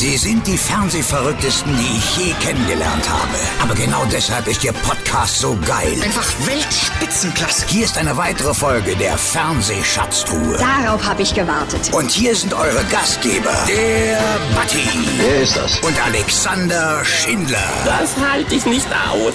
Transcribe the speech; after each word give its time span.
Sie 0.00 0.16
sind 0.16 0.46
die 0.46 0.56
Fernsehverrücktesten, 0.56 1.76
die 1.76 1.98
ich 1.98 2.16
je 2.16 2.32
kennengelernt 2.40 3.06
habe. 3.06 3.36
Aber 3.62 3.74
genau 3.74 4.02
deshalb 4.10 4.46
ist 4.48 4.64
Ihr 4.64 4.72
Podcast 4.72 5.40
so 5.40 5.58
geil. 5.66 5.92
Einfach 6.02 6.26
Weltspitzenklasse. 6.46 7.66
Hier 7.68 7.84
ist 7.84 7.98
eine 7.98 8.16
weitere 8.16 8.54
Folge 8.54 8.96
der 8.96 9.18
Fernsehschatztruhe. 9.18 10.56
Darauf 10.56 11.04
habe 11.04 11.20
ich 11.20 11.34
gewartet. 11.34 11.92
Und 11.92 12.10
hier 12.10 12.34
sind 12.34 12.54
eure 12.54 12.82
Gastgeber, 12.90 13.52
der 13.68 14.16
Batti 14.56 14.88
Wer 15.18 15.42
ist 15.42 15.58
das? 15.58 15.78
und 15.80 16.02
Alexander 16.02 17.04
Schindler. 17.04 17.58
Das 17.84 18.16
halte 18.16 18.54
ich 18.54 18.64
nicht 18.64 18.88
aus. 19.12 19.34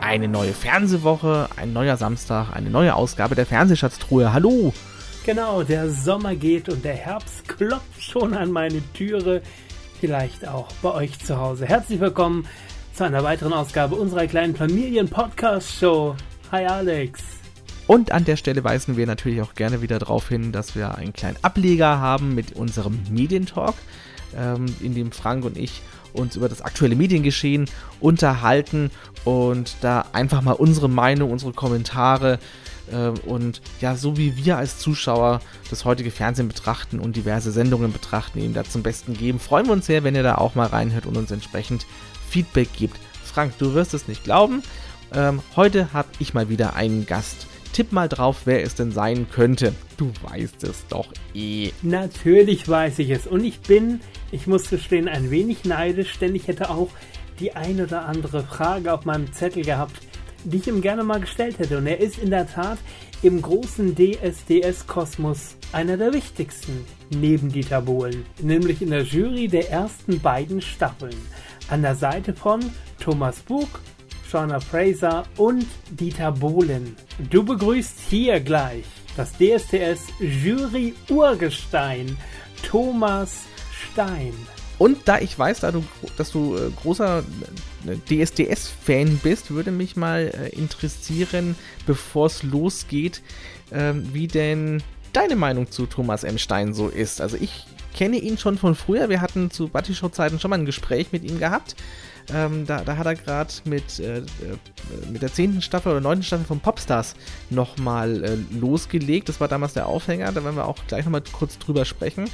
Eine 0.00 0.26
neue 0.26 0.54
Fernsehwoche, 0.54 1.48
ein 1.54 1.72
neuer 1.72 1.96
Samstag, 1.96 2.48
eine 2.52 2.68
neue 2.68 2.96
Ausgabe 2.96 3.36
der 3.36 3.46
Fernsehschatztruhe. 3.46 4.32
Hallo! 4.32 4.74
Genau, 5.24 5.62
der 5.62 5.90
Sommer 5.90 6.34
geht 6.34 6.70
und 6.70 6.82
der 6.82 6.94
Herbst 6.94 7.46
klopft 7.46 8.02
schon 8.02 8.32
an 8.32 8.50
meine 8.50 8.82
Türe. 8.94 9.42
Vielleicht 10.00 10.48
auch 10.48 10.68
bei 10.80 10.94
euch 10.94 11.18
zu 11.18 11.36
Hause. 11.36 11.66
Herzlich 11.66 12.00
willkommen 12.00 12.46
zu 12.94 13.04
einer 13.04 13.22
weiteren 13.22 13.52
Ausgabe 13.52 13.96
unserer 13.96 14.26
kleinen 14.26 14.56
Familien-Podcast-Show. 14.56 16.16
Hi 16.50 16.64
Alex. 16.64 17.20
Und 17.86 18.12
an 18.12 18.24
der 18.24 18.36
Stelle 18.36 18.64
weisen 18.64 18.96
wir 18.96 19.06
natürlich 19.06 19.42
auch 19.42 19.54
gerne 19.54 19.82
wieder 19.82 19.98
darauf 19.98 20.26
hin, 20.30 20.52
dass 20.52 20.74
wir 20.74 20.94
einen 20.94 21.12
kleinen 21.12 21.36
Ableger 21.42 21.98
haben 22.00 22.34
mit 22.34 22.56
unserem 22.56 22.98
Medientalk, 23.10 23.74
ähm, 24.34 24.64
in 24.80 24.94
dem 24.94 25.12
Frank 25.12 25.44
und 25.44 25.58
ich 25.58 25.82
uns 26.14 26.34
über 26.34 26.48
das 26.48 26.62
aktuelle 26.62 26.96
Mediengeschehen 26.96 27.66
unterhalten 28.00 28.90
und 29.24 29.76
da 29.82 30.06
einfach 30.12 30.40
mal 30.40 30.52
unsere 30.52 30.88
Meinung, 30.88 31.30
unsere 31.30 31.52
Kommentare 31.52 32.38
und 32.96 33.60
ja, 33.80 33.96
so 33.96 34.16
wie 34.16 34.36
wir 34.36 34.56
als 34.56 34.78
Zuschauer 34.78 35.40
das 35.68 35.84
heutige 35.84 36.10
Fernsehen 36.10 36.48
betrachten 36.48 36.98
und 36.98 37.16
diverse 37.16 37.52
Sendungen 37.52 37.92
betrachten, 37.92 38.40
eben 38.40 38.54
da 38.54 38.64
zum 38.64 38.82
Besten 38.82 39.14
geben. 39.14 39.38
Freuen 39.38 39.66
wir 39.66 39.72
uns 39.72 39.86
sehr, 39.86 40.04
wenn 40.04 40.14
ihr 40.14 40.22
da 40.22 40.36
auch 40.36 40.54
mal 40.54 40.66
reinhört 40.66 41.06
und 41.06 41.16
uns 41.16 41.30
entsprechend 41.30 41.86
Feedback 42.28 42.68
gibt. 42.76 42.98
Frank, 43.24 43.56
du 43.58 43.74
wirst 43.74 43.94
es 43.94 44.08
nicht 44.08 44.24
glauben. 44.24 44.62
Ähm, 45.12 45.40
heute 45.56 45.92
habe 45.92 46.08
ich 46.18 46.34
mal 46.34 46.48
wieder 46.48 46.74
einen 46.74 47.06
Gast. 47.06 47.46
Tipp 47.72 47.92
mal 47.92 48.08
drauf, 48.08 48.42
wer 48.44 48.62
es 48.62 48.74
denn 48.74 48.90
sein 48.90 49.28
könnte. 49.30 49.74
Du 49.96 50.12
weißt 50.22 50.64
es 50.64 50.86
doch 50.88 51.06
eh. 51.34 51.70
Natürlich 51.82 52.68
weiß 52.68 52.98
ich 52.98 53.10
es. 53.10 53.26
Und 53.26 53.44
ich 53.44 53.60
bin, 53.60 54.00
ich 54.32 54.46
muss 54.46 54.70
gestehen, 54.70 55.08
ein 55.08 55.30
wenig 55.30 55.64
neidisch, 55.64 56.18
denn 56.18 56.34
ich 56.34 56.48
hätte 56.48 56.70
auch 56.70 56.88
die 57.38 57.54
ein 57.54 57.80
oder 57.80 58.06
andere 58.06 58.42
Frage 58.42 58.92
auf 58.92 59.04
meinem 59.04 59.32
Zettel 59.32 59.64
gehabt, 59.64 59.94
die 60.44 60.58
ich 60.58 60.68
ihm 60.68 60.80
gerne 60.80 61.04
mal 61.04 61.20
gestellt 61.20 61.58
hätte. 61.58 61.78
Und 61.78 61.86
er 61.86 62.00
ist 62.00 62.18
in 62.18 62.30
der 62.30 62.46
Tat 62.46 62.78
im 63.22 63.42
großen 63.42 63.94
DSDS-Kosmos 63.94 65.56
einer 65.72 65.96
der 65.96 66.12
wichtigsten 66.12 66.84
neben 67.10 67.50
Dieter 67.50 67.82
Bohlen, 67.82 68.24
nämlich 68.40 68.82
in 68.82 68.90
der 68.90 69.02
Jury 69.02 69.48
der 69.48 69.70
ersten 69.70 70.20
beiden 70.20 70.60
Staffeln. 70.62 71.16
An 71.68 71.82
der 71.82 71.94
Seite 71.94 72.34
von 72.34 72.60
Thomas 72.98 73.40
Bug, 73.40 73.68
Shauna 74.28 74.60
Fraser 74.60 75.24
und 75.36 75.66
Dieter 75.90 76.32
Bohlen. 76.32 76.96
Du 77.30 77.44
begrüßt 77.44 77.98
hier 78.08 78.40
gleich 78.40 78.84
das 79.16 79.32
DSDS 79.32 80.06
Jury 80.20 80.94
Urgestein 81.08 82.16
Thomas 82.62 83.42
Stein. 83.72 84.32
Und 84.80 85.00
da 85.04 85.18
ich 85.18 85.38
weiß, 85.38 85.60
da 85.60 85.72
du, 85.72 85.84
dass 86.16 86.30
du 86.30 86.56
äh, 86.56 86.70
großer 86.70 87.22
äh, 87.86 88.24
DSDS-Fan 88.24 89.20
bist, 89.22 89.50
würde 89.50 89.72
mich 89.72 89.94
mal 89.94 90.32
äh, 90.32 90.48
interessieren, 90.56 91.54
bevor 91.84 92.28
es 92.28 92.42
losgeht, 92.42 93.20
ähm, 93.72 94.08
wie 94.14 94.26
denn 94.26 94.82
deine 95.12 95.36
Meinung 95.36 95.70
zu 95.70 95.84
Thomas 95.84 96.24
M. 96.24 96.38
Stein 96.38 96.72
so 96.72 96.88
ist. 96.88 97.20
Also 97.20 97.36
ich 97.38 97.66
kenne 97.94 98.16
ihn 98.16 98.38
schon 98.38 98.56
von 98.56 98.74
früher. 98.74 99.10
Wir 99.10 99.20
hatten 99.20 99.50
zu 99.50 99.68
Buddy 99.68 99.94
Show 99.94 100.08
Zeiten 100.08 100.40
schon 100.40 100.48
mal 100.48 100.58
ein 100.58 100.64
Gespräch 100.64 101.12
mit 101.12 101.24
ihm 101.24 101.38
gehabt. 101.38 101.76
Ähm, 102.32 102.64
da, 102.66 102.80
da 102.82 102.96
hat 102.96 103.04
er 103.04 103.16
gerade 103.16 103.52
mit, 103.66 103.98
äh, 103.98 104.20
äh, 104.20 104.22
mit 105.12 105.20
der 105.20 105.30
zehnten 105.30 105.60
Staffel 105.60 105.92
oder 105.92 106.00
neunten 106.00 106.22
Staffel 106.22 106.46
von 106.46 106.60
Popstars 106.60 107.16
nochmal 107.50 108.24
äh, 108.24 108.58
losgelegt. 108.58 109.28
Das 109.28 109.40
war 109.40 109.48
damals 109.48 109.74
der 109.74 109.88
Aufhänger. 109.88 110.32
Da 110.32 110.42
werden 110.42 110.56
wir 110.56 110.64
auch 110.64 110.78
gleich 110.86 111.04
nochmal 111.04 111.22
kurz 111.32 111.58
drüber 111.58 111.84
sprechen. 111.84 112.30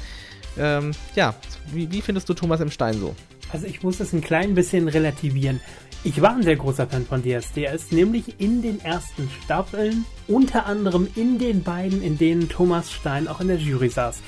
Ähm, 0.59 0.91
ja, 1.15 1.35
wie, 1.71 1.91
wie 1.91 2.01
findest 2.01 2.29
du 2.29 2.33
Thomas 2.33 2.59
M. 2.59 2.71
Stein 2.71 2.95
so? 2.95 3.15
Also 3.51 3.65
ich 3.65 3.83
muss 3.83 3.99
es 3.99 4.13
ein 4.13 4.21
klein 4.21 4.55
bisschen 4.55 4.87
relativieren. 4.87 5.61
Ich 6.03 6.21
war 6.21 6.35
ein 6.35 6.43
sehr 6.43 6.55
großer 6.55 6.87
Fan 6.87 7.05
von 7.05 7.23
DSDS, 7.23 7.91
nämlich 7.91 8.39
in 8.39 8.61
den 8.61 8.79
ersten 8.81 9.29
Staffeln, 9.43 10.05
unter 10.27 10.65
anderem 10.65 11.07
in 11.15 11.39
den 11.39 11.63
beiden, 11.63 12.01
in 12.01 12.17
denen 12.17 12.49
Thomas 12.49 12.91
Stein 12.91 13.27
auch 13.27 13.41
in 13.41 13.47
der 13.47 13.57
Jury 13.57 13.89
saß. 13.89 14.19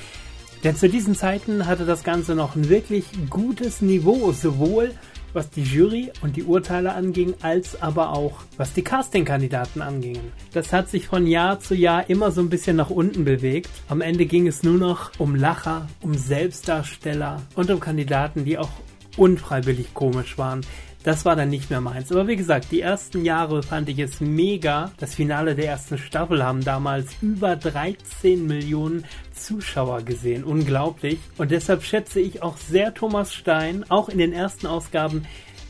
Denn 0.64 0.76
zu 0.76 0.88
diesen 0.88 1.14
Zeiten 1.14 1.66
hatte 1.66 1.86
das 1.86 2.02
Ganze 2.04 2.34
noch 2.34 2.54
ein 2.54 2.68
wirklich 2.68 3.04
gutes 3.30 3.80
Niveau, 3.80 4.32
sowohl 4.32 4.92
was 5.32 5.50
die 5.50 5.62
Jury 5.62 6.10
und 6.22 6.36
die 6.36 6.44
Urteile 6.44 6.94
anging, 6.94 7.34
als 7.42 7.80
aber 7.80 8.10
auch 8.10 8.42
was 8.56 8.72
die 8.72 8.82
Casting-Kandidaten 8.82 9.82
angingen. 9.82 10.32
Das 10.52 10.72
hat 10.72 10.88
sich 10.88 11.06
von 11.06 11.26
Jahr 11.26 11.60
zu 11.60 11.74
Jahr 11.74 12.08
immer 12.08 12.30
so 12.30 12.40
ein 12.40 12.50
bisschen 12.50 12.76
nach 12.76 12.90
unten 12.90 13.24
bewegt. 13.24 13.70
Am 13.88 14.00
Ende 14.00 14.26
ging 14.26 14.46
es 14.46 14.62
nur 14.62 14.78
noch 14.78 15.12
um 15.18 15.34
Lacher, 15.34 15.88
um 16.00 16.14
Selbstdarsteller 16.14 17.42
und 17.54 17.70
um 17.70 17.80
Kandidaten, 17.80 18.44
die 18.44 18.58
auch 18.58 18.70
unfreiwillig 19.16 19.94
komisch 19.94 20.38
waren. 20.38 20.62
Das 21.02 21.24
war 21.24 21.34
dann 21.34 21.48
nicht 21.48 21.70
mehr 21.70 21.80
meins. 21.80 22.12
Aber 22.12 22.28
wie 22.28 22.36
gesagt, 22.36 22.66
die 22.70 22.82
ersten 22.82 23.24
Jahre 23.24 23.62
fand 23.62 23.88
ich 23.88 23.98
es 23.98 24.20
mega. 24.20 24.92
Das 24.98 25.14
Finale 25.14 25.54
der 25.54 25.66
ersten 25.66 25.96
Staffel 25.96 26.44
haben 26.44 26.62
damals 26.62 27.16
über 27.22 27.56
13 27.56 28.46
Millionen 28.46 29.06
Zuschauer 29.34 30.02
gesehen. 30.02 30.44
Unglaublich. 30.44 31.18
Und 31.38 31.52
deshalb 31.52 31.84
schätze 31.84 32.20
ich 32.20 32.42
auch 32.42 32.58
sehr 32.58 32.92
Thomas 32.92 33.32
Stein, 33.32 33.84
auch 33.88 34.10
in 34.10 34.18
den 34.18 34.34
ersten 34.34 34.66
Ausgaben 34.66 35.24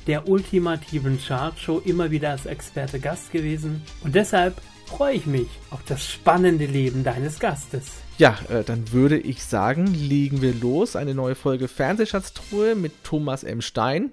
der 0.08 0.28
ultimativen 0.28 1.20
Chartshow 1.24 1.80
immer 1.84 2.10
wieder 2.10 2.30
als 2.30 2.46
Experte 2.46 2.98
Gast 2.98 3.30
gewesen. 3.30 3.82
Und 4.02 4.16
deshalb 4.16 4.60
freue 4.86 5.14
ich 5.14 5.26
mich 5.26 5.46
auf 5.70 5.84
das 5.86 6.08
spannende 6.08 6.66
Leben 6.66 7.04
deines 7.04 7.38
Gastes. 7.38 7.86
Ja, 8.18 8.36
äh, 8.48 8.64
dann 8.64 8.90
würde 8.90 9.18
ich 9.18 9.44
sagen, 9.44 9.86
legen 9.86 10.42
wir 10.42 10.54
los. 10.54 10.96
Eine 10.96 11.14
neue 11.14 11.36
Folge 11.36 11.68
Fernsehschatztruhe 11.68 12.74
mit 12.74 13.04
Thomas 13.04 13.44
M. 13.44 13.60
Stein. 13.60 14.12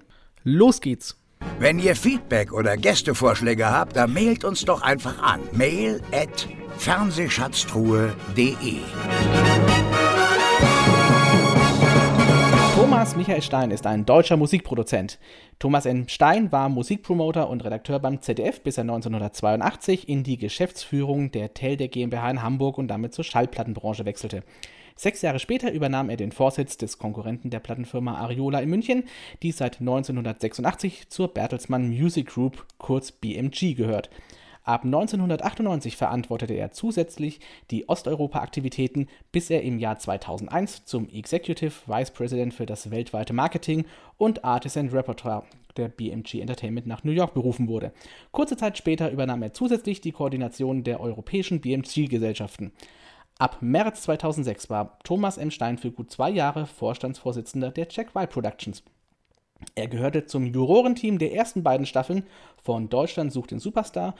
Los 0.50 0.80
geht's. 0.80 1.14
Wenn 1.58 1.78
ihr 1.78 1.94
Feedback 1.94 2.54
oder 2.54 2.78
Gästevorschläge 2.78 3.70
habt, 3.70 3.96
dann 3.96 4.14
mailt 4.14 4.44
uns 4.44 4.64
doch 4.64 4.80
einfach 4.80 5.22
an. 5.22 5.40
Mail 5.52 6.00
at 6.10 6.48
fernsehschatztruhe.de 6.78 8.76
Thomas 12.74 13.14
Michael 13.14 13.42
Stein 13.42 13.70
ist 13.70 13.86
ein 13.86 14.06
deutscher 14.06 14.38
Musikproduzent. 14.38 15.18
Thomas 15.58 15.84
N. 15.84 16.08
Stein 16.08 16.50
war 16.50 16.70
Musikpromoter 16.70 17.50
und 17.50 17.62
Redakteur 17.62 17.98
beim 17.98 18.22
ZDF, 18.22 18.62
bis 18.62 18.78
er 18.78 18.84
1982 18.84 20.08
in 20.08 20.22
die 20.22 20.38
Geschäftsführung 20.38 21.30
der 21.30 21.52
Teldeck 21.52 21.92
GmbH 21.92 22.30
in 22.30 22.42
Hamburg 22.42 22.78
und 22.78 22.88
damit 22.88 23.12
zur 23.12 23.24
Schallplattenbranche 23.24 24.06
wechselte. 24.06 24.44
Sechs 25.00 25.22
Jahre 25.22 25.38
später 25.38 25.70
übernahm 25.70 26.10
er 26.10 26.16
den 26.16 26.32
Vorsitz 26.32 26.76
des 26.76 26.98
Konkurrenten 26.98 27.50
der 27.50 27.60
Plattenfirma 27.60 28.16
Ariola 28.16 28.58
in 28.58 28.68
München, 28.68 29.04
die 29.44 29.52
seit 29.52 29.78
1986 29.78 31.08
zur 31.08 31.28
Bertelsmann 31.28 31.88
Music 31.88 32.26
Group, 32.26 32.66
kurz 32.78 33.12
BMG, 33.12 33.76
gehört. 33.76 34.10
Ab 34.64 34.82
1998 34.84 35.96
verantwortete 35.96 36.54
er 36.54 36.72
zusätzlich 36.72 37.38
die 37.70 37.88
Osteuropa-Aktivitäten, 37.88 39.06
bis 39.30 39.50
er 39.50 39.62
im 39.62 39.78
Jahr 39.78 40.00
2001 40.00 40.84
zum 40.84 41.08
Executive 41.08 41.74
Vice 41.86 42.10
President 42.10 42.52
für 42.52 42.66
das 42.66 42.90
weltweite 42.90 43.32
Marketing 43.32 43.84
und 44.16 44.44
Artist 44.44 44.76
and 44.76 44.92
Repertoire 44.92 45.44
der 45.76 45.86
BMG 45.86 46.40
Entertainment 46.40 46.88
nach 46.88 47.04
New 47.04 47.12
York 47.12 47.34
berufen 47.34 47.68
wurde. 47.68 47.92
Kurze 48.32 48.56
Zeit 48.56 48.76
später 48.76 49.12
übernahm 49.12 49.44
er 49.44 49.52
zusätzlich 49.52 50.00
die 50.00 50.10
Koordination 50.10 50.82
der 50.82 50.98
europäischen 50.98 51.60
BMG-Gesellschaften. 51.60 52.72
Ab 53.40 53.58
März 53.60 54.02
2006 54.02 54.68
war 54.68 54.98
Thomas 55.04 55.38
M. 55.38 55.52
Stein 55.52 55.78
für 55.78 55.92
gut 55.92 56.10
zwei 56.10 56.28
Jahre 56.28 56.66
Vorstandsvorsitzender 56.66 57.70
der 57.70 57.86
Jack 57.88 58.16
White 58.16 58.32
Productions. 58.32 58.82
Er 59.76 59.86
gehörte 59.86 60.26
zum 60.26 60.44
Jurorenteam 60.46 61.20
der 61.20 61.32
ersten 61.32 61.62
beiden 61.62 61.86
Staffeln 61.86 62.24
von 62.60 62.88
Deutschland 62.88 63.32
sucht 63.32 63.52
den 63.52 63.60
Superstar 63.60 64.16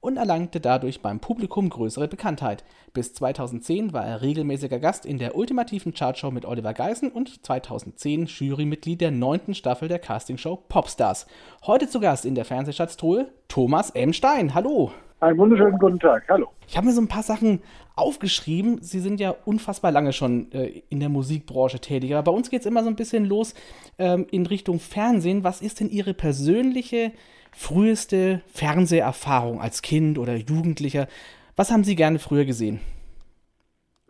und 0.00 0.18
erlangte 0.18 0.60
dadurch 0.60 1.00
beim 1.00 1.18
Publikum 1.18 1.70
größere 1.70 2.08
Bekanntheit. 2.08 2.62
Bis 2.92 3.14
2010 3.14 3.94
war 3.94 4.04
er 4.04 4.20
regelmäßiger 4.20 4.78
Gast 4.78 5.06
in 5.06 5.18
der 5.18 5.34
ultimativen 5.34 5.94
Chartshow 5.94 6.30
mit 6.30 6.44
Oliver 6.44 6.74
Geissen 6.74 7.10
und 7.10 7.44
2010 7.46 8.26
Jurymitglied 8.26 9.00
der 9.00 9.12
neunten 9.12 9.54
Staffel 9.54 9.88
der 9.88 9.98
Castingshow 9.98 10.56
Popstars. 10.68 11.26
Heute 11.66 11.88
zu 11.88 12.00
Gast 12.00 12.26
in 12.26 12.34
der 12.34 12.44
Fernsehschatztruhe 12.44 13.32
Thomas 13.48 13.90
M. 13.90 14.12
Stein. 14.12 14.54
Hallo! 14.54 14.92
Einen 15.20 15.38
wunderschönen 15.38 15.78
guten 15.78 15.98
Tag. 15.98 16.24
Hallo. 16.28 16.48
Ich 16.68 16.76
habe 16.76 16.86
mir 16.86 16.92
so 16.92 17.00
ein 17.00 17.08
paar 17.08 17.24
Sachen 17.24 17.60
aufgeschrieben. 17.96 18.80
Sie 18.82 19.00
sind 19.00 19.18
ja 19.18 19.34
unfassbar 19.44 19.90
lange 19.90 20.12
schon 20.12 20.52
äh, 20.52 20.82
in 20.90 21.00
der 21.00 21.08
Musikbranche 21.08 21.80
tätig. 21.80 22.14
Aber 22.14 22.30
bei 22.30 22.36
uns 22.36 22.50
geht 22.50 22.60
es 22.60 22.66
immer 22.66 22.84
so 22.84 22.88
ein 22.88 22.94
bisschen 22.94 23.24
los 23.24 23.54
ähm, 23.98 24.26
in 24.30 24.46
Richtung 24.46 24.78
Fernsehen. 24.78 25.42
Was 25.42 25.60
ist 25.60 25.80
denn 25.80 25.90
Ihre 25.90 26.14
persönliche, 26.14 27.10
früheste 27.50 28.42
Fernseherfahrung 28.46 29.60
als 29.60 29.82
Kind 29.82 30.18
oder 30.18 30.36
Jugendlicher? 30.36 31.08
Was 31.56 31.72
haben 31.72 31.82
Sie 31.82 31.96
gerne 31.96 32.20
früher 32.20 32.44
gesehen? 32.44 32.78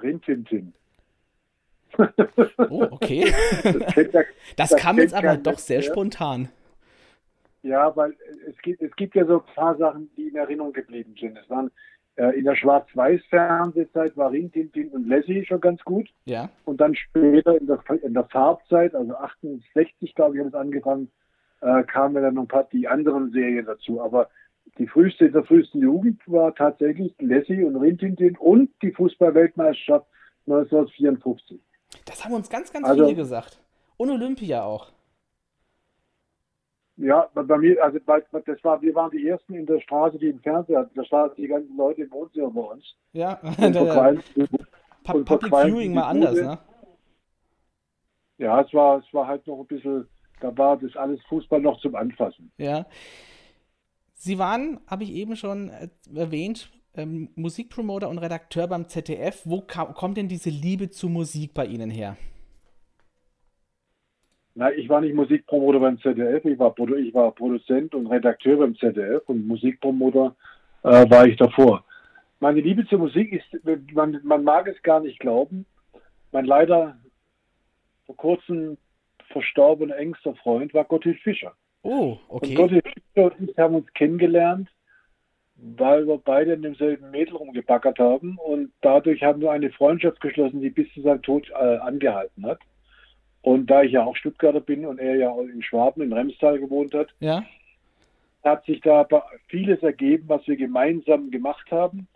Rintintin. 0.02 0.75
Oh, 2.70 2.87
okay. 2.90 3.32
Das, 3.62 4.12
ja, 4.12 4.20
Das 4.56 4.76
kam 4.76 4.99
jetzt 4.99 5.14
aber 5.14 5.37
doch 5.38 5.58
sehr 5.58 5.81
mehr. 5.81 5.90
spontan. 5.90 6.49
Ja, 7.62 7.94
weil 7.96 8.14
es 8.49 8.56
gibt, 8.62 8.81
es 8.82 8.94
gibt 8.96 9.14
ja 9.14 9.26
so 9.26 9.40
ein 9.40 9.55
paar 9.55 9.76
Sachen, 9.76 10.10
die 10.16 10.28
in 10.28 10.37
Erinnerung 10.37 10.72
geblieben 10.72 11.14
sind. 11.19 11.37
Es 11.37 11.50
waren 11.50 11.70
äh, 12.16 12.38
in 12.38 12.44
der 12.44 12.56
Schwarz-Weiß-Fernsehzeit 12.56 14.16
war 14.16 14.31
Rin 14.32 14.50
und 14.93 15.08
Lassie 15.08 15.44
schon 15.46 15.60
ganz 15.60 15.82
gut. 15.84 16.08
Ja. 16.25 16.49
Und 16.64 16.81
dann 16.81 16.94
später 16.94 17.56
in 17.56 17.66
der, 17.66 17.81
in 18.02 18.14
der 18.14 18.25
Farbzeit, 18.25 18.94
also 18.94 19.14
68, 19.14 20.14
glaube 20.14 20.34
ich, 20.37 20.40
hat 20.40 20.49
es 20.49 20.55
angefangen, 20.55 21.10
äh, 21.60 21.82
kamen 21.84 22.22
dann 22.22 22.34
noch 22.34 22.43
ein 22.43 22.49
paar 22.49 22.64
die 22.72 22.88
anderen 22.88 23.31
Serien 23.31 23.66
dazu. 23.66 24.00
Aber 24.00 24.28
die 24.78 24.87
früheste, 24.87 25.26
in 25.26 25.32
der 25.32 25.44
frühesten 25.44 25.81
Jugend 25.81 26.20
war 26.26 26.54
tatsächlich 26.54 27.14
Lassie 27.20 27.62
und 27.64 27.76
Rin 27.76 27.99
Tin 27.99 28.16
Tin 28.16 28.37
und 28.37 28.70
die 28.82 28.93
Fußball-Weltmeisterschaft 28.93 30.06
1954. 30.46 31.61
Das 32.04 32.25
haben 32.25 32.34
uns 32.34 32.49
ganz, 32.50 32.72
ganz 32.72 32.87
Also- 32.87 33.04
viele 33.04 33.16
gesagt. 33.16 33.61
Und 33.96 34.11
Olympia 34.11 34.62
auch. 34.62 34.90
Ja, 37.00 37.29
bei 37.33 37.59
mir, 37.59 37.83
also 37.83 37.99
bei, 38.05 38.21
das 38.45 38.65
war, 38.65 38.83
wir 38.83 38.93
waren 38.95 39.11
die 39.12 39.27
ersten 39.29 39.55
in 39.55 39.67
der 39.67 39.81
Straße, 39.81 40.19
die 40.19 40.31
einen 40.31 40.41
Fernseher 40.41 40.81
hatten. 40.81 40.97
Da 40.97 41.05
standen 41.05 41.37
die 41.37 41.47
ganzen 41.47 41.77
Leute 41.77 42.03
im 42.03 42.11
Wohnzimmer 42.11 42.50
bei 42.50 42.61
uns. 42.61 42.85
Ja. 43.12 43.39
Und 43.59 43.77
vor 45.05 45.25
Public 45.25 45.55
Viewing 45.55 45.95
mal 45.95 46.09
anders, 46.09 46.35
Bude- 46.35 46.45
ne? 46.47 46.59
Ja, 48.39 48.61
es 48.61 48.75
war, 48.75 48.99
es 48.99 49.15
war 49.15 49.29
halt 49.29 49.47
noch 49.47 49.61
ein 49.61 49.67
bisschen, 49.67 50.09
da 50.41 50.56
war 50.59 50.77
das 50.77 50.97
alles 50.97 51.21
Fußball 51.29 51.61
noch 51.61 51.81
zum 51.81 51.95
Anfassen. 51.95 52.50
Ja. 52.56 52.87
Sie 54.15 54.39
waren, 54.39 54.81
habe 54.89 55.05
ich 55.05 55.12
eben 55.12 55.37
schon 55.37 55.71
äh, 55.71 55.89
erwähnt, 56.15 56.69
ähm, 56.95 57.31
Musikpromoter 57.37 58.09
und 58.09 58.19
Redakteur 58.19 58.67
beim 58.67 58.89
ZDF. 58.89 59.43
Wo 59.45 59.61
kam, 59.61 59.95
kommt 59.95 60.17
denn 60.17 60.29
diese 60.29 60.50
Liebe 60.50 60.91
zur 60.91 61.11
Musik 61.11 61.55
bei 61.55 61.67
Ihnen 61.67 61.91
her? 61.91 62.17
Na, 64.58 64.72
ich 64.72 64.88
war 64.88 65.00
nicht 65.00 65.14
Musikpromoter 65.14 65.78
beim 65.78 66.00
ZDF, 66.00 66.44
ich 66.44 66.58
war, 66.58 66.75
Produ- 66.75 66.96
ich 66.96 67.14
war 67.14 67.31
Produzent 67.31 67.94
und 67.94 68.08
Redakteur 68.08 68.56
beim 68.56 68.75
ZDF 68.75 69.22
und 69.28 69.46
Musikpromoter 69.46 70.34
äh, 70.82 71.08
war 71.08 71.28
ich 71.28 71.37
davor. 71.37 71.84
Meine 72.40 72.60
Liebe 72.60 72.84
zur 72.88 72.99
Musik 72.99 73.32
ist, 73.32 73.94
man, 73.94 74.19
man 74.25 74.43
mag 74.43 74.66
es 74.66 74.82
gar 74.82 74.99
nicht 74.99 75.20
glauben, 75.20 75.64
mein 76.32 76.44
leider 76.44 76.99
vor 78.06 78.16
kurzem 78.16 78.78
verstorbener 79.31 79.96
engster 79.96 80.34
Freund 80.34 80.75
war 80.75 80.87
Gotthard 80.87 81.20
Fischer. 81.20 81.52
Oh, 81.82 82.19
Und 82.26 82.43
okay. 82.43 82.54
Gotthard 82.54 82.88
Fischer 82.88 83.38
und 83.38 83.50
ich 83.50 83.58
haben 83.58 83.76
uns 83.76 83.93
kennengelernt, 83.94 84.69
weil 85.54 86.04
wir 86.08 86.19
beide 86.19 86.54
in 86.54 86.62
demselben 86.62 87.12
Mädel 87.12 87.37
rumgebackert 87.37 88.00
haben 88.00 88.38
und 88.38 88.72
dadurch 88.81 89.22
haben 89.22 89.40
wir 89.40 89.52
eine 89.52 89.70
Freundschaft 89.70 90.20
geschlossen, 90.20 90.61
die 90.61 90.70
bis 90.70 90.93
zu 90.94 91.02
seinem 91.02 91.22
Tod 91.22 91.49
äh, 91.50 91.76
angehalten 91.76 92.44
hat. 92.44 92.58
Und 93.43 93.70
da 93.70 93.82
ich 93.82 93.93
ja 93.93 94.05
auch 94.05 94.17
Stuttgarter 94.17 94.61
bin 94.61 94.85
und 94.85 94.99
er 94.99 95.17
ja 95.17 95.31
auch 95.31 95.40
in 95.43 95.62
Schwaben, 95.62 96.02
in 96.02 96.12
Remstal 96.12 96.58
gewohnt 96.58 96.94
hat, 96.94 97.08
Ja. 97.20 97.44
hat 98.44 98.64
sich 98.64 98.81
da 98.81 99.06
vieles 99.46 99.82
ergeben, 99.82 100.25
was 100.29 100.46
wir 100.46 100.56
gemeinsam 100.56 101.31
gemacht 101.31 101.70
haben. 101.70 102.08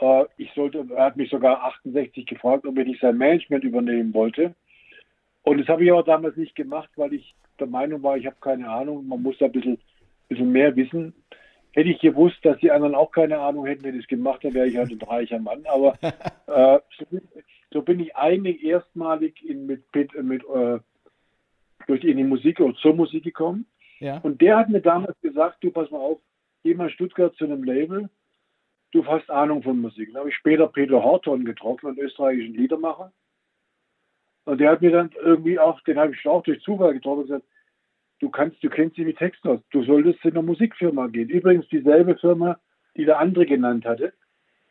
Äh, 0.00 0.24
ich 0.36 0.52
sollte, 0.54 0.86
er 0.94 1.06
hat 1.06 1.16
mich 1.16 1.30
sogar 1.30 1.64
68 1.64 2.26
gefragt, 2.26 2.66
ob 2.66 2.78
ich 2.78 2.86
nicht 2.86 3.00
sein 3.00 3.16
Management 3.18 3.64
übernehmen 3.64 4.14
wollte. 4.14 4.54
Und 5.42 5.58
das 5.58 5.68
habe 5.68 5.84
ich 5.84 5.92
aber 5.92 6.02
damals 6.02 6.36
nicht 6.36 6.54
gemacht, 6.54 6.88
weil 6.96 7.12
ich 7.12 7.34
der 7.60 7.66
Meinung 7.66 8.02
war, 8.02 8.16
ich 8.16 8.26
habe 8.26 8.36
keine 8.40 8.68
Ahnung, 8.68 9.06
man 9.06 9.22
muss 9.22 9.38
da 9.38 9.46
ein 9.46 9.52
bisschen, 9.52 9.78
bisschen 10.28 10.50
mehr 10.50 10.74
wissen. 10.74 11.14
Hätte 11.72 11.90
ich 11.90 12.00
gewusst, 12.00 12.38
dass 12.42 12.58
die 12.58 12.70
anderen 12.70 12.94
auch 12.94 13.10
keine 13.10 13.38
Ahnung 13.38 13.66
hätten, 13.66 13.84
wenn 13.84 13.96
ich 13.96 14.02
es 14.02 14.08
gemacht 14.08 14.42
hätte, 14.42 14.54
wäre 14.54 14.66
ich 14.68 14.76
halt 14.76 14.90
ein 14.90 15.02
reicher 15.08 15.38
Mann. 15.38 15.64
Aber 15.66 15.94
äh, 16.46 16.78
so, 17.74 17.82
bin- 17.82 18.00
ich 18.00 18.16
eigentlich 18.16 18.62
erstmalig 18.64 19.44
in, 19.44 19.66
mit, 19.66 19.84
mit, 19.94 20.14
mit 20.22 20.44
äh, 20.44 20.78
durch 21.88 22.04
in 22.04 22.16
die 22.16 22.24
Musik 22.24 22.60
oder 22.60 22.74
zur 22.76 22.94
Musik 22.94 23.24
gekommen. 23.24 23.66
Ja. 23.98 24.18
Und 24.18 24.40
der 24.40 24.56
hat 24.56 24.68
mir 24.68 24.80
damals 24.80 25.20
gesagt, 25.20 25.62
du 25.62 25.70
pass 25.70 25.90
mal 25.90 25.98
auf, 25.98 26.20
geh 26.62 26.74
mal 26.74 26.88
Stuttgart 26.88 27.34
zu 27.34 27.44
einem 27.44 27.64
Label, 27.64 28.08
du 28.92 29.04
hast 29.04 29.28
Ahnung 29.28 29.62
von 29.62 29.80
Musik. 29.80 30.10
Dann 30.12 30.20
habe 30.20 30.30
ich 30.30 30.36
später 30.36 30.68
Peter 30.68 31.02
Horton 31.02 31.44
getroffen, 31.44 31.88
einen 31.88 31.98
österreichischen 31.98 32.54
Liedermacher. 32.54 33.12
Und 34.44 34.60
der 34.60 34.70
hat 34.70 34.80
mir 34.80 34.92
dann 34.92 35.10
irgendwie 35.20 35.58
auch, 35.58 35.80
den 35.80 35.98
habe 35.98 36.14
ich 36.14 36.26
auch 36.26 36.44
durch 36.44 36.62
Zufall 36.62 36.94
getroffen 36.94 37.22
und 37.22 37.26
gesagt, 37.26 37.46
du 38.20 38.30
kannst, 38.30 38.62
du 38.62 38.70
kennst 38.70 38.96
dich 38.96 39.04
mit 39.04 39.18
Texten 39.18 39.48
aus, 39.48 39.60
du 39.70 39.82
solltest 39.82 40.24
in 40.24 40.30
eine 40.30 40.42
Musikfirma 40.42 41.08
gehen. 41.08 41.28
Übrigens 41.28 41.66
dieselbe 41.68 42.16
Firma, 42.18 42.60
die 42.96 43.04
der 43.04 43.18
andere 43.18 43.46
genannt 43.46 43.84
hatte. 43.84 44.12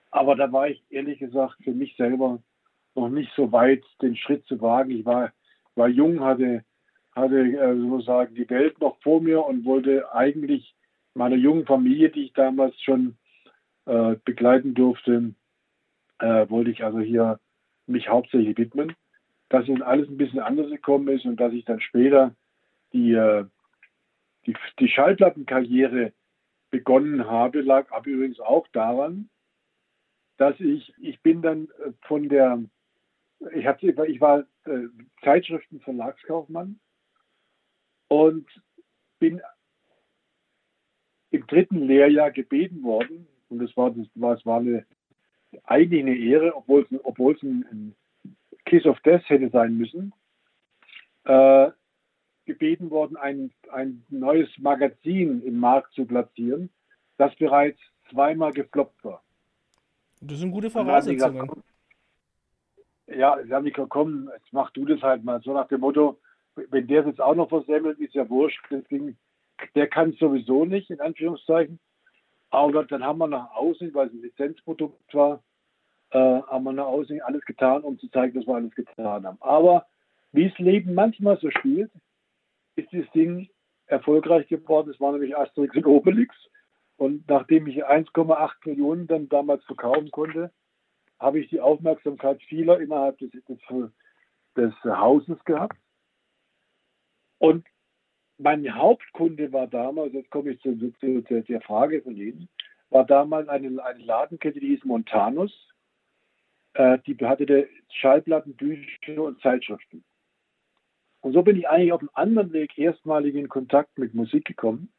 Aber 0.10 0.36
da 0.36 0.50
war 0.54 0.70
ich 0.70 0.82
ehrlich 0.90 1.20
gesagt 1.20 1.58
für 1.64 1.74
mich 1.74 1.98
selber 1.98 2.42
noch 2.96 3.10
nicht 3.10 3.32
so 3.36 3.52
weit, 3.52 3.84
den 4.02 4.16
Schritt 4.16 4.46
zu 4.46 4.62
wagen. 4.62 4.92
Ich 4.92 5.06
war, 5.06 5.32
war 5.76 5.88
jung, 5.88 6.22
hatte, 6.22 6.64
hatte 7.14 7.40
äh, 7.40 7.76
sozusagen 7.78 8.36
die 8.36 8.50
Welt 8.50 8.80
noch 8.80 8.98
vor 9.02 9.22
mir 9.22 9.46
und 9.46 9.66
wollte 9.66 10.14
eigentlich 10.14 10.76
meiner 11.14 11.36
jungen 11.36 11.66
Familie, 11.66 12.10
die 12.10 12.26
ich 12.26 12.34
damals 12.34 12.80
schon 12.82 13.18
äh, 13.86 14.16
begleiten 14.24 14.74
durfte, 14.74 15.34
äh, 16.20 16.50
wollte 16.50 16.72
ich 16.72 16.84
also 16.84 17.00
hier 17.00 17.40
mich 17.86 18.10
hauptsächlich 18.10 18.58
widmen. 18.58 18.96
Dass 19.50 19.68
nun 19.68 19.82
alles 19.82 20.10
ein 20.10 20.18
bisschen 20.18 20.40
anders 20.40 20.70
gekommen 20.70 21.08
ist 21.10 21.26
und 21.26 21.40
dass 21.40 21.54
ich 21.54 21.66
dann 21.66 21.82
später 21.82 22.36
die, 22.94 23.14
äh, 23.14 23.46
die, 24.46 24.56
die 24.80 24.88
Schallplattenkarriere 24.88 26.14
begonnen 26.72 27.30
habe, 27.30 27.62
lag 27.62 27.92
aber 27.92 28.08
übrigens 28.08 28.40
auch 28.40 28.68
daran, 28.70 29.30
dass 30.38 30.60
ich, 30.60 30.94
ich 30.98 31.22
bin 31.22 31.42
dann 31.42 31.68
äh, 31.86 31.92
von 32.08 32.30
der, 32.30 32.64
ich, 33.54 33.66
hab, 33.66 33.82
ich 33.84 34.22
war 34.22 34.40
äh, 34.66 34.88
Zeitschriftenverlagskaufmann 35.24 36.80
und 38.08 38.48
bin 39.20 39.42
im 41.32 41.48
dritten 41.48 41.88
Lehrjahr 41.88 42.32
gebeten 42.32 42.84
worden, 42.84 43.28
und 43.50 43.60
das 43.60 43.76
war, 43.76 43.92
das 43.92 44.08
war, 44.16 44.36
es 44.36 44.46
war 44.46 44.60
eine, 44.60 44.86
eigentlich 45.66 46.02
eine 46.02 46.16
Ehre, 46.16 46.56
obwohl 46.56 46.88
es, 46.90 47.00
obwohl 47.04 47.36
es 47.36 47.44
ein, 47.44 47.66
ein 47.72 47.96
Kiss 48.66 48.86
of 48.86 49.00
Death 49.02 49.28
hätte 49.30 49.50
sein 49.50 49.78
müssen, 49.78 50.14
äh, 51.26 51.72
gebeten 52.46 52.90
worden, 52.90 53.18
ein, 53.18 53.52
ein 53.72 54.06
neues 54.10 54.50
Magazin 54.58 55.42
im 55.44 55.58
Markt 55.60 55.94
zu 55.94 56.06
platzieren, 56.06 56.70
das 57.18 57.36
bereits 57.36 57.80
zweimal 58.10 58.52
gefloppt 58.52 59.04
war. 59.04 59.24
Das 60.22 60.40
sind 60.40 60.52
gute 60.52 60.70
Voraussetzungen. 60.70 61.64
Ja, 63.16 63.38
sie 63.44 63.54
haben 63.54 63.66
gesagt, 63.66 63.90
komm, 63.90 64.30
jetzt 64.34 64.52
mach 64.52 64.72
du 64.72 64.86
das 64.86 65.02
halt 65.02 65.24
mal. 65.24 65.42
So 65.42 65.54
nach 65.54 65.68
dem 65.68 65.82
Motto, 65.82 66.20
wenn 66.56 66.88
der 66.88 67.02
es 67.02 67.08
jetzt 67.08 67.22
auch 67.22 67.36
noch 67.36 67.50
versemmelt, 67.50 68.00
ist 68.00 68.14
ja 68.14 68.30
wurscht. 68.30 68.60
Ding, 68.92 69.18
der 69.76 69.88
kann 69.88 70.12
es 70.12 70.20
sowieso 70.20 70.66
nicht, 70.66 70.90
in 70.90 71.00
Anführungszeichen. 71.00 71.80
Aber 72.50 72.84
dann 72.84 73.04
haben 73.04 73.20
wir 73.20 73.28
nach 73.28 73.52
außen, 73.56 73.94
weil 73.94 74.08
es 74.08 74.14
ein 74.14 74.22
Lizenzprodukt 74.22 75.14
war, 75.14 75.44
äh, 76.12 76.20
haben 76.20 76.64
wir 76.66 76.74
nach 76.74 76.86
außen 76.86 77.22
alles 77.22 77.44
getan, 77.46 77.82
um 77.82 77.98
zu 77.98 78.08
zeigen, 78.10 78.38
dass 78.38 78.48
wir 78.48 78.56
alles 78.56 78.76
getan 78.76 79.26
haben. 79.26 79.38
Aber 79.40 79.88
wie 80.32 80.46
es 80.46 80.58
Leben 80.60 80.94
manchmal 80.94 81.38
so 81.40 81.50
spielt, 81.50 81.92
ist 82.76 82.94
das 82.94 83.10
Ding 83.12 83.50
erfolgreich 83.88 84.48
geworden. 84.48 84.92
Es 84.92 85.00
war 85.00 85.12
nämlich 85.12 85.36
Asterix 85.36 85.76
und 85.76 85.86
Obelix. 85.86 86.36
Und 86.98 87.28
nachdem 87.28 87.68
ich 87.68 87.86
1,8 87.86 88.52
Millionen 88.66 89.08
dann 89.08 89.30
damals 89.30 89.64
verkaufen 89.66 90.12
konnte, 90.12 90.52
habe 91.24 91.40
ich 91.40 91.50
die 91.50 91.62
Aufmerksamkeit 91.62 92.42
vieler 92.44 92.80
innerhalb 92.80 93.18
des, 93.18 93.32
des, 93.32 93.60
des 94.58 94.74
Hauses 94.84 95.44
gehabt. 95.46 95.78
Und 97.40 97.66
mein 98.38 98.76
Hauptkunde 98.76 99.52
war 99.54 99.68
damals, 99.68 100.14
jetzt 100.14 100.30
komme 100.30 100.52
ich 100.52 100.62
zu, 100.62 100.78
zu, 101.00 101.24
zu 101.24 101.42
der 101.42 101.62
Frage 101.62 102.02
von 102.02 102.16
Ihnen, 102.16 102.50
war 102.90 103.06
damals 103.06 103.48
eine, 103.48 103.84
eine 103.84 104.04
Ladenkette, 104.04 104.60
die 104.60 104.68
hieß 104.68 104.86
Montanus. 104.86 105.52
Äh, 106.74 107.00
die 107.06 107.16
hatte 107.26 107.70
Schallplatten, 107.90 108.56
Bücher 108.56 109.24
und 109.24 109.42
Zeitschriften. 109.42 110.04
Und 111.22 111.34
so 111.34 111.42
bin 111.42 111.56
ich 111.56 111.70
eigentlich 111.70 111.94
auf 111.94 112.02
einem 112.02 112.10
anderen 112.14 112.54
Weg 112.54 112.78
erstmalig 112.78 113.36
in 113.36 113.48
Kontakt 113.48 113.98
mit 113.98 114.14
Musik 114.14 114.46
gekommen 114.46 114.92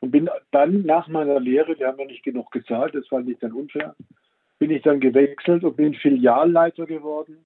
und 0.00 0.10
bin 0.10 0.28
dann 0.50 0.82
nach 0.82 1.08
meiner 1.08 1.40
Lehre, 1.40 1.74
die 1.74 1.86
haben 1.86 1.98
ja 1.98 2.04
nicht 2.04 2.22
genug 2.22 2.50
gezahlt, 2.50 2.94
das 2.94 3.08
fand 3.08 3.28
ich 3.30 3.38
dann 3.38 3.52
unfair, 3.52 3.96
bin 4.58 4.70
ich 4.70 4.82
dann 4.82 5.00
gewechselt 5.00 5.64
und 5.64 5.76
bin 5.76 5.94
Filialleiter 5.94 6.86
geworden 6.86 7.44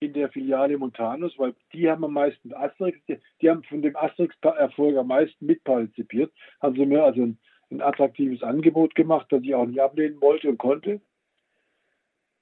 in 0.00 0.14
der 0.14 0.30
Filiale 0.30 0.78
Montanus, 0.78 1.38
weil 1.38 1.54
die 1.72 1.88
haben 1.90 2.04
am 2.04 2.14
meisten 2.14 2.54
Asterix, 2.54 2.98
die, 3.06 3.50
haben 3.50 3.62
von 3.64 3.82
dem 3.82 3.96
Asterix-Erfolg 3.96 4.96
am 4.96 5.08
meisten 5.08 5.44
mitpartizipiert, 5.44 6.32
haben 6.60 6.74
sie 6.74 6.86
mir 6.86 7.04
also 7.04 7.22
ein, 7.22 7.38
ein 7.70 7.82
attraktives 7.82 8.42
Angebot 8.42 8.94
gemacht, 8.94 9.26
das 9.30 9.42
ich 9.42 9.54
auch 9.54 9.66
nicht 9.66 9.80
ablehnen 9.80 10.20
wollte 10.20 10.48
und 10.48 10.58
konnte. 10.58 11.00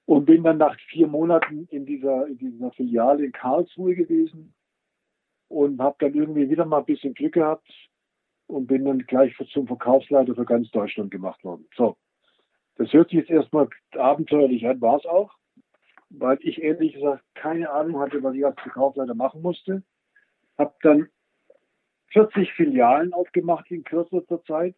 Und 0.06 0.24
bin 0.24 0.44
dann 0.44 0.58
nach 0.58 0.78
vier 0.88 1.06
Monaten 1.06 1.66
in 1.70 1.84
dieser, 1.84 2.26
in 2.28 2.38
dieser 2.38 2.70
Filiale 2.72 3.24
in 3.24 3.32
Karlsruhe 3.32 3.94
gewesen 3.94 4.54
und 5.48 5.80
habe 5.80 5.96
dann 5.98 6.14
irgendwie 6.14 6.48
wieder 6.48 6.64
mal 6.64 6.78
ein 6.78 6.86
bisschen 6.86 7.12
Glück 7.12 7.34
gehabt 7.34 7.68
und 8.46 8.68
bin 8.68 8.84
dann 8.84 9.00
gleich 9.00 9.34
zum 9.52 9.66
Verkaufsleiter 9.66 10.34
für 10.34 10.44
ganz 10.44 10.70
Deutschland 10.70 11.10
gemacht 11.10 11.42
worden. 11.44 11.68
So, 11.76 11.96
das 12.78 12.92
hört 12.92 13.10
sich 13.10 13.18
jetzt 13.18 13.30
erstmal 13.30 13.68
abenteuerlich 13.92 14.66
an, 14.66 14.80
war 14.80 14.96
es 14.96 15.06
auch. 15.06 15.32
weil 16.10 16.38
ich 16.40 16.62
ehrlich 16.62 16.94
gesagt 16.94 17.22
keine 17.34 17.70
Ahnung 17.70 18.00
hatte, 18.00 18.22
was 18.22 18.34
ich 18.34 18.44
als 18.46 18.58
Verkaufsleiter 18.60 19.14
machen 19.14 19.42
musste. 19.42 19.82
Habe 20.56 20.74
dann 20.82 21.08
40 22.12 22.52
Filialen 22.54 23.12
aufgemacht 23.12 23.70
in 23.70 23.84
kürzester 23.84 24.42
Zeit. 24.44 24.74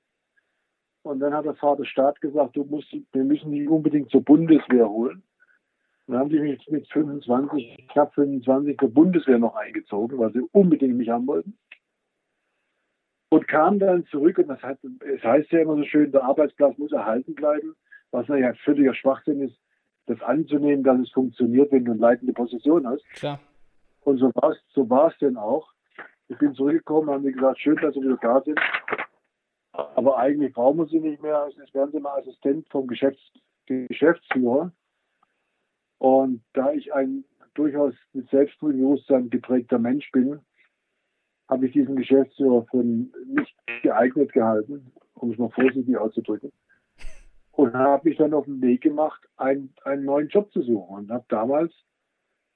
Und 1.02 1.20
dann 1.20 1.32
hat 1.32 1.44
der 1.46 1.54
Vater 1.54 1.84
Staat 1.84 2.20
gesagt, 2.20 2.56
du 2.56 2.64
musst, 2.64 2.92
wir 2.92 3.24
müssen 3.24 3.52
die 3.52 3.68
unbedingt 3.68 4.10
zur 4.10 4.22
Bundeswehr 4.24 4.88
holen. 4.88 5.22
dann 6.06 6.18
haben 6.18 6.30
die 6.30 6.40
mich 6.40 6.68
mit 6.68 6.88
25, 6.88 7.88
knapp 7.92 8.12
25 8.14 8.78
zur 8.78 8.92
Bundeswehr 8.92 9.38
noch 9.38 9.54
eingezogen, 9.54 10.18
weil 10.18 10.32
sie 10.32 10.42
unbedingt 10.52 10.96
mich 10.96 11.08
haben 11.08 11.26
wollten. 11.26 11.56
Und 13.30 13.46
kam 13.46 13.78
dann 13.78 14.04
zurück 14.06 14.38
und 14.38 14.48
das 14.48 14.60
heißt, 14.62 14.84
es 14.84 15.22
heißt 15.22 15.52
ja 15.52 15.60
immer 15.60 15.76
so 15.76 15.84
schön, 15.84 16.10
der 16.10 16.24
Arbeitsplatz 16.24 16.76
muss 16.78 16.92
erhalten 16.92 17.34
bleiben, 17.34 17.76
was 18.10 18.28
ja 18.28 18.52
völliger 18.64 18.94
Schwachsinn 18.94 19.42
ist, 19.42 19.56
das 20.06 20.20
anzunehmen, 20.22 20.82
dass 20.82 20.98
es 21.00 21.10
funktioniert, 21.12 21.70
wenn 21.72 21.84
du 21.84 21.92
eine 21.92 22.00
leitende 22.00 22.32
Position 22.32 22.86
hast. 22.86 23.04
Klar. 23.14 23.40
Und 24.00 24.18
so 24.18 24.32
war 24.34 24.50
es 24.50 24.58
so 24.74 24.88
war's 24.88 25.16
denn 25.18 25.36
auch. 25.36 25.72
Ich 26.28 26.38
bin 26.38 26.54
zurückgekommen, 26.54 27.10
haben 27.10 27.24
die 27.24 27.32
gesagt, 27.32 27.60
schön, 27.60 27.76
dass 27.76 27.94
Sie 27.94 28.02
wieder 28.02 28.18
da 28.20 28.40
sind. 28.42 28.58
Aber 29.72 30.18
eigentlich 30.18 30.52
brauchen 30.52 30.78
wir 30.78 30.86
sie 30.86 31.00
nicht 31.00 31.22
mehr. 31.22 31.48
Jetzt 31.56 31.74
werden 31.74 31.92
sie 31.92 32.00
mal 32.00 32.18
Assistent 32.18 32.68
vom 32.70 32.86
Geschäfts 32.86 33.20
Geschäftsführer. 33.66 34.72
Und 35.98 36.42
da 36.54 36.72
ich 36.72 36.92
ein 36.92 37.24
durchaus 37.54 37.94
mit 38.12 38.28
Selbstbewusstsein 38.30 39.30
geprägter 39.30 39.78
Mensch 39.78 40.10
bin, 40.10 40.40
habe 41.48 41.66
ich 41.66 41.72
diesen 41.72 41.96
Geschäftsführer 41.96 42.64
für 42.70 42.82
nicht 42.82 43.54
geeignet 43.82 44.32
gehalten, 44.32 44.92
um 45.14 45.30
es 45.30 45.38
mal 45.38 45.50
vorsichtig 45.50 45.96
auszudrücken. 45.96 46.52
Und 47.60 47.74
habe 47.74 48.08
mich 48.08 48.16
dann 48.16 48.32
auf 48.32 48.46
den 48.46 48.62
Weg 48.62 48.80
gemacht, 48.80 49.20
einen, 49.36 49.74
einen 49.84 50.06
neuen 50.06 50.28
Job 50.28 50.50
zu 50.50 50.62
suchen. 50.62 50.96
Und 50.96 51.10
habe 51.10 51.26
damals 51.28 51.70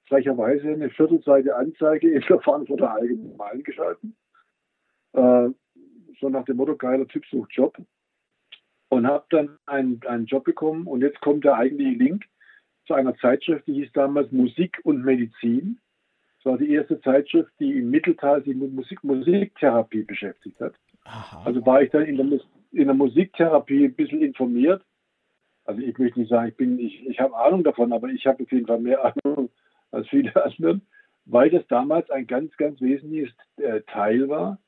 frecherweise 0.09 0.67
eine 0.69 0.89
Viertelseite 0.89 1.55
Anzeige 1.55 2.11
in 2.11 2.23
der 2.27 2.41
Frankfurter 2.41 2.91
Allgemeinen 2.91 3.63
geschalten. 3.65 4.17
Äh, 5.13 5.51
so 6.19 6.31
nach 6.31 6.47
dem 6.47 6.57
Motto, 6.57 6.75
geiler 6.75 7.07
Typ 7.07 7.27
sucht 7.27 7.53
Job. 7.53 7.77
Und 8.89 9.07
habe 9.07 9.27
dann 9.29 9.59
einen, 9.67 10.01
einen 10.07 10.25
Job 10.25 10.45
bekommen. 10.45 10.87
Und 10.87 11.03
jetzt 11.03 11.21
kommt 11.21 11.45
der 11.45 11.57
eigentliche 11.57 12.03
Link 12.03 12.25
zu 12.87 12.95
einer 12.95 13.15
Zeitschrift, 13.17 13.67
die 13.67 13.75
hieß 13.75 13.93
damals 13.93 14.33
Musik 14.33 14.81
und 14.85 15.05
Medizin. 15.05 15.81
Das 16.39 16.53
war 16.53 16.57
die 16.57 16.71
erste 16.71 16.99
Zeitschrift, 17.03 17.53
die 17.61 17.79
im 17.79 17.91
Mitteltal 17.91 18.43
sich 18.43 18.57
mit 18.57 18.73
Musik, 18.73 19.05
Musiktherapie 19.05 20.05
beschäftigt 20.05 20.59
hat. 20.63 20.73
Aha. 21.05 21.43
Also 21.45 21.65
war 21.67 21.83
ich 21.83 21.91
dann 21.91 22.05
in 22.05 22.17
der, 22.17 22.41
in 22.73 22.87
der 22.87 22.95
Musiktherapie 22.95 23.85
ein 23.85 23.95
bisschen 23.95 24.23
informiert. 24.23 24.83
Also 25.65 25.81
ich 25.81 25.97
möchte 25.99 26.21
nicht 26.21 26.29
sagen, 26.29 26.49
ich 26.49 26.57
bin, 26.57 26.79
ich, 26.79 27.07
ich 27.07 27.21
habe 27.21 27.37
Ahnung 27.37 27.65
davon, 27.65 27.93
aber 27.93 28.09
ich 28.09 28.27
habe 28.27 28.43
auf 28.43 28.53
jeden 28.53 28.67
Fall 28.67 28.81
mehr 28.81 29.05
Ahnung 29.25 29.51
als 29.91 30.09
viele 30.09 30.35
anderen, 30.45 30.83
weil 31.25 31.51
das 31.51 31.67
damals 31.69 32.11
ein 32.11 32.27
ganz, 32.27 32.57
ganz 32.57 32.81
wesentliches 32.81 33.35
äh, 33.57 33.81
Teil 33.83 34.29
war 34.29 34.59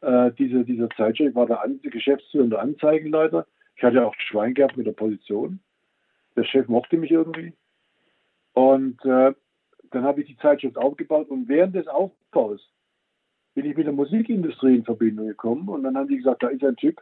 äh, 0.00 0.32
dieser, 0.32 0.64
dieser 0.64 0.90
Zeitschrift. 0.90 1.30
Ich 1.30 1.34
war 1.34 1.46
der 1.46 1.62
Geschäftsführer 1.82 2.44
und 2.44 2.50
der 2.50 2.60
Anzeigenleiter. 2.60 3.46
Ich 3.76 3.82
hatte 3.82 4.06
auch 4.06 4.14
Schwein 4.18 4.54
gehabt 4.54 4.76
mit 4.76 4.86
der 4.86 4.92
Position. 4.92 5.60
Der 6.36 6.44
Chef 6.44 6.68
mochte 6.68 6.96
mich 6.96 7.10
irgendwie. 7.10 7.54
Und 8.52 9.04
äh, 9.04 9.32
dann 9.90 10.04
habe 10.04 10.20
ich 10.20 10.26
die 10.26 10.36
Zeitschrift 10.36 10.76
aufgebaut 10.76 11.28
und 11.28 11.48
während 11.48 11.74
des 11.74 11.86
Aufbaus 11.88 12.60
bin 13.54 13.66
ich 13.66 13.76
mit 13.76 13.86
der 13.86 13.92
Musikindustrie 13.92 14.76
in 14.76 14.84
Verbindung 14.84 15.28
gekommen 15.28 15.68
und 15.68 15.84
dann 15.84 15.96
haben 15.96 16.08
die 16.08 16.16
gesagt, 16.16 16.42
da 16.42 16.48
ist 16.48 16.64
ein 16.64 16.76
Typ, 16.76 17.00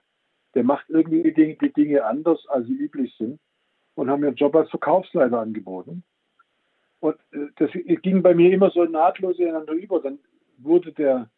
der 0.54 0.64
macht 0.64 0.88
irgendwie 0.88 1.22
die 1.22 1.34
Dinge, 1.34 1.56
die 1.56 1.72
Dinge 1.72 2.04
anders, 2.04 2.46
als 2.48 2.66
sie 2.66 2.74
üblich 2.74 3.14
sind 3.16 3.40
und 3.94 4.10
haben 4.10 4.20
mir 4.20 4.28
einen 4.28 4.36
Job 4.36 4.54
als 4.54 4.70
Verkaufsleiter 4.70 5.40
angeboten. 5.40 6.02
Und 7.00 7.16
äh, 7.32 7.48
das 7.56 7.70
ging 8.02 8.22
bei 8.22 8.34
mir 8.34 8.52
immer 8.52 8.70
so 8.70 8.84
nahtlos 8.84 9.38
ineinander 9.38 9.72
über. 9.72 10.00
Dann 10.00 10.18
wurde 10.58 10.92
der 10.92 11.30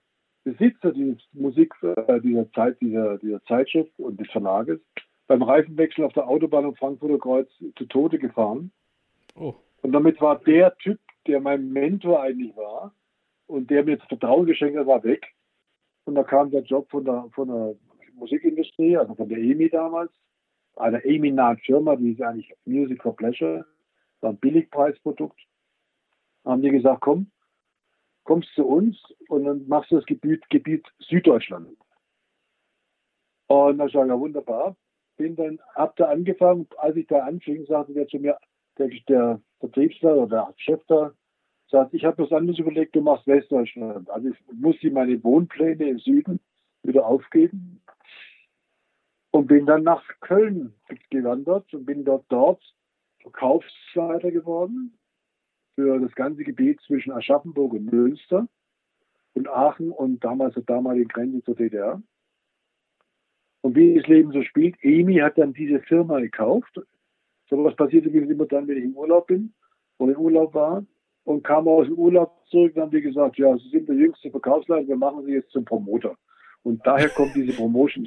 Besitzer 0.45 0.93
dieses 0.93 1.19
Musik, 1.33 1.75
äh, 1.83 2.21
dieser 2.21 2.51
Zeit, 2.53 2.81
dieser, 2.81 3.19
dieser 3.19 3.43
Zeitschrift 3.45 3.99
und 3.99 4.21
des 4.21 4.31
Verlages 4.31 4.81
beim 5.27 5.43
Reifenwechsel 5.43 6.05
auf 6.05 6.13
der 6.13 6.29
Autobahn 6.29 6.67
am 6.67 6.75
Frankfurter 6.77 7.19
Kreuz 7.19 7.49
zu 7.77 7.87
Tode 7.87 8.19
gefahren. 8.19 8.71
Oh. 9.35 9.55
Und 9.83 9.93
damit 9.93 10.21
war 10.21 10.39
der 10.39 10.77
Typ, 10.77 11.01
der 11.27 11.41
mein 11.41 11.73
Mentor 11.73 12.23
eigentlich 12.23 12.55
war 12.57 12.95
und 13.47 13.71
der 13.71 13.85
mir 13.85 13.97
das 13.97 14.07
Vertrauen 14.09 14.47
geschenkt 14.47 14.79
hat, 14.79 14.87
war 14.87 15.03
weg. 15.03 15.27
Und 16.05 16.15
da 16.15 16.23
kam 16.23 16.51
der 16.51 16.63
Job 16.63 16.91
von 16.91 17.05
der, 17.05 17.29
von 17.35 17.49
der 17.49 17.75
Musikindustrie, 18.17 18.97
also 18.97 19.15
von 19.15 19.29
der 19.29 19.39
EMI 19.39 19.71
damals, 19.71 20.13
einer 20.77 21.05
EMI-nahen 21.05 21.59
Firma, 21.59 21.97
die 21.97 22.13
ist 22.13 22.23
eigentlich 22.23 22.53
Music 22.65 23.03
for 23.03 23.15
Pleasure, 23.15 23.65
war 24.21 24.31
ein 24.31 24.39
Billigpreisprodukt. 24.39 25.39
Haben 26.45 26.63
die 26.63 26.71
gesagt, 26.71 27.01
komm, 27.03 27.31
kommst 28.25 28.49
zu 28.55 28.67
uns 28.67 28.99
und 29.29 29.45
dann 29.45 29.67
machst 29.69 29.91
du 29.91 29.97
das 29.97 30.07
Gebiet, 30.07 30.49
Gebiet 30.51 30.87
Süddeutschland. 30.99 31.69
Und 33.47 33.79
dann 33.79 33.89
sage 33.89 34.07
ich, 34.07 34.11
ja 34.11 34.19
wunderbar. 34.19 34.77
Bin 35.17 35.37
dann, 35.37 35.61
hab 35.75 35.95
da 35.97 36.07
angefangen, 36.07 36.67
als 36.79 36.97
ich 36.97 37.07
da 37.07 37.21
anfing, 37.21 37.65
sagte 37.67 37.95
der 37.95 38.09
zu 38.09 38.19
mir, 38.19 38.37
der, 38.79 38.89
der 39.09 39.41
Vertriebsleiter 39.61 40.17
oder 40.17 40.27
der 40.27 40.55
Chef 40.57 40.83
da, 40.89 41.13
sagt, 41.71 41.95
ich 41.95 42.05
habe 42.05 42.25
was 42.25 42.33
anderes 42.33 42.59
überlegt, 42.59 42.97
du 42.97 43.01
machst 43.01 43.27
Westdeutschland. 43.27 44.11
Also 44.11 44.31
ich 44.31 44.37
muss 44.53 44.77
die 44.81 44.91
meine 44.91 45.23
Wohnpläne 45.23 45.89
im 45.89 45.99
Süden 45.99 46.41
wieder 46.83 47.07
aufgeben 47.07 47.81
und 49.35 49.49
bin 49.49 49.67
dann 49.67 49.83
nach 49.83 50.05
Köln 50.21 50.75
gewandert 51.11 51.75
und 51.75 51.87
bin 51.87 52.05
dort 52.05 52.25
dort 52.29 52.63
Verkaufsleiter 53.21 54.31
geworden 54.31 54.97
für 55.75 55.99
das 55.99 56.15
ganze 56.15 56.45
Gebiet 56.45 56.81
zwischen 56.83 57.11
Aschaffenburg 57.11 57.73
und 57.73 57.93
Münster 57.93 58.47
und 59.35 59.49
Aachen 59.49 59.91
und 59.91 60.23
damals 60.23 60.55
der 60.55 60.63
damaligen 60.63 61.09
Grenze 61.09 61.43
zur 61.43 61.57
DDR. 61.57 62.01
Und 63.63 63.75
wie 63.75 63.97
das 63.97 64.07
Leben 64.07 64.31
so 64.31 64.41
spielt, 64.45 64.77
EMI 64.85 65.17
hat 65.17 65.37
dann 65.37 65.53
diese 65.53 65.81
Firma 65.81 66.21
gekauft. 66.21 66.81
So 67.51 67.65
was 67.65 67.75
passierte 67.75 68.13
wie 68.13 68.19
immer 68.19 68.47
dann, 68.47 68.69
wenn 68.69 68.79
ich 68.79 68.85
im 68.85 68.97
Urlaub 68.97 69.27
bin 69.27 69.53
oder 69.99 70.13
im 70.13 70.21
Urlaub 70.21 70.55
war 70.55 70.87
und 71.25 71.43
kam 71.43 71.67
aus 71.67 71.89
dem 71.89 71.99
Urlaub 71.99 72.41
zurück 72.51 72.77
und 72.77 72.83
haben 72.83 72.93
die 72.93 73.01
gesagt, 73.01 73.37
ja, 73.39 73.59
Sie 73.59 73.69
sind 73.71 73.89
der 73.89 73.97
jüngste 73.97 74.31
Verkaufsleiter, 74.31 74.87
wir 74.87 74.97
machen 74.97 75.25
Sie 75.25 75.33
jetzt 75.33 75.51
zum 75.51 75.65
Promoter. 75.65 76.17
Und 76.63 76.87
daher 76.87 77.09
kommt 77.09 77.35
diese 77.35 77.53
Promotion, 77.57 78.07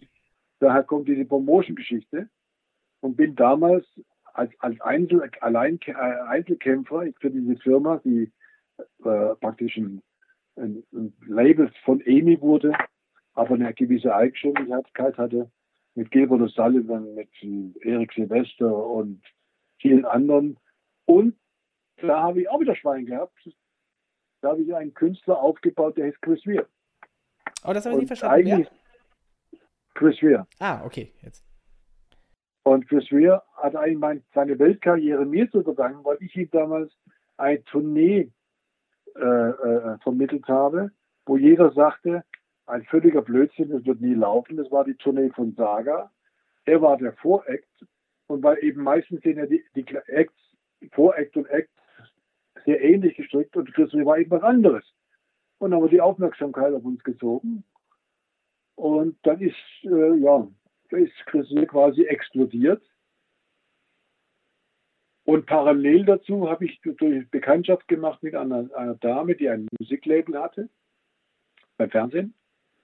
daher 0.59 0.83
kommt 0.83 1.07
diese 1.07 1.25
Promotion-Geschichte 1.25 2.29
und 3.01 3.15
bin 3.15 3.35
damals 3.35 3.85
als, 4.33 4.51
als 4.59 4.79
Einzel, 4.81 5.29
allein, 5.41 5.79
äh, 5.85 5.93
Einzelkämpfer 5.93 7.05
für 7.19 7.31
diese 7.31 7.57
Firma, 7.57 7.99
die 8.03 8.31
äh, 8.77 9.35
praktisch 9.35 9.77
ein, 9.77 10.01
ein, 10.55 10.83
ein, 10.93 11.13
Label 11.25 11.71
von 11.83 12.01
EMI 12.01 12.39
wurde, 12.41 12.73
aber 13.33 13.55
eine 13.55 13.73
gewisse 13.73 14.13
Eigenständigkeit 14.13 15.17
hatte, 15.17 15.51
mit 15.95 16.11
Gilbert 16.11 16.41
O'Sullivan, 16.41 17.15
mit 17.15 17.29
Erik 17.83 18.13
Silvester 18.13 18.85
und 18.85 19.21
vielen 19.79 20.05
anderen. 20.05 20.57
Und 21.05 21.35
da 21.99 22.21
habe 22.21 22.41
ich 22.41 22.49
auch 22.49 22.59
wieder 22.59 22.75
Schwein 22.75 23.07
gehabt. 23.07 23.33
Da 24.41 24.49
habe 24.49 24.61
ich 24.61 24.75
einen 24.75 24.93
Künstler 24.93 25.39
aufgebaut, 25.39 25.97
der 25.97 26.07
heißt 26.07 26.21
Chris 26.21 26.45
Weir. 26.45 26.67
Oh, 27.63 27.73
das 27.73 27.85
habe 27.85 27.95
ich 27.95 28.01
nicht 28.01 28.07
verstanden. 28.09 28.67
Chris 29.97 30.21
Weir. 30.21 30.47
Ah, 30.59 30.85
okay, 30.85 31.11
jetzt. 31.21 31.43
Und 32.63 32.87
Chris 32.87 33.11
Weir 33.11 33.43
hat 33.55 33.75
eigentlich 33.75 34.23
seine 34.33 34.57
Weltkarriere 34.59 35.25
mir 35.25 35.49
zu 35.49 35.63
verdanken, 35.63 36.05
weil 36.05 36.17
ich 36.21 36.35
ihm 36.35 36.49
damals 36.51 36.91
eine 37.37 37.63
Tournee 37.63 38.31
äh, 39.15 39.19
äh, 39.19 39.97
vermittelt 40.03 40.47
habe, 40.47 40.91
wo 41.25 41.37
jeder 41.37 41.71
sagte, 41.71 42.23
ein 42.67 42.83
völliger 42.83 43.21
Blödsinn, 43.21 43.69
das 43.69 43.85
wird 43.85 44.01
nie 44.01 44.13
laufen. 44.13 44.57
Das 44.57 44.69
war 44.71 44.83
die 44.83 44.95
Tournee 44.95 45.29
von 45.29 45.53
Saga. 45.55 46.11
Er 46.65 46.81
war 46.81 46.97
der 46.97 47.13
Voract 47.13 47.65
und 48.27 48.43
weil 48.43 48.61
eben 48.63 48.83
meistens 48.83 49.21
sind 49.21 49.37
ja 49.37 49.45
die, 49.45 49.63
die 49.75 49.85
Acts, 50.07 50.35
Voract 50.91 51.37
und 51.37 51.49
Act 51.49 51.69
sehr 52.65 52.81
ähnlich 52.83 53.15
gestrickt 53.15 53.55
und 53.55 53.73
Chris 53.73 53.93
Weir 53.93 54.05
war 54.05 54.17
eben 54.17 54.31
was 54.31 54.43
anderes. 54.43 54.83
Und 55.57 55.71
dann 55.71 55.79
haben 55.79 55.85
wir 55.85 55.89
die 55.89 56.01
Aufmerksamkeit 56.01 56.73
auf 56.73 56.83
uns 56.83 57.03
gezogen. 57.03 57.63
Und 58.77 59.17
dann 59.23 59.41
ist, 59.41 59.55
äh, 59.83 60.15
ja, 60.19 60.47
ist 60.91 61.25
Chrysil 61.25 61.65
quasi 61.65 62.03
explodiert. 62.03 62.81
Und 65.25 65.47
parallel 65.47 66.05
dazu 66.05 66.47
habe 66.47 66.65
ich 66.65 66.79
durch 66.81 67.27
Bekanntschaft 67.31 67.87
gemacht 67.87 68.21
mit 68.21 68.35
einer, 68.35 68.69
einer 68.75 68.95
Dame, 68.95 69.35
die 69.35 69.49
ein 69.49 69.67
Musiklabel 69.79 70.39
hatte, 70.39 70.69
beim 71.77 71.89
Fernsehen, 71.89 72.33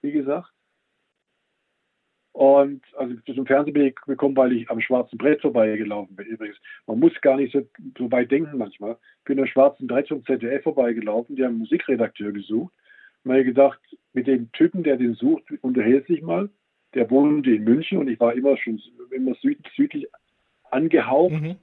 wie 0.02 0.10
gesagt. 0.10 0.52
Und 2.32 2.82
also 2.96 3.14
zum 3.32 3.46
Fernsehen 3.46 3.74
bin 3.74 3.86
ich 3.86 3.94
gekommen, 3.94 4.36
weil 4.36 4.52
ich 4.52 4.68
am 4.68 4.80
schwarzen 4.80 5.16
Brett 5.16 5.42
vorbeigelaufen 5.42 6.16
bin. 6.16 6.26
Übrigens, 6.26 6.58
man 6.88 6.98
muss 6.98 7.12
gar 7.20 7.36
nicht 7.36 7.52
so, 7.52 7.62
so 7.96 8.10
weit 8.10 8.32
denken 8.32 8.58
manchmal. 8.58 8.98
Ich 9.18 9.24
bin 9.24 9.38
am 9.38 9.46
schwarzen 9.46 9.86
Brett 9.86 10.08
vom 10.08 10.24
ZDF 10.24 10.64
vorbeigelaufen, 10.64 11.36
die 11.36 11.44
haben 11.44 11.50
einen 11.50 11.58
Musikredakteur 11.60 12.32
gesucht. 12.32 12.74
Habe 13.24 13.44
gedacht, 13.44 13.80
mit 14.12 14.26
dem 14.26 14.52
Typen, 14.52 14.82
der 14.82 14.96
den 14.96 15.14
sucht, 15.14 15.44
unterhält 15.62 16.06
sich 16.06 16.22
mal 16.22 16.50
der 16.94 17.10
wohnte 17.10 17.50
in 17.50 17.64
München 17.64 17.98
und 17.98 18.08
ich 18.08 18.18
war 18.20 18.34
immer 18.34 18.56
schon 18.56 18.80
immer 19.10 19.34
süd, 19.36 19.58
südlich 19.76 20.06
angehaucht. 20.70 21.32
Mhm. 21.32 21.56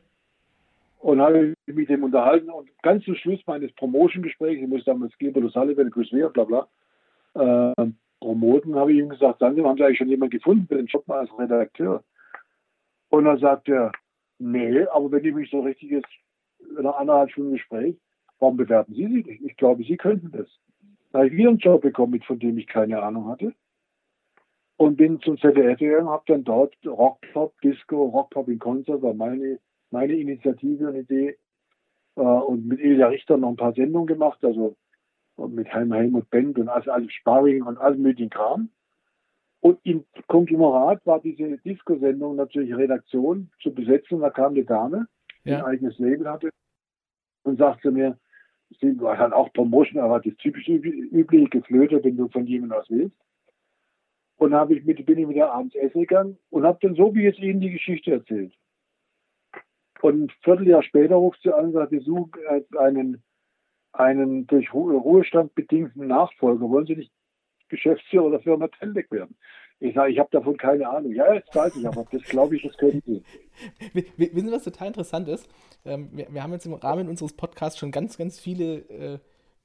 Und 1.00 1.20
habe 1.20 1.56
mich 1.66 1.76
mit 1.76 1.90
dem 1.90 2.04
unterhalten 2.04 2.50
und 2.52 2.70
ganz 2.84 3.04
zum 3.06 3.16
Schluss 3.16 3.40
meines 3.48 3.72
Promotion-Gesprächs, 3.74 4.62
ich 4.62 4.68
musste 4.68 4.92
damals 4.92 5.18
Gilbert 5.18 5.46
O'Sullivan, 5.46 5.90
Chris 5.90 6.12
Weir, 6.14 6.30
bla 6.30 6.44
bla, 6.44 6.68
äh, 7.34 7.92
promoten, 8.20 8.76
habe 8.76 8.94
ich 8.94 9.00
ihm 9.00 9.10
gesagt, 9.10 9.42
dann 9.42 9.60
haben 9.64 9.78
Sie 9.78 9.84
eigentlich 9.84 9.98
schon 9.98 10.10
jemanden 10.10 10.38
gefunden 10.38 10.68
für 10.68 10.76
den 10.76 10.86
Job 10.86 11.10
als 11.10 11.32
Redakteur? 11.40 12.04
Und 13.10 13.26
dann 13.26 13.40
sagt 13.40 13.68
er, 13.68 13.92
nee, 14.38 14.84
aber 14.94 15.12
wenn 15.12 15.26
ich 15.26 15.34
mich 15.34 15.50
so 15.50 15.62
richtig 15.62 15.90
jetzt 15.90 16.10
nach 16.80 16.98
anderthalb 16.98 17.32
Stunden 17.32 17.54
Gespräch, 17.54 17.96
warum 18.38 18.58
bewerben 18.58 18.94
Sie 18.94 19.08
sich 19.08 19.26
nicht? 19.26 19.42
Ich 19.42 19.58
glaube, 19.58 19.84
Sie 19.84 19.98
könnten 19.98 20.32
das. 20.32 20.48
Da 21.12 21.20
habe 21.20 21.28
ich 21.28 21.34
wieder 21.34 21.50
einen 21.50 21.58
Job 21.58 21.82
bekommen, 21.82 22.22
von 22.22 22.40
dem 22.40 22.58
ich 22.58 22.68
keine 22.68 23.02
Ahnung 23.02 23.28
hatte. 23.28 23.54
Und 24.78 24.96
bin 24.96 25.20
zum 25.22 25.38
ZDF 25.38 25.78
gegangen, 25.78 26.10
habe 26.10 26.24
dann 26.28 26.44
dort 26.44 26.76
Rockpop, 26.86 27.60
Disco, 27.62 28.06
Rockpop 28.06 28.48
in 28.48 28.60
Konzert, 28.60 29.02
war 29.02 29.14
meine, 29.14 29.60
meine 29.92 30.14
Initiative 30.14 30.88
und 30.88 30.96
Idee. 30.96 31.38
Äh, 32.16 32.22
und 32.22 32.66
mit 32.66 32.80
Ilja 32.80 33.08
Richter 33.08 33.38
noch 33.38 33.50
ein 33.50 33.58
paar 33.58 33.74
Sendungen 33.74 34.08
gemacht, 34.08 34.44
also 34.44 34.76
mit 35.38 35.74
Heim 35.74 35.94
Helmut 35.94 36.30
Bend 36.30 36.58
und 36.58 36.70
alles, 36.70 36.88
alles 36.88 37.12
Sparring 37.14 37.64
und 37.64 37.78
alles 37.78 37.98
möglichen 37.98 38.30
Kram. 38.30 38.70
Und 39.60 39.80
im 39.84 40.06
Konglomerat 40.28 41.06
war 41.06 41.20
diese 41.20 41.58
Disco-Sendung 41.60 42.36
natürlich 42.36 42.76
Redaktion 42.76 43.52
zu 43.62 43.74
besetzen. 43.74 44.20
Da 44.22 44.32
kam 44.32 44.54
eine 44.54 44.66
Dame, 44.66 45.08
die 45.46 45.54
ein 45.54 45.62
eigenes 45.62 46.00
Label 46.00 46.30
hatte 46.30 46.50
und 47.44 47.58
sagte 47.58 47.92
mir, 47.92 48.18
sie 48.80 48.98
hat 49.00 49.34
auch 49.34 49.52
Promotion, 49.54 50.02
aber 50.02 50.20
das 50.20 50.36
typisch 50.38 50.68
übliche 50.68 51.50
Geflöte, 51.50 52.04
wenn 52.04 52.18
du 52.18 52.28
von 52.30 52.46
jemandem 52.46 52.80
was 52.80 52.90
willst. 52.90 53.16
Und 54.38 54.54
habe 54.54 54.76
ich 54.76 54.84
mit, 54.84 55.06
bin 55.06 55.20
ich 55.20 55.30
wieder 55.30 55.52
abends 55.52 55.76
essen 55.76 56.02
gegangen 56.02 56.38
und 56.50 56.64
habe 56.64 56.80
dann 56.82 56.96
so 56.96 57.14
wie 57.14 57.24
jetzt 57.24 57.40
Ihnen 57.40 57.62
die 57.62 57.72
Geschichte 57.72 58.12
erzählt. 58.12 58.54
Und 60.02 60.24
ein 60.24 60.30
Vierteljahr 60.44 60.82
später 60.82 61.16
ruft 61.16 61.42
sie 61.44 61.54
an 61.54 61.66
und 61.66 61.74
sagt, 61.74 61.92
sie 61.92 62.00
suchen 62.00 62.32
einen, 62.78 63.24
einen 63.94 64.48
durch 64.48 64.74
Ruhestand 64.74 65.54
bedingten 65.54 66.08
Nachfolger. 66.08 66.68
Wollen 66.68 66.88
Sie 66.88 66.96
nicht 66.96 67.12
Geschäftsführer 67.70 68.32
der 68.32 68.40
Firma 68.40 68.68
Tendek 68.68 69.12
werden? 69.12 69.38
Ich 69.82 69.96
sage, 69.96 70.12
ich 70.12 70.20
habe 70.20 70.30
davon 70.32 70.56
keine 70.58 70.88
Ahnung. 70.88 71.12
Ja, 71.12 71.34
jetzt 71.34 71.54
weiß 71.56 71.76
ich, 71.76 71.88
aber 71.88 72.06
das 72.12 72.22
glaube 72.24 72.56
ich, 72.56 72.62
das 72.62 72.78
können 72.78 73.02
Sie. 73.04 73.24
Wissen 74.16 74.48
Sie, 74.48 74.54
was 74.54 74.64
total 74.64 74.90
interessant 74.90 75.28
ist? 75.28 75.50
Ähm, 75.86 76.10
wir, 76.14 76.32
wir, 76.32 76.44
haben 76.44 76.54
jetzt 76.54 76.68
im 76.68 76.76
Rahmen 76.76 77.10
unseres 77.10 77.34
Podcasts 77.34 77.80
schon 77.80 77.92
ganz, 77.92 78.16
ganz 78.16 78.40
viele 78.40 79.20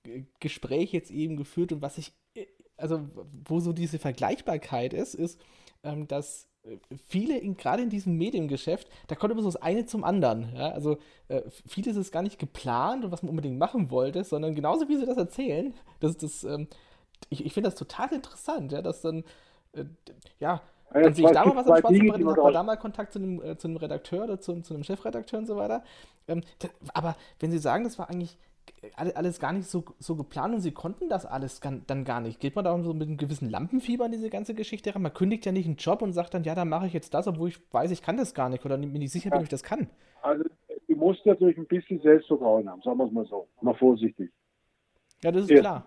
äh, 0.06 0.22
Gespräche 0.40 0.96
jetzt 0.96 1.10
eben 1.10 1.36
geführt 1.36 1.70
und 1.72 1.82
was 1.82 1.98
ich, 1.98 2.14
äh, 2.34 2.46
also 2.78 3.02
wo 3.46 3.60
so 3.60 3.74
diese 3.74 3.98
Vergleichbarkeit 3.98 4.94
ist, 4.94 5.14
ist, 5.14 5.38
ähm, 5.84 6.08
dass 6.08 6.48
äh, 6.62 6.78
viele, 7.06 7.36
in, 7.36 7.58
gerade 7.58 7.82
in 7.82 7.90
diesem 7.90 8.16
Mediengeschäft, 8.16 8.88
da 9.08 9.16
kommt 9.16 9.32
immer 9.32 9.42
so 9.42 9.48
das 9.50 9.60
eine 9.60 9.84
zum 9.84 10.02
anderen. 10.02 10.50
Ja? 10.56 10.70
Also 10.70 10.96
äh, 11.28 11.42
vieles 11.66 11.94
ist 11.94 12.10
gar 12.10 12.22
nicht 12.22 12.38
geplant 12.38 13.04
und 13.04 13.12
was 13.12 13.22
man 13.22 13.28
unbedingt 13.28 13.58
machen 13.58 13.90
wollte, 13.90 14.24
sondern 14.24 14.54
genauso 14.54 14.88
wie 14.88 14.96
sie 14.96 15.04
das 15.04 15.18
erzählen, 15.18 15.74
das, 16.00 16.16
das, 16.16 16.42
ähm, 16.44 16.68
ich, 17.28 17.44
ich 17.44 17.52
finde 17.52 17.68
das 17.68 17.78
total 17.78 18.14
interessant, 18.14 18.72
ja, 18.72 18.80
dass 18.80 19.02
dann 19.02 19.22
äh, 19.76 19.84
ja, 20.38 20.60
ja, 20.94 21.00
dann 21.00 21.14
sehe 21.14 21.26
ich 21.26 21.32
da 21.32 21.44
mal 21.44 21.56
was 21.56 21.66
am 21.66 21.76
schwarzen 21.78 22.08
Brett 22.08 22.22
und 22.22 22.36
habe 22.36 22.52
da 22.52 22.62
mal 22.62 22.76
Kontakt 22.76 23.12
zu 23.12 23.18
einem, 23.18 23.42
äh, 23.42 23.56
zu 23.56 23.68
einem 23.68 23.76
Redakteur 23.76 24.24
oder 24.24 24.40
zu, 24.40 24.60
zu, 24.62 24.74
einem 24.74 24.84
Chefredakteur 24.84 25.38
und 25.38 25.46
so 25.46 25.56
weiter. 25.56 25.82
Ähm, 26.28 26.42
aber 26.94 27.16
wenn 27.40 27.50
Sie 27.50 27.58
sagen, 27.58 27.84
das 27.84 27.98
war 27.98 28.08
eigentlich 28.08 28.38
alles 28.96 29.40
gar 29.40 29.52
nicht 29.52 29.68
so, 29.68 29.84
so 29.98 30.16
geplant 30.16 30.54
und 30.54 30.60
Sie 30.60 30.72
konnten 30.72 31.08
das 31.08 31.26
alles 31.26 31.60
dann 31.60 32.04
gar 32.04 32.20
nicht, 32.20 32.40
geht 32.40 32.54
man 32.54 32.64
da 32.64 32.80
so 32.82 32.94
mit 32.94 33.08
einem 33.08 33.16
gewissen 33.16 33.50
Lampenfieber 33.50 34.04
an 34.04 34.12
diese 34.12 34.30
ganze 34.30 34.54
Geschichte 34.54 34.94
ran? 34.94 35.02
Man 35.02 35.14
kündigt 35.14 35.44
ja 35.46 35.52
nicht 35.52 35.66
einen 35.66 35.76
Job 35.76 36.02
und 36.02 36.12
sagt 36.12 36.34
dann, 36.34 36.44
ja, 36.44 36.54
dann 36.54 36.68
mache 36.68 36.86
ich 36.86 36.92
jetzt 36.92 37.14
das, 37.14 37.26
obwohl 37.26 37.48
ich 37.48 37.60
weiß, 37.72 37.90
ich 37.90 38.02
kann 38.02 38.16
das 38.16 38.34
gar 38.34 38.48
nicht 38.48 38.64
oder 38.64 38.76
mir 38.76 38.86
nicht 38.86 39.12
sicher 39.12 39.30
bin, 39.30 39.38
ob 39.38 39.44
ich 39.44 39.50
das 39.50 39.62
kann. 39.62 39.88
Also, 40.22 40.44
du 40.88 40.96
musst 40.96 41.24
natürlich 41.26 41.56
ein 41.58 41.66
bisschen 41.66 42.00
Selbstvertrauen 42.00 42.68
haben, 42.68 42.82
sagen 42.82 42.98
wir 42.98 43.06
es 43.06 43.12
mal 43.12 43.26
so, 43.26 43.48
mal 43.60 43.74
vorsichtig. 43.74 44.30
Ja, 45.22 45.32
das 45.32 45.44
ist 45.44 45.50
Erstens. 45.50 45.60
klar. 45.60 45.86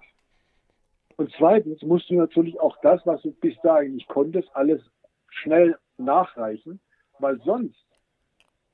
Und 1.19 1.33
zweitens 1.37 1.81
musst 1.81 2.09
du 2.09 2.13
natürlich 2.13 2.57
auch 2.61 2.77
das, 2.81 3.05
was 3.05 3.21
du 3.23 3.33
bis 3.33 3.53
dahin 3.61 3.95
nicht 3.95 4.07
konntest, 4.07 4.49
alles 4.53 4.81
schnell 5.27 5.77
nachreichen, 5.97 6.79
weil 7.19 7.41
sonst 7.41 7.85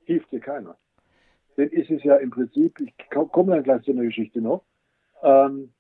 hilft 0.04 0.32
dir 0.32 0.42
keiner. 0.42 0.78
Denn 1.58 1.70
ist 1.70 1.90
es 1.90 2.04
ja 2.04 2.18
im 2.18 2.30
Prinzip, 2.30 2.80
ich 2.80 2.94
komme 3.10 3.56
dann 3.56 3.64
gleich 3.64 3.82
zu 3.82 3.94
einer 3.94 4.04
Geschichte 4.04 4.42
noch, 4.42 4.64
ähm, 5.24 5.74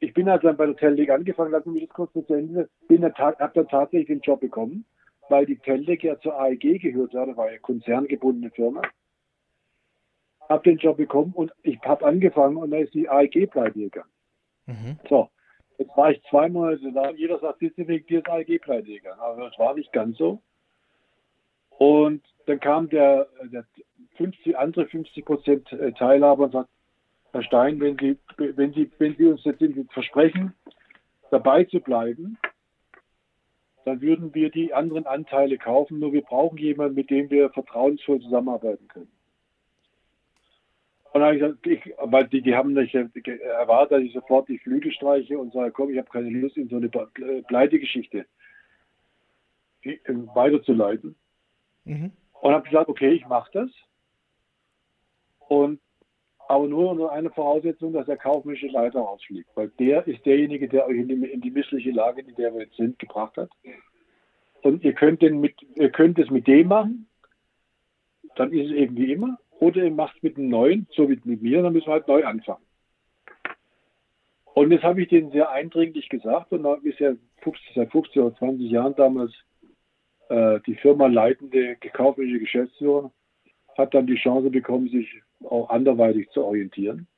ich 0.00 0.12
bin 0.12 0.28
halt 0.28 0.44
dann 0.44 0.58
bei 0.58 0.66
der 0.66 0.76
Teldec 0.76 1.08
angefangen, 1.08 1.52
lassen 1.52 1.72
mich 1.72 1.86
das 1.86 1.94
kurz 1.94 2.12
zu 2.12 2.34
Ende, 2.34 2.68
bin 2.86 3.02
habe 3.02 3.50
dann 3.54 3.68
tatsächlich 3.68 4.08
den 4.08 4.20
Job 4.20 4.40
bekommen, 4.40 4.84
weil 5.30 5.46
die 5.46 5.56
Teldec 5.56 6.04
ja 6.04 6.20
zur 6.20 6.38
AEG 6.38 6.82
gehört 6.82 7.14
hat, 7.14 7.34
war 7.38 7.50
ja 7.50 7.58
konzerngebundene 7.58 8.50
Firma. 8.50 8.82
Habe 10.46 10.62
den 10.62 10.76
Job 10.76 10.98
bekommen 10.98 11.32
und 11.32 11.54
ich 11.62 11.80
habe 11.80 12.04
angefangen 12.04 12.58
und 12.58 12.70
da 12.70 12.76
ist 12.76 12.92
die 12.92 13.08
AEG 13.08 13.50
pleite 13.50 13.78
gegangen. 13.78 14.10
Mhm. 14.66 14.98
So, 15.08 15.30
Jetzt 15.78 15.96
war 15.96 16.10
ich 16.10 16.22
zwei 16.30 16.48
Monate 16.48 16.92
da 16.92 17.08
und 17.08 17.18
jeder 17.18 17.38
sagt, 17.40 17.60
wegen 17.60 18.06
dir 18.06 18.18
ist 18.20 18.28
AEG 18.28 18.60
pleite 18.62 18.86
gegangen. 18.88 19.20
Aber 19.20 19.48
das 19.48 19.58
war 19.58 19.74
nicht 19.74 19.92
ganz 19.92 20.16
so. 20.18 20.40
Und 21.78 22.22
dann 22.46 22.60
kam 22.60 22.88
der, 22.88 23.28
der 23.52 23.64
50, 24.16 24.56
andere 24.56 24.86
50 24.86 25.24
Prozent 25.24 25.72
äh, 25.72 25.92
Teilhaber 25.92 26.44
und 26.44 26.52
sagt, 26.52 26.68
Herr 27.32 27.42
Stein, 27.42 27.80
wenn 27.80 27.98
Sie, 27.98 28.16
wenn 28.36 28.72
Sie, 28.72 28.90
wenn 28.98 29.16
Sie 29.16 29.26
uns 29.26 29.44
jetzt 29.44 29.60
versprechen, 29.92 30.54
dabei 31.30 31.64
zu 31.64 31.80
bleiben, 31.80 32.38
dann 33.84 34.00
würden 34.00 34.32
wir 34.34 34.50
die 34.50 34.72
anderen 34.72 35.06
Anteile 35.06 35.58
kaufen. 35.58 35.98
Nur 35.98 36.12
wir 36.12 36.22
brauchen 36.22 36.58
jemanden, 36.58 36.94
mit 36.94 37.10
dem 37.10 37.30
wir 37.30 37.50
vertrauensvoll 37.50 38.20
zusammenarbeiten 38.20 38.86
können. 38.88 39.10
Und 41.14 41.20
dann 41.20 41.28
habe 41.28 41.36
ich 41.36 41.42
gesagt, 41.42 41.66
ich, 41.68 41.94
weil 42.10 42.26
die, 42.26 42.42
die 42.42 42.56
haben 42.56 42.72
nicht 42.72 42.92
erwartet, 42.92 43.92
dass 43.92 44.02
ich 44.02 44.12
sofort 44.12 44.48
die 44.48 44.58
Flügel 44.58 44.90
streiche 44.90 45.38
und 45.38 45.52
sage, 45.52 45.70
komm, 45.70 45.90
ich 45.90 45.96
habe 45.96 46.10
keine 46.10 46.28
Lust 46.28 46.56
in 46.56 46.68
so 46.68 46.74
eine 46.74 46.88
Pleitegeschichte 46.88 48.26
weiterzuleiten. 50.34 51.14
Mhm. 51.84 52.10
Und 52.32 52.52
habe 52.52 52.68
gesagt, 52.68 52.88
okay, 52.88 53.12
ich 53.12 53.28
mache 53.28 53.48
das. 53.52 53.70
Und 55.46 55.80
aber 56.48 56.66
nur 56.66 56.90
unter 56.90 57.12
einer 57.12 57.30
Voraussetzung, 57.30 57.92
dass 57.92 58.06
der 58.06 58.16
kaufmännische 58.16 58.66
Leiter 58.66 58.98
rausfliegt. 58.98 59.48
Weil 59.54 59.68
der 59.78 60.04
ist 60.08 60.26
derjenige, 60.26 60.68
der 60.68 60.84
euch 60.84 60.96
in 60.96 61.06
die, 61.06 61.30
in 61.30 61.40
die 61.40 61.52
missliche 61.52 61.92
Lage, 61.92 62.22
in 62.22 62.34
der 62.34 62.52
wir 62.52 62.62
jetzt 62.62 62.76
sind, 62.76 62.98
gebracht 62.98 63.36
hat. 63.36 63.50
Und 64.62 64.82
ihr 64.82 64.94
könnt, 64.94 65.22
den 65.22 65.40
mit, 65.40 65.54
ihr 65.76 65.90
könnt 65.90 66.18
es 66.18 66.28
mit 66.28 66.48
dem 66.48 66.66
machen, 66.66 67.06
dann 68.34 68.52
ist 68.52 68.66
es 68.66 68.72
eben 68.72 68.96
wie 68.96 69.12
immer. 69.12 69.38
Oder 69.60 69.84
ihr 69.84 69.90
macht 69.90 70.22
mit 70.22 70.36
einem 70.36 70.48
neuen, 70.48 70.86
so 70.92 71.08
wie 71.08 71.20
mit 71.24 71.42
mir, 71.42 71.62
dann 71.62 71.72
müssen 71.72 71.86
wir 71.86 71.94
halt 71.94 72.08
neu 72.08 72.24
anfangen. 72.24 72.64
Und 74.54 74.70
das 74.70 74.82
habe 74.82 75.02
ich 75.02 75.08
denen 75.08 75.32
sehr 75.32 75.50
eindringlich 75.50 76.08
gesagt 76.08 76.52
und 76.52 76.64
ist 76.84 77.00
ja 77.00 77.14
50, 77.42 77.72
seit 77.74 77.90
50 77.90 78.22
oder 78.22 78.36
20 78.36 78.70
Jahren 78.70 78.94
damals 78.94 79.32
äh, 80.28 80.60
die 80.66 80.76
Firma 80.76 81.06
leitende 81.06 81.76
kaufmännische 81.76 82.38
Geschäftsführer 82.38 83.10
hat 83.76 83.94
dann 83.94 84.06
die 84.06 84.16
Chance 84.16 84.50
bekommen, 84.50 84.88
sich 84.88 85.08
auch 85.42 85.68
anderweitig 85.70 86.30
zu 86.30 86.44
orientieren. 86.44 87.08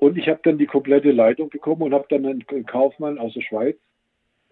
Und 0.00 0.18
ich 0.18 0.28
habe 0.28 0.40
dann 0.42 0.58
die 0.58 0.66
komplette 0.66 1.10
Leitung 1.10 1.48
bekommen 1.48 1.82
und 1.82 1.94
habe 1.94 2.06
dann 2.08 2.26
einen 2.26 2.66
Kaufmann 2.66 3.18
aus 3.18 3.34
der 3.34 3.42
Schweiz, 3.42 3.76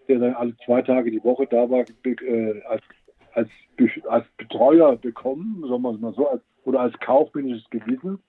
der 0.07 0.19
dann 0.19 0.33
alle 0.33 0.55
zwei 0.65 0.81
Tage 0.81 1.11
die 1.11 1.23
Woche 1.23 1.47
da 1.47 1.69
war, 1.69 1.85
äh, 2.05 2.61
als, 2.63 2.83
als, 3.37 3.49
als 4.09 4.25
Betreuer 4.37 4.95
bekommen, 4.95 5.61
sagen 5.61 5.81
wir 5.83 5.93
mal 5.93 6.13
so, 6.13 6.27
als 6.27 6.41
oder 6.65 6.81
als 6.81 6.99
kaufmännisches 6.99 7.69
Gewissen. 7.69 8.21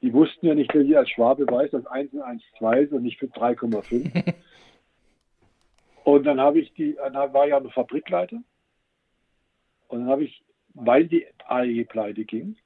Die 0.00 0.12
wussten 0.12 0.46
ja 0.46 0.54
nicht, 0.54 0.74
dass 0.74 0.82
ich 0.82 0.96
als 0.96 1.10
Schwabe 1.10 1.46
weiß, 1.46 1.70
dass 1.70 1.86
1 1.86 2.12
und 2.14 2.22
1 2.22 2.42
2 2.58 2.80
ist 2.80 2.92
und 2.92 3.02
nicht 3.02 3.18
für 3.18 3.26
3,5. 3.26 4.34
und 6.04 6.24
dann 6.24 6.40
habe 6.40 6.60
ich 6.60 6.72
die, 6.74 6.94
dann 6.94 7.14
war 7.34 7.46
ja 7.46 7.58
eine 7.58 7.70
Fabrikleiter. 7.70 8.38
Und 9.88 10.00
dann 10.00 10.08
habe 10.08 10.24
ich, 10.24 10.42
weil 10.74 11.06
die 11.06 11.26
AEG 11.46 11.88
pleite 11.88 12.24
ging, 12.24 12.56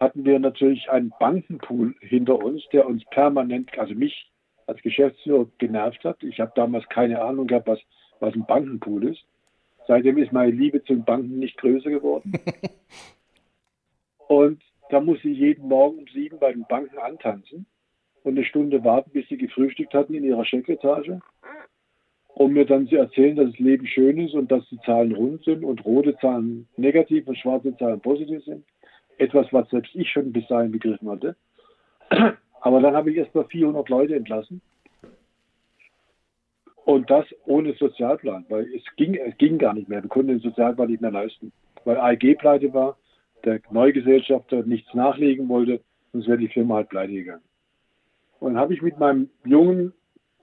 hatten 0.00 0.24
wir 0.24 0.38
natürlich 0.38 0.90
einen 0.90 1.12
Bankenpool 1.20 1.94
hinter 2.00 2.42
uns, 2.42 2.66
der 2.72 2.86
uns 2.86 3.04
permanent, 3.10 3.78
also 3.78 3.94
mich 3.94 4.32
als 4.66 4.80
Geschäftsführer 4.82 5.46
genervt 5.58 6.02
hat. 6.04 6.22
Ich 6.22 6.40
habe 6.40 6.52
damals 6.54 6.88
keine 6.88 7.22
Ahnung 7.22 7.46
gehabt, 7.46 7.68
was, 7.68 7.80
was 8.20 8.34
ein 8.34 8.46
Bankenpool 8.46 9.08
ist. 9.08 9.24
Seitdem 9.86 10.18
ist 10.18 10.32
meine 10.32 10.50
Liebe 10.50 10.82
zu 10.82 10.94
den 10.94 11.04
Banken 11.04 11.38
nicht 11.38 11.58
größer 11.58 11.90
geworden. 11.90 12.32
Und 14.28 14.62
da 14.90 15.00
muss 15.00 15.20
sie 15.22 15.32
jeden 15.32 15.68
Morgen 15.68 15.98
um 15.98 16.06
sieben 16.12 16.38
bei 16.38 16.52
den 16.52 16.64
Banken 16.68 16.98
antanzen 16.98 17.66
und 18.22 18.36
eine 18.36 18.44
Stunde 18.44 18.84
warten, 18.84 19.10
bis 19.12 19.28
sie 19.28 19.36
gefrühstückt 19.36 19.94
hatten 19.94 20.14
in 20.14 20.24
ihrer 20.24 20.44
Chefetage, 20.44 21.20
um 22.28 22.52
mir 22.52 22.64
dann 22.64 22.88
zu 22.88 22.96
erzählen, 22.96 23.36
dass 23.36 23.50
das 23.50 23.58
Leben 23.58 23.86
schön 23.86 24.18
ist 24.18 24.34
und 24.34 24.50
dass 24.50 24.68
die 24.70 24.80
Zahlen 24.80 25.14
rund 25.14 25.44
sind 25.44 25.64
und 25.64 25.84
rote 25.84 26.16
Zahlen 26.18 26.68
negativ 26.76 27.28
und 27.28 27.38
schwarze 27.38 27.76
Zahlen 27.76 28.00
positiv 28.00 28.42
sind. 28.44 28.64
Etwas, 29.18 29.52
was 29.52 29.68
selbst 29.70 29.94
ich 29.94 30.10
schon 30.10 30.32
bis 30.32 30.46
dahin 30.48 30.72
begriffen 30.72 31.08
hatte. 31.08 31.36
Aber 32.60 32.80
dann 32.80 32.96
habe 32.96 33.10
ich 33.10 33.18
erst 33.18 33.34
mal 33.34 33.44
400 33.44 33.88
Leute 33.88 34.16
entlassen. 34.16 34.60
Und 36.84 37.10
das 37.10 37.24
ohne 37.46 37.72
Sozialplan, 37.74 38.44
weil 38.48 38.70
es 38.74 38.82
ging, 38.96 39.14
es 39.14 39.36
ging 39.38 39.58
gar 39.58 39.72
nicht 39.72 39.88
mehr. 39.88 40.02
Wir 40.02 40.08
konnten 40.08 40.28
den 40.28 40.40
Sozialplan 40.40 40.90
nicht 40.90 41.00
mehr 41.00 41.10
leisten, 41.10 41.52
weil 41.84 41.96
AEG 41.96 42.38
pleite 42.38 42.72
war 42.74 42.98
der 43.44 43.60
Neugesellschafter 43.70 44.62
nichts 44.64 44.92
nachlegen 44.94 45.48
wollte, 45.48 45.80
sonst 46.12 46.26
wäre 46.28 46.38
die 46.38 46.48
Firma 46.48 46.76
halt 46.76 46.88
pleite 46.88 47.12
gegangen. 47.12 47.42
Und 48.40 48.54
dann 48.54 48.62
habe 48.62 48.74
ich 48.74 48.82
mit 48.82 48.98
meinem 48.98 49.30
jungen, 49.44 49.92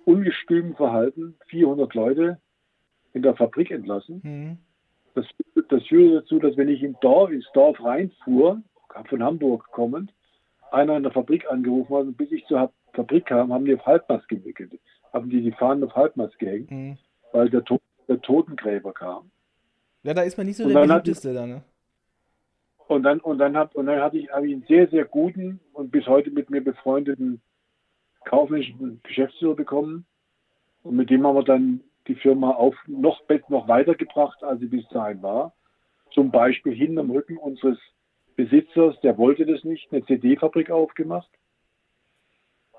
ungestümen 0.06 0.76
Verhalten 0.76 1.36
400 1.48 1.94
Leute 1.94 2.40
in 3.14 3.22
der 3.22 3.36
Fabrik 3.36 3.72
entlassen. 3.72 4.22
Mhm. 4.24 4.58
Das, 5.14 5.26
das 5.70 5.86
führte 5.88 6.22
dazu, 6.22 6.40
dass 6.40 6.58
wenn 6.58 6.70
ich 6.70 6.82
in 6.82 6.96
Dorf, 7.02 7.32
ins 7.32 7.50
Dorf 7.54 7.84
reinfuhr, 7.84 8.62
von 9.10 9.24
Hamburg 9.24 9.68
kommend, 9.72 10.12
einer 10.72 10.98
in 10.98 11.04
der 11.04 11.12
Fabrik 11.12 11.50
angerufen 11.50 11.96
hat 11.96 12.04
und 12.04 12.18
bis 12.18 12.32
ich 12.32 12.46
zur 12.46 12.72
Fabrik 12.94 13.26
kam, 13.26 13.54
haben 13.54 13.66
die 13.66 13.76
auf 13.76 13.86
Halbmast 13.86 14.28
gewickelt, 14.28 14.74
haben 15.14 15.30
die 15.30 15.42
die 15.42 15.52
Fahnen 15.52 15.84
auf 15.84 15.96
Halbmast 15.96 16.38
gehängt, 16.40 16.72
Mhm. 16.72 16.98
weil 17.32 17.50
der, 17.50 17.64
to 17.64 17.80
der 18.08 18.22
Totengräber 18.22 18.94
kam. 18.94 19.32
Ja, 20.04 20.14
da 20.14 20.24
ist 20.24 20.38
man 20.38 20.48
nicht 20.48 20.58
so 20.58 20.64
Und 20.66 20.74
der 20.74 20.82
beliebteste 20.82 21.34
dann, 21.34 21.50
ne? 21.50 21.62
Und 22.88 23.04
dann, 23.04 23.20
und 23.20 23.38
dann, 23.38 23.56
hab, 23.56 23.74
und 23.76 23.86
dann 23.86 24.02
hatte 24.02 24.18
ich, 24.18 24.26
ich 24.26 24.32
einen 24.34 24.66
sehr, 24.68 24.88
sehr 24.90 25.06
guten 25.06 25.62
und 25.72 25.92
bis 25.92 26.08
heute 26.08 26.30
mit 26.32 26.50
mir 26.50 26.62
befreundeten 26.62 27.42
kaufmännischen 28.26 29.00
Geschäftsführer 29.04 29.56
bekommen. 29.56 30.06
Und 30.84 30.96
mit 30.96 31.10
dem 31.10 31.26
haben 31.26 31.36
wir 31.36 31.44
dann 31.44 31.82
die 32.08 32.16
Firma 32.16 32.52
auf 32.52 32.76
noch, 32.88 33.22
noch 33.48 33.68
weitergebracht, 33.68 34.44
als 34.44 34.60
sie 34.60 34.66
bis 34.68 34.88
dahin 34.90 35.22
war. 35.22 35.54
Zum 36.12 36.32
Beispiel 36.32 36.74
hinterm 36.74 37.12
Rücken 37.12 37.38
unseres 37.38 37.78
Besitzers, 38.36 39.00
der 39.02 39.18
wollte 39.18 39.46
das 39.46 39.64
nicht, 39.64 39.92
eine 39.92 40.04
CD-Fabrik 40.06 40.72
aufgemacht, 40.72 41.30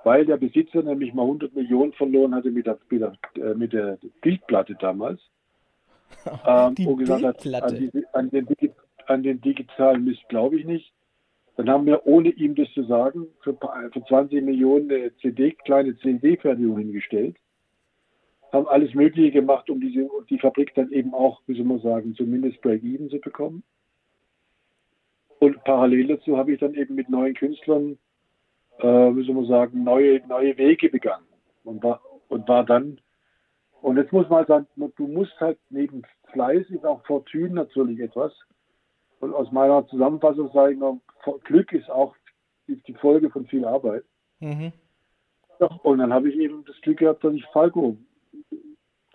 weil 0.05 0.27
der 0.27 0.37
Besitzer 0.37 0.83
nämlich 0.83 1.15
mal 1.15 1.23
100 1.23 1.55
Millionen 1.55 1.93
verloren 1.93 2.35
hatte 2.35 2.51
mit 2.51 2.67
der, 2.67 2.79
mit 2.91 3.01
der, 3.01 3.12
äh, 3.37 3.55
mit 3.55 3.73
der 3.73 3.99
Bildplatte 4.21 4.77
damals. 4.81 5.21
Ähm, 6.47 6.75
Die 6.75 6.85
gesagt 6.85 7.25
hat, 7.25 7.43
Bildplatte. 7.43 7.77
An, 7.77 7.91
die, 7.93 8.05
an, 8.12 8.31
den, 8.31 8.47
an 9.07 9.23
den 9.23 9.41
digitalen 9.41 10.05
Mist 10.05 10.29
glaube 10.29 10.59
ich 10.59 10.67
nicht. 10.67 10.93
Dann 11.57 11.69
haben 11.69 11.87
wir, 11.87 12.07
ohne 12.07 12.31
ihm 12.31 12.55
das 12.55 12.71
zu 12.73 12.85
sagen, 12.85 13.27
für, 13.41 13.57
für 13.93 14.05
20 14.05 14.43
Millionen 14.43 14.91
eine 14.91 15.15
CD, 15.17 15.53
kleine 15.53 15.97
CD-Fertigung 15.99 16.79
hingestellt. 16.79 17.37
Haben 18.53 18.69
alles 18.69 18.95
Mögliche 18.95 19.31
gemacht, 19.31 19.69
um 19.71 19.81
diese, 19.81 20.09
die 20.29 20.38
Fabrik 20.38 20.75
dann 20.75 20.93
eben 20.93 21.15
auch, 21.15 21.41
wie 21.47 21.55
soll 21.55 21.65
man 21.65 21.81
sagen, 21.81 22.15
zumindest 22.15 22.61
Break-Even 22.62 23.11
zu 23.11 23.19
bekommen. 23.19 23.62
Und 25.41 25.62
parallel 25.65 26.07
dazu 26.07 26.37
habe 26.37 26.53
ich 26.53 26.61
dann 26.61 26.75
eben 26.75 26.95
mit 26.95 27.09
neuen 27.09 27.35
Künstlern, 27.35 27.99
äh, 28.79 28.87
wie 28.87 29.25
soll 29.25 29.35
man 29.35 29.47
sagen, 29.47 29.85
neue, 29.85 30.27
neue 30.27 30.57
Wege 30.57 30.89
begangen. 30.89 31.27
Und 31.65 31.83
war, 31.83 32.01
und 32.29 32.49
war 32.49 32.65
dann, 32.65 33.01
und 33.81 33.97
jetzt 33.97 34.13
muss 34.13 34.29
man 34.29 34.47
sagen, 34.47 34.67
du 34.77 35.07
musst 35.07 35.39
halt 35.41 35.59
neben 35.71 36.03
Fleiß 36.33 36.71
ist 36.71 36.85
auch 36.85 37.05
Fortune 37.05 37.51
natürlich 37.51 38.01
etwas. 38.01 38.33
Und 39.21 39.35
aus 39.35 39.53
meiner 39.53 39.87
Zusammenfassung 39.87 40.51
sage 40.53 40.73
ich 40.73 40.79
noch, 40.79 41.01
Glück 41.45 41.73
ist 41.73 41.91
auch 41.91 42.17
die, 42.67 42.95
Folge 42.95 43.31
von 43.31 43.47
viel 43.47 43.65
Arbeit. 43.65 44.05
Mhm. 44.41 44.73
Und 45.83 45.99
dann 45.99 46.13
habe 46.13 46.29
ich 46.29 46.37
eben 46.37 46.65
das 46.65 46.81
Glück 46.81 46.99
gehabt, 46.99 47.23
dass 47.23 47.35
ich 47.35 47.45
Falco 47.53 47.97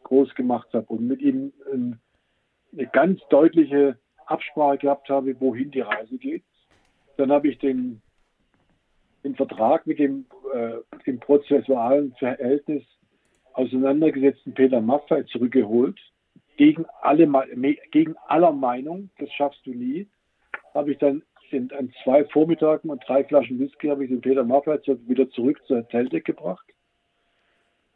groß 0.03 0.33
gemacht 0.35 0.69
habe 0.73 0.85
und 0.87 1.07
mit 1.07 1.21
ihm 1.21 1.51
eine 1.71 2.87
ganz 2.93 3.19
deutliche 3.29 3.97
Absprache 4.25 4.77
gehabt 4.77 5.09
habe, 5.09 5.39
wohin 5.41 5.71
die 5.71 5.81
Reise 5.81 6.17
geht. 6.17 6.43
Dann 7.17 7.31
habe 7.31 7.49
ich 7.49 7.57
den, 7.57 8.01
den 9.23 9.35
Vertrag 9.35 9.85
mit 9.87 9.99
dem, 9.99 10.25
äh, 10.53 10.77
dem 11.05 11.19
prozessualen 11.19 12.13
Verhältnis 12.13 12.83
auseinandergesetzten 13.53 14.53
Peter 14.53 14.81
Maffei 14.81 15.23
zurückgeholt. 15.23 15.99
Gegen, 16.57 16.85
alle, 17.01 17.27
gegen 17.91 18.15
aller 18.27 18.51
Meinung, 18.51 19.09
das 19.19 19.31
schaffst 19.33 19.65
du 19.65 19.71
nie, 19.71 20.07
habe 20.73 20.91
ich 20.91 20.97
dann 20.97 21.21
in, 21.51 21.71
an 21.71 21.93
zwei 22.03 22.25
Vormittagen 22.25 22.89
und 22.89 23.03
drei 23.07 23.23
Flaschen 23.23 23.59
Whisky 23.59 23.87
habe 23.87 24.03
ich 24.03 24.09
den 24.09 24.21
Peter 24.21 24.43
Maffei 24.43 24.77
zu- 24.77 25.07
wieder 25.07 25.29
zurück 25.29 25.61
zur 25.65 25.87
Teltec 25.87 26.25
gebracht. 26.25 26.65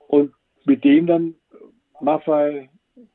Und 0.08 0.34
mit 0.66 0.84
dem 0.84 1.08
dann 1.08 1.36
Maffei, 2.00 2.70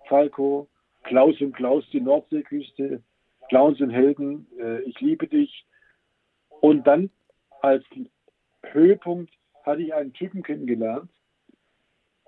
Falco, 0.09 0.69
Klaus 1.05 1.41
und 1.41 1.55
Klaus, 1.55 1.89
die 1.93 2.01
Nordseeküste, 2.01 3.03
Clowns 3.49 3.81
und 3.81 3.91
Helden, 3.91 4.47
äh, 4.59 4.81
ich 4.83 5.01
liebe 5.01 5.29
dich. 5.29 5.65
Und 6.61 6.87
dann 6.87 7.11
als 7.63 7.85
Höhepunkt 8.63 9.33
hatte 9.65 9.83
ich 9.83 9.95
einen 9.95 10.13
Typen 10.13 10.43
kennengelernt, 10.43 11.11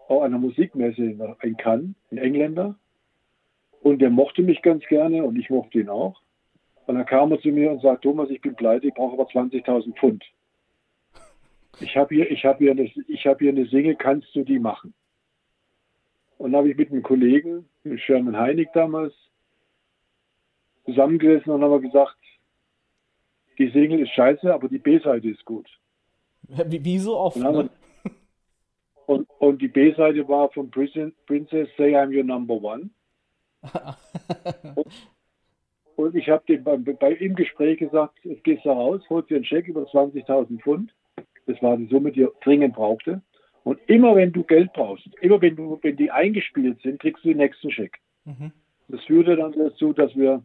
auf 0.08 0.22
einer 0.22 0.38
Musikmesse 0.38 1.02
in 1.42 1.56
Cannes, 1.56 1.94
ein 2.10 2.18
Engländer. 2.18 2.76
Und 3.80 4.00
der 4.00 4.10
mochte 4.10 4.42
mich 4.42 4.62
ganz 4.62 4.84
gerne 4.86 5.22
und 5.22 5.36
ich 5.36 5.50
mochte 5.50 5.80
ihn 5.80 5.88
auch. 5.88 6.20
Und 6.86 6.96
dann 6.96 7.06
kam 7.06 7.30
er 7.32 7.40
zu 7.40 7.48
mir 7.48 7.70
und 7.70 7.82
sagte, 7.82 8.08
Thomas, 8.08 8.30
ich 8.30 8.40
bin 8.40 8.56
pleite, 8.56 8.88
ich 8.88 8.94
brauche 8.94 9.12
aber 9.12 9.30
20.000 9.30 9.94
Pfund. 9.98 10.24
Ich 11.80 11.96
habe 11.96 12.14
hier, 12.14 12.24
habe 12.24 12.58
hier, 12.58 12.72
eine, 12.72 12.86
habe 12.86 13.38
hier 13.38 13.50
eine 13.50 13.66
Single, 13.66 13.94
kannst 13.94 14.34
du 14.34 14.42
die 14.42 14.58
machen? 14.58 14.94
Und 16.38 16.52
dann 16.52 16.60
habe 16.60 16.70
ich 16.70 16.76
mit 16.76 16.90
einem 16.90 17.02
Kollegen, 17.02 17.68
mit 17.84 18.00
Sherman 18.00 18.36
Heinig 18.36 18.68
damals, 18.72 19.14
zusammengesessen 20.86 21.52
und 21.52 21.62
haben 21.62 21.82
gesagt, 21.82 22.16
die 23.58 23.70
Single 23.70 24.00
ist 24.00 24.12
scheiße, 24.14 24.52
aber 24.52 24.68
die 24.68 24.78
B-Seite 24.78 25.28
ist 25.28 25.44
gut. 25.44 25.68
Wie, 26.66 26.84
wie 26.84 26.98
so 26.98 27.16
oft, 27.18 27.36
Und, 27.36 27.42
ne? 27.56 27.70
und, 29.06 29.28
und 29.38 29.60
die 29.60 29.68
B-Seite 29.68 30.26
war 30.28 30.50
von 30.50 30.70
Prin- 30.70 31.12
Princess 31.26 31.68
Say 31.76 31.94
I'm 31.96 32.16
Your 32.16 32.24
Number 32.24 32.54
One. 32.54 32.90
Und 35.96 36.14
ich 36.14 36.28
habe 36.28 36.44
dem 36.46 36.62
bei, 36.62 36.76
bei 36.76 37.12
im 37.14 37.34
Gespräch 37.34 37.80
gesagt, 37.80 38.18
jetzt 38.22 38.44
gehst 38.44 38.64
du 38.64 38.70
raus, 38.70 39.02
holst 39.10 39.30
dir 39.30 39.34
einen 39.34 39.44
Scheck 39.44 39.66
über 39.66 39.82
20.000 39.82 40.60
Pfund. 40.60 40.94
Das 41.46 41.60
war 41.60 41.76
die 41.76 41.88
Summe, 41.88 42.12
die 42.12 42.22
er 42.22 42.30
dringend 42.40 42.76
brauchte. 42.76 43.20
Und 43.64 43.80
immer 43.88 44.14
wenn 44.14 44.30
du 44.30 44.44
Geld 44.44 44.72
brauchst, 44.74 45.08
immer 45.20 45.40
wenn 45.42 45.56
du, 45.56 45.76
wenn 45.82 45.96
die 45.96 46.12
eingespielt 46.12 46.80
sind, 46.82 47.00
kriegst 47.00 47.24
du 47.24 47.30
den 47.30 47.38
nächsten 47.38 47.72
Scheck. 47.72 47.98
Mhm. 48.24 48.52
Das 48.86 49.02
führte 49.06 49.34
dann 49.34 49.52
dazu, 49.52 49.92
dass 49.92 50.14
wir 50.14 50.44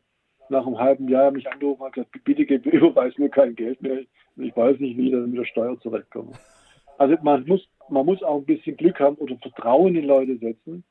nach 0.49 0.65
einem 0.65 0.79
halben 0.79 1.07
Jahr 1.07 1.31
mich 1.31 1.49
angerufen 1.49 1.83
haben, 1.83 1.91
gesagt, 1.91 2.23
bitte 2.23 2.45
gib, 2.45 2.65
überweis 2.73 3.17
mir 3.17 3.29
kein 3.29 3.55
Geld 3.55 3.81
mehr. 3.81 3.99
Ich 4.37 4.55
weiß 4.55 4.79
nicht, 4.79 4.97
wie 4.97 5.07
ich 5.07 5.11
dann 5.11 5.29
mit 5.29 5.39
der 5.39 5.45
Steuer 5.45 5.79
zurechtkomme. 5.79 6.31
Also 6.97 7.15
man 7.21 7.45
muss, 7.45 7.67
man 7.89 8.05
muss 8.05 8.23
auch 8.23 8.37
ein 8.37 8.45
bisschen 8.45 8.77
Glück 8.77 8.99
haben 8.99 9.15
oder 9.17 9.37
Vertrauen 9.37 9.95
in 9.95 10.05
Leute 10.05 10.37
setzen. 10.37 10.83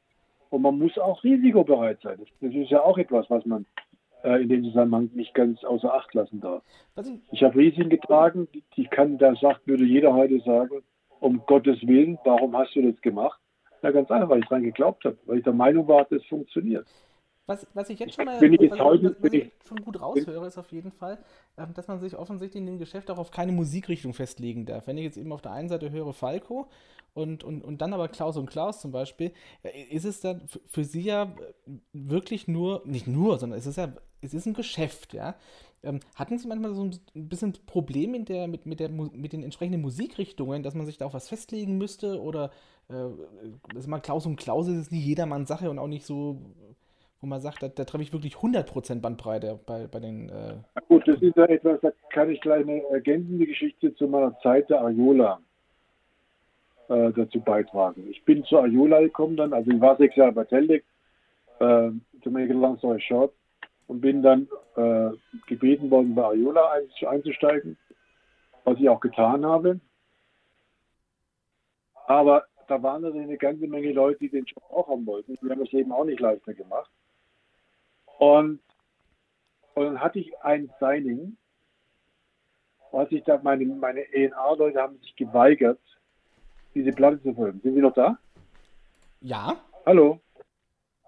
Und 0.50 0.62
man 0.62 0.78
muss 0.78 0.98
auch 0.98 1.24
risikobereit 1.24 2.00
sein. 2.02 2.18
Das, 2.40 2.54
ist 2.54 2.70
ja 2.70 2.82
auch 2.82 2.98
etwas, 2.98 3.30
was 3.30 3.46
man 3.46 3.64
äh, 4.22 4.42
in 4.42 4.50
dem 4.50 4.64
Zusammenhang 4.64 5.08
nicht 5.14 5.32
ganz 5.32 5.64
außer 5.64 5.94
Acht 5.94 6.12
lassen 6.12 6.40
darf. 6.40 6.62
Ich, 7.30 7.42
habe 7.42 7.56
Risiken 7.56 7.88
getragen, 7.88 8.48
die, 8.76 8.84
kann, 8.84 9.16
da 9.16 9.34
sagt, 9.34 9.66
würde 9.66 9.84
jeder 9.84 10.12
heute 10.12 10.40
sagen, 10.40 10.82
um 11.20 11.40
Gottes 11.46 11.86
Willen, 11.86 12.18
warum 12.24 12.54
hast 12.54 12.74
du 12.74 12.82
das 12.82 13.00
gemacht? 13.00 13.40
Na 13.80 13.92
ganz 13.92 14.10
einfach, 14.10 14.28
weil 14.28 14.40
ich 14.40 14.46
dran 14.46 14.62
geglaubt 14.62 15.04
habe, 15.06 15.16
weil 15.24 15.38
ich 15.38 15.44
der 15.44 15.54
Meinung 15.54 15.88
war, 15.88 16.04
das 16.04 16.22
funktioniert. 16.26 16.86
Was, 17.46 17.66
was 17.74 17.90
ich 17.90 17.98
jetzt 17.98 18.14
schon 18.14 18.24
mal 18.24 18.40
Wenn 18.40 18.54
ich 18.54 18.60
jetzt 18.60 18.72
was, 18.72 18.80
heute- 18.80 19.16
was, 19.20 19.32
ich 19.32 19.50
schon 19.66 19.82
gut 19.82 20.00
raushöre, 20.00 20.46
ist 20.46 20.58
auf 20.58 20.70
jeden 20.72 20.92
Fall, 20.92 21.18
ähm, 21.56 21.74
dass 21.74 21.88
man 21.88 22.00
sich 22.00 22.16
offensichtlich 22.16 22.60
in 22.60 22.66
dem 22.66 22.78
Geschäft 22.78 23.10
auch 23.10 23.18
auf 23.18 23.30
keine 23.30 23.52
Musikrichtung 23.52 24.14
festlegen 24.14 24.64
darf. 24.66 24.86
Wenn 24.86 24.96
ich 24.98 25.04
jetzt 25.04 25.16
eben 25.16 25.32
auf 25.32 25.42
der 25.42 25.52
einen 25.52 25.68
Seite 25.68 25.90
höre 25.90 26.12
Falco 26.12 26.68
und, 27.14 27.44
und, 27.44 27.62
und 27.64 27.82
dann 27.82 27.92
aber 27.92 28.08
Klaus 28.08 28.36
und 28.36 28.46
Klaus 28.48 28.80
zum 28.80 28.92
Beispiel, 28.92 29.32
äh, 29.62 29.82
ist 29.90 30.04
es 30.04 30.20
dann 30.20 30.42
für 30.66 30.84
sie 30.84 31.02
ja 31.02 31.24
äh, 31.24 31.72
wirklich 31.92 32.48
nur, 32.48 32.82
nicht 32.84 33.06
nur, 33.06 33.38
sondern 33.38 33.58
es 33.58 33.66
ist 33.66 33.76
ja, 33.76 33.92
es 34.20 34.34
ist 34.34 34.46
ein 34.46 34.54
Geschäft, 34.54 35.12
ja. 35.14 35.34
Ähm, 35.84 35.98
hatten 36.14 36.38
Sie 36.38 36.46
manchmal 36.46 36.74
so 36.74 36.84
ein 36.84 37.00
bisschen 37.28 37.54
Problem 37.66 38.14
in 38.14 38.24
der, 38.24 38.46
mit, 38.46 38.66
mit, 38.66 38.78
der, 38.78 38.88
mit 38.88 39.32
den 39.32 39.42
entsprechenden 39.42 39.80
Musikrichtungen, 39.82 40.62
dass 40.62 40.74
man 40.76 40.86
sich 40.86 40.96
da 40.96 41.06
auf 41.06 41.14
was 41.14 41.28
festlegen 41.28 41.76
müsste? 41.76 42.20
Oder 42.22 42.52
äh, 42.88 42.94
das 43.74 43.80
ist 43.80 43.86
mal 43.88 43.98
Klaus 44.00 44.24
und 44.26 44.36
Klaus 44.36 44.68
ist 44.68 44.76
es 44.76 44.90
nicht 44.92 45.04
jedermanns 45.04 45.48
Sache 45.48 45.68
und 45.70 45.80
auch 45.80 45.88
nicht 45.88 46.06
so, 46.06 46.40
wo 47.22 47.28
man 47.28 47.40
sagt, 47.40 47.62
da, 47.62 47.68
da 47.68 47.84
treffe 47.84 48.02
ich 48.02 48.12
wirklich 48.12 48.34
100% 48.34 49.00
Bandbreite 49.00 49.58
bei, 49.64 49.86
bei 49.86 50.00
den. 50.00 50.28
Äh, 50.28 50.54
Gut, 50.88 51.06
das 51.06 51.22
ist 51.22 51.36
ja 51.36 51.44
etwas, 51.44 51.80
da 51.80 51.92
kann 52.10 52.28
ich 52.30 52.40
gleich 52.40 52.62
eine 52.62 52.82
ergänzende 52.90 53.46
Geschichte 53.46 53.94
zu 53.94 54.08
meiner 54.08 54.36
Zeit 54.40 54.68
der 54.68 54.80
Ariola 54.80 55.40
äh, 56.88 57.12
dazu 57.12 57.40
beitragen. 57.40 58.08
Ich 58.10 58.24
bin 58.24 58.42
zur 58.44 58.62
Ariola 58.62 59.00
gekommen 59.00 59.36
dann, 59.36 59.52
also 59.52 59.70
ich 59.70 59.80
war 59.80 59.96
sechs 59.96 60.16
Jahre 60.16 60.32
bei 60.32 60.44
Teldec, 60.44 60.84
äh, 61.60 61.90
to 62.22 62.30
make 62.30 62.50
a 62.52 62.56
long 62.56 62.76
story 62.78 63.00
short, 63.00 63.32
und 63.86 64.00
bin 64.00 64.22
dann 64.22 64.48
äh, 64.74 65.10
gebeten 65.46 65.92
worden, 65.92 66.16
bei 66.16 66.24
Ariola 66.24 66.72
ein, 66.72 67.08
einzusteigen, 67.08 67.78
was 68.64 68.80
ich 68.80 68.88
auch 68.88 69.00
getan 69.00 69.46
habe. 69.46 69.78
Aber 72.08 72.46
da 72.66 72.82
waren 72.82 73.02
natürlich 73.02 73.28
eine 73.28 73.38
ganze 73.38 73.68
Menge 73.68 73.92
Leute, 73.92 74.18
die 74.18 74.28
den 74.28 74.44
Job 74.44 74.64
auch 74.70 74.88
haben 74.88 75.06
wollten. 75.06 75.38
Die 75.40 75.48
haben 75.48 75.60
das 75.60 75.70
Leben 75.70 75.92
auch 75.92 76.04
nicht 76.04 76.18
leichter 76.18 76.52
gemacht. 76.52 76.90
Und, 78.18 78.60
und 79.74 79.84
dann 79.84 80.00
hatte 80.00 80.18
ich 80.18 80.32
ein 80.42 80.70
Signing, 80.78 81.36
was 82.90 83.10
ich 83.10 83.24
da, 83.24 83.40
meine, 83.42 83.64
meine 83.64 84.00
ENA-Leute 84.12 84.80
haben 84.80 84.98
sich 84.98 85.16
geweigert, 85.16 85.80
diese 86.74 86.92
Platte 86.92 87.22
zu 87.22 87.34
folgen. 87.34 87.60
Sind 87.60 87.74
Sie 87.74 87.80
noch 87.80 87.94
da? 87.94 88.18
ja, 89.20 89.56
Hallo? 89.84 90.20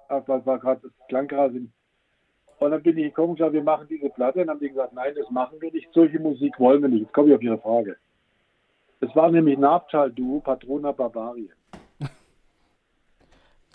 Ah, 0.09 0.23
war, 0.27 0.45
war 0.45 0.59
gerade, 0.59 0.81
das 0.83 0.93
klang 1.09 1.29
gerade. 1.29 1.67
Und 2.59 2.71
dann 2.71 2.83
bin 2.83 2.99
ich 2.99 3.07
gekommen 3.07 3.31
und 3.31 3.37
gesagt, 3.37 3.53
wir 3.53 3.63
machen 3.63 3.87
diese 3.89 4.11
Platte. 4.11 4.41
Und 4.41 4.47
dann 4.47 4.57
haben 4.57 4.61
die 4.61 4.69
gesagt, 4.69 4.93
nein, 4.93 5.15
das 5.17 5.31
machen 5.31 5.61
wir 5.61 5.73
nicht. 5.73 5.89
Solche 5.93 6.19
Musik 6.19 6.59
wollen 6.59 6.83
wir 6.83 6.89
nicht. 6.89 7.03
Jetzt 7.03 7.13
komme 7.13 7.29
ich 7.29 7.35
auf 7.35 7.43
Ihre 7.43 7.59
Frage. 7.59 7.97
Das 9.01 9.15
war 9.15 9.31
nämlich 9.31 9.59
Nabtal-Duo 9.59 10.41
Patrona 10.41 10.93
Barbarien. 10.93 11.53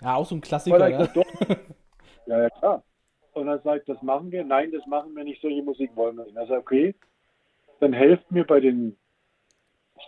Ja, 0.02 0.14
auch 0.14 0.24
so 0.24 0.34
ein 0.34 0.40
Klassiker. 0.40 0.88
Ja. 0.88 1.00
Ja. 1.02 1.12
ja, 2.26 2.42
ja, 2.44 2.48
klar. 2.48 2.82
Und 3.40 3.46
dann 3.46 3.62
sagt, 3.62 3.88
das 3.88 4.02
machen 4.02 4.30
wir. 4.30 4.44
Nein, 4.44 4.70
das 4.70 4.86
machen 4.86 5.16
wir 5.16 5.24
nicht. 5.24 5.40
Solche 5.40 5.62
Musik 5.62 5.96
wollen 5.96 6.16
wir 6.18 6.26
nicht. 6.26 6.36
Also 6.36 6.56
okay, 6.56 6.94
dann 7.80 7.94
helft 7.94 8.30
mir 8.30 8.44
bei 8.44 8.60
den 8.60 8.98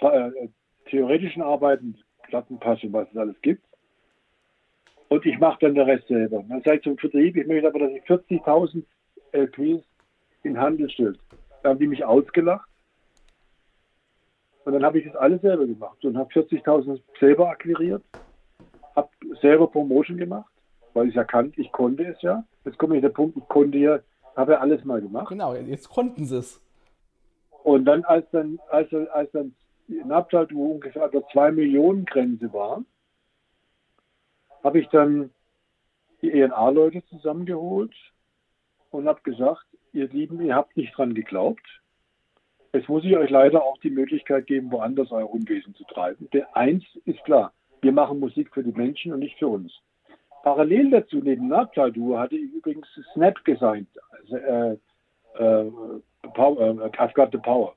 äh, 0.03 0.49
theoretischen 0.85 1.41
Arbeiten, 1.41 1.97
Plattenpass 2.25 2.85
und 2.85 2.93
was 2.93 3.09
es 3.11 3.17
alles 3.17 3.41
gibt. 3.41 3.65
Und 5.09 5.25
ich 5.25 5.39
mache 5.39 5.61
dann 5.63 5.75
den 5.75 5.89
Rest 5.89 6.09
selber. 6.09 6.45
Dann 6.47 6.61
sage 6.63 6.77
ich 6.77 6.83
zum 6.83 6.99
Vertrieb, 6.99 7.35
ich 7.35 7.47
möchte 7.47 7.67
aber, 7.67 7.79
dass 7.79 7.93
ich 7.93 8.03
40.000 8.03 8.85
LPs 9.33 9.83
in 10.43 10.61
Handel 10.61 10.91
stellt. 10.91 11.19
Da 11.63 11.71
haben 11.71 11.79
die 11.79 11.87
mich 11.87 12.05
ausgelacht. 12.05 12.69
Und 14.67 14.75
dann 14.75 14.85
habe 14.85 14.99
ich 14.99 15.07
das 15.07 15.17
alles 15.17 15.41
selber 15.41 15.67
gemacht 15.67 16.05
und 16.05 16.19
habe 16.19 16.31
40.000 16.35 17.01
selber 17.19 17.49
akquiriert, 17.49 18.03
habe 18.95 19.09
selber 19.41 19.69
Promotion 19.69 20.19
gemacht, 20.19 20.52
weil 20.95 21.09
ich 21.09 21.15
ja 21.15 21.25
kannte, 21.25 21.61
ich 21.61 21.73
konnte 21.73 22.05
es 22.05 22.21
ja. 22.23 22.45
Jetzt 22.65 22.79
komme 22.79 22.97
ich 22.97 23.03
der 23.03 23.09
Punkt, 23.09 23.37
ich 23.37 23.49
konnte 23.49 23.79
ja, 23.79 24.01
habe 24.37 24.53
ja 24.53 24.59
alles 24.61 24.85
mal 24.85 25.01
gemacht. 25.01 25.29
Genau, 25.29 25.55
jetzt 25.55 25.89
konnten 25.89 26.27
sie 26.27 26.39
es. 26.39 26.61
Und 27.63 27.85
dann, 27.85 28.05
als 28.05 28.29
dann, 28.31 28.59
als, 28.71 28.93
als 29.13 29.31
dann 29.33 29.55
in 29.89 30.11
Abteilung 30.11 30.73
ungefähr 30.73 31.09
der 31.09 31.27
2 31.33 31.53
Millionen 31.53 32.05
Grenze 32.05 32.53
war, 32.53 32.85
habe 34.63 34.81
ich 34.81 34.89
dann 34.89 35.31
die 36.23 36.33
ENA-Leute 36.33 37.05
zusammengeholt 37.07 37.95
und 38.91 39.09
habe 39.09 39.21
gesagt, 39.23 39.67
ihr 39.93 40.09
Lieben, 40.09 40.41
ihr 40.41 40.55
habt 40.55 40.77
nicht 40.77 40.97
dran 40.97 41.15
geglaubt. 41.15 41.67
Jetzt 42.73 42.89
muss 42.89 43.05
ich 43.05 43.17
euch 43.17 43.29
leider 43.29 43.63
auch 43.63 43.79
die 43.79 43.91
Möglichkeit 43.91 44.47
geben, 44.47 44.71
woanders 44.71 45.11
euer 45.11 45.31
Unwesen 45.31 45.75
zu 45.75 45.85
treiben. 45.85 46.29
Der 46.33 46.57
eins 46.57 46.85
ist 47.05 47.23
klar, 47.25 47.53
wir 47.83 47.93
machen 47.93 48.21
Musik 48.21 48.55
für 48.55 48.63
die 48.63 48.73
Menschen 48.73 49.13
und 49.13 49.19
nicht 49.19 49.39
für 49.39 49.49
uns. 49.49 49.73
Parallel 50.43 50.91
dazu, 50.91 51.19
neben 51.23 51.49
Nabtal-Duo, 51.49 52.19
hatte 52.19 52.37
ich 52.37 52.53
übrigens 52.53 52.87
Snap 53.15 53.45
gesigned. 53.45 53.89
Also, 54.11 54.37
äh, 54.37 54.73
äh, 55.39 55.71
Power, 56.35 56.61
äh, 56.61 56.99
I've 56.99 57.15
got 57.15 57.31
the 57.33 57.39
Power. 57.39 57.75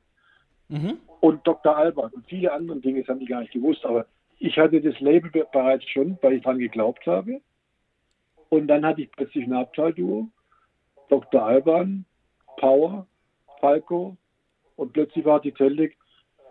Mhm. 0.70 0.98
Und 1.20 1.46
Dr. 1.48 1.76
Albert 1.76 2.14
und 2.14 2.26
viele 2.28 2.52
andere 2.52 2.80
Dinge, 2.80 3.02
das 3.02 3.10
haben 3.10 3.20
die 3.20 3.26
gar 3.26 3.42
nicht 3.42 3.54
gewusst, 3.54 3.86
aber 3.86 4.06
ich 4.40 4.58
hatte 4.58 4.82
das 4.82 5.00
Label 5.00 5.32
bereits 5.52 5.86
schon, 5.86 6.18
weil 6.22 6.34
ich 6.34 6.44
daran 6.44 6.60
geglaubt 6.60 7.06
habe. 7.08 7.42
Und 8.50 8.68
dann 8.68 8.86
hatte 8.86 9.02
ich 9.02 9.12
plötzlich 9.12 9.46
ein 9.46 9.54
Abteilduo, 9.54 10.28
Dr. 11.10 11.44
Alban, 11.44 12.06
Power, 12.58 13.08
Falco 13.60 14.18
und 14.76 14.94
plötzlich 14.94 15.26
war 15.26 15.40
die 15.40 15.52
Teldik, 15.52 15.98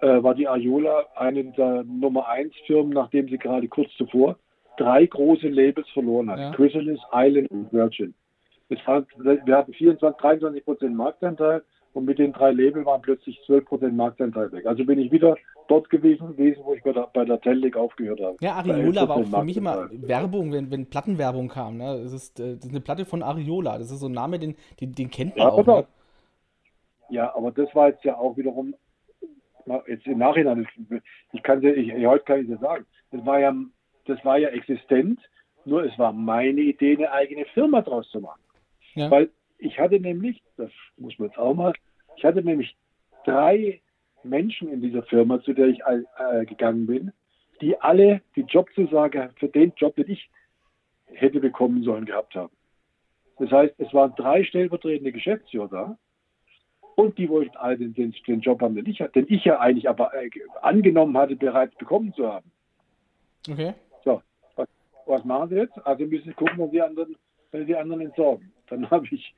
äh, 0.00 0.22
war 0.22 0.34
die 0.34 0.48
Ariola 0.48 1.06
eine 1.16 1.44
der 1.44 1.84
Nummer 1.84 2.28
1 2.28 2.54
Firmen, 2.66 2.92
nachdem 2.92 3.28
sie 3.28 3.38
gerade 3.38 3.68
kurz 3.68 3.92
zuvor 3.96 4.38
drei 4.76 5.06
große 5.06 5.48
Labels 5.48 5.88
verloren 5.90 6.30
hat. 6.30 6.38
Ja. 6.38 6.52
Chrysalis, 6.52 7.00
Island 7.12 7.50
und 7.50 7.72
Virgin. 7.72 8.14
War, 8.86 9.04
wir 9.16 9.56
hatten 9.56 9.72
24, 9.72 10.20
23 10.20 10.64
Prozent 10.64 10.96
Marktanteil 10.96 11.62
und 11.92 12.06
mit 12.06 12.18
den 12.18 12.32
drei 12.32 12.50
Labels 12.50 12.84
waren 12.86 13.02
plötzlich 13.02 13.40
12 13.46 13.64
Prozent 13.64 13.96
Marktanteil 13.96 14.50
weg. 14.52 14.66
Also 14.66 14.84
bin 14.84 14.98
ich 14.98 15.12
wieder 15.12 15.36
dort 15.68 15.88
gewesen, 15.90 16.36
gewesen 16.36 16.62
wo 16.64 16.74
ich 16.74 16.82
bei 16.82 17.24
der, 17.24 17.40
Tellik 17.40 17.76
aufgehört 17.76 18.20
habe. 18.20 18.36
Ja, 18.40 18.54
Ariola 18.54 19.08
war 19.08 19.16
auch 19.16 19.20
11% 19.20 19.38
für 19.38 19.44
mich 19.44 19.56
immer. 19.56 19.88
Werbung, 19.92 20.52
wenn, 20.52 20.70
wenn 20.70 20.86
Plattenwerbung 20.86 21.48
kam. 21.48 21.76
Ne? 21.76 22.00
Das, 22.02 22.12
ist, 22.12 22.40
äh, 22.40 22.56
das 22.56 22.66
ist 22.66 22.70
eine 22.70 22.80
Platte 22.80 23.04
von 23.04 23.22
Ariola. 23.22 23.78
Das 23.78 23.90
ist 23.90 24.00
so 24.00 24.08
ein 24.08 24.12
Name, 24.12 24.38
den, 24.38 24.56
den, 24.80 24.92
den 24.92 25.10
kennt 25.10 25.36
man 25.36 25.46
Ja, 25.46 25.52
auch. 25.52 25.66
Ne? 25.66 25.86
Ja, 27.10 27.34
aber 27.36 27.52
das 27.52 27.72
war 27.74 27.88
jetzt 27.88 28.04
ja 28.04 28.16
auch 28.16 28.36
wiederum, 28.36 28.74
jetzt 29.86 30.06
im 30.06 30.18
Nachhinein, 30.18 30.66
ich 31.32 31.42
kann 31.42 31.62
ja, 31.62 31.70
ich, 31.70 31.92
heute 32.06 32.24
kann 32.24 32.40
ich 32.40 32.50
das 32.50 32.60
sagen, 32.60 32.86
das 33.12 33.24
war 33.24 33.38
ja, 33.40 33.54
das 34.06 34.24
war 34.24 34.38
ja 34.38 34.48
existent, 34.50 35.20
nur 35.64 35.84
es 35.84 35.98
war 35.98 36.12
meine 36.12 36.60
Idee, 36.60 36.96
eine 36.96 37.12
eigene 37.12 37.44
Firma 37.46 37.80
draus 37.82 38.08
zu 38.10 38.20
machen. 38.20 38.40
Ja. 38.94 39.10
Weil 39.10 39.30
ich 39.58 39.78
hatte 39.78 39.98
nämlich, 39.98 40.42
das 40.56 40.70
muss 40.96 41.18
man 41.18 41.28
jetzt 41.28 41.38
auch 41.38 41.54
mal, 41.54 41.72
ich 42.16 42.24
hatte 42.24 42.42
nämlich 42.42 42.76
drei 43.24 43.80
Menschen 44.22 44.70
in 44.70 44.80
dieser 44.80 45.02
Firma, 45.04 45.40
zu 45.42 45.52
der 45.52 45.68
ich 45.68 45.80
äh, 45.80 46.44
gegangen 46.44 46.86
bin, 46.86 47.12
die 47.60 47.80
alle 47.80 48.20
die 48.36 48.42
Jobzusage 48.42 49.30
für 49.36 49.48
den 49.48 49.72
Job, 49.76 49.96
den 49.96 50.10
ich 50.10 50.30
hätte 51.06 51.40
bekommen 51.40 51.82
sollen, 51.82 52.04
gehabt 52.04 52.34
haben. 52.34 52.52
Das 53.38 53.50
heißt, 53.50 53.74
es 53.78 53.92
waren 53.92 54.14
drei 54.16 54.44
stellvertretende 54.44 55.12
Geschäftsführer 55.12 55.68
da 55.68 55.98
und 56.96 57.18
die 57.18 57.28
wollten 57.28 57.56
alle 57.56 57.76
den, 57.78 57.94
den, 57.94 58.14
den 58.26 58.40
Job 58.40 58.62
haben, 58.62 58.74
den 58.74 58.86
ich, 58.86 58.98
den 58.98 59.26
ich 59.28 59.44
ja 59.44 59.58
eigentlich 59.58 59.88
aber 59.88 60.14
äh, 60.14 60.30
angenommen 60.62 61.16
hatte, 61.16 61.36
bereits 61.36 61.74
bekommen 61.76 62.12
zu 62.14 62.30
haben. 62.30 62.50
Okay. 63.48 63.74
Was, 65.06 65.24
machen 65.24 65.50
sie 65.50 65.56
jetzt? 65.56 65.74
Also 65.86 66.04
müssen 66.06 66.28
sie 66.28 66.34
gucken, 66.34 66.58
dass 66.58 66.70
die 66.70 66.82
anderen, 66.82 67.16
dass 67.50 67.60
sie 67.60 67.66
die 67.66 67.76
anderen 67.76 68.02
entsorgen. 68.02 68.52
Dann 68.68 68.90
habe 68.90 69.06
ich, 69.10 69.34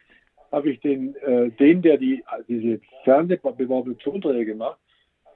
habe 0.52 0.70
ich 0.70 0.80
den, 0.80 1.14
äh, 1.16 1.50
den, 1.50 1.82
der 1.82 1.98
die, 1.98 2.24
diese 2.48 2.80
Fernsehbewerbung 3.04 3.98
Tonträger 3.98 4.44
gemacht, 4.44 4.78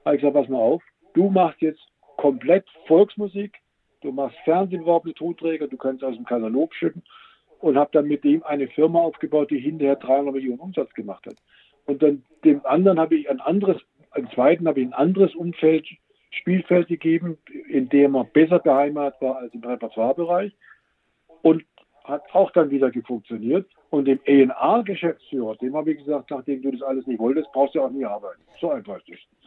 habe 0.05 0.15
ich 0.15 0.21
gesagt, 0.21 0.35
pass 0.35 0.49
mal 0.49 0.59
auf, 0.59 0.83
du 1.13 1.29
machst 1.29 1.61
jetzt 1.61 1.81
komplett 2.17 2.65
Volksmusik, 2.87 3.57
du 4.01 4.11
machst 4.11 4.37
Fernsehbewerbende 4.43 5.13
Tonträger, 5.15 5.67
du 5.67 5.77
kannst 5.77 6.03
aus 6.03 6.15
dem 6.15 6.25
Katalog 6.25 6.73
schütten 6.73 7.03
und 7.59 7.77
habe 7.77 7.91
dann 7.93 8.07
mit 8.07 8.23
dem 8.23 8.43
eine 8.43 8.67
Firma 8.67 8.99
aufgebaut, 8.99 9.51
die 9.51 9.59
hinterher 9.59 9.95
300 9.95 10.33
Millionen 10.33 10.59
Umsatz 10.59 10.93
gemacht 10.93 11.25
hat. 11.25 11.35
Und 11.85 12.01
dann 12.01 12.23
dem 12.43 12.65
anderen 12.65 12.99
habe 12.99 13.15
ich 13.15 13.29
ein 13.29 13.39
anderes, 13.39 13.81
einen 14.11 14.29
zweiten 14.31 14.67
habe 14.67 14.81
ich 14.81 14.87
ein 14.87 14.93
anderes 14.93 15.35
Umfeld, 15.35 15.87
Spielfeld 16.31 16.87
gegeben, 16.87 17.37
in 17.67 17.89
dem 17.89 18.15
er 18.15 18.23
besser 18.23 18.59
beheimatet 18.59 19.21
war 19.21 19.37
als 19.37 19.53
im 19.53 19.63
Repertoirebereich 19.63 20.53
und 21.41 21.63
hat 22.03 22.23
auch 22.33 22.51
dann 22.51 22.71
wieder 22.71 22.91
funktioniert. 23.05 23.69
Und 23.89 24.05
dem 24.05 24.19
ENA-Geschäftsführer, 24.23 25.55
dem 25.57 25.75
habe 25.75 25.91
ich 25.91 25.99
gesagt, 25.99 26.31
nachdem 26.31 26.61
du 26.61 26.71
das 26.71 26.81
alles 26.81 27.05
nicht 27.05 27.19
wolltest, 27.19 27.51
brauchst 27.51 27.75
du 27.75 27.81
auch 27.81 27.91
nie 27.91 28.05
arbeiten. 28.05 28.41
So 28.59 28.71
einfach 28.71 28.97
ist 28.99 29.09
es. 29.09 29.40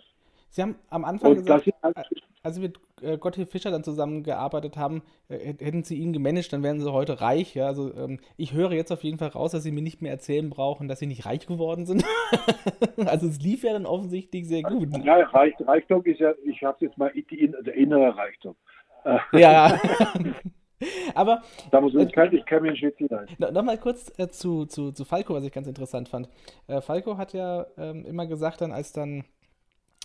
Sie 0.54 0.62
haben 0.62 0.76
am 0.88 1.04
Anfang 1.04 1.32
Und 1.32 1.38
gesagt, 1.38 1.68
halt, 1.82 1.96
als 2.44 2.54
Sie 2.54 2.60
mit 2.60 2.78
äh, 3.02 3.18
Gottlieb 3.18 3.50
Fischer 3.50 3.72
dann 3.72 3.82
zusammengearbeitet 3.82 4.76
haben, 4.76 5.02
äh, 5.28 5.52
hätten 5.58 5.82
Sie 5.82 5.96
ihn 5.96 6.12
gemanagt, 6.12 6.52
dann 6.52 6.62
wären 6.62 6.78
Sie 6.78 6.92
heute 6.92 7.20
reich. 7.20 7.56
Ja? 7.56 7.66
Also 7.66 7.92
ähm, 7.96 8.20
ich 8.36 8.52
höre 8.52 8.70
jetzt 8.70 8.92
auf 8.92 9.02
jeden 9.02 9.18
Fall 9.18 9.30
raus, 9.30 9.50
dass 9.50 9.64
Sie 9.64 9.72
mir 9.72 9.82
nicht 9.82 10.00
mehr 10.00 10.12
erzählen 10.12 10.48
brauchen, 10.48 10.86
dass 10.86 11.00
Sie 11.00 11.08
nicht 11.08 11.26
reich 11.26 11.48
geworden 11.48 11.86
sind. 11.86 12.04
also 13.04 13.26
es 13.26 13.40
lief 13.40 13.64
ja 13.64 13.72
dann 13.72 13.84
offensichtlich 13.84 14.46
sehr 14.46 14.62
gut. 14.62 14.96
ja, 15.02 15.16
Reich, 15.16 15.54
Reichtum 15.58 16.04
ist 16.04 16.20
ja, 16.20 16.32
ich 16.44 16.62
habe 16.62 16.84
jetzt 16.84 16.98
mal 16.98 17.10
die, 17.12 17.52
der 17.66 17.74
innere 17.74 18.16
Reichtum. 18.16 18.54
Äh, 19.04 19.18
Ja, 19.32 19.76
aber 21.16 21.42
da 21.72 21.80
muss 21.80 21.96
ich, 21.96 22.12
kann, 22.12 22.32
ich 22.32 22.46
kann 22.46 22.62
mir 22.62 22.68
einen 22.68 22.76
Schwitz 22.76 22.98
hinein. 22.98 23.26
No, 23.38 23.50
Nochmal 23.50 23.78
kurz 23.78 24.16
äh, 24.20 24.28
zu, 24.28 24.66
zu, 24.66 24.92
zu 24.92 25.04
Falco, 25.04 25.34
was 25.34 25.42
ich 25.42 25.52
ganz 25.52 25.66
interessant 25.66 26.08
fand. 26.08 26.28
Äh, 26.68 26.80
Falco 26.80 27.18
hat 27.18 27.32
ja 27.32 27.66
ähm, 27.76 28.06
immer 28.06 28.28
gesagt, 28.28 28.60
dann 28.60 28.70
als 28.70 28.92
dann 28.92 29.24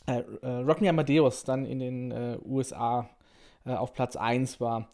äh, 0.10 0.24
äh, 0.42 0.48
Rock 0.64 0.82
Me 0.82 0.90
Amadeus 0.90 1.44
dann 1.44 1.66
in 1.66 1.80
den 1.80 2.12
äh, 2.12 2.38
USA 2.46 3.10
äh, 3.66 3.74
auf 3.74 3.94
Platz 3.94 4.16
1 4.16 4.60
war, 4.60 4.90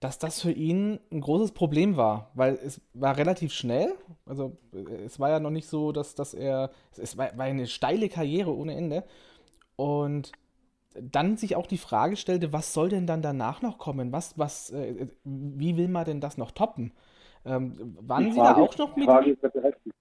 dass 0.00 0.18
das 0.18 0.40
für 0.40 0.52
ihn 0.52 1.00
ein 1.10 1.20
großes 1.20 1.52
Problem 1.52 1.96
war, 1.96 2.30
weil 2.34 2.54
es 2.54 2.80
war 2.94 3.16
relativ 3.16 3.52
schnell. 3.52 3.94
Also 4.26 4.56
äh, 4.72 5.04
es 5.04 5.18
war 5.20 5.30
ja 5.30 5.40
noch 5.40 5.50
nicht 5.50 5.68
so, 5.68 5.92
dass, 5.92 6.14
dass 6.14 6.34
er, 6.34 6.70
es 6.96 7.16
war, 7.16 7.36
war 7.36 7.46
eine 7.46 7.66
steile 7.66 8.08
Karriere 8.08 8.54
ohne 8.54 8.74
Ende. 8.74 9.04
Und 9.76 10.32
dann 11.00 11.36
sich 11.36 11.56
auch 11.56 11.66
die 11.66 11.78
Frage 11.78 12.16
stellte, 12.16 12.52
was 12.52 12.72
soll 12.72 12.88
denn 12.88 13.06
dann 13.06 13.22
danach 13.22 13.62
noch 13.62 13.78
kommen? 13.78 14.12
Was, 14.12 14.38
was, 14.38 14.70
äh, 14.70 15.08
wie 15.24 15.76
will 15.76 15.88
man 15.88 16.04
denn 16.04 16.20
das 16.20 16.38
noch 16.38 16.50
toppen? 16.50 16.92
Ähm, 17.44 17.96
waren 18.00 18.24
Die 18.24 18.32
Sie 18.32 18.38
da 18.38 18.56
auch 18.56 18.76
noch 18.78 18.96
mit? 18.96 19.04
Frage 19.06 19.32
ist 19.32 19.40
berechtigt. 19.40 19.95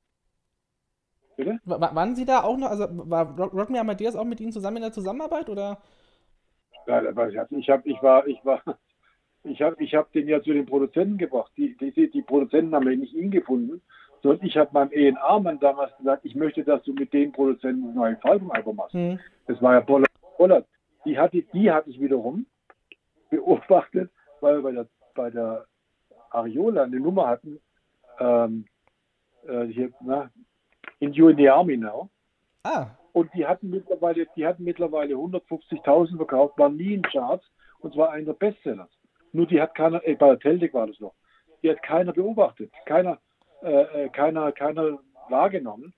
Bitte? 1.37 1.59
Wa- 1.65 1.93
Waren 1.93 2.15
Sie 2.15 2.25
da 2.25 2.43
auch 2.43 2.57
noch, 2.57 2.69
also 2.69 2.87
war 2.89 3.69
Me 3.69 3.79
Amadeus 3.79 4.15
auch 4.15 4.25
mit 4.25 4.39
Ihnen 4.39 4.51
zusammen 4.51 4.77
in 4.77 4.83
der 4.83 4.91
Zusammenarbeit 4.91 5.49
oder? 5.49 5.79
Weiß 6.87 7.33
ich 7.51 7.69
habe, 7.69 7.87
ich 7.89 8.01
war, 8.03 8.27
ich 8.27 8.43
war, 8.45 8.61
ich 9.43 9.61
habe, 9.61 9.83
ich 9.83 9.95
habe 9.95 10.07
den 10.13 10.27
ja 10.27 10.41
zu 10.41 10.53
den 10.53 10.65
Produzenten 10.65 11.17
gebracht. 11.17 11.51
Die, 11.57 11.75
die, 11.77 12.09
die 12.11 12.21
Produzenten 12.21 12.75
haben 12.75 12.89
ja 12.89 12.95
nicht 12.95 13.13
ihn 13.13 13.31
gefunden, 13.31 13.81
sondern 14.21 14.45
ich 14.45 14.55
habe 14.55 14.69
meinem 14.73 14.91
ENA-Mann 14.91 15.59
damals 15.59 15.95
gesagt, 15.97 16.25
ich 16.25 16.35
möchte, 16.35 16.63
dass 16.63 16.83
du 16.83 16.93
mit 16.93 17.11
den 17.11 17.31
Produzenten 17.31 17.89
ein 17.89 17.95
neues 17.95 18.23
Album 18.23 18.51
einfach 18.51 18.73
machst. 18.73 18.93
Hm. 18.93 19.19
Das 19.47 19.61
war 19.61 19.73
ja 19.73 19.81
Pollard. 19.81 20.09
Pollard. 20.37 20.65
Die 21.05 21.17
hatte, 21.17 21.41
die 21.41 21.71
hatte 21.71 21.89
ich 21.89 21.99
wiederum 21.99 22.45
beobachtet, 23.29 24.09
weil 24.41 24.57
wir 24.57 24.61
bei 24.63 24.71
der, 24.71 24.87
bei 25.15 25.29
der 25.29 25.65
Ariola 26.31 26.83
eine 26.83 26.99
Nummer 26.99 27.27
hatten, 27.27 27.59
ähm, 28.19 28.65
äh, 29.47 29.65
hier, 29.65 29.91
na, 30.01 30.29
in 30.99 31.13
You 31.13 31.29
in 31.29 31.37
the 31.37 31.49
Army 31.49 31.77
Now. 31.77 32.09
Ah, 32.63 32.87
Und 33.13 33.33
die 33.33 33.45
hatten 33.45 33.69
mittlerweile, 33.69 34.25
die 34.35 34.45
hatten 34.45 34.63
mittlerweile 34.63 35.15
150.000 35.15 36.17
verkauft, 36.17 36.57
waren 36.57 36.75
nie 36.75 36.95
in 36.95 37.03
Charts 37.03 37.45
und 37.79 37.93
zwar 37.93 38.11
einer 38.11 38.25
der 38.25 38.33
Bestsellers. 38.33 38.89
Nur 39.31 39.45
die 39.45 39.61
hat 39.61 39.75
keiner, 39.75 40.05
äh, 40.07 40.15
bei 40.15 40.27
der 40.27 40.39
Teldik 40.39 40.73
war 40.73 40.87
das 40.87 40.99
noch, 40.99 41.13
die 41.61 41.69
hat 41.69 41.81
keiner 41.83 42.13
beobachtet. 42.13 42.71
Keiner, 42.85 43.19
äh, 43.61 44.09
keiner, 44.09 44.51
keiner 44.51 44.99
wahrgenommen. 45.29 45.93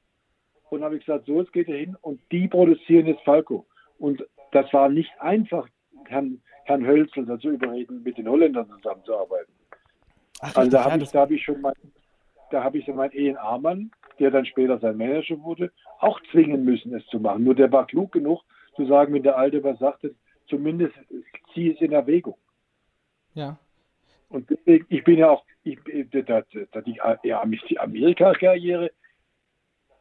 Und 0.69 0.83
habe 0.83 0.97
ich 0.97 1.05
gesagt, 1.05 1.25
so, 1.25 1.41
es 1.41 1.51
geht 1.51 1.67
hin 1.67 1.95
und 2.01 2.19
die 2.31 2.47
produzieren 2.47 3.07
jetzt 3.07 3.23
Falco. 3.23 3.65
Und 3.99 4.25
das 4.51 4.71
war 4.73 4.89
nicht 4.89 5.11
einfach, 5.19 5.67
Herrn, 6.05 6.41
Herrn 6.65 6.85
Hölzel 6.85 7.25
dazu 7.25 7.49
überreden, 7.49 8.03
mit 8.03 8.17
den 8.17 8.27
Holländern 8.27 8.69
zusammenzuarbeiten. 8.69 9.53
Ach, 10.41 10.55
also 10.55 10.69
da 10.69 10.91
habe 10.91 11.03
ich, 11.03 11.15
hab 11.15 11.31
ich 11.31 11.43
schon 11.43 11.61
mal, 11.61 11.73
da 12.51 12.63
habe 12.63 12.77
ich 12.77 12.85
so 12.85 12.93
meinen 12.93 13.13
ENA-Mann, 13.13 13.91
der 14.19 14.31
dann 14.31 14.45
später 14.45 14.79
sein 14.79 14.97
Manager 14.97 15.41
wurde, 15.41 15.71
auch 15.99 16.19
zwingen 16.31 16.63
müssen, 16.63 16.93
es 16.93 17.05
zu 17.07 17.19
machen. 17.19 17.43
Nur 17.43 17.55
der 17.55 17.71
war 17.71 17.87
klug 17.87 18.11
genug 18.11 18.43
zu 18.75 18.85
sagen, 18.85 19.13
wenn 19.13 19.23
der 19.23 19.37
Alte 19.37 19.63
was 19.63 19.79
sagte, 19.79 20.15
zumindest 20.47 20.95
zieh 21.53 21.71
es 21.71 21.81
in 21.81 21.91
Erwägung. 21.91 22.37
Ja. 23.33 23.57
Und 24.29 24.49
deswegen, 24.49 24.85
ich 24.89 25.03
bin 25.03 25.19
ja 25.19 25.29
auch, 25.29 25.43
ich, 25.63 25.77
da, 26.11 26.43
da, 26.71 26.81
die, 26.81 26.99
Amerika-Karriere, 27.79 28.91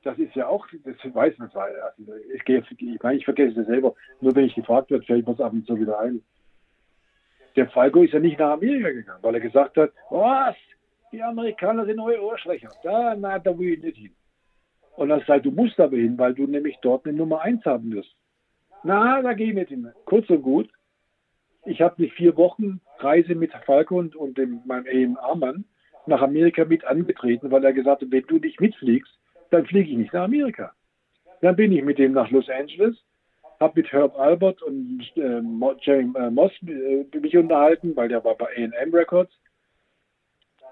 das 0.02 0.18
ist 0.18 0.34
ja 0.34 0.48
auch, 0.48 0.66
das 0.84 1.14
weiß 1.14 1.38
man 1.38 1.50
zwar, 1.50 1.68
also 1.98 2.12
ich, 2.32 2.48
ich, 2.48 3.02
meine, 3.02 3.18
ich 3.18 3.24
vergesse 3.24 3.60
es 3.60 3.66
selber, 3.66 3.94
nur 4.20 4.34
wenn 4.34 4.46
ich 4.46 4.54
gefragt 4.54 4.90
werde, 4.90 5.04
fällt 5.04 5.26
mir 5.26 5.32
es 5.32 5.40
ab 5.40 5.52
und 5.52 5.66
zu 5.66 5.78
wieder 5.78 5.98
ein. 5.98 6.22
Der 7.56 7.68
Falco 7.70 8.02
ist 8.02 8.12
ja 8.12 8.20
nicht 8.20 8.38
nach 8.38 8.52
Amerika 8.52 8.90
gegangen, 8.90 9.22
weil 9.22 9.34
er 9.34 9.40
gesagt 9.40 9.76
hat, 9.76 9.92
was, 10.10 10.56
die 11.12 11.22
Amerikaner 11.22 11.86
sind 11.86 11.96
neue 11.96 12.22
Ohrschwächer, 12.22 12.70
da, 12.82 13.14
na, 13.16 13.38
da 13.38 13.58
will 13.58 13.74
ich 13.74 13.82
nicht 13.82 13.96
hin. 13.96 14.16
Und 14.96 15.10
dann 15.10 15.22
sagt 15.26 15.44
du 15.44 15.50
musst 15.50 15.78
aber 15.78 15.96
hin, 15.96 16.18
weil 16.18 16.34
du 16.34 16.46
nämlich 16.46 16.78
dort 16.82 17.06
eine 17.06 17.16
Nummer 17.16 17.42
eins 17.42 17.64
haben 17.64 17.92
wirst. 17.92 18.14
Na, 18.82 19.20
da 19.22 19.32
gehe 19.34 19.48
ich 19.48 19.54
nicht 19.54 19.68
hin. 19.68 19.92
Kurz 20.04 20.28
und 20.30 20.42
gut, 20.42 20.70
ich 21.64 21.80
habe 21.82 21.96
eine 21.98 22.08
vier 22.08 22.36
Wochen 22.36 22.80
Reise 22.98 23.34
mit 23.34 23.52
Falco 23.66 23.98
und, 23.98 24.16
und 24.16 24.38
dem, 24.38 24.62
meinem 24.64 24.86
EMA-Mann 24.86 25.64
nach 26.06 26.22
Amerika 26.22 26.64
mit 26.64 26.84
angetreten, 26.84 27.50
weil 27.50 27.64
er 27.64 27.72
gesagt 27.72 28.02
hat, 28.02 28.10
wenn 28.10 28.26
du 28.26 28.38
nicht 28.38 28.60
mitfliegst, 28.60 29.12
dann 29.50 29.66
fliege 29.66 29.90
ich 29.90 29.96
nicht 29.96 30.12
nach 30.12 30.24
Amerika. 30.24 30.72
Dann 31.40 31.56
bin 31.56 31.72
ich 31.72 31.84
mit 31.84 31.98
dem 31.98 32.12
nach 32.12 32.30
Los 32.30 32.48
Angeles, 32.48 32.96
habe 33.60 33.80
mit 33.80 33.92
Herb 33.92 34.18
Albert 34.18 34.62
und 34.62 35.02
äh, 35.16 35.40
Jerry 35.80 36.04
Moss 36.04 36.52
äh, 36.62 37.18
mich 37.18 37.36
unterhalten, 37.36 37.94
weil 37.96 38.08
der 38.08 38.24
war 38.24 38.36
bei 38.36 38.46
A&M 38.46 38.94
Records. 38.94 39.32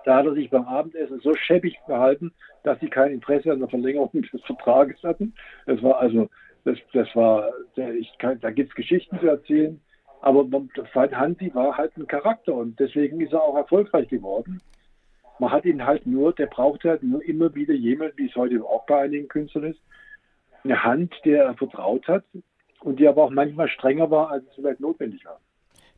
Da 0.05 0.17
hat 0.17 0.27
er 0.27 0.35
sich 0.35 0.51
beim 0.51 0.65
Abendessen 0.65 1.21
so 1.21 1.35
schäbig 1.35 1.79
verhalten, 1.87 2.33
dass 2.63 2.79
sie 2.81 2.89
kein 2.89 3.13
Interesse 3.13 3.53
an 3.53 3.61
der 3.61 3.69
Verlängerung 3.69 4.11
des 4.13 4.43
Vertrages 4.43 5.03
hatten. 5.03 5.35
Das 5.67 5.83
war 5.83 5.99
also, 5.99 6.29
das, 6.65 6.79
das 6.93 7.09
war, 7.15 7.51
ich 7.77 8.17
kann, 8.19 8.41
da 8.41 8.51
gibt 8.51 8.71
es 8.71 8.75
Geschichten 8.75 9.19
zu 9.19 9.27
erzählen. 9.27 9.81
Aber 10.21 10.47
Hansi 10.95 11.55
war 11.55 11.77
halt 11.77 11.97
ein 11.97 12.07
Charakter 12.07 12.55
und 12.55 12.81
deswegen 12.81 13.21
ist 13.21 13.35
er 13.35 13.43
auch 13.43 13.57
erfolgreich 13.57 14.09
geworden. 14.09 14.61
Man 15.39 15.51
hat 15.51 15.65
ihn 15.65 15.85
halt 15.85 16.07
nur, 16.07 16.33
der 16.33 16.47
braucht 16.47 16.85
halt 16.85 17.03
nur 17.03 17.23
immer 17.25 17.55
wieder 17.55 17.75
jemand, 17.75 18.17
wie 18.17 18.29
es 18.29 18.35
heute 18.35 18.63
auch 18.65 18.87
bei 18.87 19.03
einigen 19.03 19.29
Künstlern 19.29 19.65
ist, 19.65 19.81
eine 20.63 20.83
Hand, 20.83 21.15
der 21.25 21.45
er 21.45 21.55
vertraut 21.55 22.09
hat 22.09 22.25
und 22.81 23.01
die 23.01 23.09
aber 23.09 23.25
auch 23.25 23.31
manchmal 23.31 23.69
strenger 23.69 24.11
war, 24.11 24.31
als 24.31 24.47
es 24.47 24.55
vielleicht 24.55 24.81
notwendig 24.81 25.25
war. 25.27 25.41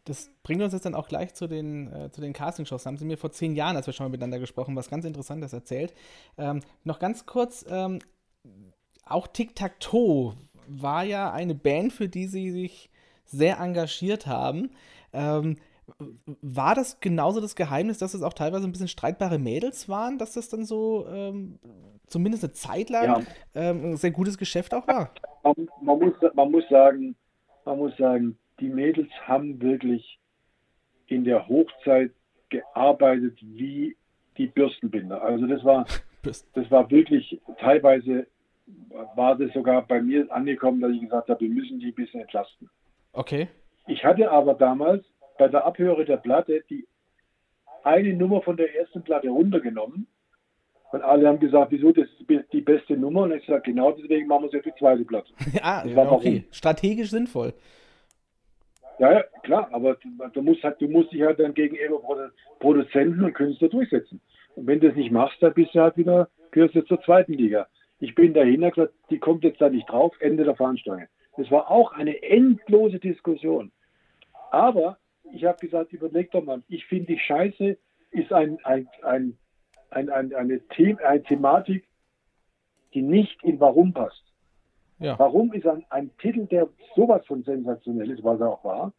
Das 0.07 0.31
bringt 0.43 0.63
uns 0.63 0.73
jetzt 0.73 0.87
dann 0.87 0.95
auch 0.95 1.09
gleich 1.09 1.35
zu 1.35 1.47
den, 1.47 1.93
äh, 1.93 2.11
zu 2.11 2.21
den 2.21 2.33
Castingshows. 2.33 2.85
Da 2.85 2.89
haben 2.89 2.97
Sie 2.97 3.05
mir 3.05 3.19
vor 3.19 3.33
zehn 3.33 3.55
Jahren, 3.55 3.77
als 3.77 3.87
wir 3.87 3.93
schon 3.93 4.07
mal 4.07 4.11
miteinander 4.11 4.39
gesprochen 4.39 4.75
was 4.77 4.89
ganz 4.89 5.05
Interessantes 5.05 5.53
erzählt. 5.53 5.95
Ähm, 6.39 6.61
noch 6.85 6.99
ganz 6.99 7.27
kurz, 7.27 7.65
ähm, 7.69 7.99
auch 9.05 9.27
Tic 9.27 9.55
Tac 9.55 9.79
Toe 9.81 10.35
war 10.69 11.05
ja 11.05 11.33
eine 11.33 11.55
Band, 11.55 11.93
für 11.93 12.09
die 12.09 12.27
Sie 12.27 12.51
sich 12.51 12.91
sehr 13.25 13.59
engagiert 13.59 14.27
haben. 14.27 14.71
Ähm, 15.13 15.57
war 16.43 16.75
das 16.75 17.01
genauso 17.01 17.41
das 17.41 17.55
Geheimnis, 17.55 17.99
dass 17.99 18.15
es 18.15 18.23
auch 18.23 18.33
teilweise 18.33 18.65
ein 18.65 18.73
bisschen 18.73 18.89
streitbare 18.89 19.39
Mädels 19.39 19.89
waren, 19.89 20.19
dass 20.19 20.33
das 20.33 20.49
dann 20.49 20.65
so 20.65 21.07
ähm, 21.09 21.59
zumindest 22.09 22.45
eine 22.45 22.53
Zeit 22.53 22.91
lang 22.91 23.05
ja. 23.05 23.21
ähm, 23.55 23.93
ein 23.93 23.97
sehr 23.97 24.11
gutes 24.11 24.37
Geschäft 24.37 24.75
auch 24.75 24.87
war? 24.89 25.13
Man, 25.45 25.55
man, 25.81 25.99
muss, 25.99 26.15
man, 26.35 26.51
muss 26.51 26.65
sagen, 26.69 27.15
man 27.65 27.79
muss 27.79 27.97
sagen, 27.97 28.37
die 28.61 28.69
Mädels 28.69 29.11
haben 29.27 29.61
wirklich 29.61 30.19
in 31.07 31.25
der 31.25 31.49
Hochzeit 31.49 32.13
gearbeitet 32.49 33.39
wie 33.43 33.97
die 34.39 34.47
Bürstenbinder. 34.47 35.23
Also 35.23 35.47
das 35.47 35.65
war, 35.65 35.87
das 36.23 36.71
war 36.71 36.91
wirklich 36.91 37.41
teilweise 37.59 38.27
war 39.15 39.37
das 39.37 39.53
sogar 39.53 39.83
bei 39.83 40.01
mir 40.01 40.27
angekommen, 40.33 40.81
dass 40.81 40.93
ich 40.93 41.01
gesagt 41.01 41.29
habe, 41.29 41.41
wir 41.41 41.51
müssen 41.51 41.79
die 41.79 41.87
ein 41.87 41.95
bisschen 41.95 42.21
entlasten. 42.21 42.69
Okay. 43.13 43.49
Ich 43.87 44.05
hatte 44.05 44.31
aber 44.31 44.55
damals 44.55 45.05
bei 45.39 45.49
der 45.49 45.65
Abhöre 45.65 46.05
der 46.05 46.17
Platte 46.17 46.65
die 46.69 46.87
eine 47.85 48.13
Nummer 48.15 48.43
von 48.43 48.57
der 48.57 48.75
ersten 48.75 49.03
Platte 49.03 49.29
runtergenommen. 49.29 50.09
Und 50.93 51.03
alle 51.03 51.29
haben 51.29 51.39
gesagt, 51.39 51.71
wieso, 51.71 51.93
das 51.93 52.09
ist 52.09 52.53
die 52.53 52.61
beste 52.61 52.97
Nummer. 52.97 53.23
Und 53.23 53.33
ich 53.33 53.47
sage, 53.47 53.63
genau 53.63 53.93
deswegen 53.93 54.27
machen 54.27 54.43
wir 54.43 54.47
es 54.49 54.53
jetzt 54.55 54.67
die 54.67 54.79
zweite 54.79 55.05
Platte. 55.05 55.33
ah, 55.63 55.85
ja, 55.87 56.11
okay. 56.11 56.45
Strategisch 56.51 57.11
sinnvoll. 57.11 57.55
Ja, 58.99 59.13
ja, 59.13 59.25
klar, 59.43 59.69
aber 59.73 59.97
du 60.33 60.43
musst, 60.43 60.63
halt, 60.63 60.81
du 60.81 60.89
musst 60.89 61.13
dich 61.13 61.23
halt 61.23 61.39
dann 61.39 61.53
gegenüber 61.53 62.01
Produzenten 62.61 63.25
und 63.25 63.35
Künstler 63.35 63.69
durchsetzen. 63.69 64.21
Und 64.55 64.67
wenn 64.67 64.81
du 64.81 64.89
das 64.89 64.97
nicht 64.97 65.13
machst, 65.13 65.43
dann 65.43 65.53
bist 65.53 65.75
du 65.75 65.81
halt 65.81 65.97
wieder, 65.99 66.31
gehörst 66.51 66.75
du 66.75 66.83
zur 66.83 67.03
zweiten 67.03 67.35
Liga. 67.35 67.67
Ich 67.99 68.15
bin 68.15 68.33
dahinter 68.33 68.71
gesagt, 68.71 68.95
die 69.11 69.19
kommt 69.19 69.45
jetzt 69.45 69.61
da 69.61 69.69
nicht 69.69 69.89
drauf, 69.91 70.15
Ende 70.21 70.45
der 70.45 70.57
Fahnenstange. 70.57 71.09
Das 71.37 71.51
war 71.51 71.71
auch 71.71 71.93
eine 71.93 72.23
endlose 72.23 72.99
Diskussion. 72.99 73.71
Aber 74.51 74.99
ich 75.33 75.45
habe 75.45 75.59
gesagt, 75.59 75.93
überleg 75.93 76.31
doch 76.31 76.43
mal, 76.43 76.63
ich 76.69 76.87
finde 76.87 77.07
die 77.07 77.19
Scheiße 77.19 77.77
ist 78.11 78.33
ein, 78.33 78.59
ein, 78.65 78.89
ein, 79.03 79.37
ein, 79.91 80.11
ein 80.11 80.35
eine, 80.35 80.61
The 80.77 80.97
eine 81.05 81.23
Thematik, 81.23 81.87
die 82.95 83.03
nicht 83.03 83.43
in 83.45 83.61
Warum 83.61 83.93
passt. 83.93 84.23
Ja. 84.99 85.19
Warum 85.19 85.53
ist 85.53 85.67
ein, 85.67 85.85
ein 85.91 86.11
Titel, 86.19 86.47
der 86.47 86.69
sowas 86.95 87.25
von 87.27 87.43
sensationell 87.43 88.11
ist, 88.11 88.25
was 88.25 88.41
er 88.41 88.49
auch 88.49 88.65
war. 88.65 88.93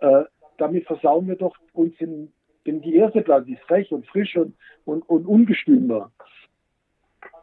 Äh, 0.00 0.24
damit 0.58 0.86
versauen 0.86 1.26
wir 1.26 1.36
doch 1.36 1.56
uns 1.72 1.94
in, 1.98 2.30
in 2.64 2.82
die 2.82 2.96
erste 2.96 3.22
Platte, 3.22 3.46
die 3.46 3.56
frech 3.56 3.90
und 3.92 4.06
frisch 4.06 4.36
und, 4.36 4.54
und, 4.84 5.08
und 5.08 5.26
ungestüm 5.26 5.88
war. 5.88 6.12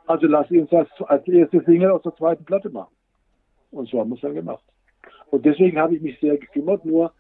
Also 0.06 0.28
lass 0.28 0.50
uns 0.52 0.70
das 0.70 0.88
als 1.08 1.28
erste 1.28 1.64
Single 1.64 1.92
aus 1.92 2.04
der 2.04 2.16
zweiten 2.16 2.46
Platte 2.46 2.70
machen. 2.70 2.96
Und 3.72 3.90
so 3.90 4.00
haben 4.00 4.10
wir 4.10 4.16
es 4.16 4.22
dann 4.22 4.36
gemacht. 4.36 4.64
Und 5.32 5.46
deswegen 5.46 5.78
habe 5.78 5.96
ich 5.96 6.02
mich 6.02 6.20
sehr 6.20 6.38
gekümmert, 6.38 6.86
nur 6.86 7.12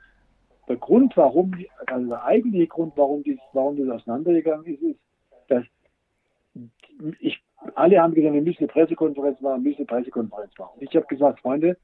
der 0.68 0.78
Grund, 0.78 1.16
warum, 1.18 1.54
also 1.86 2.08
der 2.08 2.24
eigentliche 2.24 2.68
Grund, 2.68 2.94
warum, 2.96 3.24
dies, 3.24 3.40
warum 3.54 3.78
das 3.78 4.02
auseinandergegangen 4.02 4.66
ist, 4.66 4.82
ist, 4.82 5.00
dass 5.48 5.64
ich, 7.20 7.42
alle 7.76 8.02
haben 8.02 8.14
gesagt, 8.14 8.34
wir 8.34 8.42
müssen 8.42 8.60
eine 8.60 8.68
Pressekonferenz 8.68 9.42
machen, 9.42 9.64
wir 9.64 9.70
müssen 9.70 9.80
eine 9.80 9.86
Pressekonferenz 9.88 10.58
machen. 10.58 10.78
Ich 10.80 10.96
habe 10.96 11.06
gesagt, 11.08 11.40
Freunde, 11.40 11.78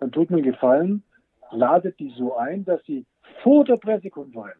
dann 0.00 0.12
tut 0.12 0.30
mir 0.30 0.36
einen 0.36 0.50
Gefallen, 0.50 1.02
ladet 1.50 1.98
die 1.98 2.12
so 2.16 2.36
ein, 2.36 2.64
dass 2.64 2.82
sie 2.84 3.06
vor 3.42 3.64
der 3.64 3.76
Pressekonferenz 3.76 4.58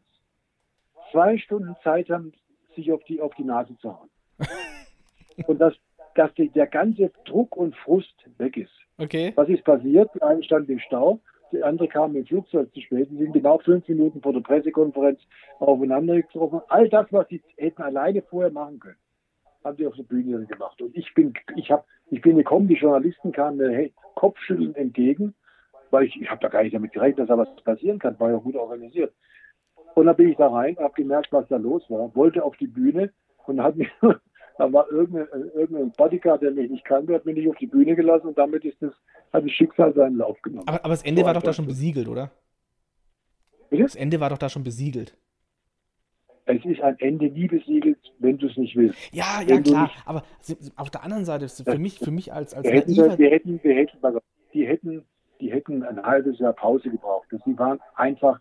zwei 1.10 1.38
Stunden 1.38 1.76
Zeit 1.82 2.10
haben, 2.10 2.32
sich 2.74 2.92
auf 2.92 3.02
die, 3.04 3.20
auf 3.20 3.34
die 3.34 3.44
Nase 3.44 3.76
zu 3.78 3.90
hauen. 3.90 4.10
Und 5.46 5.58
dass, 5.60 5.74
dass 6.14 6.32
die, 6.34 6.48
der 6.48 6.66
ganze 6.66 7.10
Druck 7.26 7.56
und 7.56 7.76
Frust 7.76 8.14
weg 8.38 8.56
ist. 8.56 8.72
Okay. 8.96 9.32
Was 9.34 9.48
ist 9.50 9.64
passiert? 9.64 10.10
Die 10.14 10.22
eine 10.22 10.42
stand 10.42 10.68
im 10.70 10.78
Stau, 10.78 11.20
die 11.52 11.62
andere 11.62 11.88
kam 11.88 12.16
im 12.16 12.24
Flugzeug 12.24 12.72
zu 12.72 12.80
spät. 12.80 13.08
Sie 13.10 13.18
sind 13.18 13.32
genau 13.32 13.58
fünf 13.58 13.86
Minuten 13.86 14.22
vor 14.22 14.32
der 14.32 14.40
Pressekonferenz 14.40 15.20
aufeinander 15.58 16.16
getroffen. 16.16 16.62
All 16.68 16.88
das, 16.88 17.06
was 17.12 17.28
sie 17.28 17.42
hätten 17.58 17.82
alleine 17.82 18.22
vorher 18.22 18.50
machen 18.50 18.80
können, 18.80 18.96
haben 19.66 19.76
sie 19.76 19.86
auf 19.86 19.96
der 19.96 20.04
Bühne 20.04 20.46
gemacht. 20.46 20.80
Und 20.80 20.96
ich 20.96 21.12
bin, 21.14 21.34
ich 21.56 21.70
habe, 21.70 21.84
ich 22.10 22.20
bin 22.22 22.36
gekommen, 22.36 22.68
die 22.68 22.74
Journalisten 22.74 23.32
kamen 23.32 23.58
mir 23.58 23.70
hey, 23.70 23.92
kopfschüttelnd 24.14 24.76
entgegen, 24.76 25.34
weil 25.90 26.04
ich, 26.04 26.20
ich 26.20 26.30
habe 26.30 26.40
da 26.40 26.48
gar 26.48 26.62
nicht 26.62 26.74
damit 26.74 26.92
gerechnet, 26.92 27.18
dass 27.18 27.28
da 27.28 27.38
was 27.38 27.54
passieren 27.64 27.98
kann, 27.98 28.18
war 28.18 28.30
ja 28.30 28.38
gut 28.38 28.56
organisiert. 28.56 29.12
Und 29.94 30.06
dann 30.06 30.16
bin 30.16 30.30
ich 30.30 30.36
da 30.36 30.48
rein, 30.48 30.76
habe 30.78 30.94
gemerkt, 30.94 31.32
was 31.32 31.48
da 31.48 31.56
los 31.56 31.82
war, 31.88 32.14
wollte 32.14 32.44
auf 32.44 32.56
die 32.56 32.66
Bühne 32.66 33.12
und 33.46 33.62
hat 33.62 33.76
mir 33.76 33.88
da 34.58 34.72
war 34.72 34.90
irgendein, 34.90 35.26
irgendein 35.54 35.92
Bodyguard, 35.92 36.42
der 36.42 36.52
mich 36.52 36.70
nicht 36.70 36.84
kannte, 36.84 37.14
hat 37.14 37.26
mich 37.26 37.36
nicht 37.36 37.48
auf 37.48 37.56
die 37.56 37.66
Bühne 37.66 37.94
gelassen 37.94 38.28
und 38.28 38.38
damit 38.38 38.64
ist 38.64 38.80
das, 38.80 38.92
hat 39.32 39.44
das 39.44 39.50
Schicksal 39.50 39.92
seinen 39.94 40.16
Lauf 40.16 40.40
genommen. 40.42 40.66
Aber, 40.66 40.84
aber 40.84 40.94
das 40.94 41.02
Ende 41.02 41.22
so 41.22 41.26
war 41.26 41.34
doch 41.34 41.42
da 41.42 41.52
schon 41.52 41.66
besiegelt, 41.66 42.08
oder? 42.08 42.30
Bitte? 43.68 43.82
Das 43.82 43.96
Ende 43.96 44.20
war 44.20 44.30
doch 44.30 44.38
da 44.38 44.48
schon 44.48 44.64
besiegelt. 44.64 45.16
Es 46.46 46.64
ist 46.64 46.80
ein 46.80 46.96
Ende 47.00 47.28
nie 47.28 47.48
besiegelt, 47.48 47.98
wenn 48.20 48.38
du 48.38 48.46
es 48.46 48.56
nicht 48.56 48.76
willst. 48.76 48.96
Ja, 49.12 49.42
ja, 49.46 49.60
klar. 49.60 49.90
Aber 50.04 50.22
auf 50.76 50.90
der 50.90 51.02
anderen 51.02 51.24
Seite, 51.24 51.48
für 51.48 51.78
mich, 51.78 51.98
für 51.98 52.12
mich 52.12 52.32
als, 52.32 52.54
als 52.54 52.64
wir 52.64 52.72
hätten, 52.72 52.96
wir 52.96 53.30
hätten, 53.30 53.60
wir 53.62 53.74
hätten, 53.74 54.20
die 54.54 54.66
hätten, 54.66 55.04
die 55.40 55.52
hätten 55.52 55.82
ein 55.82 56.00
halbes 56.00 56.38
Jahr 56.38 56.52
Pause 56.52 56.88
gebraucht. 56.88 57.26
Die 57.44 57.58
waren 57.58 57.80
einfach, 57.96 58.40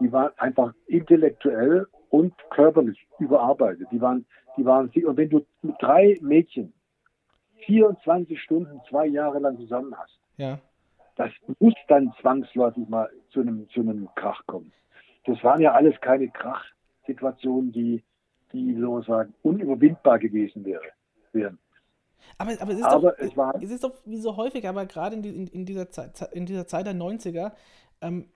die 0.00 0.12
waren 0.12 0.32
einfach 0.36 0.74
intellektuell 0.86 1.86
und 2.10 2.34
körperlich 2.50 3.06
überarbeitet. 3.18 3.88
Die 3.90 4.00
waren, 4.02 4.26
die 4.58 4.64
waren, 4.64 4.88
und 4.88 5.16
wenn 5.16 5.30
du 5.30 5.46
mit 5.62 5.76
drei 5.80 6.18
Mädchen 6.20 6.74
24 7.64 8.40
Stunden 8.40 8.80
zwei 8.88 9.06
Jahre 9.06 9.38
lang 9.38 9.56
zusammen 9.56 9.96
hast, 9.96 10.18
ja. 10.36 10.58
das 11.16 11.30
muss 11.58 11.74
dann 11.88 12.12
zwangsläufig 12.20 12.86
mal 12.88 13.08
zu 13.30 13.40
einem, 13.40 13.66
zu 13.70 13.80
einem 13.80 14.08
Krach 14.14 14.42
kommen. 14.46 14.72
Das 15.24 15.42
waren 15.42 15.60
ja 15.60 15.72
alles 15.72 15.98
keine 16.02 16.28
Krachsituationen, 17.14 17.72
die, 17.72 18.02
die, 18.52 18.68
wie 18.68 18.80
soll 18.80 18.90
man 18.90 19.02
sagen, 19.02 19.34
unüberwindbar 19.42 20.18
gewesen 20.18 20.64
wäre, 20.64 20.82
wären. 21.32 21.58
Aber, 22.38 22.52
aber, 22.60 22.72
es, 22.72 22.78
ist 22.78 22.84
Aber 22.84 23.10
doch, 23.12 23.18
es 23.18 23.36
war- 23.36 23.54
es 23.62 23.70
ist 23.70 23.84
doch 23.84 23.92
wie 24.04 24.18
so 24.18 24.36
häufig, 24.36 24.66
aber 24.66 24.86
gerade 24.86 25.16
in, 25.16 25.24
in, 25.24 25.46
in, 25.46 25.64
dieser, 25.64 25.90
Zeit, 25.90 26.20
in 26.32 26.46
dieser 26.46 26.66
Zeit 26.66 26.86
der 26.86 26.94
90er, 26.94 27.52
ähm, 28.00 28.26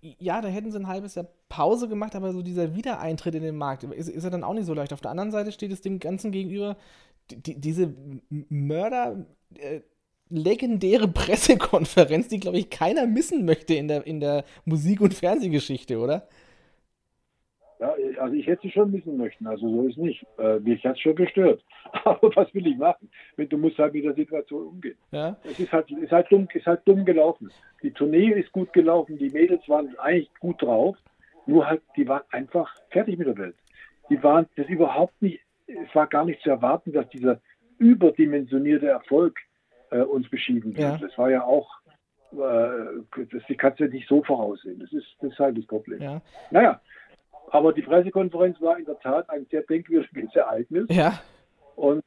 ja, 0.00 0.40
da 0.40 0.48
hätten 0.48 0.70
sie 0.70 0.78
ein 0.78 0.86
halbes 0.86 1.14
Jahr 1.14 1.26
Pause 1.48 1.88
gemacht, 1.88 2.14
aber 2.14 2.32
so 2.32 2.42
dieser 2.42 2.74
Wiedereintritt 2.74 3.34
in 3.34 3.42
den 3.42 3.56
Markt 3.56 3.84
ist, 3.84 4.08
ist 4.08 4.24
ja 4.24 4.30
dann 4.30 4.44
auch 4.44 4.54
nicht 4.54 4.64
so 4.66 4.74
leicht. 4.74 4.92
Auf 4.92 5.00
der 5.02 5.10
anderen 5.10 5.30
Seite 5.30 5.52
steht 5.52 5.72
es 5.72 5.82
dem 5.82 5.98
Ganzen 5.98 6.30
gegenüber, 6.32 6.76
die, 7.30 7.42
die, 7.42 7.60
diese 7.60 7.94
Mörder, 8.30 9.26
äh, 9.58 9.80
legendäre 10.30 11.06
Pressekonferenz, 11.08 12.28
die, 12.28 12.40
glaube 12.40 12.58
ich, 12.58 12.70
keiner 12.70 13.06
missen 13.06 13.44
möchte 13.44 13.74
in 13.74 13.88
der, 13.88 14.06
in 14.06 14.20
der 14.20 14.44
Musik- 14.64 15.00
und 15.00 15.14
Fernsehgeschichte, 15.14 15.98
oder? 15.98 16.26
Also 18.18 18.34
ich 18.34 18.46
hätte 18.46 18.62
sie 18.62 18.70
schon 18.70 18.92
wissen 18.92 19.16
möchten, 19.16 19.46
also 19.46 19.68
so 19.68 19.88
ist 19.88 19.98
nicht. 19.98 20.26
Äh, 20.38 20.58
mich 20.60 20.84
hat 20.84 20.96
es 20.96 21.00
schon 21.00 21.14
gestört. 21.14 21.62
Aber 22.04 22.34
was 22.34 22.52
will 22.54 22.66
ich 22.66 22.76
machen? 22.76 23.10
Wenn 23.36 23.48
Du 23.48 23.58
musst 23.58 23.78
halt 23.78 23.94
mit 23.94 24.04
der 24.04 24.14
Situation 24.14 24.66
umgehen. 24.68 24.96
Ja. 25.10 25.36
Es 25.44 25.58
ist 25.58 25.72
halt, 25.72 25.90
ist 25.90 26.12
halt, 26.12 26.30
dumm, 26.30 26.48
ist 26.52 26.66
halt 26.66 26.80
dumm 26.84 27.04
gelaufen. 27.04 27.50
Die 27.82 27.90
Tournee 27.90 28.30
ist 28.30 28.52
gut 28.52 28.72
gelaufen, 28.72 29.18
die 29.18 29.30
Mädels 29.30 29.68
waren 29.68 29.96
eigentlich 29.98 30.30
gut 30.40 30.62
drauf, 30.62 30.96
nur 31.46 31.66
halt, 31.66 31.82
die 31.96 32.08
waren 32.08 32.22
einfach 32.30 32.74
fertig 32.90 33.18
mit 33.18 33.26
der 33.26 33.36
Welt. 33.36 33.56
Die 34.10 34.22
waren 34.22 34.46
das 34.56 34.66
überhaupt 34.68 35.20
nicht, 35.20 35.40
es 35.66 35.94
war 35.94 36.06
gar 36.06 36.24
nicht 36.24 36.40
zu 36.42 36.50
erwarten, 36.50 36.92
dass 36.92 37.08
dieser 37.08 37.40
überdimensionierte 37.78 38.88
Erfolg 38.88 39.38
äh, 39.90 40.00
uns 40.00 40.28
beschieden 40.28 40.76
wird. 40.76 40.78
Ja. 40.78 40.98
Das 40.98 41.16
war 41.18 41.30
ja 41.30 41.44
auch, 41.44 41.70
äh, 42.32 43.26
das 43.32 43.42
die 43.48 43.56
kannst 43.56 43.80
du 43.80 43.84
ja 43.84 43.90
nicht 43.90 44.08
so 44.08 44.22
voraussehen. 44.22 44.78
Das 44.80 44.92
ist, 44.92 45.06
das 45.20 45.32
ist 45.32 45.38
halt 45.38 45.58
das 45.58 45.66
Problem. 45.66 46.00
Ja. 46.02 46.22
Naja, 46.50 46.80
aber 47.50 47.72
die 47.72 47.82
Pressekonferenz 47.82 48.60
war 48.60 48.78
in 48.78 48.84
der 48.84 48.98
Tat 49.00 49.28
ein 49.30 49.46
sehr 49.50 49.62
denkwürdiges 49.62 50.34
Ereignis. 50.34 50.86
Ja. 50.90 51.20
Und 51.76 52.02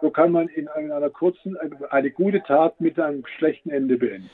so 0.00 0.10
kann 0.10 0.32
man 0.32 0.48
in 0.48 0.68
einer 0.68 1.10
kurzen, 1.10 1.56
eine 1.90 2.10
gute 2.10 2.42
Tat 2.42 2.80
mit 2.80 2.98
einem 2.98 3.24
schlechten 3.38 3.70
Ende 3.70 3.96
beenden. 3.96 4.30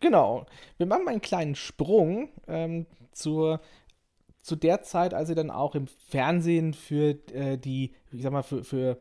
Genau. 0.00 0.46
Wir 0.76 0.86
machen 0.86 1.04
mal 1.04 1.10
einen 1.12 1.20
kleinen 1.20 1.54
Sprung 1.54 2.28
ähm, 2.46 2.86
zur, 3.12 3.60
zu 4.42 4.56
der 4.56 4.82
Zeit, 4.82 5.14
als 5.14 5.28
sie 5.28 5.34
dann 5.34 5.50
auch 5.50 5.74
im 5.74 5.86
Fernsehen 5.86 6.74
für 6.74 7.16
äh, 7.32 7.58
die, 7.58 7.92
ich 8.12 8.22
sag 8.22 8.32
mal, 8.32 8.42
für, 8.42 8.62
für, 8.62 8.98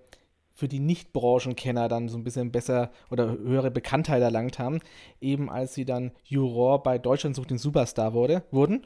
für 0.53 0.67
die 0.67 0.79
Nicht-Branchenkenner 0.79 1.87
dann 1.87 2.09
so 2.09 2.17
ein 2.17 2.23
bisschen 2.23 2.51
besser 2.51 2.89
oder 3.11 3.37
höhere 3.37 3.69
Bekanntheit 3.69 4.21
erlangt 4.21 4.57
haben. 4.57 4.79
Eben 5.21 5.49
als 5.49 5.75
sie 5.75 5.85
dann 5.85 6.11
Juror 6.23 6.81
bei 6.81 6.97
Deutschland 6.97 7.35
sucht 7.35 7.51
den 7.51 7.59
Superstar 7.59 8.13
wurde, 8.13 8.43
wurden. 8.49 8.83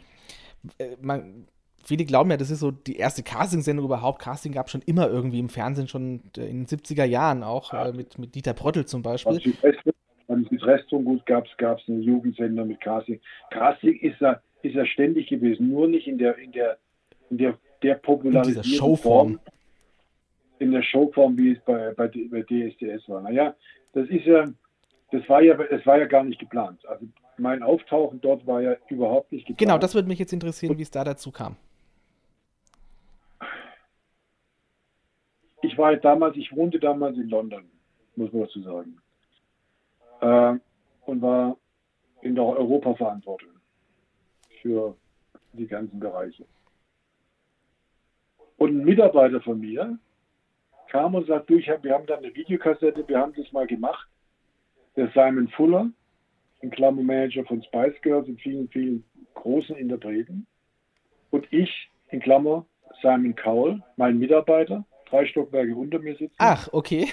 Äh, 0.77 0.97
man, 0.99 1.47
viele 1.83 2.05
glauben 2.05 2.31
ja, 2.31 2.37
das 2.37 2.51
ist 2.51 2.59
so 2.59 2.71
die 2.71 2.97
erste 2.97 3.23
Casting-Sendung 3.23 3.85
überhaupt. 3.85 4.19
Casting 4.19 4.51
gab 4.51 4.67
es 4.67 4.71
schon 4.71 4.81
immer 4.85 5.09
irgendwie 5.09 5.39
im 5.39 5.49
Fernsehen, 5.49 5.87
schon 5.87 6.21
äh, 6.37 6.41
in 6.41 6.65
den 6.65 6.67
70er 6.67 7.05
Jahren 7.05 7.43
auch, 7.43 7.73
äh, 7.73 7.91
mit, 7.91 8.17
mit 8.17 8.35
Dieter 8.35 8.53
Prottel 8.53 8.85
zum 8.85 9.01
Beispiel. 9.01 9.53
Beim 10.27 10.45
Südwestfunk, 10.45 11.25
gab 11.25 11.45
es 11.45 11.89
einen 11.89 12.01
Jugendsender 12.01 12.63
mit 12.63 12.79
Casting. 12.79 13.19
Casting 13.49 13.99
ist 13.99 14.21
ja, 14.21 14.41
ist 14.61 14.75
ja 14.75 14.85
ständig 14.85 15.27
gewesen, 15.27 15.69
nur 15.69 15.87
nicht 15.87 16.07
in 16.07 16.17
der 16.17 16.37
in 16.37 16.51
der 16.51 16.77
in 17.29 17.37
der 17.37 17.57
der 17.83 17.95
popularisierten 17.95 18.63
Showform. 18.63 19.33
Form, 19.33 19.39
in 20.59 20.71
der 20.71 20.83
Showform, 20.83 21.37
wie 21.37 21.53
es 21.53 21.59
bei, 21.65 21.93
bei, 21.95 22.07
bei 22.07 22.43
DSDS 22.43 23.09
war. 23.09 23.21
Naja, 23.21 23.55
das 23.93 24.07
ist 24.09 24.25
ja, 24.25 24.45
das 25.11 25.27
war 25.27 25.41
ja, 25.41 25.59
es 25.59 25.85
war 25.85 25.97
ja 25.97 26.05
gar 26.05 26.23
nicht 26.23 26.39
geplant. 26.39 26.85
Also 26.87 27.05
mein 27.37 27.63
Auftauchen 27.63 28.21
dort 28.21 28.45
war 28.45 28.61
ja 28.61 28.75
überhaupt 28.87 29.31
nicht 29.31 29.47
geplant. 29.47 29.59
Genau, 29.59 29.77
das 29.77 29.95
würde 29.95 30.07
mich 30.07 30.19
jetzt 30.19 30.33
interessieren, 30.33 30.77
wie 30.77 30.83
es 30.83 30.91
da 30.91 31.03
dazu 31.03 31.31
kam. 31.31 31.57
Ich 35.61 35.77
war 35.77 35.87
halt 35.87 36.03
damals, 36.03 36.37
ich 36.37 36.55
wohnte 36.55 36.79
damals 36.79 37.17
in 37.17 37.29
London, 37.29 37.69
muss 38.15 38.31
man 38.31 38.43
dazu 38.43 38.61
sagen. 38.61 38.97
Äh, 40.21 40.59
und 41.05 41.21
war 41.21 41.57
in 42.21 42.35
der 42.35 42.45
Europaverantwortung 42.45 43.49
für 44.61 44.95
die 45.53 45.67
ganzen 45.67 45.99
Bereiche. 45.99 46.45
Und 48.57 48.69
ein 48.77 48.85
Mitarbeiter 48.85 49.41
von 49.41 49.59
mir 49.59 49.97
kam 50.89 51.15
und 51.15 51.25
sagt, 51.25 51.49
du, 51.49 51.57
hab, 51.59 51.83
wir 51.83 51.93
haben 51.93 52.05
da 52.05 52.17
eine 52.17 52.33
Videokassette, 52.35 53.07
wir 53.07 53.17
haben 53.17 53.33
das 53.35 53.51
mal 53.51 53.65
gemacht. 53.65 54.07
Der 54.95 55.09
Simon 55.15 55.47
Fuller, 55.47 55.89
ein 56.61 56.69
Klammermanager 56.69 57.43
von 57.45 57.63
Spice 57.63 57.99
Girls 58.01 58.27
und 58.27 58.39
vielen, 58.39 58.67
vielen 58.69 59.03
großen 59.33 59.75
Interpreten. 59.75 60.45
Und 61.31 61.51
ich, 61.51 61.89
in 62.09 62.19
Klammer, 62.19 62.65
Simon 63.01 63.35
Cowell, 63.35 63.81
mein 63.95 64.19
Mitarbeiter, 64.19 64.85
drei 65.11 65.25
Stockwerke 65.25 65.75
unter 65.75 65.99
mir 65.99 66.15
sitzen, 66.15 66.35
Ach, 66.37 66.67
okay. 66.71 67.09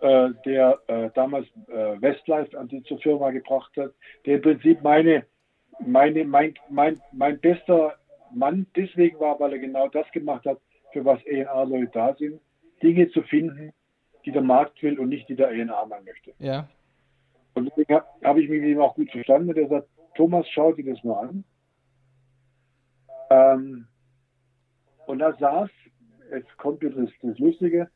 äh, 0.00 0.30
der 0.44 0.78
äh, 0.88 1.10
damals 1.14 1.46
äh, 1.68 2.00
Westlife 2.00 2.58
an 2.58 2.68
die 2.68 2.82
zur 2.84 2.98
Firma 2.98 3.30
gebracht 3.30 3.72
hat, 3.76 3.92
der 4.24 4.36
im 4.36 4.42
Prinzip 4.42 4.82
meine, 4.82 5.24
meine, 5.84 6.24
mein, 6.24 6.54
mein, 6.68 7.00
mein 7.12 7.38
bester 7.40 7.94
Mann 8.34 8.66
deswegen 8.76 9.18
war, 9.20 9.38
weil 9.40 9.52
er 9.52 9.58
genau 9.58 9.88
das 9.88 10.10
gemacht 10.12 10.44
hat, 10.46 10.58
für 10.92 11.04
was 11.04 11.20
A&R-Leute 11.26 11.90
da 11.92 12.14
sind, 12.14 12.40
Dinge 12.82 13.08
zu 13.10 13.22
finden, 13.22 13.72
die 14.24 14.32
der 14.32 14.42
Markt 14.42 14.82
will 14.82 14.98
und 14.98 15.08
nicht 15.08 15.28
die 15.28 15.36
der 15.36 15.50
mal 15.86 16.02
möchte. 16.04 16.32
Ja. 16.38 16.68
Und 17.54 17.66
deswegen 17.66 17.94
habe 17.94 18.06
hab 18.22 18.36
ich 18.36 18.48
mich 18.48 18.60
mit 18.60 18.70
ihm 18.70 18.80
auch 18.80 18.94
gut 18.94 19.10
verstanden. 19.10 19.48
Und 19.48 19.56
er 19.56 19.68
sagt, 19.68 19.88
Thomas, 20.14 20.46
schau 20.50 20.72
dir 20.72 20.92
das 20.92 21.02
mal 21.04 21.28
an. 21.28 21.44
Ähm, 23.30 23.86
und 25.06 25.20
da 25.20 25.32
saß, 25.38 25.70
jetzt 26.30 26.56
kommt 26.58 26.82
jetzt 26.82 26.96
das, 26.96 27.10
das 27.22 27.38
Lustige, 27.38 27.88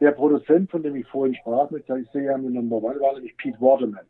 der 0.00 0.12
Produzent, 0.12 0.70
von 0.70 0.82
dem 0.82 0.96
ich 0.96 1.06
vorhin 1.06 1.34
sprach, 1.34 1.70
mit 1.70 1.88
der 1.88 2.04
Serie 2.12 2.38
Number 2.38 2.76
One, 2.76 3.00
war 3.00 3.14
nämlich 3.14 3.36
Pete 3.36 3.60
Waterman. 3.60 4.06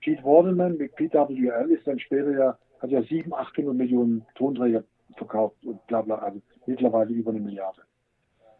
Pete 0.00 0.22
Waterman 0.24 0.76
mit 0.76 0.94
PWL 0.96 1.70
ist 1.70 1.86
dann 1.86 1.98
später 1.98 2.32
ja, 2.32 2.58
hat 2.80 2.90
ja 2.90 3.02
700, 3.02 3.48
800 3.48 3.74
Millionen 3.74 4.24
Tonträger 4.34 4.84
verkauft 5.16 5.56
und 5.64 5.84
bla 5.86 6.02
bla, 6.02 6.16
also 6.16 6.40
mittlerweile 6.66 7.12
über 7.12 7.30
eine 7.30 7.40
Milliarde. 7.40 7.82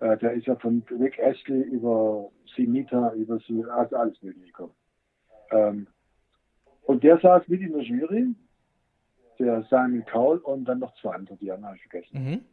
Äh, 0.00 0.16
der 0.18 0.32
ist 0.32 0.46
ja 0.46 0.56
von 0.56 0.82
Rick 0.90 1.18
Astley 1.18 1.62
über 1.62 2.30
Sinita, 2.54 3.12
über 3.14 3.40
also 3.70 3.96
alles 3.96 4.22
mögliche 4.22 4.46
gekommen. 4.46 4.74
Ähm, 5.50 5.86
und 6.82 7.02
der 7.02 7.18
saß 7.18 7.48
mit 7.48 7.60
in 7.60 7.72
der 7.72 7.82
Jury, 7.82 8.34
der 9.38 9.62
Simon 9.64 10.04
Cowell 10.04 10.38
und 10.38 10.64
dann 10.64 10.78
noch 10.78 10.94
zwei 11.00 11.14
andere, 11.14 11.36
die 11.36 11.50
haben 11.50 11.64
ich 11.74 11.82
vergessen. 11.82 12.24
Mhm. 12.24 12.44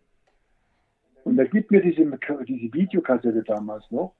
Und 1.23 1.39
er 1.39 1.47
gibt 1.47 1.71
mir 1.71 1.81
diese, 1.81 2.03
diese 2.03 2.73
Videokassette 2.73 3.43
damals 3.43 3.89
noch 3.91 4.13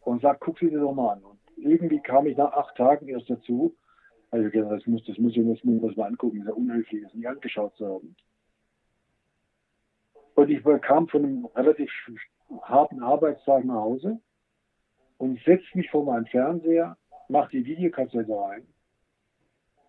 und 0.00 0.22
sagt, 0.22 0.40
guck 0.40 0.58
sie 0.58 0.70
dir 0.70 0.80
doch 0.80 0.92
mal 0.92 1.14
an. 1.14 1.24
Und 1.24 1.38
irgendwie 1.56 2.00
kam 2.00 2.26
ich 2.26 2.36
nach 2.36 2.52
acht 2.52 2.76
Tagen 2.76 3.08
erst 3.08 3.30
dazu, 3.30 3.74
also 4.30 4.48
das 4.48 4.86
muss, 4.86 5.04
das 5.04 5.18
muss 5.18 5.36
ich 5.36 5.46
das 5.46 5.64
muss 5.64 5.96
mal 5.96 6.06
angucken, 6.06 6.38
das 6.38 6.46
ist 6.46 6.50
ja 6.50 6.54
unhöflich, 6.54 7.02
das 7.02 7.14
nicht 7.14 7.28
angeschaut 7.28 7.74
zu 7.76 7.86
haben. 7.86 8.16
Und 10.34 10.50
ich 10.50 10.62
kam 10.82 11.08
von 11.08 11.24
einem 11.24 11.46
relativ 11.54 11.90
harten 12.62 13.02
Arbeitstag 13.02 13.64
nach 13.64 13.76
Hause 13.76 14.20
und 15.18 15.40
setze 15.44 15.66
mich 15.74 15.90
vor 15.90 16.04
meinen 16.04 16.26
Fernseher, 16.26 16.96
mache 17.28 17.50
die 17.52 17.64
Videokassette 17.64 18.30
rein 18.30 18.66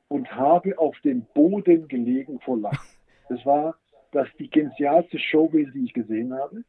und 0.07 0.31
habe 0.33 0.77
auf 0.77 0.97
dem 1.01 1.25
Boden 1.33 1.87
gelegen 1.87 2.39
vor 2.39 2.57
Lachen. 2.57 2.97
Das 3.29 3.45
war 3.45 3.75
das 4.17 4.27
die 4.39 4.49
genialste 4.49 5.19
Showbiz, 5.19 5.69
die 5.73 5.85
ich 5.85 5.93
gesehen 5.93 6.33
habe. 6.33 6.63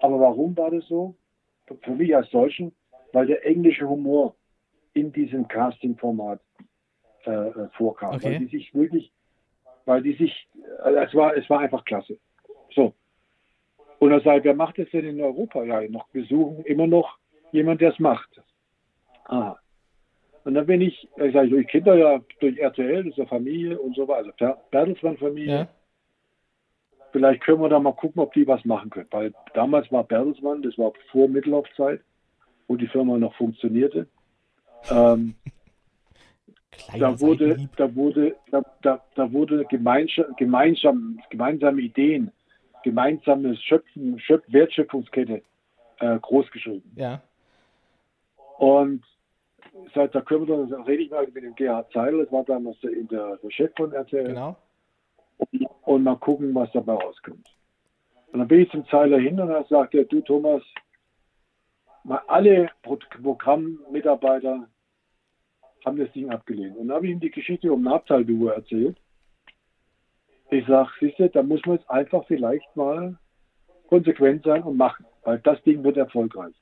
Aber 0.00 0.20
warum 0.20 0.56
war 0.56 0.70
das 0.70 0.86
so? 0.86 1.14
Für 1.82 1.92
mich 1.92 2.14
als 2.14 2.28
Deutschen, 2.30 2.72
weil 3.12 3.26
der 3.26 3.46
englische 3.46 3.88
Humor 3.88 4.36
in 4.92 5.12
diesem 5.12 5.48
Casting-Format 5.48 6.40
äh, 7.26 7.30
äh, 7.30 7.68
vorkam. 7.70 8.14
Okay. 8.14 8.24
Weil 8.24 8.38
die 8.40 8.56
sich 8.56 8.74
wirklich, 8.74 9.10
weil 9.86 10.02
die 10.02 10.12
sich, 10.12 10.48
äh, 10.84 10.94
es 11.04 11.14
war, 11.14 11.34
es 11.36 11.48
war 11.48 11.60
einfach 11.60 11.84
klasse. 11.84 12.18
So. 12.74 12.92
Und 13.98 14.12
er 14.12 14.20
sagt, 14.20 14.44
wer 14.44 14.54
macht 14.54 14.78
das 14.78 14.90
denn 14.90 15.06
in 15.06 15.20
Europa? 15.20 15.64
Ja, 15.64 15.80
noch, 15.88 16.06
wir 16.12 16.24
suchen 16.24 16.64
immer 16.64 16.86
noch 16.86 17.18
jemand, 17.52 17.80
der 17.80 17.92
es 17.92 17.98
macht. 17.98 18.42
Ah. 19.24 19.56
Und 20.44 20.54
dann 20.54 20.66
bin 20.66 20.82
ich, 20.82 21.08
ich 21.16 21.32
sage, 21.32 21.48
durch 21.48 21.66
Kinder 21.68 21.96
ja, 21.96 22.20
durch 22.40 22.58
RTL, 22.58 23.04
das 23.04 23.12
ist 23.12 23.18
ja 23.18 23.26
Familie 23.26 23.78
und 23.78 23.96
so 23.96 24.06
weiter, 24.06 24.34
also 24.38 24.60
Bertelsmann-Familie. 24.70 25.54
Ja. 25.54 25.68
Vielleicht 27.14 27.44
können 27.44 27.60
wir 27.60 27.68
da 27.68 27.78
mal 27.78 27.92
gucken, 27.92 28.20
ob 28.20 28.32
die 28.32 28.44
was 28.44 28.64
machen 28.64 28.90
können. 28.90 29.06
Weil 29.12 29.32
damals 29.54 29.90
war 29.92 30.02
Bertelsmann, 30.02 30.62
das 30.62 30.76
war 30.76 30.92
vor 31.12 31.28
Mittellaufzeit, 31.28 32.00
wo 32.66 32.74
die 32.74 32.88
Firma 32.88 33.16
noch 33.16 33.32
funktionierte. 33.36 34.08
Ähm, 34.90 35.36
da 36.98 37.20
wurde, 37.20 37.68
da 37.76 37.94
wurde, 37.94 38.34
da, 38.50 38.62
da, 38.82 39.00
da 39.14 39.32
wurde 39.32 39.64
gemeinsam, 39.66 40.24
gemeinsam, 40.36 41.20
gemeinsame 41.30 41.82
Ideen, 41.82 42.32
gemeinsames 42.82 43.62
Schöpfen, 43.62 44.18
Schöp 44.18 44.42
Wertschöpfungskette 44.48 45.42
äh, 46.00 46.18
großgeschrieben. 46.18 46.90
Ja. 46.96 47.22
Und 48.58 49.04
seit 49.94 50.16
da 50.16 50.20
können 50.20 50.48
wir, 50.48 50.66
da 50.66 50.82
rede 50.82 51.04
ich 51.04 51.10
mal 51.12 51.28
mit 51.32 51.44
dem 51.44 51.54
Gerhard 51.54 51.92
Zeidel, 51.92 52.24
das 52.24 52.32
war 52.32 52.42
damals 52.42 52.76
der, 52.80 52.90
der 52.90 53.50
Chef 53.50 53.70
von 53.76 53.92
RTL. 53.92 54.24
Genau. 54.24 54.56
Und, 55.94 56.04
mal 56.04 56.16
gucken, 56.16 56.54
was 56.54 56.70
dabei 56.72 56.94
rauskommt. 56.94 57.46
Und 58.32 58.38
dann 58.38 58.48
bin 58.48 58.60
ich 58.60 58.70
zum 58.70 58.86
Zeiler 58.86 59.18
hin 59.18 59.40
und 59.40 59.48
dann 59.48 59.64
sagt 59.66 59.94
er, 59.94 60.04
du 60.04 60.20
Thomas, 60.20 60.62
mal 62.02 62.22
alle 62.26 62.70
Pro 62.82 62.98
Programmmitarbeiter 63.22 64.68
haben 65.84 65.98
das 65.98 66.12
Ding 66.12 66.30
abgelehnt. 66.30 66.76
Und 66.76 66.88
dann 66.88 66.96
habe 66.96 67.06
ich 67.06 67.12
ihm 67.12 67.20
die 67.20 67.30
Geschichte 67.30 67.72
um 67.72 67.82
Nabtalduhr 67.82 68.54
erzählt. 68.54 68.96
Ich 70.50 70.66
sage, 70.66 70.90
siehst 71.00 71.18
du, 71.18 71.28
da 71.28 71.42
muss 71.42 71.64
man 71.66 71.76
jetzt 71.76 71.90
einfach 71.90 72.24
vielleicht 72.26 72.76
mal 72.76 73.18
konsequent 73.88 74.44
sein 74.44 74.62
und 74.62 74.76
machen, 74.76 75.06
weil 75.22 75.38
das 75.40 75.62
Ding 75.62 75.84
wird 75.84 75.96
erfolgreich. 75.96 76.54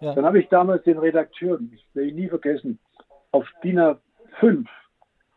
Ja. 0.00 0.14
Dann 0.14 0.24
habe 0.24 0.40
ich 0.40 0.48
damals 0.48 0.82
den 0.84 0.98
Redakteuren, 0.98 1.70
ich 1.72 1.86
werde 1.94 2.08
ich 2.08 2.14
nie 2.14 2.28
vergessen, 2.28 2.78
auf 3.30 3.46
DIN 3.62 3.78
A5 3.78 4.66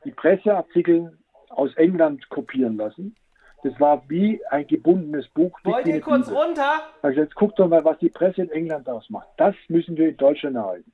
die 0.04 0.12
Presseartikel 0.12 1.18
aus 1.50 1.74
England 1.76 2.30
kopieren 2.30 2.78
lassen. 2.78 3.16
Das 3.64 3.80
war 3.80 4.04
wie 4.08 4.46
ein 4.52 4.68
gebundenes 4.68 5.28
Buch. 5.30 5.58
Wollt 5.64 5.88
ihr 5.88 6.00
kurz 6.00 6.28
Bibel. 6.28 6.44
runter? 6.44 6.84
Also 7.02 7.22
jetzt 7.22 7.36
guckt 7.36 7.58
doch 7.58 7.68
mal, 7.68 7.84
was 7.84 7.98
die 7.98 8.10
Presse 8.10 8.44
in 8.44 8.52
England 8.52 8.88
ausmacht. 8.88 9.28
Das 9.38 9.56
müssen 9.70 9.98
wir 9.98 10.10
in 10.10 10.18
Deutschland 10.18 10.56
erhalten. 10.56 10.92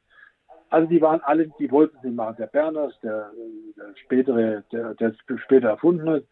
Also 0.70 0.88
die 0.88 1.02
waren 1.02 1.20
alle, 1.22 1.50
die 1.60 1.70
wollten 1.70 1.98
nicht 2.02 2.16
machen. 2.16 2.38
Der 2.40 2.48
Berners, 2.48 2.98
der, 3.04 3.30
der 3.76 3.94
spätere, 3.98 4.64
der, 4.72 4.94
der 4.96 5.14
später 5.36 5.70
erfunden 5.70 6.10
hat, 6.10 6.24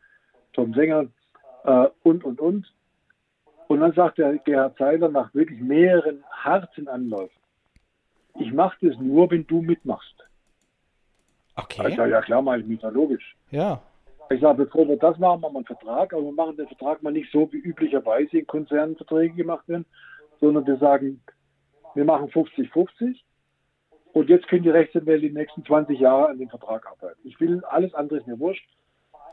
Tom 0.54 0.74
Sänger 0.74 1.08
äh, 1.66 1.88
und, 2.04 2.24
und, 2.24 2.40
und. 2.40 2.74
Und 3.68 3.82
dann 3.82 3.92
sagt 3.94 4.18
der 4.18 4.38
Gerhard 4.38 4.78
Seiler 4.78 5.10
nach 5.10 5.34
wirklich 5.34 5.60
mehreren 5.60 6.24
harten 6.32 6.88
Anläufen, 6.88 7.38
ich 8.40 8.54
mache 8.54 8.78
das 8.88 8.98
nur, 9.00 9.30
wenn 9.30 9.46
du 9.46 9.62
mitmachst. 9.62 10.16
Okay. 11.56 11.90
Ich 11.90 11.98
sage, 11.98 12.12
ja 12.12 12.22
klar, 12.22 12.42
mache 12.42 12.60
ich 12.60 12.66
mit, 12.66 12.82
logisch. 12.82 13.36
Ja. 13.52 13.82
Ich 14.32 14.42
sage, 14.42 14.66
bevor 14.66 14.88
wir 14.88 14.98
das 14.98 15.18
machen, 15.18 15.42
machen 15.42 15.54
wir 15.54 15.58
einen 15.60 15.66
Vertrag, 15.66 16.14
aber 16.14 16.24
wir 16.24 16.32
machen 16.32 16.56
den 16.56 16.68
Vertrag 16.68 17.02
mal 17.02 17.12
nicht 17.12 17.32
so, 17.32 17.52
wie 17.52 17.58
üblicherweise 17.58 18.38
in 18.38 18.46
Konzernen 18.46 18.96
Verträge 18.96 19.34
gemacht 19.34 19.68
werden, 19.68 19.86
sondern 20.40 20.68
wir 20.68 20.78
sagen, 20.78 21.22
wir 21.96 22.06
machen 22.06 22.30
50-50 22.30 23.20
und 24.14 24.30
jetzt 24.30 24.48
können 24.48 24.64
die 24.64 24.70
Rechtsanwälte 24.70 25.28
die 25.28 25.34
nächsten 25.34 25.66
20 25.66 26.00
Jahre 26.00 26.30
an 26.30 26.38
dem 26.38 26.50
Vertrag 26.50 26.86
arbeiten. 26.86 27.20
Ich 27.24 27.40
will, 27.40 27.64
alles 27.66 27.94
andere 27.96 28.20
ist 28.20 28.28
mir 28.28 28.40
wurscht. 28.40 28.68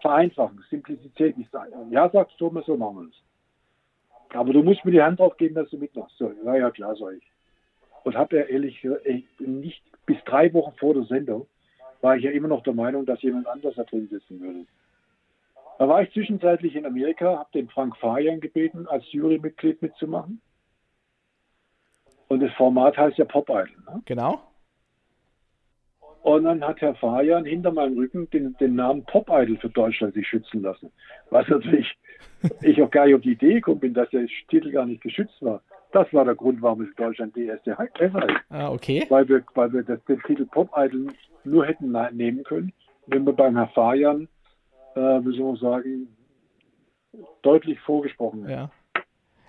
Vereinfachen, 0.01 0.65
Simplizität 0.71 1.37
nicht 1.37 1.51
sein. 1.51 1.69
Ja, 1.91 2.09
sagt 2.09 2.37
Thomas, 2.39 2.65
so 2.65 2.77
machen 2.77 2.97
wir 2.97 3.09
es. 3.09 4.35
Aber 4.35 4.53
du 4.53 4.63
musst 4.63 4.85
mir 4.85 4.93
die 4.93 5.03
Hand 5.03 5.21
drauf 5.21 5.37
geben, 5.37 5.55
dass 5.55 5.69
du 5.71 5.79
mitmachst. 5.79 6.17
So, 6.19 6.33
ja, 6.45 6.57
ja, 6.57 6.71
klar, 6.71 6.97
sag 6.97 7.15
ich. 7.15 7.25
Und 8.05 8.17
habe 8.17 8.37
ja 8.37 8.43
ehrlich 8.45 8.87
nicht 9.39 9.83
bis 10.07 10.17
drei 10.25 10.53
Wochen 10.55 10.77
vor 10.79 10.95
der 10.95 11.05
Sendung 11.05 11.47
war 12.01 12.17
ich 12.17 12.25
ja 12.25 12.31
immer 12.31 12.49
noch 12.49 12.63
der 12.63 12.75
Meinung, 12.75 13.05
dass 13.05 13.23
jemand 13.23 13.47
anders 13.47 13.75
da 13.75 13.85
drin 13.85 14.09
sitzen 14.09 14.41
würde. 14.41 14.67
Da 15.79 15.89
war 15.89 16.03
ich 16.03 16.13
zwischenzeitlich 16.13 16.75
in 16.75 16.87
Amerika, 16.87 17.39
habe 17.39 17.51
den 17.55 17.69
Frank 17.69 17.97
Fajan 17.99 18.41
gebeten, 18.41 18.87
als 18.87 19.05
Jurymitglied 19.13 19.83
mitzumachen. 19.83 20.41
Und 22.29 22.41
das 22.41 22.53
Format 22.55 22.97
heißt 22.97 23.19
ja 23.19 23.25
Pop 23.25 23.49
Idol. 23.49 23.69
Ne? 23.87 24.03
Genau. 24.07 24.41
Und 26.23 26.43
dann 26.43 26.65
hat 26.67 26.81
Herr 26.81 26.97
Fajan 26.97 27.45
hinter 27.45 27.71
meinem 27.71 27.97
Rücken 27.97 28.29
den, 28.31 28.57
den 28.59 28.75
Namen 28.75 29.05
Pop 29.05 29.29
Idol 29.31 29.59
für 29.59 29.69
Deutschland 29.69 30.15
sich 30.15 30.27
schützen 30.27 30.63
lassen. 30.63 30.91
Was 31.31 31.47
natürlich 31.47 31.97
ich 32.63 32.83
auch 32.83 32.91
gar 32.91 33.07
nicht 33.07 33.15
auf 33.15 33.21
die 33.21 33.33
Idee 33.33 33.55
gekommen 33.55 33.81
bin, 33.81 33.95
dass 33.95 34.11
der 34.11 34.27
Titel 34.49 34.73
gar 34.73 34.87
nicht 34.87 35.03
geschützt 35.03 35.41
war. 35.41 35.63
Das 35.93 36.13
war 36.13 36.25
der 36.25 36.35
Grund, 36.35 36.61
warum 36.63 36.81
es 36.81 36.95
Deutschland 36.97 37.37
die 37.37 37.47
erste 37.47 37.77
besser 37.97 38.29
ist. 38.29 38.41
Ah, 38.51 38.73
okay. 38.73 39.07
Weil 39.09 39.29
wir, 39.29 39.45
weil 39.55 39.73
wir 39.73 39.83
das, 39.85 40.05
den 40.07 40.21
Titel 40.23 40.47
Pop 40.47 40.71
Idol 40.77 41.13
nur 41.45 41.65
hätten 41.65 41.93
nehmen 42.13 42.43
können, 42.43 42.73
wenn 43.07 43.25
wir 43.25 43.33
beim 43.33 43.57
Herr 43.57 43.69
Fajan 43.69 44.27
äh, 44.97 45.25
wie 45.25 45.37
soll 45.37 45.53
man 45.53 45.57
sagen, 45.57 46.09
deutlich 47.43 47.79
vorgesprochen 47.81 48.49
Ja. 48.49 48.71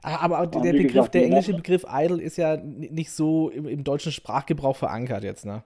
Ah, 0.04 0.24
aber, 0.24 0.38
aber 0.38 0.62
der 0.62 0.72
Begriff, 0.72 0.94
gesagt, 0.94 1.16
der 1.16 1.26
englische 1.26 1.54
Begriff 1.54 1.86
Idol 1.92 2.22
ist 2.22 2.38
ja 2.38 2.56
nicht 2.58 3.12
so 3.12 3.50
im, 3.50 3.68
im, 3.68 3.84
deutschen 3.84 4.12
Sprachgebrauch 4.12 4.76
verankert 4.76 5.24
jetzt, 5.24 5.46
ne? 5.46 5.64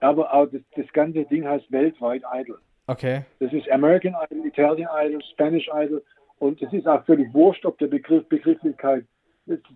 Aber, 0.00 0.32
aber 0.32 0.46
das, 0.46 0.62
das, 0.76 0.90
ganze 0.92 1.24
Ding 1.24 1.46
heißt 1.46 1.70
weltweit 1.70 2.22
Idol. 2.32 2.58
Okay. 2.86 3.22
Das 3.40 3.52
ist 3.52 3.68
American 3.70 4.14
Idol, 4.30 4.46
Italian 4.46 4.88
Idol, 5.04 5.20
Spanish 5.32 5.68
Idol 5.74 6.02
und 6.38 6.62
es 6.62 6.72
ist 6.72 6.86
auch 6.86 7.04
völlig 7.04 7.32
wurscht, 7.34 7.66
ob 7.66 7.76
der 7.78 7.88
Begriff 7.88 8.26
Begrifflichkeit. 8.28 9.04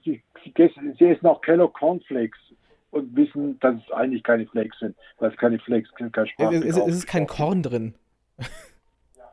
Sie, 0.05 0.22
sie 0.45 1.05
essen 1.05 1.26
auch 1.26 1.41
Kellogg 1.41 1.74
Cornflakes 1.74 2.39
und 2.93 3.14
wissen, 3.16 3.59
dass 3.61 3.74
es 3.74 3.93
eigentlich 3.93 4.22
keine 4.22 4.47
Flakes 4.47 4.78
sind, 4.78 4.97
weil 5.18 5.30
es 5.32 5.37
keine 5.37 5.59
Flakes, 5.59 5.91
kein 5.97 6.11
Spaß 6.12 6.55
es, 6.55 6.64
es, 6.64 6.76
es 6.76 6.95
ist 6.95 7.07
kein 7.07 7.26
Korn 7.26 7.62
drin. 7.62 7.95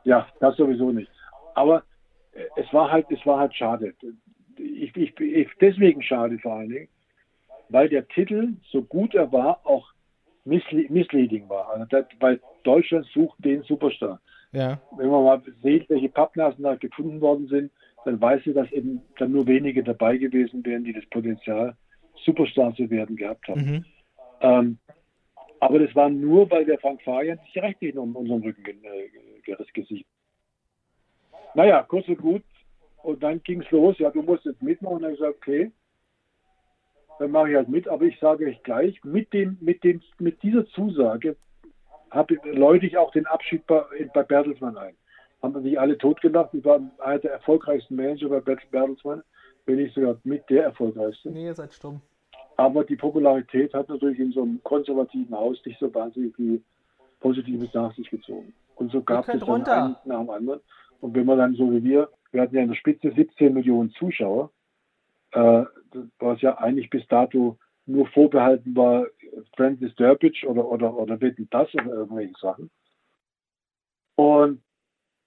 Ja, 0.03 0.27
das 0.39 0.55
sowieso 0.57 0.91
nicht. 0.91 1.11
Aber 1.53 1.83
äh, 2.33 2.43
es 2.55 2.71
war 2.73 2.91
halt, 2.91 3.07
es 3.09 3.25
war 3.25 3.39
halt 3.39 3.55
schade. 3.55 3.93
Ich, 4.57 4.95
ich, 4.95 5.19
ich, 5.19 5.49
deswegen 5.59 6.01
schade 6.01 6.37
vor 6.39 6.55
allen 6.55 6.69
Dingen, 6.69 6.87
weil 7.69 7.89
der 7.89 8.07
Titel, 8.07 8.53
so 8.69 8.81
gut 8.81 9.15
er 9.15 9.31
war, 9.31 9.65
auch 9.65 9.91
misle 10.43 10.85
misleading 10.89 11.47
war. 11.49 11.69
Also 11.69 11.85
das, 11.85 12.05
weil 12.19 12.39
Deutschland 12.63 13.05
sucht 13.13 13.35
den 13.39 13.63
Superstar. 13.63 14.19
Ja. 14.51 14.81
Wenn 14.97 15.09
man 15.09 15.23
mal 15.23 15.41
sieht, 15.63 15.89
welche 15.89 16.09
Pappnasen 16.09 16.63
da 16.63 16.75
gefunden 16.75 17.21
worden 17.21 17.47
sind, 17.47 17.71
dann 18.03 18.19
weiß 18.19 18.45
ich, 18.45 18.53
dass 18.53 18.71
eben 18.71 19.01
dann 19.17 19.31
nur 19.31 19.47
wenige 19.47 19.83
dabei 19.83 20.17
gewesen 20.17 20.65
wären, 20.65 20.83
die 20.83 20.93
das 20.93 21.05
Potenzial, 21.05 21.75
Superstar 22.25 22.75
zu 22.75 22.89
werden 22.89 23.15
gehabt 23.15 23.47
haben. 23.47 23.61
Mhm. 23.61 23.85
Ähm, 24.41 24.77
aber 25.61 25.77
das 25.77 25.95
war 25.95 26.09
nur, 26.09 26.49
weil 26.49 26.65
der 26.65 26.79
Frank 26.79 27.03
Fajan 27.03 27.39
sich 27.45 27.61
rechtlich 27.61 27.95
um 27.95 28.15
unseren 28.15 28.41
Rücken 28.41 28.83
äh, 28.83 29.55
Gesicht. 29.73 30.07
Naja, 31.53 31.83
kurz 31.83 32.07
und 32.07 32.17
gut. 32.17 32.43
Und 33.03 33.21
dann 33.21 33.43
ging 33.43 33.61
es 33.61 33.69
los. 33.69 33.97
Ja, 33.99 34.09
du 34.09 34.23
musst 34.23 34.43
jetzt 34.45 34.61
mitmachen. 34.63 34.95
Und 34.95 35.01
dann 35.03 35.11
habe 35.11 35.13
ich 35.13 35.19
gesagt, 35.19 35.37
okay, 35.37 35.71
dann 37.19 37.31
mache 37.31 37.51
ich 37.51 37.55
halt 37.55 37.69
mit. 37.69 37.87
Aber 37.87 38.05
ich 38.05 38.19
sage 38.19 38.47
euch 38.47 38.61
gleich, 38.63 39.03
mit, 39.03 39.31
dem, 39.33 39.59
mit, 39.61 39.83
dem, 39.83 40.01
mit 40.17 40.41
dieser 40.41 40.65
Zusage 40.67 41.35
läute 42.43 42.87
ich 42.87 42.97
auch 42.97 43.11
den 43.11 43.27
Abschied 43.27 43.65
bei, 43.67 43.83
bei 44.15 44.23
Bertelsmann 44.23 44.77
ein. 44.77 44.95
Haben 45.43 45.61
sich 45.61 45.79
alle 45.79 45.95
totgelacht. 45.95 46.55
Ich 46.55 46.65
war 46.65 46.81
einer 46.97 47.19
der 47.19 47.33
erfolgreichsten 47.33 47.95
Manager 47.95 48.29
bei 48.29 48.39
Bertelsmann, 48.39 49.21
wenn 49.67 49.77
ich 49.77 49.93
sogar 49.93 50.17
mit 50.23 50.49
der 50.49 50.63
erfolgreichste. 50.63 51.29
Nee, 51.29 51.45
ihr 51.45 51.53
seid 51.53 51.71
stumm. 51.71 52.01
Aber 52.61 52.83
die 52.83 52.95
Popularität 52.95 53.73
hat 53.73 53.89
natürlich 53.89 54.19
in 54.19 54.31
so 54.33 54.43
einem 54.43 54.61
konservativen 54.61 55.35
Haus 55.35 55.57
nicht 55.65 55.79
so 55.79 55.91
wahnsinnig 55.91 56.35
viel 56.35 56.61
Positives 57.19 57.73
nach 57.73 57.91
sich 57.95 58.07
gezogen. 58.07 58.53
Und 58.75 58.91
so 58.91 59.01
gab 59.01 59.27
es 59.27 59.39
dann 59.39 59.49
runter. 59.49 59.83
einen 59.83 59.95
nach 60.05 60.19
dem 60.19 60.29
anderen. 60.29 60.59
Und 60.99 61.15
wenn 61.15 61.25
man 61.25 61.39
dann 61.39 61.55
so 61.55 61.71
wie 61.71 61.83
wir, 61.83 62.09
wir 62.31 62.41
hatten 62.43 62.55
ja 62.55 62.61
in 62.61 62.67
der 62.67 62.75
Spitze 62.75 63.11
17 63.11 63.51
Millionen 63.51 63.89
Zuschauer, 63.93 64.51
äh, 65.31 65.63
was 66.19 66.39
ja 66.41 66.55
eigentlich 66.59 66.91
bis 66.91 67.07
dato 67.07 67.57
nur 67.87 68.05
vorbehalten 68.05 68.75
war, 68.75 69.07
Francis 69.57 69.95
Durbridge 69.95 70.47
oder, 70.47 70.63
oder, 70.63 70.95
oder 70.95 71.19
Wetten 71.19 71.47
das 71.49 71.73
oder 71.73 71.91
irgendwelche 71.91 72.35
Sachen. 72.39 72.69
Und 74.17 74.61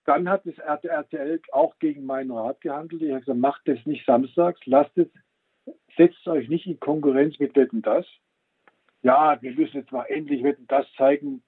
dann 0.05 0.28
hat 0.28 0.47
das 0.47 0.59
RTL 0.59 1.41
auch 1.51 1.76
gegen 1.80 2.07
meinen 2.07 2.30
Rat 2.30 2.61
gehandelt. 2.61 3.03
Ich 3.03 3.11
habe 3.11 3.20
gesagt, 3.20 3.41
macht 3.41 3.62
das 3.66 3.85
nicht 3.87 4.07
samstags, 4.07 4.61
lasst 4.66 4.97
es, 4.97 5.09
setzt 5.97 6.27
euch 6.27 6.49
nicht 6.49 6.67
in 6.67 6.81
Konkurrenz 6.81 7.39
mit 7.39 7.55
Wetten 7.57 7.83
das. 7.83 8.07
Ja, 9.03 9.41
wir 9.43 9.53
müssen 9.53 9.79
jetzt 9.79 9.93
mal 9.93 10.05
endlich 10.05 10.43
Wetten 10.43 10.67
das 10.67 10.87
zeigen, 10.97 11.43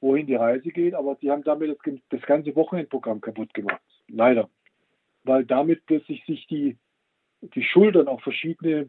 wohin 0.00 0.26
die 0.26 0.34
Reise 0.34 0.70
geht, 0.70 0.94
aber 0.94 1.16
die 1.16 1.30
haben 1.30 1.42
damit 1.42 1.76
das, 1.84 1.94
das 2.10 2.22
ganze 2.22 2.54
Wochenendprogramm 2.54 3.20
kaputt 3.20 3.52
gemacht. 3.54 3.80
Leider. 4.08 4.48
Weil 5.24 5.44
damit 5.44 5.84
plötzlich 5.86 6.24
sich 6.24 6.46
die, 6.46 6.76
die 7.40 7.62
Schultern 7.62 8.08
auf 8.08 8.22
verschiedene 8.22 8.88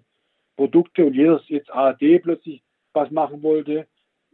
Produkte 0.56 1.06
und 1.06 1.14
jeder 1.14 1.42
jetzt 1.48 1.72
ARD 1.72 2.22
plötzlich 2.22 2.62
was 2.94 3.10
machen 3.12 3.44
wollte, 3.44 3.88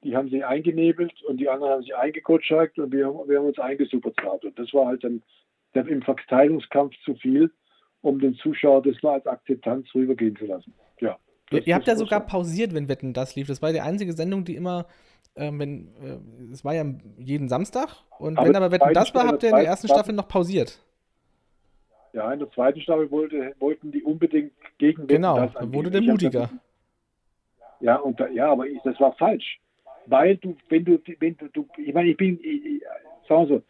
die 0.04 0.16
haben 0.16 0.30
sich 0.30 0.46
eingenebelt 0.46 1.24
und 1.24 1.38
die 1.38 1.50
anderen 1.50 1.74
haben 1.74 1.82
sich 1.82 1.96
eingekotschagt 1.96 2.78
und 2.78 2.92
wir, 2.92 3.08
wir 3.28 3.40
haben 3.40 3.48
uns 3.48 3.60
eingesuperzahlt. 3.60 4.46
Und 4.46 4.60
das 4.60 4.74
war 4.74 4.88
halt 4.88 5.04
dann 5.04 5.22
im 5.74 6.02
Verteilungskampf 6.02 6.96
zu 7.04 7.16
viel, 7.16 7.52
um 8.06 8.20
den 8.20 8.36
Zuschauer 8.36 8.82
das 8.82 9.02
mal 9.04 9.14
als 9.14 9.28
Akzeptanz 9.28 9.88
rübergehen 9.94 10.36
zu 10.36 10.46
lassen. 10.46 10.74
Ja. 11.00 11.18
Ihr, 11.52 11.68
ihr 11.68 11.76
habt 11.76 11.88
ja 11.88 11.96
sogar 11.96 12.22
pausiert, 12.22 12.74
wenn 12.74 12.88
Wetten 12.88 13.14
das 13.14 13.36
lief. 13.36 13.48
Das 13.48 13.62
war 13.62 13.72
die 13.72 13.82
einzige 13.82 14.14
Sendung, 14.14 14.46
die 14.46 14.56
immer 14.56 14.86
ähm, 15.38 15.60
wenn, 15.60 15.88
äh, 16.02 16.54
es 16.54 16.64
war 16.64 16.74
ja 16.74 16.86
jeden 17.18 17.50
Samstag 17.50 17.90
und 18.20 18.38
aber 18.38 18.48
wenn 18.48 18.56
aber 18.56 18.72
Wetten 18.72 18.94
das 18.94 19.14
war, 19.14 19.28
habt 19.28 19.44
ihr 19.44 19.50
in 19.50 19.56
der 19.56 19.66
ersten 19.66 19.88
Staffel 19.88 20.14
noch 20.16 20.28
pausiert. 20.28 20.80
Ja, 22.14 22.32
in 22.32 22.40
der 22.40 22.50
zweiten 22.52 22.80
Staffel 22.80 23.12
wollte, 23.12 23.54
wollten 23.60 23.92
die 23.92 24.02
unbedingt 24.02 24.54
gegen 24.78 25.04
Wetten 25.04 25.08
Genau, 25.16 25.38
das 25.38 25.54
dann 25.54 25.74
wurde 25.74 25.92
der 25.92 26.02
mutiger. 26.02 26.50
ja, 27.82 27.98
und 27.98 28.18
da, 28.18 28.30
ja, 28.30 28.50
aber 28.50 28.68
ich, 28.68 28.82
das 28.84 28.98
war 29.02 29.12
falsch. 29.14 29.60
Weil 30.06 30.38
du, 30.38 30.56
wenn 30.70 30.86
du, 30.86 31.02
wenn 31.20 31.36
du, 31.36 31.50
du 31.50 31.68
ich 31.78 31.94
meine, 31.94 32.12
ich 32.12 32.18
bin, 32.18 32.40
ich, 32.42 32.82
sagen 33.28 33.50
wir 33.50 33.58
so, 33.58 33.64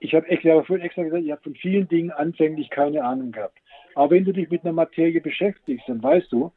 ich 0.00 0.14
habe 0.14 0.28
extra, 0.28 0.58
extra 0.76 1.02
gesagt, 1.02 1.24
ich 1.24 1.30
habe 1.30 1.42
von 1.42 1.54
vielen 1.54 1.88
Dingen 1.88 2.10
anfänglich 2.10 2.70
keine 2.70 3.04
Ahnung 3.04 3.32
gehabt. 3.32 3.58
Aber 3.94 4.10
wenn 4.10 4.24
du 4.24 4.32
dich 4.32 4.50
mit 4.50 4.62
einer 4.62 4.72
Materie 4.72 5.20
beschäftigst, 5.20 5.88
dann 5.88 6.02
weißt 6.02 6.30
du, 6.30 6.52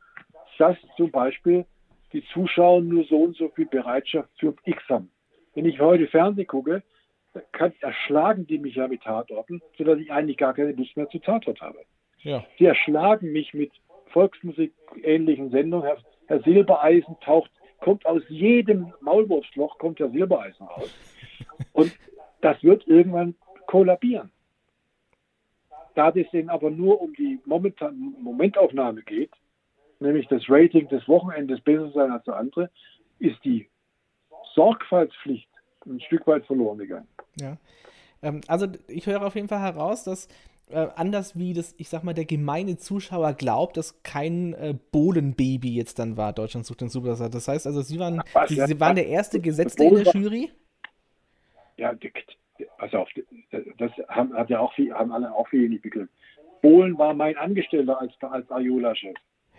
dass 0.58 0.78
zum 0.98 1.12
Beispiel 1.12 1.66
die 2.12 2.24
Zuschauer 2.34 2.82
nur 2.82 3.06
so 3.06 3.24
und 3.24 3.38
so 3.38 3.50
viel 3.50 3.66
Bereitschaft 3.66 4.30
für 4.38 4.54
X 4.66 4.84
haben. 4.90 5.10
Wenn 5.56 5.66
ich 5.66 5.80
heute 5.80 6.08
Fernsehen 6.08 6.48
gucke, 6.48 6.84
kann, 7.52 7.74
erschlagen 7.82 8.48
die 8.48 8.58
mich 8.58 8.76
ja 8.76 8.88
mit 8.88 9.04
Tatorten, 9.04 9.62
sodass 9.78 10.00
ich 10.00 10.12
eigentlich 10.12 10.38
gar 10.38 10.54
keine 10.54 10.72
Lust 10.72 10.98
mehr 10.98 11.10
zu 11.10 11.20
Tatort 11.20 11.62
habe. 11.62 11.80
Ja. 12.22 12.44
Sie 12.58 12.66
erschlagen 12.66 13.32
mich 13.32 13.54
mit 13.54 13.72
Volksmusik-ähnlichen 14.08 15.52
Sendungen. 15.52 15.86
Herr, 15.86 15.98
Herr 16.28 16.42
Silbereisen 16.42 17.18
taucht, 17.22 17.52
kommt 17.80 18.06
aus 18.06 18.24
jedem 18.28 18.94
Maulwurfsloch, 19.02 19.78
kommt 19.78 20.00
Herr 20.00 20.10
Silbereisen 20.10 20.66
raus. 20.66 20.94
Und 21.72 21.92
das 22.42 22.62
wird 22.64 22.88
irgendwann 22.88 23.36
kollabieren. 23.68 24.32
Da 25.96 26.10
es 26.10 26.30
denen 26.32 26.50
aber 26.50 26.70
nur 26.70 27.02
um 27.02 27.14
die 27.14 27.40
momentan 27.46 28.16
Momentaufnahme 28.22 29.02
geht, 29.02 29.32
nämlich 30.00 30.28
das 30.28 30.44
Rating 30.48 30.88
des 30.88 31.08
Wochenendes 31.08 31.62
besser 31.62 31.92
sein 31.92 32.12
als 32.12 32.24
der 32.24 32.38
andere, 32.38 32.70
ist 33.20 33.44
die 33.44 33.68
Sorgfaltspflicht 34.56 35.50
ein 35.86 36.00
Stück 36.02 36.26
weit 36.28 36.46
verloren 36.46 36.78
gegangen. 36.78 37.08
Ja. 37.40 37.58
Ähm, 38.22 38.42
also 38.48 38.68
ich 38.88 39.08
höre 39.08 39.26
auf 39.26 39.36
jeden 39.36 39.48
Fall 39.48 39.62
heraus, 39.62 40.04
dass 40.04 40.28
äh, 40.70 40.88
anders 40.96 41.38
wie 41.38 41.54
das, 41.54 41.74
ich 41.78 41.90
sag 41.90 42.04
mal, 42.04 42.14
der 42.14 42.26
gemeine 42.26 42.78
Zuschauer 42.78 43.34
glaubt, 43.34 43.78
dass 43.78 44.04
kein 44.04 44.54
äh, 44.54 44.76
Bohlenbaby 44.92 45.76
jetzt 45.76 46.00
dann 46.00 46.16
war, 46.16 46.34
Deutschland 46.34 46.66
sucht 46.66 46.82
den 46.82 46.90
Superstar. 46.90 47.30
Das 47.30 47.48
heißt 47.48 47.66
also, 47.66 47.82
Sie 47.82 48.00
waren, 48.00 48.22
Was, 48.34 48.50
Sie, 48.50 48.56
ja? 48.56 48.68
Sie 48.68 48.80
waren 48.80 48.96
der 48.96 49.08
erste 49.08 49.40
Gesetzte 49.40 49.84
in 49.84 49.96
der 49.96 50.14
Jury? 50.14 50.52
Ja, 51.80 51.94
pass 52.78 52.94
auf, 52.94 53.10
das 53.78 53.92
haben, 54.10 54.34
hat 54.34 54.50
ja 54.50 54.60
auch 54.60 54.74
haben 54.78 55.12
alle 55.12 55.34
auch 55.34 55.48
viel 55.48 55.70
nicht 55.70 55.82
begriffen. 55.84 56.10
Bohlen 56.62 56.98
war 56.98 57.14
mein 57.14 57.38
Angestellter 57.38 58.00
als, 58.02 58.12
als 58.22 58.50
Ayola-Chef. 58.52 59.16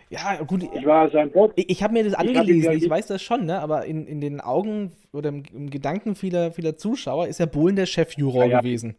Ja, 0.09 0.43
gut. 0.43 0.61
Ich 0.63 0.85
war 0.85 1.09
sein 1.09 1.31
Boss. 1.31 1.51
Ich, 1.55 1.69
ich 1.69 1.83
habe 1.83 1.93
mir 1.93 2.03
das 2.03 2.13
angelesen, 2.13 2.73
ich 2.73 2.81
nicht- 2.81 2.89
weiß 2.89 3.07
das 3.07 3.21
schon, 3.23 3.45
ne? 3.45 3.59
aber 3.59 3.85
in, 3.85 4.05
in 4.05 4.19
den 4.21 4.39
Augen 4.41 4.91
oder 5.13 5.29
im, 5.29 5.43
im 5.53 5.69
Gedanken 5.69 6.15
vieler, 6.15 6.51
vieler 6.51 6.77
Zuschauer 6.77 7.27
ist 7.27 7.39
ja 7.39 7.45
Bohlen 7.45 7.75
der 7.75 7.85
Chefjuror 7.85 8.43
Ja, 8.45 8.51
ja. 8.51 8.59
gewesen. 8.59 8.95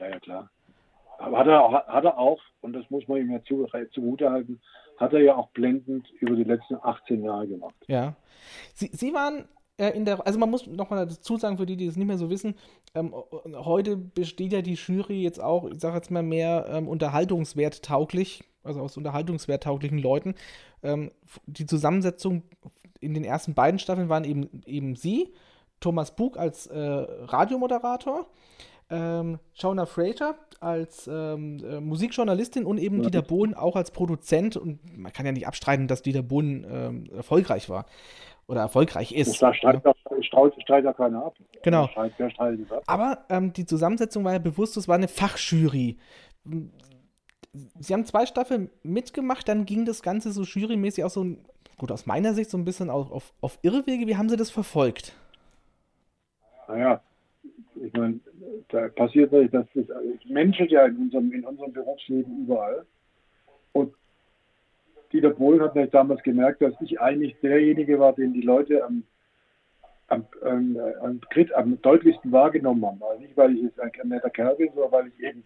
Ja, 0.00 0.08
ja, 0.08 0.18
klar. 0.18 0.50
Aber 1.18 1.38
hat 1.38 1.46
er, 1.46 1.62
auch- 1.62 1.86
hat 1.86 2.04
er 2.04 2.18
auch, 2.18 2.40
und 2.62 2.72
das 2.72 2.88
muss 2.90 3.06
man 3.06 3.18
ihm 3.18 3.30
ja 3.30 3.42
zu, 3.44 3.68
zugute 3.92 4.30
halten, 4.30 4.60
hat 4.98 5.12
er 5.12 5.20
ja 5.20 5.36
auch 5.36 5.48
blendend 5.50 6.10
über 6.20 6.34
die 6.34 6.44
letzten 6.44 6.76
18 6.82 7.22
Jahre 7.22 7.46
gemacht. 7.46 7.74
Ja. 7.86 8.14
Sie, 8.74 8.88
Sie 8.92 9.12
waren 9.12 9.44
in 9.88 10.04
der, 10.04 10.26
also 10.26 10.38
man 10.38 10.50
muss 10.50 10.66
nochmal 10.66 11.06
dazu 11.06 11.36
sagen, 11.36 11.56
für 11.56 11.66
die, 11.66 11.76
die 11.76 11.86
es 11.86 11.96
nicht 11.96 12.06
mehr 12.06 12.18
so 12.18 12.30
wissen, 12.30 12.54
ähm, 12.94 13.14
heute 13.54 13.96
besteht 13.96 14.52
ja 14.52 14.62
die 14.62 14.74
Jury 14.74 15.22
jetzt 15.22 15.40
auch, 15.40 15.68
ich 15.70 15.80
sage 15.80 15.96
jetzt 15.96 16.10
mal 16.10 16.22
mehr 16.22 16.66
ähm, 16.68 16.88
Unterhaltungswert 16.88 17.82
tauglich, 17.82 18.44
also 18.62 18.80
aus 18.80 18.96
Unterhaltungswert 18.96 19.62
tauglichen 19.62 19.98
Leuten. 19.98 20.34
Ähm, 20.82 21.10
die 21.46 21.66
Zusammensetzung 21.66 22.42
in 23.00 23.14
den 23.14 23.24
ersten 23.24 23.54
beiden 23.54 23.78
Staffeln 23.78 24.08
waren 24.08 24.24
eben, 24.24 24.62
eben 24.66 24.96
Sie, 24.96 25.32
Thomas 25.80 26.14
Bug 26.14 26.36
als 26.36 26.66
äh, 26.66 26.78
Radiomoderator, 26.78 28.26
ähm, 28.90 29.38
Shauna 29.54 29.86
Fraser 29.86 30.34
als 30.60 31.08
ähm, 31.10 31.64
äh, 31.64 31.80
Musikjournalistin 31.80 32.66
und 32.66 32.76
eben 32.76 33.02
Dieter 33.02 33.22
Bohlen 33.22 33.54
auch 33.54 33.76
als 33.76 33.92
Produzent. 33.92 34.58
Und 34.58 34.98
man 34.98 35.12
kann 35.12 35.24
ja 35.24 35.32
nicht 35.32 35.46
abstreiten, 35.46 35.88
dass 35.88 36.02
Dieter 36.02 36.22
Bohlen 36.22 36.66
ähm, 36.70 37.10
erfolgreich 37.14 37.70
war 37.70 37.86
oder 38.50 38.62
erfolgreich 38.62 39.12
ist. 39.12 39.40
Da 39.40 39.54
streitet 39.54 39.84
ja. 39.84 40.22
streitet, 40.22 40.84
ja 40.84 40.92
keiner 40.92 41.24
ab. 41.26 41.36
Genau. 41.62 41.86
Streit, 41.86 42.12
das 42.18 42.32
ab? 42.38 42.82
Aber 42.86 43.24
ähm, 43.28 43.52
die 43.52 43.64
Zusammensetzung 43.64 44.24
war 44.24 44.32
ja 44.32 44.38
bewusst, 44.38 44.76
es 44.76 44.88
war 44.88 44.96
eine 44.96 45.08
Fachjury. 45.08 45.96
Sie 47.78 47.94
haben 47.94 48.04
zwei 48.04 48.26
Staffeln 48.26 48.70
mitgemacht, 48.82 49.48
dann 49.48 49.66
ging 49.66 49.84
das 49.84 50.02
Ganze 50.02 50.32
so 50.32 50.42
jurymäßig 50.42 51.04
auch 51.04 51.10
so, 51.10 51.24
gut, 51.78 51.92
aus 51.92 52.06
meiner 52.06 52.34
Sicht 52.34 52.50
so 52.50 52.58
ein 52.58 52.64
bisschen 52.64 52.90
auf, 52.90 53.10
auf, 53.12 53.32
auf 53.40 53.58
Irrwege. 53.62 54.06
Wie 54.06 54.16
haben 54.16 54.28
Sie 54.28 54.36
das 54.36 54.50
verfolgt? 54.50 55.14
Naja, 56.66 57.00
ich 57.82 57.92
meine, 57.92 58.20
da 58.68 58.88
passiert 58.88 59.32
natürlich, 59.32 59.52
dass 59.52 59.66
das 59.74 59.86
menschelt 60.26 60.70
ja 60.70 60.86
in 60.86 60.96
unserem, 60.96 61.32
in 61.32 61.44
unserem 61.44 61.72
Berufsleben 61.72 62.44
überall. 62.44 62.84
Und 63.72 63.94
Dieter 65.12 65.30
Bohlen 65.30 65.60
hat 65.60 65.74
natürlich 65.74 65.90
damals 65.90 66.22
gemerkt, 66.22 66.62
dass 66.62 66.74
ich 66.80 67.00
eigentlich 67.00 67.36
derjenige 67.42 67.98
war, 67.98 68.12
den 68.12 68.32
die 68.32 68.42
Leute 68.42 68.84
am, 68.84 69.02
am, 70.08 70.24
am, 70.42 70.76
am, 71.02 71.20
am 71.54 71.82
deutlichsten 71.82 72.30
wahrgenommen 72.30 72.84
haben. 72.84 73.02
Also 73.02 73.20
nicht, 73.20 73.36
weil 73.36 73.56
ich 73.56 73.62
jetzt 73.62 73.80
ein 73.80 73.90
netter 74.08 74.30
Kerl 74.30 74.56
bin, 74.56 74.70
sondern 74.74 74.92
weil 74.92 75.06
ich 75.08 75.24
eben 75.24 75.44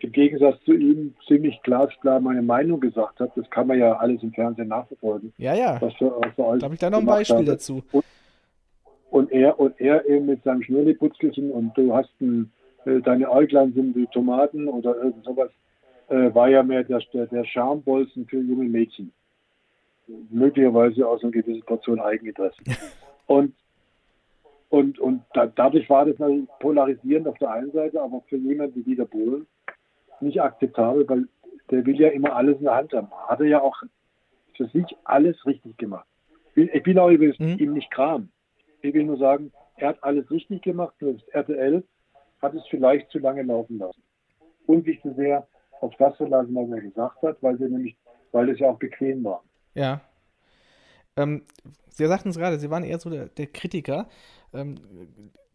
im 0.00 0.12
Gegensatz 0.12 0.62
zu 0.64 0.74
ihm 0.74 1.14
ziemlich 1.26 1.60
glasklar 1.62 2.20
meine 2.20 2.42
Meinung 2.42 2.80
gesagt 2.80 3.20
habe. 3.20 3.32
Das 3.34 3.48
kann 3.50 3.66
man 3.66 3.78
ja 3.78 3.96
alles 3.96 4.22
im 4.22 4.32
Fernsehen 4.32 4.68
nachverfolgen. 4.68 5.32
Ja, 5.38 5.54
ja. 5.54 5.80
Was 5.80 5.94
für, 5.94 6.12
was 6.20 6.34
für 6.34 6.58
Da 6.58 6.64
habe 6.64 6.74
ich 6.74 6.80
da 6.80 6.90
noch 6.90 6.98
ein 6.98 7.06
Beispiel 7.06 7.36
habe. 7.36 7.46
dazu. 7.46 7.82
Und 9.10 9.32
er, 9.32 9.58
und 9.58 9.80
er 9.80 10.06
eben 10.06 10.26
mit 10.26 10.42
seinem 10.42 10.62
Schnurriputzelchen 10.62 11.50
und 11.50 11.76
du 11.78 11.94
hast 11.94 12.10
ein, 12.20 12.52
äh, 12.84 13.00
deine 13.00 13.30
Äuglein 13.30 13.72
sind 13.72 13.96
wie 13.96 14.06
Tomaten 14.08 14.68
oder 14.68 14.96
irgend 14.96 15.24
sowas, 15.24 15.50
äh, 16.08 16.34
war 16.34 16.48
ja 16.48 16.62
mehr 16.62 16.84
der, 16.84 17.00
der, 17.12 17.26
der 17.26 17.44
Schambolzen 17.44 18.26
für 18.26 18.38
junge 18.38 18.64
Mädchen. 18.68 19.12
Möglicherweise 20.30 21.06
aus 21.08 21.22
einer 21.22 21.32
gewissen 21.32 21.62
Portion 21.62 22.00
Eigeninteresse. 22.00 22.62
und 23.26 23.54
und, 24.70 24.98
und 24.98 25.22
da, 25.34 25.46
dadurch 25.46 25.88
war 25.88 26.04
das 26.04 26.18
natürlich 26.18 26.48
polarisierend 26.58 27.28
auf 27.28 27.38
der 27.38 27.50
einen 27.52 27.70
Seite, 27.70 28.02
aber 28.02 28.22
für 28.28 28.36
jemanden 28.36 28.74
wie 28.74 28.82
Dieter 28.82 29.04
Bohlen 29.04 29.46
nicht 30.20 30.40
akzeptabel, 30.42 31.08
weil 31.08 31.28
der 31.70 31.86
will 31.86 32.00
ja 32.00 32.08
immer 32.08 32.34
alles 32.34 32.58
in 32.58 32.64
der 32.64 32.74
Hand 32.74 32.92
haben. 32.92 33.08
Hat 33.28 33.38
er 33.38 33.46
ja 33.46 33.60
auch 33.62 33.76
für 34.56 34.66
sich 34.66 34.84
alles 35.04 35.46
richtig 35.46 35.76
gemacht. 35.76 36.06
Ich 36.56 36.82
bin- 36.82 36.98
auch 36.98 37.08
übrigens 37.10 37.38
Mhm. 37.38 37.56
ihm 37.58 37.72
nicht 37.74 37.90
kram. 37.92 38.30
Ich 38.82 38.92
will 38.94 39.04
nur 39.04 39.16
sagen, 39.16 39.52
er 39.76 39.88
hat 39.88 40.02
alles 40.02 40.28
richtig 40.30 40.62
gemacht, 40.62 40.94
nur 41.00 41.14
das 41.14 41.28
RTL 41.28 41.84
hat 42.42 42.54
es 42.54 42.66
vielleicht 42.68 43.10
zu 43.10 43.18
lange 43.18 43.42
laufen 43.42 43.78
lassen. 43.78 44.02
Und 44.66 44.86
sich 44.86 45.00
zu 45.02 45.14
sehr 45.14 45.46
auf 45.84 45.94
das 45.98 46.16
verlassen, 46.16 46.54
was 46.54 46.70
er 46.70 46.80
gesagt 46.82 47.22
hat, 47.22 47.36
weil 47.42 47.58
sie 47.58 47.64
nämlich, 47.64 47.96
weil 48.32 48.48
es 48.50 48.58
ja 48.58 48.68
auch 48.70 48.78
bequem 48.78 49.22
war. 49.24 49.42
Ja. 49.74 50.00
Ähm, 51.16 51.42
Sie 51.88 52.06
sagten 52.06 52.30
es 52.30 52.36
gerade, 52.38 52.58
Sie 52.58 52.70
waren 52.70 52.82
eher 52.82 52.98
so 52.98 53.08
der, 53.08 53.26
der 53.26 53.46
Kritiker. 53.46 54.08
Ähm, 54.52 54.76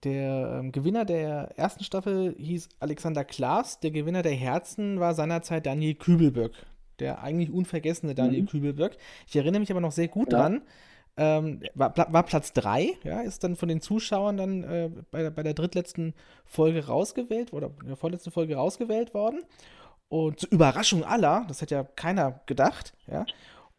der 0.06 0.60
ähm, 0.60 0.72
Gewinner 0.72 1.04
der 1.04 1.52
ersten 1.58 1.84
Staffel 1.84 2.34
hieß 2.38 2.70
Alexander 2.80 3.26
Klaas. 3.26 3.80
Der 3.82 3.92
Gewinner 3.92 4.22
der 4.22 4.32
Herzen 4.36 5.00
war 5.02 5.14
seinerzeit 5.14 5.66
Daniel 5.66 5.96
Kübelböck. 5.96 6.54
Der 7.00 7.22
eigentlich 7.22 7.52
unvergessene 7.52 8.16
Daniel 8.16 8.46
Kübelböck. 8.46 8.98
Ich 9.28 9.36
erinnere 9.36 9.60
mich 9.60 9.72
aber 9.72 9.82
noch 9.82 9.92
sehr 9.92 10.08
gut 10.08 10.32
Ja. 10.32 10.40
dran. 10.40 10.62
Ähm, 11.18 11.60
war, 11.76 11.94
war 12.14 12.24
Platz 12.24 12.54
3, 12.54 12.92
ja, 13.04 13.20
ist 13.20 13.44
dann 13.44 13.58
von 13.58 13.68
den 13.68 13.82
Zuschauern 13.82 14.38
dann 14.38 14.64
äh, 14.64 14.90
bei, 15.12 15.24
der- 15.24 15.32
bei 15.32 15.44
der 15.44 15.54
drittletzten 15.54 16.14
Folge 16.46 16.86
rausgewählt 16.88 17.52
oder 17.52 17.72
in 17.82 17.88
der 17.88 17.98
vorletzten 17.98 18.32
Folge 18.32 18.56
rausgewählt 18.56 19.14
worden. 19.14 19.42
Und 20.10 20.40
zur 20.40 20.52
Überraschung 20.52 21.04
aller, 21.04 21.46
das 21.48 21.62
hätte 21.62 21.76
ja 21.76 21.84
keiner 21.84 22.42
gedacht, 22.48 22.94
ja. 23.08 23.26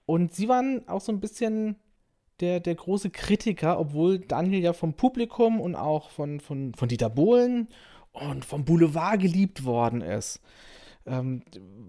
Und 0.06 0.34
sie 0.34 0.48
waren 0.48 0.88
auch 0.88 1.00
so 1.00 1.12
ein 1.12 1.20
bisschen 1.20 1.76
der, 2.40 2.60
der 2.60 2.74
große 2.74 3.10
Kritiker, 3.10 3.78
obwohl 3.78 4.18
Daniel 4.18 4.62
ja 4.62 4.72
vom 4.72 4.94
Publikum 4.94 5.60
und 5.60 5.74
auch 5.74 6.10
von, 6.10 6.40
von, 6.40 6.74
von 6.74 6.88
Dieter 6.88 7.10
Bohlen 7.10 7.68
und 8.12 8.44
vom 8.44 8.64
Boulevard 8.64 9.20
geliebt 9.20 9.64
worden 9.64 10.00
ist. 10.00 10.40
Ähm, 11.06 11.42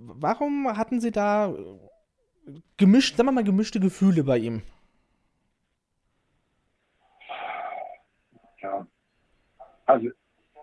warum 0.04 0.68
hatten 0.78 1.00
Sie 1.00 1.12
da 1.12 1.52
äh, 1.52 1.56
gemischt, 2.78 3.18
sagen 3.18 3.28
wir 3.28 3.34
mal, 3.34 3.44
gemischte 3.44 3.80
Gefühle 3.80 4.24
bei 4.24 4.38
ihm? 4.38 4.62
Ja. 8.62 8.86
Also, 9.86 10.10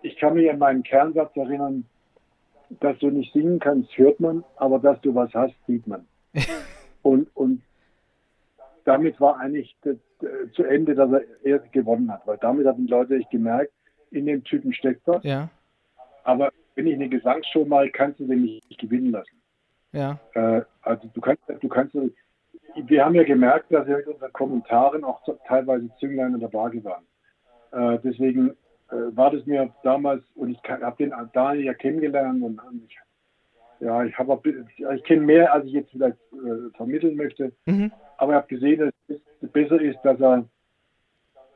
ich 0.01 0.17
kann 0.17 0.33
mich 0.33 0.49
an 0.49 0.59
meinen 0.59 0.83
Kernsatz 0.83 1.35
erinnern, 1.35 1.85
dass 2.69 2.97
du 2.99 3.09
nicht 3.09 3.33
singen 3.33 3.59
kannst, 3.59 3.97
hört 3.97 4.19
man, 4.19 4.43
aber 4.57 4.79
dass 4.79 4.99
du 5.01 5.13
was 5.15 5.33
hast, 5.33 5.55
sieht 5.67 5.87
man. 5.87 6.05
und, 7.01 7.35
und 7.35 7.61
damit 8.85 9.19
war 9.19 9.39
eigentlich 9.39 9.75
das, 9.83 9.97
äh, 10.21 10.51
zu 10.53 10.63
Ende, 10.63 10.95
dass 10.95 11.11
er 11.11 11.23
erst 11.43 11.71
gewonnen 11.71 12.11
hat, 12.11 12.25
weil 12.25 12.37
damit 12.37 12.67
hatten 12.67 12.85
die 12.85 12.91
Leute 12.91 13.15
echt 13.15 13.29
gemerkt, 13.31 13.71
in 14.11 14.25
dem 14.25 14.43
Typen 14.43 14.73
steckt 14.73 15.01
was. 15.05 15.23
Ja, 15.23 15.49
Aber 16.23 16.51
wenn 16.75 16.87
ich 16.87 16.93
eine 16.93 17.09
Gesangsshow 17.09 17.65
mache, 17.65 17.89
kannst 17.89 18.19
du 18.19 18.25
den 18.25 18.43
nicht 18.43 18.77
gewinnen 18.77 19.11
lassen. 19.11 19.41
ja, 19.91 20.19
Äh, 20.33 20.61
also 20.81 21.09
du 21.13 21.21
kannst, 21.21 21.43
du 21.47 21.67
kannst, 21.67 21.95
wir 22.75 23.05
haben 23.05 23.15
ja 23.15 23.23
gemerkt, 23.23 23.71
dass 23.71 23.87
wir 23.87 23.97
mit 23.97 24.07
unseren 24.07 24.33
Kommentaren 24.33 25.03
auch 25.03 25.21
teilweise 25.47 25.89
Zünglein 25.99 26.33
in 26.33 26.39
der 26.39 26.53
Waage 26.53 26.83
waren. 26.83 27.03
Äh, 27.71 27.99
deswegen 28.03 28.55
war 28.91 29.31
das 29.31 29.45
mir 29.45 29.71
damals, 29.83 30.23
und 30.35 30.51
ich 30.51 30.59
habe 30.69 30.95
den 30.97 31.13
Daniel 31.33 31.65
ja 31.65 31.73
kennengelernt 31.73 32.41
und, 32.43 32.59
ich, 32.87 32.97
ja, 33.79 34.03
ich 34.03 34.17
habe 34.17 34.39
ich 34.45 35.03
kenne 35.03 35.21
mehr, 35.21 35.53
als 35.53 35.65
ich 35.65 35.73
jetzt 35.73 35.91
vielleicht 35.91 36.17
äh, 36.33 36.75
vermitteln 36.75 37.15
möchte, 37.15 37.53
mhm. 37.65 37.91
aber 38.17 38.33
ich 38.33 38.37
habe 38.37 38.47
gesehen, 38.47 38.79
dass 38.79 39.19
es 39.41 39.51
besser 39.51 39.79
ist, 39.79 39.99
dass 40.03 40.19
er, 40.19 40.45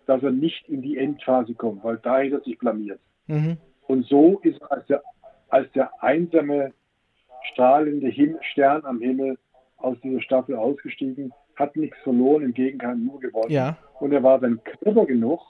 dass 0.05 0.23
er 0.23 0.31
nicht 0.31 0.67
in 0.69 0.81
die 0.81 0.97
Endphase 0.97 1.53
kommt, 1.53 1.83
weil 1.83 1.97
da 1.97 2.19
hätte 2.19 2.35
er 2.35 2.41
sich 2.41 2.57
blamiert. 2.57 2.99
Mhm. 3.27 3.57
Und 3.87 4.05
so 4.05 4.39
ist 4.39 4.61
er 4.61 4.71
als 4.71 4.85
der, 4.87 5.03
als 5.49 5.71
der 5.73 5.91
einsame, 6.01 6.73
strahlende 7.51 8.07
Him 8.07 8.37
Stern 8.41 8.85
am 8.85 8.99
Himmel 9.01 9.37
aus 9.77 9.97
dieser 10.01 10.21
Staffel 10.21 10.55
ausgestiegen, 10.55 11.33
hat 11.55 11.75
nichts 11.75 11.97
verloren, 12.03 12.43
im 12.43 12.53
Gegenteil 12.53 12.95
nur 12.95 13.19
gewonnen. 13.19 13.51
ja, 13.51 13.77
Und 13.99 14.11
er 14.13 14.23
war 14.23 14.39
dann 14.39 14.63
clever 14.63 15.05
genug, 15.05 15.41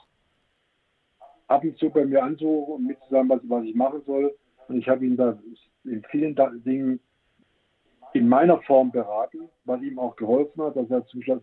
ab 1.46 1.64
und 1.64 1.76
zu 1.78 1.90
bei 1.90 2.04
mir 2.04 2.22
anzurufen 2.22 2.74
und 2.74 2.86
mit 2.86 2.98
zu 3.02 3.10
sagen, 3.10 3.28
was, 3.28 3.40
was 3.44 3.64
ich 3.64 3.74
machen 3.74 4.02
soll. 4.06 4.34
Und 4.68 4.78
ich 4.78 4.88
habe 4.88 5.04
ihn 5.04 5.16
da 5.16 5.38
in 5.84 6.02
vielen 6.10 6.34
Dingen 6.64 7.00
in 8.14 8.28
meiner 8.28 8.60
Form 8.62 8.90
beraten, 8.90 9.48
was 9.64 9.82
ihm 9.82 9.98
auch 9.98 10.16
geholfen 10.16 10.62
hat, 10.62 10.76
dass 10.76 10.88
er 10.90 11.04
zum 11.06 11.22
Schluss, 11.22 11.42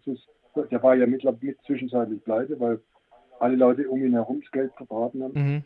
der 0.56 0.82
war 0.82 0.96
ja 0.96 1.06
mittlerweile 1.06 1.46
mit 1.46 1.62
zwischenzeitlich 1.64 2.24
pleite, 2.24 2.60
weil 2.60 2.80
alle 3.40 3.56
Leute 3.56 3.90
um 3.90 4.04
ihn 4.04 4.14
herum 4.14 4.42
das 4.42 4.52
Geld 4.52 4.74
verbraten 4.76 5.24
haben. 5.24 5.34
Mhm. 5.34 5.64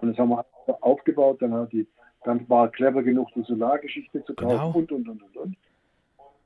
Und 0.00 0.08
das 0.08 0.18
haben 0.18 0.30
wir 0.30 0.44
aufgebaut, 0.80 1.40
dann 1.40 1.54
hat 1.54 1.72
die, 1.72 1.86
dann 2.24 2.48
war 2.48 2.66
er 2.66 2.70
clever 2.70 3.02
genug, 3.02 3.28
die 3.34 3.42
Solargeschichte 3.42 4.24
zu 4.24 4.34
kaufen 4.34 4.56
genau. 4.56 4.78
und, 4.78 4.92
und, 4.92 5.08
und, 5.08 5.22
und, 5.22 5.36
und. 5.36 5.56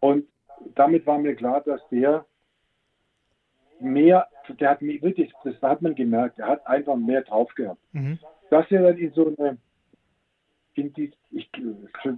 Und 0.00 0.26
damit 0.74 1.06
war 1.06 1.18
mir 1.18 1.34
klar, 1.34 1.62
dass 1.62 1.80
der 1.88 2.26
mehr, 3.80 4.28
der 4.60 4.70
hat 4.70 4.80
wirklich, 4.80 5.32
das 5.44 5.60
hat 5.62 5.82
man 5.82 5.94
gemerkt, 5.94 6.38
er 6.38 6.48
hat 6.48 6.66
einfach 6.66 6.96
mehr 6.96 7.22
drauf 7.22 7.54
gehabt. 7.54 7.80
Mhm. 7.92 8.18
Dass 8.50 8.70
er 8.70 8.82
dann 8.82 8.98
in 8.98 9.12
so 9.12 9.34
eine, 9.36 9.58
in 10.74 10.92
die, 10.92 11.12
ich, 11.30 11.50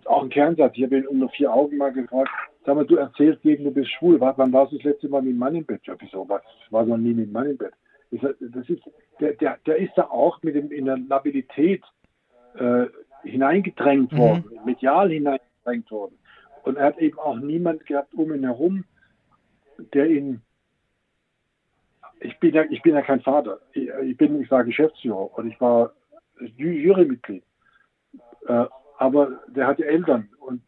auch 0.06 0.22
ein 0.22 0.30
Kernsatz, 0.30 0.72
ich 0.76 0.84
habe 0.84 0.98
ihn 0.98 1.06
unter 1.06 1.28
vier 1.30 1.52
Augen 1.52 1.76
mal 1.76 1.92
gefragt, 1.92 2.30
sag 2.64 2.74
mal, 2.74 2.86
du 2.86 2.96
erzählst 2.96 3.44
jedem, 3.44 3.64
du 3.66 3.70
bist 3.70 3.90
schwul, 3.92 4.20
wann 4.20 4.52
warst 4.52 4.72
du 4.72 4.76
das 4.76 4.84
letzte 4.84 5.08
Mal 5.08 5.22
mit 5.22 5.30
einem 5.30 5.38
Mann 5.38 5.54
im 5.54 5.64
Bett? 5.64 5.82
Ja, 5.84 5.94
wieso, 5.98 6.28
was, 6.28 6.42
war 6.70 6.84
noch 6.84 6.96
nie 6.96 7.14
mit 7.14 7.24
einem 7.24 7.32
Mann 7.32 7.50
im 7.50 7.56
Bett. 7.56 7.72
Das 8.10 8.68
ist, 8.68 8.82
der, 9.20 9.34
der, 9.34 9.58
der 9.66 9.76
ist 9.76 9.92
da 9.96 10.04
auch 10.04 10.42
mit 10.42 10.54
dem, 10.54 10.70
in 10.70 10.86
der 10.86 10.96
Labilität 10.96 11.82
äh, 12.54 12.86
hineingedrängt 13.24 14.12
mhm. 14.12 14.18
worden, 14.18 14.44
medial 14.64 15.10
hineingedrängt 15.10 15.90
worden. 15.90 16.18
Und 16.62 16.76
er 16.76 16.86
hat 16.86 16.98
eben 16.98 17.18
auch 17.18 17.36
niemand 17.36 17.86
gehabt 17.86 18.14
um 18.14 18.32
ihn 18.32 18.44
herum, 18.44 18.84
der 19.92 20.08
ihn 20.08 20.42
ich 22.20 22.38
bin 22.38 22.54
ja, 22.54 22.64
ich 22.70 22.82
bin 22.82 22.94
ja 22.94 23.02
kein 23.02 23.20
Vater. 23.20 23.60
Ich, 23.72 23.88
ich 23.88 24.16
bin, 24.16 24.40
ich 24.40 24.50
war 24.50 24.64
Geschäftsführer 24.64 25.36
und 25.36 25.50
ich 25.50 25.60
war 25.60 25.92
Jurymitglied. 26.56 27.42
Äh, 28.46 28.64
aber 28.98 29.40
der 29.48 29.66
hatte 29.66 29.84
Eltern 29.84 30.28
und 30.40 30.62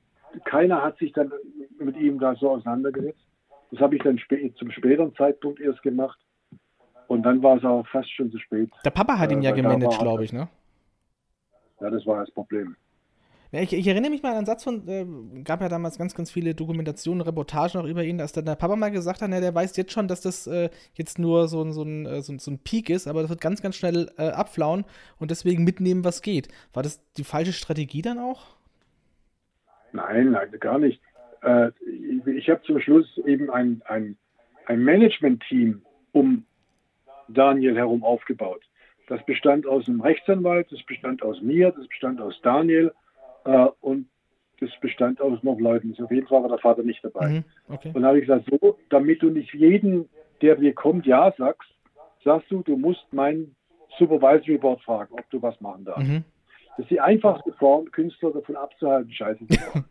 keiner 0.45 0.83
hat 0.83 0.99
sich 0.99 1.13
dann 1.13 1.33
mit 1.79 1.97
ihm 1.97 2.19
da 2.19 2.35
so 2.35 2.51
auseinandergesetzt. 2.51 3.25
Das 3.71 3.81
habe 3.81 3.97
ich 3.97 4.03
dann 4.03 4.19
spä 4.19 4.53
zum 4.55 4.71
späteren 4.71 5.15
Zeitpunkt 5.15 5.61
erst 5.61 5.83
gemacht. 5.83 6.19
Und 7.07 7.23
dann 7.23 7.43
war 7.43 7.57
es 7.57 7.65
auch 7.65 7.87
fast 7.89 8.11
schon 8.15 8.31
zu 8.31 8.39
spät. 8.39 8.71
Der 8.85 8.91
Papa 8.91 9.19
hat 9.19 9.33
ihn 9.33 9.41
äh, 9.41 9.47
ja 9.47 9.51
gemanagt, 9.53 9.99
glaube 9.99 10.25
ich, 10.25 10.33
ne? 10.33 10.49
Ja, 11.81 11.91
das 11.91 12.05
war 12.07 12.21
das 12.21 12.31
Problem. 12.31 12.77
Ich, 13.51 13.73
ich, 13.73 13.87
erinnere 13.87 14.11
mich 14.11 14.23
mal 14.23 14.33
an 14.33 14.39
einen 14.39 14.47
Satz 14.47 14.63
von, 14.63 14.87
äh, 14.87 15.07
gab 15.43 15.63
ja 15.63 15.71
damals 15.71 15.97
ganz, 15.97 16.15
ganz 16.15 16.31
viele 16.31 16.55
Dokumentationen, 16.55 17.23
Reportagen 17.23 17.81
auch 17.81 17.87
über 17.87 18.05
ihn, 18.05 18.19
dass 18.19 18.33
dann 18.33 18.45
der 18.45 18.57
Papa 18.57 18.77
mal 18.77 18.91
gesagt 18.91 19.23
hat, 19.23 19.31
na, 19.31 19.41
der 19.41 19.55
weiß 19.55 19.75
jetzt 19.79 19.93
schon, 19.93 20.07
dass 20.07 20.21
das 20.21 20.47
äh, 20.47 20.69
jetzt 20.95 21.19
nur 21.19 21.49
so, 21.49 21.65
so, 21.71 21.83
ein, 21.83 22.05
äh, 22.05 22.21
so, 22.21 22.37
so, 22.37 22.51
ein 22.51 22.59
Peak 22.59 22.91
ist, 22.91 23.09
aber 23.09 23.23
das 23.23 23.31
wird 23.31 23.41
ganz, 23.41 23.63
ganz 23.63 23.77
schnell 23.77 24.11
äh, 24.19 24.29
abflauen 24.29 24.85
und 25.19 25.31
deswegen 25.31 25.65
mitnehmen, 25.65 26.05
was 26.05 26.21
geht. 26.21 26.49
War 26.75 26.83
das 26.83 27.03
die 27.15 27.25
falsche 27.25 27.55
Strategie 27.55 28.03
dann 28.03 28.19
auch? 28.19 28.59
Nein, 29.93 30.33
nein, 30.33 30.51
gar 30.61 30.79
nicht. 30.79 31.01
Äh, 31.41 31.71
ich, 31.87 32.27
ich 32.27 32.51
habe 32.51 32.61
zum 32.65 32.79
Schluss 32.81 33.19
eben 33.25 33.51
ein, 33.51 33.81
ein, 33.87 34.19
ein 34.67 34.85
Management-Team 34.85 35.81
um 36.13 36.45
Daniel 37.29 37.77
herum 37.77 38.05
aufgebaut. 38.05 38.61
Das 39.07 39.25
bestand 39.25 39.67
aus 39.67 39.89
einem 39.89 40.03
Rechtsanwalt, 40.03 40.71
das 40.71 40.83
bestand 40.83 41.23
aus 41.23 41.41
mir, 41.41 41.71
das 41.71 41.89
bestand 41.89 42.21
aus 42.21 42.39
Daniel 42.43 42.93
äh, 43.45 43.68
und 43.80 44.09
das 44.61 44.70
bestand 44.80 45.20
aus 45.20 45.43
noch 45.43 45.59
Leuten. 45.59 45.95
Auf 46.03 46.11
jeden 46.11 46.26
Fall 46.26 46.43
war 46.43 46.49
der 46.49 46.59
Vater 46.59 46.82
nicht 46.82 47.05
dabei. 47.05 47.28
Mhm, 47.28 47.45
okay. 47.68 47.89
Und 47.89 47.95
dann 47.95 48.07
habe 48.07 48.18
ich 48.18 48.26
gesagt, 48.26 48.49
so, 48.51 48.78
damit 48.91 49.22
du 49.22 49.30
nicht 49.30 49.53
jeden, 49.55 50.09
der 50.43 50.57
dir 50.57 50.74
kommt, 50.74 51.07
ja 51.07 51.32
sagst, 51.36 51.70
sagst 52.24 52.51
du, 52.51 52.62
du 52.62 52.76
musst 52.76 53.12
meinen 53.12 53.55
Supervisory 53.99 54.59
Board 54.59 54.82
fragen, 54.82 55.14
ob 55.14 55.28
du 55.30 55.41
was 55.43 55.61
machen 55.61 55.84
darfst. 55.84 56.07
Mhm. 56.07 56.24
Das 56.76 56.84
ist 56.84 56.91
die 56.91 57.01
einfachste 57.01 57.53
Form, 57.55 57.91
Künstler 57.91 58.30
davon 58.30 58.57
abzuhalten, 58.57 59.12
Scheiße 59.12 59.47
zu 59.47 59.61
machen. 59.61 59.84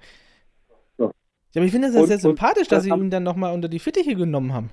so. 0.98 1.06
Ja, 1.06 1.60
aber 1.60 1.66
ich 1.66 1.72
finde 1.72 1.88
es 1.88 1.96
ja 1.96 2.04
sehr 2.04 2.20
sympathisch, 2.20 2.68
dass 2.68 2.84
sie 2.84 2.90
ihn 2.90 3.10
dann 3.10 3.24
nochmal 3.24 3.54
unter 3.54 3.68
die 3.68 3.80
Fittiche 3.80 4.16
genommen 4.16 4.54
haben. 4.54 4.70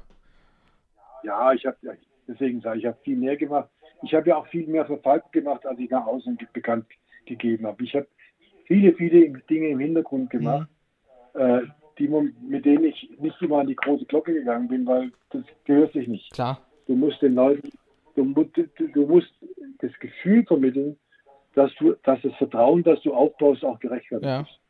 Ja, 1.24 1.52
ich 1.52 1.64
habe, 1.66 1.76
deswegen 2.28 2.60
sage 2.60 2.78
ich, 2.78 2.84
ich 2.84 2.88
habe 2.88 2.98
viel 3.02 3.16
mehr 3.16 3.36
gemacht. 3.36 3.68
Ich 4.02 4.14
habe 4.14 4.28
ja 4.28 4.36
auch 4.36 4.46
viel 4.48 4.66
mehr 4.66 4.84
Verfalten 4.84 5.30
gemacht, 5.32 5.66
als 5.66 5.78
ich 5.78 5.90
nach 5.90 6.06
außen 6.06 6.38
bekannt 6.52 6.86
gegeben 7.26 7.66
habe. 7.66 7.82
Ich 7.82 7.94
habe 7.94 8.06
viele, 8.64 8.92
viele 8.94 9.28
Dinge 9.50 9.68
im 9.68 9.78
Hintergrund 9.78 10.30
gemacht, 10.30 10.68
mhm. 11.34 11.40
äh, 11.40 11.62
die, 11.98 12.08
mit 12.08 12.64
denen 12.64 12.84
ich 12.84 13.10
nicht 13.20 13.40
immer 13.40 13.60
an 13.60 13.68
die 13.68 13.76
große 13.76 14.04
Glocke 14.06 14.32
gegangen 14.32 14.68
bin, 14.68 14.86
weil 14.86 15.12
das 15.30 15.42
gehört 15.64 15.92
sich 15.92 16.08
nicht. 16.08 16.32
Klar. 16.32 16.60
Du 16.86 16.94
musst 16.94 17.22
den 17.22 17.34
Leuten, 17.34 17.70
du, 18.14 18.24
du 18.24 19.06
musst 19.06 19.32
das 19.78 19.92
Gefühl 20.00 20.44
vermitteln, 20.44 20.96
dass 21.54 21.72
du, 21.76 21.94
dass 22.02 22.20
das 22.22 22.34
Vertrauen, 22.34 22.82
das 22.82 23.00
du 23.02 23.14
aufbaust, 23.14 23.64
auch 23.64 23.78
gerechtfertigt 23.78 24.28
ja. 24.28 24.40
ist. 24.40 24.60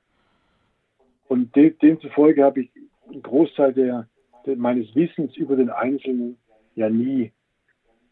Und 1.29 1.55
de, 1.57 1.71
demzufolge 1.71 2.45
habe 2.45 2.63
ich 2.63 2.71
einen 3.09 3.23
Großteil 3.23 3.73
der, 3.73 4.09
der, 4.47 4.57
meines 4.57 4.95
Wissens 4.95 5.37
über 5.37 5.57
den 5.57 5.71
Einzelnen 5.71 6.37
ja 6.75 6.91
nie, 6.91 7.33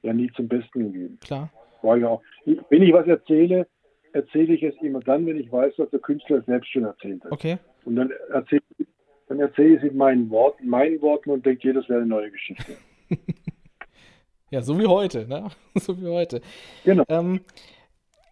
ja 0.03 0.13
nie 0.13 0.31
zum 0.33 0.49
Besten 0.49 0.93
gegeben. 0.93 1.19
Klar. 1.21 1.51
War 1.83 1.97
ja 1.97 2.09
auch, 2.09 2.23
wenn 2.45 2.83
ich 2.83 2.93
was 2.93 3.07
erzähle, 3.07 3.67
erzähle 4.13 4.55
ich 4.55 4.63
es 4.63 4.75
immer 4.83 5.01
dann, 5.01 5.27
wenn 5.27 5.39
ich 5.39 5.51
weiß, 5.51 5.75
was 5.79 5.91
der 5.91 6.01
Künstler 6.01 6.43
selbst 6.43 6.71
schon 6.71 6.85
erzählt 6.85 7.25
hat. 7.25 7.33
Okay. 7.33 7.59
Und 7.85 7.97
dann 7.97 8.11
erzähle 8.31 8.63
dann 9.29 9.41
erzähle 9.41 9.77
ich 9.77 9.83
es 9.83 9.91
in 9.91 9.97
meinen 9.97 10.29
Worten, 10.31 10.69
meinen 10.69 11.01
Worten 11.01 11.31
und 11.31 11.47
denke, 11.47 11.69
jedes 11.69 11.89
wäre 11.89 12.01
eine 12.01 12.09
neue 12.09 12.31
Geschichte. 12.31 12.77
ja, 14.51 14.61
so 14.61 14.79
wie 14.79 14.87
heute, 14.87 15.27
ne? 15.27 15.49
so 15.77 15.99
wie 15.99 16.09
heute. 16.09 16.43
Genau. 16.85 17.05
Ähm, 17.09 17.41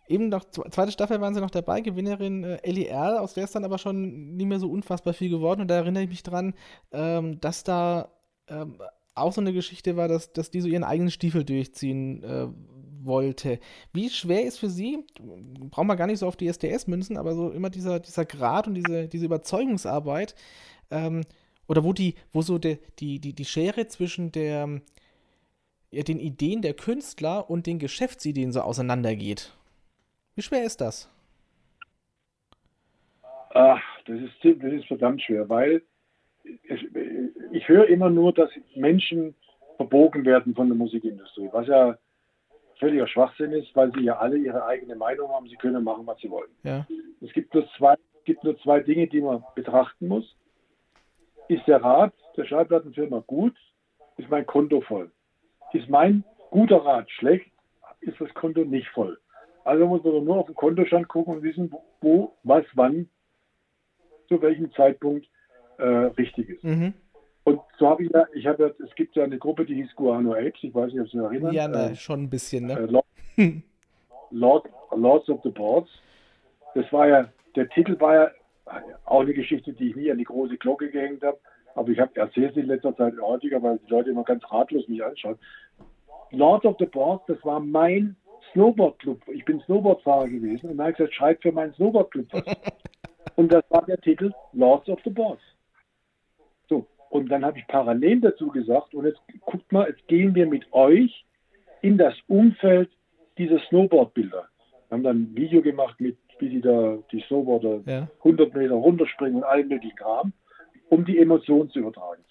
eben 0.08 0.28
noch, 0.28 0.44
zweite 0.44 0.92
Staffel 0.92 1.20
waren 1.20 1.34
sie 1.34 1.40
noch 1.40 1.50
dabei, 1.50 1.80
Gewinnerin 1.80 2.44
äh, 2.44 2.58
Ellie 2.62 2.86
Erl, 2.86 3.16
aus 3.16 3.32
der 3.32 3.44
ist 3.44 3.54
dann 3.54 3.64
aber 3.64 3.78
schon 3.78 4.36
nicht 4.36 4.46
mehr 4.46 4.58
so 4.58 4.70
unfassbar 4.70 5.14
viel 5.14 5.30
geworden. 5.30 5.62
Und 5.62 5.68
da 5.68 5.76
erinnere 5.76 6.02
ich 6.02 6.10
mich 6.10 6.22
dran, 6.22 6.54
ähm, 6.92 7.40
dass 7.40 7.64
da 7.64 8.10
ähm, 8.48 8.76
auch 9.14 9.32
so 9.32 9.40
eine 9.40 9.54
Geschichte 9.54 9.96
war, 9.96 10.08
dass, 10.08 10.32
dass 10.32 10.50
die 10.50 10.60
so 10.60 10.68
ihren 10.68 10.84
eigenen 10.84 11.10
Stiefel 11.10 11.44
durchziehen 11.44 12.22
äh, 12.22 12.48
wollte. 13.04 13.58
Wie 13.92 14.10
schwer 14.10 14.44
ist 14.44 14.58
für 14.58 14.68
Sie, 14.68 15.04
brauchen 15.70 15.86
wir 15.86 15.96
gar 15.96 16.06
nicht 16.06 16.18
so 16.18 16.26
auf 16.26 16.36
die 16.36 16.48
SDS 16.48 16.86
münzen, 16.86 17.16
aber 17.16 17.34
so 17.34 17.50
immer 17.50 17.70
dieser, 17.70 18.00
dieser 18.00 18.24
Grad 18.24 18.66
und 18.66 18.74
diese, 18.74 19.08
diese 19.08 19.26
Überzeugungsarbeit, 19.26 20.34
ähm, 20.90 21.22
oder 21.68 21.84
wo 21.84 21.92
die, 21.92 22.14
wo 22.32 22.42
so 22.42 22.58
de, 22.58 22.78
die, 22.98 23.20
die, 23.20 23.32
die 23.32 23.44
Schere 23.44 23.86
zwischen 23.86 24.32
der, 24.32 24.80
ja, 25.90 26.02
den 26.02 26.18
Ideen 26.18 26.62
der 26.62 26.74
Künstler 26.74 27.48
und 27.48 27.66
den 27.66 27.78
Geschäftsideen 27.78 28.52
so 28.52 28.60
auseinandergeht. 28.60 29.56
Wie 30.34 30.42
schwer 30.42 30.64
ist 30.64 30.80
das? 30.80 31.08
Ach, 33.50 33.82
das 34.06 34.20
ist, 34.20 34.62
das 34.62 34.72
ist 34.72 34.86
verdammt 34.86 35.22
schwer, 35.22 35.48
weil 35.48 35.82
es, 36.68 36.80
ich 37.52 37.68
höre 37.68 37.86
immer 37.88 38.10
nur, 38.10 38.32
dass 38.32 38.50
Menschen 38.74 39.34
verbogen 39.76 40.24
werden 40.24 40.54
von 40.54 40.68
der 40.68 40.76
Musikindustrie, 40.76 41.48
was 41.52 41.66
ja 41.66 41.98
völliger 42.80 43.06
Schwachsinn 43.06 43.52
ist, 43.52 43.74
weil 43.76 43.92
sie 43.92 44.00
ja 44.00 44.18
alle 44.18 44.36
ihre 44.36 44.64
eigene 44.64 44.96
Meinung 44.96 45.30
haben. 45.30 45.46
Sie 45.48 45.56
können 45.56 45.84
machen, 45.84 46.06
was 46.06 46.18
sie 46.18 46.30
wollen. 46.30 46.50
Ja. 46.64 46.86
Es 47.20 47.32
gibt 47.32 47.54
nur, 47.54 47.68
zwei, 47.76 47.94
gibt 48.24 48.42
nur 48.42 48.58
zwei 48.58 48.80
Dinge, 48.80 49.06
die 49.06 49.20
man 49.20 49.44
betrachten 49.54 50.08
muss. 50.08 50.36
Ist 51.48 51.66
der 51.68 51.82
Rat 51.82 52.12
der 52.36 52.44
Schallplattenfirma 52.44 53.22
gut? 53.26 53.56
Ist 54.16 54.30
mein 54.30 54.46
Konto 54.46 54.80
voll? 54.80 55.10
Ist 55.72 55.88
mein 55.88 56.24
guter 56.50 56.84
Rat 56.84 57.10
schlecht? 57.10 57.50
Ist 58.00 58.20
das 58.20 58.32
Konto 58.34 58.64
nicht 58.64 58.88
voll? 58.88 59.18
Also 59.64 59.86
muss 59.86 60.02
man 60.02 60.24
nur 60.24 60.38
auf 60.38 60.46
den 60.46 60.54
Kontostand 60.54 61.08
gucken 61.08 61.34
und 61.36 61.42
wissen, 61.42 61.72
wo, 62.00 62.34
was, 62.42 62.64
wann, 62.74 63.08
zu 64.28 64.40
welchem 64.40 64.72
Zeitpunkt 64.72 65.28
äh, 65.78 65.84
richtig 65.84 66.48
ist. 66.48 66.64
Mhm. 66.64 66.94
Und 67.50 67.60
so 67.78 67.88
habe 67.88 68.04
ich 68.04 68.10
ja, 68.12 68.26
ich 68.32 68.46
habe 68.46 68.62
ja, 68.62 68.84
es 68.84 68.94
gibt 68.94 69.16
ja 69.16 69.24
eine 69.24 69.38
Gruppe, 69.38 69.64
die 69.64 69.74
hieß 69.74 69.96
Guano 69.96 70.34
Apes, 70.34 70.62
ich 70.62 70.74
weiß 70.74 70.92
nicht, 70.92 71.00
ob 71.00 71.08
Sie 71.08 71.18
sich 71.18 71.26
erinnern. 71.26 71.52
Ja, 71.52 71.66
ne, 71.66 71.90
äh, 71.90 71.94
schon 71.96 72.22
ein 72.22 72.30
bisschen, 72.30 72.66
ne? 72.66 72.74
Äh, 72.74 72.86
Lord, 72.86 73.06
Lord, 74.30 74.68
Lords 74.94 75.28
of 75.28 75.40
the 75.42 75.50
Boards. 75.50 75.90
Das 76.74 76.90
war 76.92 77.08
ja, 77.08 77.28
der 77.56 77.68
Titel 77.70 77.98
war 77.98 78.14
ja 78.14 78.30
auch 79.04 79.22
eine 79.22 79.34
Geschichte, 79.34 79.72
die 79.72 79.90
ich 79.90 79.96
nie 79.96 80.10
an 80.10 80.18
die 80.18 80.24
große 80.24 80.56
Glocke 80.58 80.90
gehängt 80.90 81.22
habe. 81.24 81.38
Aber 81.74 81.88
ich 81.88 81.98
habe 81.98 82.14
erzählt 82.20 82.56
in 82.56 82.66
letzter 82.66 82.96
Zeit 82.96 83.14
häufiger, 83.20 83.62
weil 83.62 83.78
die 83.78 83.90
Leute 83.90 84.10
immer 84.10 84.24
ganz 84.24 84.42
ratlos 84.50 84.86
mich 84.88 85.02
anschauen. 85.04 85.38
Lords 86.30 86.64
of 86.64 86.76
the 86.78 86.86
Boards, 86.86 87.24
das 87.26 87.44
war 87.44 87.58
mein 87.58 88.16
Snowboard-Club. 88.52 89.20
Ich 89.28 89.44
bin 89.44 89.60
Snowboardfahrer 89.60 90.28
gewesen 90.28 90.70
und 90.70 90.76
dann 90.76 90.86
habe 90.86 90.90
ich 90.92 90.96
gesagt, 90.98 91.14
schreib 91.14 91.42
für 91.42 91.52
meinen 91.52 91.74
Snowboard-Club 91.74 92.26
was. 92.30 92.44
und 93.36 93.52
das 93.52 93.64
war 93.70 93.84
der 93.86 94.00
Titel 94.00 94.32
Lords 94.52 94.88
of 94.88 95.00
the 95.04 95.10
Boards. 95.10 95.42
Und 97.10 97.28
dann 97.28 97.44
habe 97.44 97.58
ich 97.58 97.66
parallel 97.66 98.20
dazu 98.20 98.48
gesagt, 98.48 98.94
und 98.94 99.04
jetzt 99.04 99.20
guckt 99.40 99.70
mal, 99.72 99.88
jetzt 99.88 100.06
gehen 100.06 100.34
wir 100.36 100.46
mit 100.46 100.72
euch 100.72 101.26
in 101.82 101.98
das 101.98 102.14
Umfeld 102.28 102.88
dieser 103.36 103.58
Snowboard-Bilder. 103.68 104.48
Wir 104.88 104.96
haben 104.96 105.02
dann 105.02 105.22
ein 105.22 105.36
Video 105.36 105.60
gemacht, 105.60 106.00
mit, 106.00 106.16
wie 106.38 106.48
die 106.48 106.60
da 106.60 106.98
die 107.10 107.20
Snowboarder 107.22 107.80
ja. 107.86 108.08
100 108.18 108.54
Meter 108.54 108.74
runterspringen 108.74 109.38
und 109.38 109.44
allen 109.44 109.66
möglichen 109.66 109.96
Kram, 109.96 110.32
um 110.88 111.04
die 111.04 111.18
Emotionen 111.18 111.68
zu 111.70 111.80
übertragen. 111.80 112.22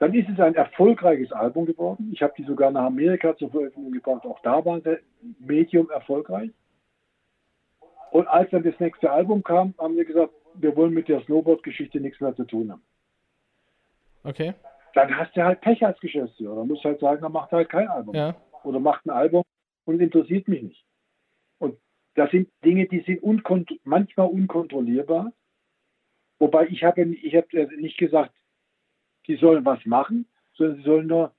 Dann 0.00 0.14
ist 0.14 0.28
es 0.28 0.40
ein 0.40 0.56
erfolgreiches 0.56 1.30
Album 1.30 1.64
geworden. 1.64 2.10
Ich 2.12 2.22
habe 2.22 2.34
die 2.36 2.42
sogar 2.42 2.72
nach 2.72 2.86
Amerika 2.86 3.36
zur 3.36 3.50
Veröffentlichung 3.50 3.92
gebracht. 3.92 4.26
Auch 4.26 4.40
da 4.42 4.64
waren 4.64 4.82
sie 4.82 4.98
medium 5.38 5.88
erfolgreich. 5.90 6.50
Und 8.10 8.26
als 8.26 8.50
dann 8.50 8.64
das 8.64 8.78
nächste 8.80 9.12
Album 9.12 9.44
kam, 9.44 9.74
haben 9.78 9.96
wir 9.96 10.04
gesagt, 10.04 10.32
wir 10.54 10.74
wollen 10.74 10.92
mit 10.92 11.06
der 11.06 11.20
Snowboard-Geschichte 11.20 12.00
nichts 12.00 12.20
mehr 12.20 12.34
zu 12.34 12.42
tun 12.42 12.72
haben. 12.72 12.82
Okay. 14.24 14.54
Dann 14.94 15.16
hast 15.16 15.36
du 15.36 15.42
halt 15.42 15.60
Pech 15.60 15.84
als 15.84 15.98
Geschäftsführer. 16.00 16.56
Dann 16.56 16.68
musst 16.68 16.84
du 16.84 16.88
halt 16.90 17.00
sagen, 17.00 17.22
dann 17.22 17.32
macht 17.32 17.50
halt 17.52 17.68
kein 17.68 17.88
Album. 17.88 18.14
Ja. 18.14 18.34
Oder 18.64 18.78
macht 18.78 19.06
ein 19.06 19.10
Album 19.10 19.42
und 19.84 20.00
interessiert 20.00 20.46
mich 20.48 20.62
nicht. 20.62 20.84
Und 21.58 21.78
das 22.14 22.30
sind 22.30 22.48
Dinge, 22.64 22.86
die 22.86 23.00
sind 23.00 23.22
unkont 23.22 23.70
manchmal 23.84 24.28
unkontrollierbar. 24.28 25.32
Wobei 26.38 26.66
ich 26.68 26.84
habe 26.84 27.02
ich 27.02 27.34
hab 27.34 27.52
nicht 27.52 27.98
gesagt, 27.98 28.34
die 29.26 29.36
sollen 29.36 29.64
was 29.64 29.84
machen, 29.86 30.26
sondern 30.54 30.76
sie 30.76 30.82
sollen 30.82 31.06
nur 31.06 31.32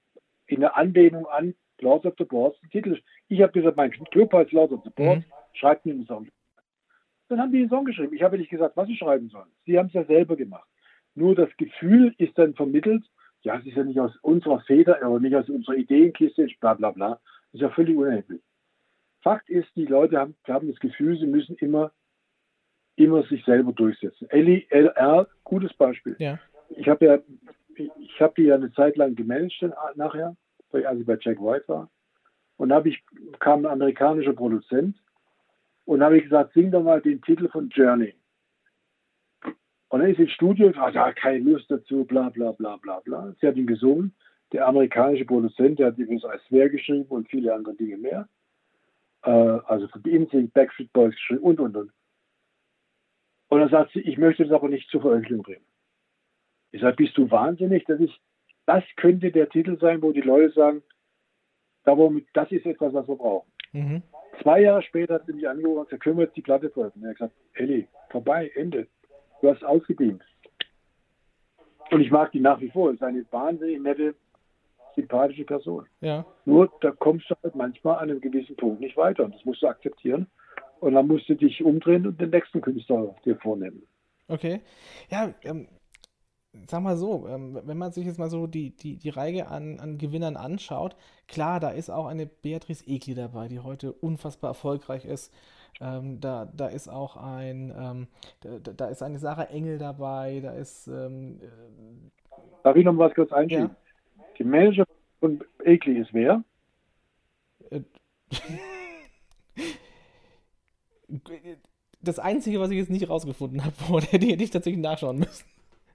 in 0.48 0.62
der 0.62 0.76
Anlehnung 0.76 1.28
an 1.28 1.54
Lords 1.80 2.06
of 2.06 2.16
the 2.18 2.24
Boards 2.24 2.60
den 2.62 2.70
Titel. 2.70 3.02
Ich 3.28 3.42
habe 3.42 3.52
gesagt, 3.52 3.78
mein 3.78 3.92
Club 3.92 4.32
heißt 4.34 4.52
Lords 4.52 4.74
of 4.74 4.84
the 4.84 4.90
Boards, 4.90 5.26
Mhm. 5.26 5.32
schreibt 5.54 5.86
mir 5.86 5.94
einen 5.94 6.06
Song. 6.06 6.28
Dann 7.28 7.40
haben 7.40 7.52
die 7.52 7.60
einen 7.60 7.70
Song 7.70 7.86
geschrieben. 7.86 8.14
Ich 8.14 8.24
habe 8.24 8.38
nicht 8.38 8.50
gesagt, 8.50 8.78
was 8.78 8.88
sie 8.88 8.96
schreiben 8.98 9.30
sollen. 9.30 9.50
Sie 9.66 9.78
haben 9.78 9.88
es 9.88 9.94
ja 9.94 10.04
selber 10.06 10.36
gemacht. 10.36 10.68
Nur 11.16 11.36
das 11.36 11.50
Gefühl 11.58 12.14
ist 12.18 12.38
dann 12.38 12.54
vermittelt, 12.56 13.04
ja, 13.42 13.58
es 13.58 13.66
ist 13.66 13.76
ja 13.76 13.84
nicht 13.84 14.00
aus 14.00 14.16
unserer 14.22 14.62
Feder 14.62 14.98
oder 15.08 15.20
nicht 15.20 15.36
aus 15.36 15.50
unserer 15.50 15.76
Ideenkiste, 15.76 16.48
bla 16.60 16.74
bla 16.74 16.92
bla. 16.92 17.10
Das 17.52 17.54
ist 17.54 17.62
ja 17.62 17.70
völlig 17.70 17.98
unerheblich. 17.98 18.42
Fakt 19.22 19.50
ist, 19.50 19.68
die 19.76 19.86
Leute 19.86 20.18
haben, 20.18 20.36
haben 20.48 20.70
das 20.70 20.80
Gefühl, 20.80 21.18
sie 21.18 21.28
müssen 21.28 21.56
immer, 21.58 21.92
immer 22.96 23.24
sich 23.24 23.44
selber 23.46 23.74
durchsetzen. 23.74 24.28
LR, 24.30 25.28
gutes 25.44 25.74
Beispiel. 25.74 26.16
Ja. 26.20 26.40
Ich 26.70 26.88
habe 26.88 27.06
ja, 27.06 27.20
ich 27.76 28.22
habe 28.22 28.34
die 28.38 28.44
ja 28.44 28.56
eine 28.56 28.72
Zeit 28.74 28.98
lang 28.98 29.16
gemanagt 29.16 29.58
dann 29.62 29.74
nachher, 29.96 30.36
als 30.72 31.00
ich 31.00 31.06
bei 31.06 31.18
Jack 31.20 31.40
White 31.40 31.66
war. 31.68 31.90
Und 32.58 32.70
da 32.70 32.76
habe 32.76 32.90
ich, 32.90 33.04
kam 33.40 33.66
ein 33.66 33.72
amerikanischer 33.72 34.34
Produzent 34.34 34.98
und 35.86 36.02
habe 36.02 36.18
ich 36.18 36.24
gesagt, 36.24 36.54
sing 36.54 36.72
doch 36.72 36.84
mal 36.84 37.02
den 37.02 37.22
Titel 37.22 37.50
von 37.50 37.70
Journey. 37.70 38.14
Und 39.94 40.00
dann 40.00 40.10
ist 40.10 40.18
ins 40.18 40.32
Studio 40.32 40.66
und 40.66 40.76
sagt, 40.76 40.96
ja, 40.96 41.14
keine 41.14 41.38
Lust 41.52 41.70
dazu, 41.70 42.04
bla 42.04 42.30
bla 42.30 42.52
bla 42.52 42.78
bla 42.78 43.00
bla. 43.02 43.36
Sie 43.40 43.46
hat 43.46 43.56
ihn 43.58 43.68
gesungen. 43.68 44.16
Der 44.52 44.68
amerikanische 44.68 45.24
Produzent, 45.24 45.78
der 45.78 45.86
hat 45.86 46.00
übrigens 46.00 46.26
als 46.26 46.42
Wer 46.50 46.68
geschrieben 46.70 47.06
und 47.10 47.30
viele 47.30 47.54
andere 47.54 47.76
Dinge 47.76 47.98
mehr. 47.98 48.28
Äh, 49.22 49.30
also 49.30 49.88
von 49.90 50.02
InSync, 50.02 50.52
Backstreet 50.52 50.92
Boys 50.94 51.14
geschrieben 51.14 51.44
und 51.44 51.60
und 51.60 51.78
und. 51.78 51.92
Und 53.50 53.60
dann 53.60 53.70
sagt 53.70 53.92
sie, 53.94 54.00
ich 54.00 54.18
möchte 54.18 54.42
das 54.44 54.52
aber 54.52 54.68
nicht 54.68 54.90
zur 54.90 55.02
Veröffentlichung 55.02 55.44
bringen. 55.44 55.66
Ich 56.72 56.82
sage, 56.82 56.96
bist 56.96 57.16
du 57.16 57.30
wahnsinnig? 57.30 57.86
Das, 57.86 58.00
ist, 58.00 58.16
das 58.66 58.84
könnte 58.96 59.32
der 59.32 59.48
Titel 59.48 59.78
sein, 59.80 60.02
wo 60.02 60.12
die 60.12 60.22
Leute 60.22 60.56
sagen, 60.56 60.82
darum, 61.84 62.26
das 62.34 62.52
ist 62.52 62.66
etwas, 62.66 62.96
was 62.96 63.08
wir 63.08 63.16
brauchen. 63.16 63.52
Mhm. 63.74 64.02
Zwei 64.42 64.62
Jahre 64.62 64.82
später 64.82 65.14
hat 65.14 65.28
sie 65.28 65.34
mich 65.34 65.48
angerufen 65.48 65.82
und 65.82 65.90
gesagt, 65.90 66.02
können 66.02 66.18
wir 66.18 66.26
jetzt 66.26 66.36
die 66.36 66.42
Platte 66.42 66.72
veröffentlichen? 66.72 67.06
Er 67.06 67.10
hat 67.12 67.18
gesagt, 67.18 67.36
Elli, 67.54 67.88
vorbei, 68.10 68.52
Ende. 68.56 68.88
Du 69.44 69.50
hast 69.50 69.64
ausgedient. 69.66 70.24
Und 71.92 72.00
ich 72.00 72.10
mag 72.10 72.32
die 72.32 72.40
nach 72.40 72.62
wie 72.62 72.70
vor. 72.70 72.94
ist 72.94 73.04
eine 73.04 73.26
wahnsinnig 73.30 73.82
nette, 73.82 74.16
sympathische 74.96 75.44
Person. 75.44 75.86
Ja. 76.00 76.26
Nur 76.46 76.72
da 76.80 76.92
kommst 76.92 77.30
du 77.30 77.36
halt 77.44 77.54
manchmal 77.54 77.98
an 77.98 78.10
einem 78.10 78.22
gewissen 78.22 78.56
Punkt 78.56 78.80
nicht 78.80 78.96
weiter. 78.96 79.26
Und 79.26 79.36
das 79.36 79.44
musst 79.44 79.62
du 79.62 79.68
akzeptieren. 79.68 80.28
Und 80.80 80.94
dann 80.94 81.08
musst 81.08 81.28
du 81.28 81.36
dich 81.36 81.62
umdrehen 81.62 82.08
und 82.08 82.22
den 82.22 82.30
nächsten 82.30 82.62
Künstler 82.62 83.14
dir 83.26 83.36
vornehmen. 83.36 83.84
Okay. 84.30 84.62
Ja, 85.12 85.34
ähm, 85.44 85.68
sag 86.70 86.82
mal 86.82 86.96
so, 86.96 87.28
ähm, 87.28 87.60
wenn 87.66 87.78
man 87.78 87.92
sich 87.92 88.06
jetzt 88.06 88.20
mal 88.20 88.30
so 88.30 88.48
die, 88.48 88.74
die, 88.78 88.96
die 88.96 89.10
Reihe 89.10 89.50
an, 89.50 89.78
an 89.82 89.98
Gewinnern 89.98 90.38
anschaut, 90.38 90.96
klar, 91.28 91.60
da 91.60 91.70
ist 91.70 91.90
auch 91.90 92.06
eine 92.06 92.28
Beatrice 92.28 92.88
Egli 92.88 93.14
dabei, 93.14 93.50
die 93.50 93.60
heute 93.60 93.92
unfassbar 93.92 94.52
erfolgreich 94.52 95.04
ist. 95.04 95.34
Ähm, 95.82 96.20
da, 96.20 96.50
da 96.56 96.68
ist 96.68 96.88
auch 96.88 97.18
ein, 97.18 97.74
ähm, 97.78 98.08
da, 98.42 98.72
da 98.72 98.88
ist 98.88 99.02
eine 99.02 99.20
Sarah 99.20 99.46
Engel 99.46 99.78
dabei, 99.78 100.40
da 100.42 100.52
ist, 100.52 100.88
ähm, 100.88 101.40
Darf 102.64 102.76
ich 102.78 102.86
noch 102.86 102.98
was 102.98 103.14
kurz 103.14 103.32
einschieben? 103.34 103.70
Ja. 104.18 104.24
Die 104.38 104.44
Manager 104.44 104.86
von 105.20 105.44
Egli 105.64 106.00
ist 106.00 106.14
wer? 106.14 106.44
äh, 107.70 107.82
das 112.02 112.20
Einzige, 112.20 112.60
was 112.60 112.70
ich 112.72 112.78
jetzt 112.78 112.90
nicht 112.90 113.10
rausgefunden 113.10 113.64
habe, 113.64 113.76
wo 113.88 114.00
der 114.00 114.10
hätte 114.10 114.26
ich 114.26 114.52
tatsächlich 114.52 114.82
nachschauen 114.82 115.20
müssen. 115.20 115.46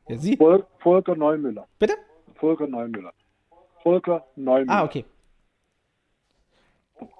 Ja, 0.08 0.16
sie? 0.16 0.38
Vol 0.38 0.64
Volker 0.78 1.14
Neumüller. 1.14 1.66
Bitte? 1.78 1.94
Volker 2.36 2.66
Neumüller. 2.66 3.12
Volker 3.82 4.26
Neumüller. 4.36 4.72
Ah, 4.72 4.84
okay. 4.84 5.04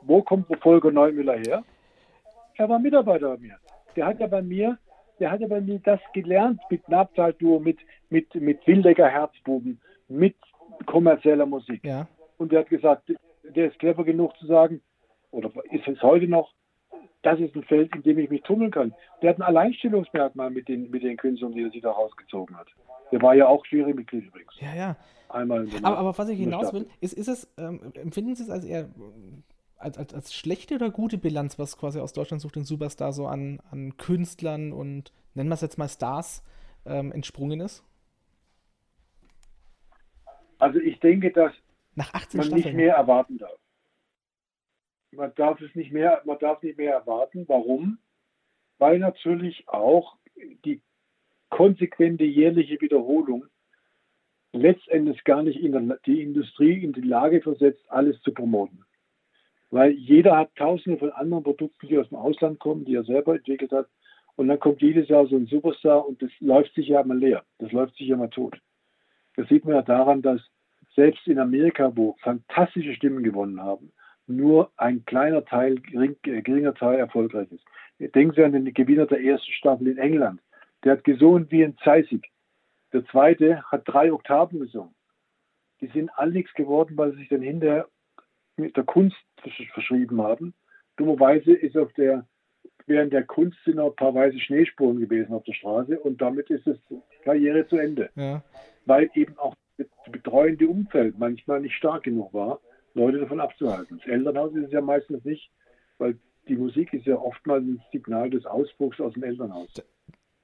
Wo 0.03 0.23
kommt 0.23 0.47
Volker 0.61 0.91
Neumüller 0.91 1.39
her? 1.39 1.65
Er 2.59 2.69
war 2.69 2.79
Mitarbeiter 2.79 3.37
bei 3.37 3.39
mir. 3.39 3.57
Der 3.97 4.07
hat 4.07 4.21
ja 4.21 4.27
bei 4.27 4.43
mir, 4.43 4.79
der 5.21 5.31
hat 5.31 5.41
ja 5.41 5.47
bei 5.47 5.61
mir 5.61 5.79
das 5.79 6.01
gelernt 6.13 6.61
mit 6.71 6.89
Nabtaltour, 6.89 7.61
mit, 7.61 7.79
mit, 8.11 8.35
mit 8.35 8.67
Wildecker 8.67 9.09
Herzbuben, 9.09 9.81
mit 10.09 10.37
kommerzieller 10.87 11.47
Musik. 11.47 11.85
Ja. 11.85 12.09
Und 12.37 12.53
der 12.53 12.61
hat 12.61 12.69
gesagt, 12.69 13.13
der 13.45 13.69
ist 13.69 13.79
clever 13.79 14.05
genug 14.05 14.37
zu 14.39 14.47
sagen, 14.47 14.83
oder 15.31 15.51
ist 15.71 15.87
es 15.87 16.03
heute 16.03 16.27
noch, 16.27 16.53
das 17.23 17.39
ist 17.41 17.55
ein 17.55 17.63
Feld, 17.65 17.95
in 17.95 18.03
dem 18.03 18.19
ich 18.19 18.31
mich 18.31 18.43
tummeln 18.43 18.71
kann. 18.71 18.93
Der 19.23 19.31
hat 19.31 19.39
ein 19.39 19.43
Alleinstellungsmerkmal 19.43 20.51
mit 20.51 20.69
den, 20.69 20.91
mit 20.91 21.03
den 21.03 21.17
Künstlern, 21.17 21.53
die 21.53 21.63
er 21.63 21.71
sich 21.71 21.83
da 21.83 21.91
rausgezogen 21.91 22.57
hat. 22.57 22.69
Der 23.13 23.23
war 23.23 23.35
ja 23.35 23.47
auch 23.47 23.65
Jurymitglied 23.67 24.27
übrigens. 24.27 24.53
Ja, 24.61 24.75
ja. 24.75 24.97
Einmal 25.29 25.67
Aber, 25.83 25.99
aber 25.99 26.19
was 26.19 26.29
ich 26.29 26.39
hinaus 26.39 26.73
will, 26.73 26.87
ist, 27.01 27.13
ist 27.13 27.29
es, 27.29 27.53
ähm, 27.59 27.93
empfinden 27.95 28.35
Sie 28.35 28.45
es 28.45 28.51
als 28.51 28.65
eher 28.65 28.89
als, 29.79 29.97
als, 29.97 30.13
als 30.15 30.35
schlechte 30.35 30.75
oder 30.75 30.91
gute 30.91 31.19
Bilanz, 31.19 31.59
was 31.59 31.79
quasi 31.79 32.01
aus 32.01 32.13
Deutschland 32.13 32.41
sucht 32.43 32.57
den 32.57 32.65
Superstar 32.65 33.13
so 33.13 33.27
an, 33.27 33.61
an 33.71 33.97
Künstlern 33.97 34.73
und 34.73 35.13
nennen 35.35 35.49
wir 35.49 35.55
es 35.55 35.61
jetzt 35.61 35.79
mal 35.79 35.89
Stars 35.89 36.43
ähm, 36.85 37.13
entsprungen 37.13 37.61
ist? 37.61 37.85
Also 40.59 40.81
ich 40.81 40.99
denke, 41.01 41.31
dass 41.31 41.53
Nach 41.95 42.13
18 42.13 42.39
man 42.39 42.47
Staffeln. 42.47 42.65
nicht 42.65 42.75
mehr 42.75 42.95
erwarten 42.95 43.39
darf. 43.39 43.59
Man 45.13 45.33
darf 45.37 45.61
es 45.61 45.75
nicht 45.75 45.93
mehr, 45.93 46.21
man 46.27 46.39
darf 46.39 46.63
nicht 46.63 46.77
mehr 46.77 46.93
erwarten. 46.93 47.49
Warum? 47.49 47.99
Weil 48.79 48.99
natürlich 48.99 49.67
auch 49.69 50.17
die 50.65 50.83
konsequente 51.49 52.25
jährliche 52.25 52.81
Wiederholung 52.81 53.47
letztendlich 54.53 55.25
gar 55.25 55.43
nicht 55.43 55.61
in 55.61 55.73
der, 55.73 55.99
die 56.05 56.23
Industrie 56.23 56.83
in 56.83 56.93
die 56.93 57.01
Lage 57.01 57.41
versetzt, 57.41 57.85
alles 57.89 58.21
zu 58.23 58.33
promoten. 58.33 58.85
Weil 59.71 59.93
jeder 59.93 60.37
hat 60.37 60.55
tausende 60.57 60.99
von 60.99 61.11
anderen 61.13 61.45
Produkten, 61.45 61.89
die 61.89 61.99
aus 61.99 62.09
dem 62.09 62.19
Ausland 62.19 62.59
kommen, 62.59 62.85
die 62.85 62.95
er 62.95 63.05
selber 63.05 63.35
entwickelt 63.35 63.73
hat. 63.73 63.87
Und 64.37 64.49
dann 64.49 64.61
kommt 64.61 64.81
jedes 64.81 65.09
Jahr 65.09 65.27
so 65.27 65.37
ein 65.37 65.47
Superstar 65.47 66.07
und 66.07 66.23
das 66.23 66.31
läuft 66.41 66.75
sich 66.75 66.89
ja 66.89 67.03
mal 67.03 67.19
leer. 67.19 67.45
Das 67.59 67.73
läuft 67.73 67.97
sich 67.97 68.07
ja 68.07 68.17
mal 68.17 68.31
tot. 68.31 68.59
Das 69.37 69.49
sieht 69.49 69.65
man 69.65 69.75
ja 69.75 69.83
daran, 69.83 70.23
dass 70.23 70.41
selbst 70.95 71.27
in 71.27 71.39
Amerika, 71.39 71.93
wo 71.95 72.17
fantastische 72.23 72.95
Stimmen 72.95 73.23
gewonnen 73.23 73.61
haben, 73.61 73.93
nur 74.27 74.71
ein 74.77 75.05
kleiner 75.07 75.45
Teil, 75.45 75.77
gering, 75.77 76.17
äh, 76.25 76.43
geringer 76.43 76.75
Teil 76.75 76.99
erfolgreich 76.99 77.51
ist. 77.51 77.65
Denken 78.15 78.35
Sie 78.35 78.45
an 78.45 78.53
den 78.53 78.73
Gewinner 78.73 79.07
der 79.07 79.23
ersten 79.23 79.53
Staffel 79.53 79.89
in 79.89 79.99
England. 79.99 80.41
Der 80.85 80.93
hat 80.93 81.05
gesungen 81.05 81.51
wie 81.51 81.65
ein 81.65 81.77
Zeisig. 81.83 82.31
Der 82.93 83.05
zweite 83.07 83.63
hat 83.65 83.83
drei 83.87 84.13
Oktaven 84.13 84.61
gesungen. 84.61 84.95
Die 85.81 85.89
sind 85.89 86.11
all 86.17 86.31
nichts 86.31 86.53
geworden, 86.55 86.97
weil 86.97 87.13
sie 87.13 87.19
sich 87.19 87.29
dann 87.29 87.43
hinterher 87.43 87.89
mit 88.59 88.77
der 88.77 88.85
Kunst 88.85 89.17
versch- 89.43 89.71
verschrieben 89.73 90.21
haben. 90.23 90.55
Dummerweise 90.97 91.53
ist 91.53 91.77
auf 91.77 91.93
der, 91.95 92.27
während 92.87 93.13
der 93.13 93.25
Kunst 93.25 93.59
sind 93.65 93.77
noch 93.77 93.91
ein 93.91 93.97
paar 93.97 94.15
weiße 94.15 94.39
Schneespuren 94.41 94.99
gewesen 95.01 95.33
auf 95.33 95.45
der 95.45 95.55
Straße 95.55 95.99
und 96.01 96.21
damit 96.21 96.51
ist 96.51 96.67
es 96.67 96.79
Karriere 97.25 97.67
zu 97.69 97.77
Ende 97.77 98.11
Ja. 98.17 98.43
weil 98.87 99.11
eben 99.15 99.39
auch 99.39 99.55
das 99.77 99.87
betreuende 100.11 100.67
Umfeld 100.67 101.19
manchmal 101.19 101.61
nicht 101.61 101.77
stark 101.77 102.03
genug 102.03 102.35
war, 102.35 102.61
Leute 102.95 103.19
davon 103.19 103.39
abzuhalten. 103.39 103.99
Das 103.99 104.09
Elternhaus 104.09 104.53
ist 104.55 104.65
es 104.67 104.73
ja 104.73 104.81
meistens 104.81 105.25
nicht, 105.25 105.53
weil 105.99 106.19
die 106.49 106.57
Musik 106.57 106.93
ist 106.95 107.07
ja 107.07 107.17
oftmals 107.17 107.63
ein 107.65 107.81
Signal 107.93 108.31
des 108.31 108.45
Ausbruchs 108.47 109.01
aus 109.01 109.13
dem 109.15 109.23
Elternhaus. 109.23 109.73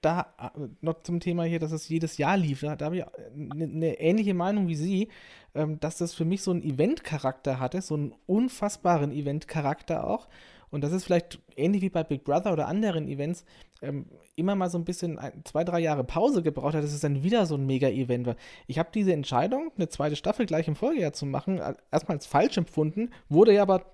Da 0.05 0.35
äh, 0.39 0.61
noch 0.81 1.03
zum 1.03 1.21
Thema 1.21 1.45
hier, 1.45 1.59
dass 1.59 1.73
es 1.73 1.89
jedes 1.89 2.19
Jahr 2.19 2.37
lief, 2.37 2.61
da, 2.61 2.77
da 2.77 2.87
habe 2.87 2.97
ich 2.99 3.05
eine 3.35 3.67
ne 3.67 4.01
ähnliche 4.01 4.35
Meinung 4.35 4.69
wie 4.69 4.77
Sie, 4.77 5.09
ähm, 5.55 5.81
dass 5.81 5.99
das 5.99 6.15
für 6.15 6.25
mich 6.25 6.43
so 6.43 6.51
einen 6.51 6.63
Event-Charakter 6.63 7.59
hatte, 7.61 7.81
so 7.83 7.95
einen 7.95 8.15
unfassbaren 8.27 9.13
Event-Charakter 9.13 10.07
auch. 10.07 10.29
Und 10.71 10.83
das 10.83 10.93
ist 10.93 11.05
vielleicht 11.05 11.39
ähnlich 11.57 11.83
wie 11.83 11.89
bei 11.89 12.03
Big 12.03 12.25
Brother 12.25 12.53
oder 12.53 12.67
anderen 12.67 13.07
Events, 13.07 13.45
ähm, 13.81 14.07
immer 14.35 14.57
mal 14.57 14.71
so 14.71 14.79
ein 14.79 14.85
bisschen 14.85 15.19
ein, 15.19 15.45
zwei, 15.45 15.63
drei 15.63 15.79
Jahre 15.79 16.03
Pause 16.03 16.43
gebraucht 16.43 16.75
hat, 16.75 16.83
dass 16.83 16.93
es 16.93 17.01
dann 17.01 17.23
wieder 17.23 17.47
so 17.47 17.55
ein 17.55 17.65
Mega-Event 17.65 18.27
war. 18.27 18.37
Ich 18.67 18.79
habe 18.79 18.89
diese 18.93 19.13
Entscheidung, 19.13 19.71
eine 19.77 19.89
zweite 19.89 20.17
Staffel 20.17 20.47
gleich 20.47 20.67
im 20.67 20.75
Folgejahr 20.75 21.13
zu 21.13 21.27
machen, 21.27 21.59
äh, 21.59 21.75
erstmal 21.93 22.17
als 22.17 22.27
falsch 22.27 22.57
empfunden, 22.57 23.11
wurde 23.29 23.55
ja 23.55 23.63
aber 23.63 23.85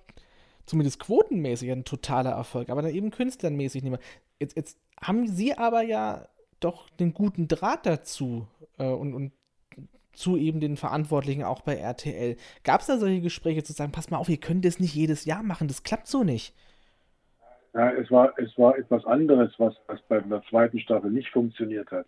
zumindest 0.65 1.01
quotenmäßig 1.01 1.71
ein 1.71 1.85
totaler 1.85 2.31
Erfolg, 2.31 2.71
aber 2.71 2.81
dann 2.83 2.95
eben 2.95 3.11
künstlernmäßig 3.11 3.83
nicht 3.83 3.91
mehr. 3.91 4.01
Jetzt, 4.39 4.57
jetzt 4.57 4.79
haben 5.01 5.27
sie 5.27 5.57
aber 5.57 5.83
ja 5.83 6.29
doch 6.61 6.91
den 6.91 7.15
guten 7.15 7.49
Draht 7.49 7.87
dazu 7.87 8.47
äh, 8.79 8.85
und, 8.85 9.15
und 9.15 9.33
zu 10.13 10.37
eben 10.37 10.61
den 10.61 10.77
Verantwortlichen 10.77 11.45
auch 11.45 11.63
bei 11.63 11.77
RTL. 11.77 12.37
Gab 12.65 12.81
es 12.81 12.87
da 12.87 12.99
solche 12.99 13.23
Gespräche 13.23 13.63
zu 13.63 13.73
sagen, 13.73 13.93
pass 13.93 14.11
mal 14.11 14.19
auf, 14.19 14.29
ihr 14.29 14.37
könnt 14.37 14.65
das 14.65 14.81
nicht 14.81 14.95
jedes 14.95 15.25
Jahr 15.25 15.43
machen, 15.43 15.69
das 15.69 15.83
klappt 15.83 16.07
so 16.07 16.25
nicht? 16.25 16.55
Ja, 17.73 17.91
es 17.93 18.11
war, 18.11 18.37
es 18.39 18.57
war 18.59 18.77
etwas 18.77 19.05
anderes, 19.07 19.53
was, 19.59 19.75
was 19.87 20.01
bei 20.09 20.21
der 20.21 20.43
zweiten 20.51 20.81
Staffel 20.81 21.11
nicht 21.11 21.31
funktioniert 21.31 21.91
hat. 21.91 22.07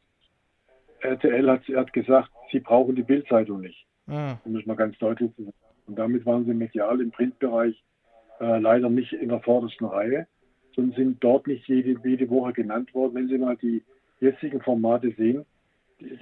RTL 1.01 1.49
hat, 1.51 1.63
hat 1.69 1.93
gesagt, 1.93 2.31
sie 2.51 2.61
brauchen 2.61 2.97
die 2.97 3.03
Bildzeitung 3.03 3.61
nicht. 3.61 3.87
Ah. 4.09 4.37
Das 4.45 4.53
muss 4.53 4.67
man 4.67 4.77
ganz 4.77 4.99
deutlich 4.99 5.31
sagen. 5.37 5.53
Und 5.87 5.99
damit 5.99 6.27
waren 6.27 6.45
sie 6.45 6.55
medial 6.55 7.01
im 7.01 7.11
Printbereich 7.11 7.83
äh, 8.41 8.59
leider 8.59 8.89
nicht 8.89 9.13
in 9.13 9.29
der 9.29 9.41
vordersten 9.41 9.87
Reihe, 9.87 10.27
sondern 10.75 10.97
sind 10.97 11.25
dort 11.25 11.47
nicht 11.47 11.67
jede, 11.69 11.97
jede 12.05 12.29
Woche 12.31 12.53
genannt 12.53 12.95
worden. 12.95 13.15
Wenn 13.15 13.29
Sie 13.29 13.39
mal 13.39 13.57
die 13.57 13.83
jetzigen 14.21 14.61
Formate 14.61 15.13
sehen, 15.17 15.45
ich, 15.99 16.21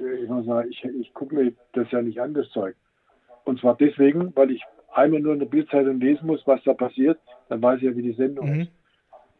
ich, 0.68 0.84
ich 0.84 1.14
gucke 1.14 1.34
mir 1.34 1.52
das 1.72 1.90
ja 1.90 2.02
nicht 2.02 2.20
an, 2.20 2.34
das 2.34 2.50
Zeug. 2.50 2.76
Und 3.44 3.60
zwar 3.60 3.76
deswegen, 3.76 4.34
weil 4.36 4.50
ich 4.50 4.62
einmal 4.92 5.20
nur 5.20 5.32
in 5.32 5.38
der 5.38 5.46
Bildzeitung 5.46 6.00
lesen 6.00 6.26
muss, 6.26 6.46
was 6.46 6.62
da 6.64 6.74
passiert, 6.74 7.18
dann 7.48 7.62
weiß 7.62 7.78
ich 7.78 7.84
ja, 7.84 7.96
wie 7.96 8.02
die 8.02 8.12
Sendung 8.12 8.52
mhm. 8.52 8.60
ist. 8.62 8.72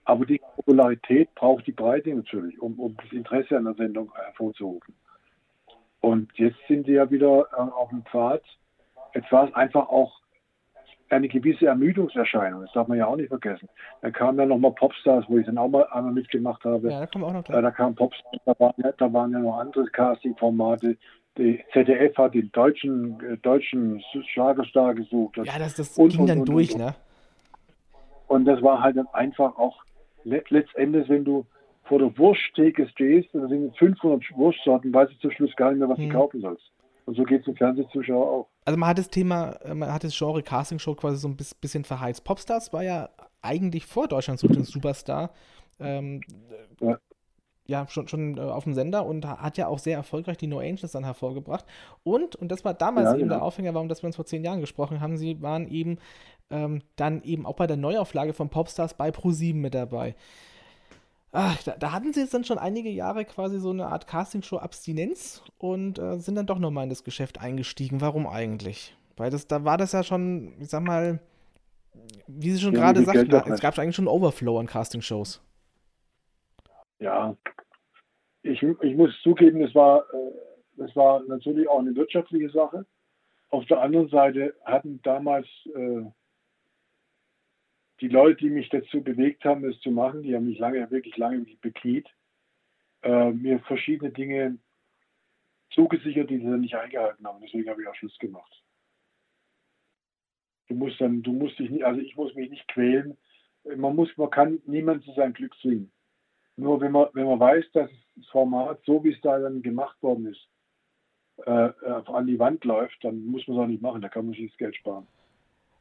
Aber 0.04 0.24
die 0.26 0.40
Popularität 0.56 1.34
braucht 1.34 1.66
die 1.66 1.72
Breite 1.72 2.14
natürlich, 2.14 2.60
um, 2.60 2.78
um 2.80 2.96
das 2.96 3.12
Interesse 3.12 3.56
an 3.56 3.64
der 3.64 3.74
Sendung 3.74 4.12
hervorzurufen. 4.14 4.94
Und 6.00 6.32
jetzt 6.36 6.56
sind 6.66 6.86
sie 6.86 6.92
ja 6.92 7.10
wieder 7.10 7.46
äh, 7.52 7.56
auf 7.56 7.90
dem 7.90 8.02
Pfad. 8.04 8.42
Es 9.12 9.24
einfach 9.54 9.88
auch 9.88 10.20
eine 11.10 11.28
gewisse 11.28 11.66
Ermüdungserscheinung. 11.66 12.62
Das 12.62 12.72
darf 12.72 12.88
man 12.88 12.98
ja 12.98 13.06
auch 13.06 13.16
nicht 13.16 13.28
vergessen. 13.28 13.68
Dann 14.02 14.12
kamen 14.12 14.38
ja 14.38 14.46
nochmal 14.46 14.72
Popstars, 14.72 15.24
wo 15.28 15.38
ich 15.38 15.46
dann 15.46 15.58
auch 15.58 15.68
mal 15.68 15.86
einmal 15.90 16.12
mitgemacht 16.12 16.64
habe. 16.64 16.90
Ja, 16.90 17.00
da 17.00 17.06
kam 17.06 17.24
auch 17.24 17.32
noch 17.32 17.44
klar. 17.44 17.58
Äh, 17.58 17.62
da 17.62 17.70
kam 17.70 17.94
Popstars, 17.94 18.40
da 18.44 18.54
waren, 18.58 18.74
ja, 18.78 18.92
da 18.96 19.12
waren 19.12 19.32
ja 19.32 19.38
noch 19.38 19.58
andere 19.58 19.84
Casting-Formate. 19.86 20.96
Die 21.38 21.62
ZDF 21.72 22.16
hat 22.16 22.34
den 22.34 22.50
deutschen, 22.52 23.20
äh, 23.20 23.36
deutschen 23.38 24.02
Schlagerstar 24.32 24.94
gesucht. 24.94 25.36
ja, 25.36 25.58
das, 25.58 25.74
das 25.74 25.96
und, 25.98 26.10
ging 26.10 26.20
und, 26.20 26.26
dann 26.28 26.40
und, 26.40 26.48
durch, 26.48 26.76
ne? 26.76 26.94
Und 28.28 28.44
das 28.44 28.62
war 28.62 28.80
halt 28.80 28.96
dann 28.96 29.08
einfach 29.08 29.56
auch 29.58 29.82
letztendlich, 30.24 31.08
wenn 31.08 31.24
du 31.24 31.46
vor 31.84 31.98
der 31.98 32.16
Wursttheke 32.16 32.86
stehst, 32.88 33.28
da 33.32 33.48
sind 33.48 33.76
500 33.76 34.22
Wurstsorten, 34.36 34.94
weißt 34.94 35.12
du 35.12 35.18
zum 35.18 35.30
Schluss 35.32 35.56
gar 35.56 35.70
nicht 35.70 35.80
mehr, 35.80 35.88
was 35.88 35.98
hm. 35.98 36.08
du 36.08 36.14
kaufen 36.14 36.40
sollst. 36.40 36.70
Und 37.06 37.16
so 37.16 37.24
geht 37.24 37.40
es 37.40 37.46
dem 37.46 37.56
Fernsehzuschauer 37.56 38.30
auch. 38.30 38.46
Also 38.64 38.78
man 38.78 38.88
hat 38.88 38.98
das 38.98 39.08
Thema, 39.08 39.52
äh, 39.62 39.74
man 39.74 39.92
hat 39.92 40.04
das 40.04 40.16
Genre 40.16 40.42
Casting 40.42 40.78
Show 40.78 40.94
quasi 40.94 41.16
so 41.18 41.28
ein 41.28 41.36
bisschen 41.36 41.84
verheizt. 41.84 42.24
Popstars 42.24 42.72
war 42.72 42.82
ja 42.82 43.10
eigentlich 43.42 43.86
vor 43.86 44.08
Deutschland 44.08 44.38
sucht 44.38 44.54
den 44.54 44.64
Superstar. 44.64 45.30
Ähm, 45.78 46.20
ja. 46.80 46.98
ja. 47.66 47.88
schon, 47.88 48.06
schon 48.06 48.36
äh, 48.36 48.40
auf 48.40 48.64
dem 48.64 48.74
Sender 48.74 49.06
und 49.06 49.26
hat 49.26 49.56
ja 49.56 49.66
auch 49.66 49.78
sehr 49.78 49.96
erfolgreich 49.96 50.36
die 50.36 50.46
No 50.46 50.58
Angels 50.58 50.92
dann 50.92 51.04
hervorgebracht. 51.04 51.64
Und, 52.02 52.36
und 52.36 52.52
das 52.52 52.64
war 52.64 52.74
damals 52.74 53.06
ja, 53.06 53.14
eben 53.14 53.30
ja. 53.30 53.36
der 53.36 53.42
Aufhänger, 53.42 53.74
warum 53.74 53.88
dass 53.88 54.02
wir 54.02 54.08
uns 54.08 54.16
vor 54.16 54.26
zehn 54.26 54.44
Jahren 54.44 54.60
gesprochen 54.60 55.00
haben, 55.00 55.16
sie 55.16 55.40
waren 55.40 55.68
eben 55.68 55.98
ähm, 56.50 56.82
dann 56.96 57.22
eben 57.22 57.46
auch 57.46 57.56
bei 57.56 57.66
der 57.66 57.76
Neuauflage 57.76 58.34
von 58.34 58.50
Popstars 58.50 58.94
bei 58.94 59.08
Pro7 59.10 59.54
mit 59.54 59.74
dabei. 59.74 60.14
Ach, 61.32 61.62
da, 61.62 61.76
da, 61.78 61.92
hatten 61.92 62.12
sie 62.12 62.20
jetzt 62.20 62.34
dann 62.34 62.44
schon 62.44 62.58
einige 62.58 62.88
Jahre 62.88 63.24
quasi 63.24 63.60
so 63.60 63.70
eine 63.70 63.86
Art 63.86 64.08
Castingshow-Abstinenz 64.08 65.44
und 65.58 65.98
äh, 65.98 66.18
sind 66.18 66.34
dann 66.34 66.46
doch 66.46 66.58
nochmal 66.58 66.84
in 66.84 66.90
das 66.90 67.04
Geschäft 67.04 67.40
eingestiegen. 67.40 68.00
Warum 68.00 68.26
eigentlich? 68.26 68.96
Weil 69.16 69.30
das, 69.30 69.46
da 69.46 69.64
war 69.64 69.76
das 69.76 69.92
ja 69.92 70.02
schon, 70.02 70.54
ich 70.60 70.68
sag 70.68 70.82
mal, 70.82 71.20
wie 72.26 72.50
Sie 72.50 72.60
schon 72.60 72.74
ja, 72.74 72.80
gerade 72.80 73.04
sagten, 73.04 73.52
es 73.52 73.60
gab 73.60 73.78
eigentlich 73.78 73.96
schon 73.96 74.08
Overflow 74.08 74.58
an 74.58 74.66
Castingshows. 74.66 75.40
Ja, 76.98 77.36
ich, 78.42 78.62
ich 78.62 78.96
muss 78.96 79.10
zugeben, 79.22 79.62
es 79.62 79.74
war, 79.74 80.04
äh, 80.12 80.82
es 80.82 80.94
war 80.96 81.22
natürlich 81.28 81.68
auch 81.68 81.78
eine 81.78 81.94
wirtschaftliche 81.94 82.50
Sache. 82.50 82.86
Auf 83.50 83.64
der 83.66 83.80
anderen 83.80 84.08
Seite 84.08 84.54
hatten 84.64 85.00
damals 85.02 85.46
äh, 85.74 86.02
die 88.00 88.08
Leute, 88.08 88.44
die 88.44 88.50
mich 88.50 88.68
dazu 88.68 89.02
bewegt 89.02 89.44
haben, 89.44 89.64
es 89.64 89.78
zu 89.80 89.90
machen, 89.90 90.22
die 90.22 90.34
haben 90.34 90.46
mich 90.46 90.58
lange, 90.58 90.90
wirklich 90.90 91.16
lange 91.16 91.44
bekniet, 91.60 92.08
äh, 93.02 93.30
mir 93.30 93.60
verschiedene 93.60 94.10
Dinge 94.10 94.58
zugesichert, 95.70 96.30
die 96.30 96.38
sie 96.38 96.44
dann 96.44 96.60
nicht 96.60 96.74
eingehalten 96.74 97.26
haben. 97.26 97.40
Deswegen 97.42 97.68
habe 97.68 97.82
ich 97.82 97.88
auch 97.88 97.94
Schluss 97.94 98.18
gemacht. 98.18 98.62
Du 100.68 100.74
musst 100.74 101.00
dann, 101.00 101.22
du 101.22 101.32
musst 101.32 101.58
dich 101.58 101.70
nicht, 101.70 101.84
also 101.84 102.00
ich 102.00 102.16
muss 102.16 102.34
mich 102.34 102.50
nicht 102.50 102.66
quälen. 102.68 103.16
Man 103.76 103.94
muss, 103.94 104.16
man 104.16 104.30
kann 104.30 104.60
niemand 104.66 105.04
zu 105.04 105.12
seinem 105.12 105.32
Glück 105.32 105.54
zwingen. 105.60 105.92
Nur 106.56 106.80
wenn 106.80 106.92
man, 106.92 107.08
wenn 107.12 107.26
man 107.26 107.40
weiß, 107.40 107.70
dass 107.72 107.90
das 108.16 108.26
Format, 108.28 108.80
so 108.84 109.02
wie 109.04 109.12
es 109.12 109.20
da 109.20 109.38
dann 109.38 109.62
gemacht 109.62 110.00
worden 110.02 110.26
ist, 110.26 110.48
äh, 111.46 111.50
an 111.50 112.26
die 112.26 112.38
Wand 112.38 112.64
läuft, 112.64 113.02
dann 113.02 113.24
muss 113.24 113.46
man 113.46 113.56
es 113.56 113.62
auch 113.62 113.66
nicht 113.66 113.82
machen. 113.82 114.02
Da 114.02 114.08
kann 114.08 114.26
man 114.26 114.34
sich 114.34 114.50
das 114.50 114.58
Geld 114.58 114.76
sparen. 114.76 115.06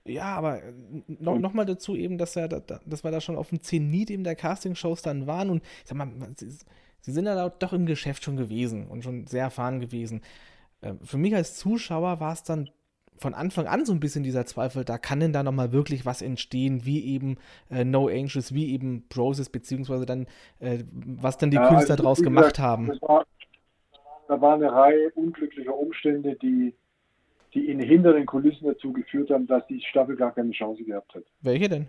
Ja, 0.09 0.35
aber 0.35 0.63
äh, 0.63 0.73
no, 1.07 1.37
noch 1.37 1.53
mal 1.53 1.65
dazu 1.65 1.95
eben, 1.95 2.17
dass, 2.17 2.35
er, 2.35 2.47
dass 2.47 3.03
wir 3.03 3.11
da 3.11 3.21
schon 3.21 3.35
auf 3.35 3.49
dem 3.49 3.61
Zenit 3.61 4.09
eben 4.09 4.23
der 4.23 4.35
Castingshows 4.35 5.01
dann 5.01 5.27
waren 5.27 5.49
und 5.49 5.63
ich 5.63 5.89
sag 5.89 5.97
mal, 5.97 6.09
sie, 6.35 6.49
sie 7.01 7.11
sind 7.11 7.25
ja 7.25 7.49
doch 7.49 7.73
im 7.73 7.85
Geschäft 7.85 8.23
schon 8.23 8.37
gewesen 8.37 8.87
und 8.87 9.03
schon 9.03 9.27
sehr 9.27 9.43
erfahren 9.43 9.79
gewesen. 9.79 10.21
Ähm, 10.81 10.99
für 11.03 11.17
mich 11.17 11.35
als 11.35 11.57
Zuschauer 11.57 12.19
war 12.19 12.33
es 12.33 12.43
dann 12.43 12.69
von 13.17 13.33
Anfang 13.33 13.67
an 13.67 13.85
so 13.85 13.93
ein 13.93 13.99
bisschen 13.99 14.23
dieser 14.23 14.45
Zweifel, 14.45 14.85
da 14.85 14.97
kann 14.97 15.19
denn 15.19 15.33
da 15.33 15.43
nochmal 15.43 15.73
wirklich 15.73 16.05
was 16.05 16.21
entstehen, 16.21 16.85
wie 16.85 17.05
eben 17.05 17.37
äh, 17.69 17.83
No 17.83 18.07
Angels, 18.07 18.53
wie 18.53 18.71
eben 18.73 19.07
Process, 19.09 19.49
beziehungsweise 19.49 20.05
dann, 20.05 20.25
äh, 20.59 20.79
was 20.93 21.37
dann 21.37 21.51
die 21.51 21.57
ja, 21.57 21.67
Künstler 21.67 21.95
also, 21.95 22.03
draus 22.03 22.21
gemacht 22.21 22.59
haben. 22.59 22.89
War, 23.01 23.25
da 24.27 24.39
war 24.39 24.55
eine 24.55 24.71
Reihe 24.71 25.11
unglücklicher 25.15 25.75
Umstände, 25.75 26.35
die 26.41 26.73
die 27.53 27.69
ihn 27.69 27.79
hinter 27.79 28.13
den 28.13 28.25
Kulissen 28.25 28.67
dazu 28.67 28.93
geführt 28.93 29.29
haben, 29.29 29.47
dass 29.47 29.65
die 29.67 29.81
Staffel 29.81 30.15
gar 30.15 30.33
keine 30.33 30.51
Chance 30.51 30.83
gehabt 30.83 31.13
hat. 31.15 31.23
Welche 31.41 31.69
denn? 31.69 31.87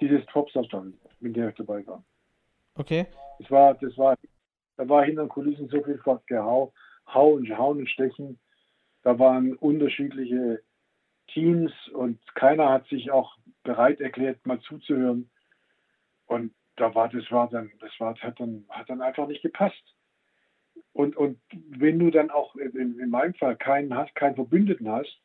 Dieses 0.00 0.24
Topstar-Staffel, 0.26 0.94
mit 1.20 1.36
der 1.36 1.50
ich 1.50 1.56
dabei 1.56 1.86
war. 1.86 2.02
Okay. 2.76 3.06
Das 3.38 3.50
war, 3.50 3.74
das 3.74 3.96
war, 3.98 4.16
da 4.76 4.88
war 4.88 5.04
hinter 5.04 5.24
den 5.24 5.28
Kulissen 5.28 5.68
so 5.68 5.82
viel 5.82 6.00
Gehau, 6.26 6.72
Hau 7.12 7.32
und 7.32 7.48
Hauen 7.56 7.78
und 7.78 7.90
Stechen. 7.90 8.38
Da 9.02 9.18
waren 9.18 9.54
unterschiedliche 9.54 10.62
Teams 11.28 11.72
und 11.92 12.18
keiner 12.34 12.70
hat 12.70 12.86
sich 12.88 13.10
auch 13.10 13.36
bereit 13.62 14.00
erklärt, 14.00 14.44
mal 14.46 14.60
zuzuhören. 14.60 15.30
Und 16.26 16.52
da 16.76 16.94
war, 16.94 17.08
das 17.08 17.30
war 17.30 17.48
dann, 17.48 17.70
das 17.80 17.90
war, 17.98 18.14
hat 18.16 18.40
dann, 18.40 18.64
hat 18.68 18.88
dann 18.88 19.02
einfach 19.02 19.26
nicht 19.26 19.42
gepasst. 19.42 19.82
Und, 20.92 21.16
und 21.16 21.38
wenn 21.70 21.98
du 21.98 22.10
dann 22.10 22.30
auch 22.30 22.56
in, 22.56 22.98
in 22.98 23.10
meinem 23.10 23.34
Fall 23.34 23.56
keinen 23.56 23.94
hast, 23.94 24.14
keinen 24.14 24.34
Verbündeten 24.34 24.88
hast, 24.90 25.20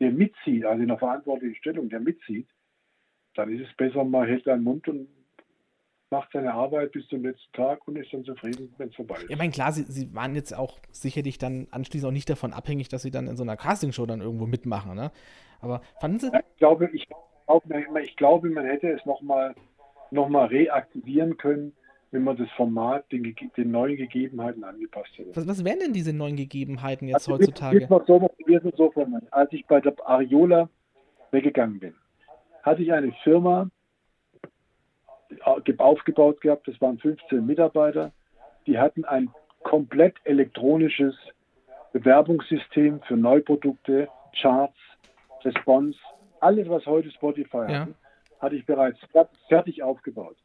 der 0.00 0.10
mitzieht, 0.10 0.64
also 0.64 0.82
in 0.82 0.90
einer 0.90 0.98
verantwortlichen 0.98 1.56
Stellung, 1.56 1.88
der 1.88 2.00
mitzieht, 2.00 2.48
dann 3.34 3.52
ist 3.52 3.68
es 3.68 3.76
besser, 3.76 4.04
man 4.04 4.26
hält 4.26 4.44
seinen 4.44 4.64
Mund 4.64 4.88
und 4.88 5.08
macht 6.10 6.30
seine 6.32 6.54
Arbeit 6.54 6.92
bis 6.92 7.06
zum 7.08 7.24
letzten 7.24 7.52
Tag 7.52 7.86
und 7.86 7.96
ist 7.96 8.12
dann 8.12 8.24
zufrieden, 8.24 8.72
wenn 8.78 8.88
es 8.88 8.94
vorbei 8.94 9.16
ist. 9.16 9.24
Ja, 9.24 9.30
ich 9.30 9.38
meine, 9.38 9.50
klar, 9.50 9.72
sie, 9.72 9.82
sie 9.84 10.14
waren 10.14 10.34
jetzt 10.34 10.56
auch 10.56 10.78
sicherlich 10.90 11.38
dann 11.38 11.66
anschließend 11.70 12.08
auch 12.08 12.12
nicht 12.12 12.30
davon 12.30 12.52
abhängig, 12.52 12.88
dass 12.88 13.02
sie 13.02 13.10
dann 13.10 13.26
in 13.26 13.36
so 13.36 13.42
einer 13.42 13.56
Castingshow 13.56 14.06
dann 14.06 14.20
irgendwo 14.20 14.46
mitmachen, 14.46 14.94
ne? 14.94 15.10
Aber 15.60 15.80
fanden 16.00 16.20
sie. 16.20 16.30
Ja, 16.32 16.40
ich, 16.40 16.58
glaube, 16.58 16.90
ich, 16.92 17.08
ich 18.02 18.16
glaube, 18.16 18.50
man 18.50 18.66
hätte 18.66 18.90
es 18.90 19.04
nochmal 19.04 19.54
noch 20.10 20.28
mal 20.28 20.46
reaktivieren 20.46 21.36
können, 21.36 21.72
wenn 22.10 22.24
man 22.24 22.36
das 22.36 22.48
Format 22.56 23.10
den, 23.10 23.34
den, 23.56 23.70
neuen 23.70 23.96
Gegebenheiten 23.96 24.64
angepasst 24.64 25.10
hätte. 25.16 25.34
Was, 25.34 25.46
was, 25.46 25.64
wären 25.64 25.80
denn 25.80 25.92
diese 25.92 26.12
neuen 26.12 26.36
Gegebenheiten 26.36 27.08
jetzt 27.08 27.28
also, 27.28 27.32
heutzutage? 27.32 27.80
Wir, 27.80 27.88
wir 27.90 28.60
so, 28.76 28.92
so 28.94 29.06
Als 29.30 29.52
ich 29.52 29.66
bei 29.66 29.80
der 29.80 29.94
Ariola 30.04 30.68
weggegangen 31.32 31.80
bin, 31.80 31.94
hatte 32.62 32.82
ich 32.82 32.92
eine 32.92 33.12
Firma 33.24 33.68
aufgebaut 35.78 36.40
gehabt, 36.40 36.68
das 36.68 36.80
waren 36.80 36.98
15 36.98 37.44
Mitarbeiter, 37.44 38.12
die 38.66 38.78
hatten 38.78 39.04
ein 39.04 39.30
komplett 39.62 40.14
elektronisches 40.24 41.14
Bewerbungssystem 41.92 43.00
für 43.02 43.16
Neuprodukte, 43.16 44.08
Charts, 44.40 44.76
Response, 45.44 45.98
alles, 46.40 46.68
was 46.68 46.86
heute 46.86 47.10
Spotify 47.10 47.66
ja. 47.68 47.80
hat, 47.80 47.88
hatte 48.40 48.56
ich 48.56 48.66
bereits 48.66 48.98
fertig 49.48 49.82
aufgebaut. 49.82 50.36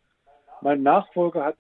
Mein 0.62 0.84
Nachfolger 0.84 1.46
hat 1.46 1.58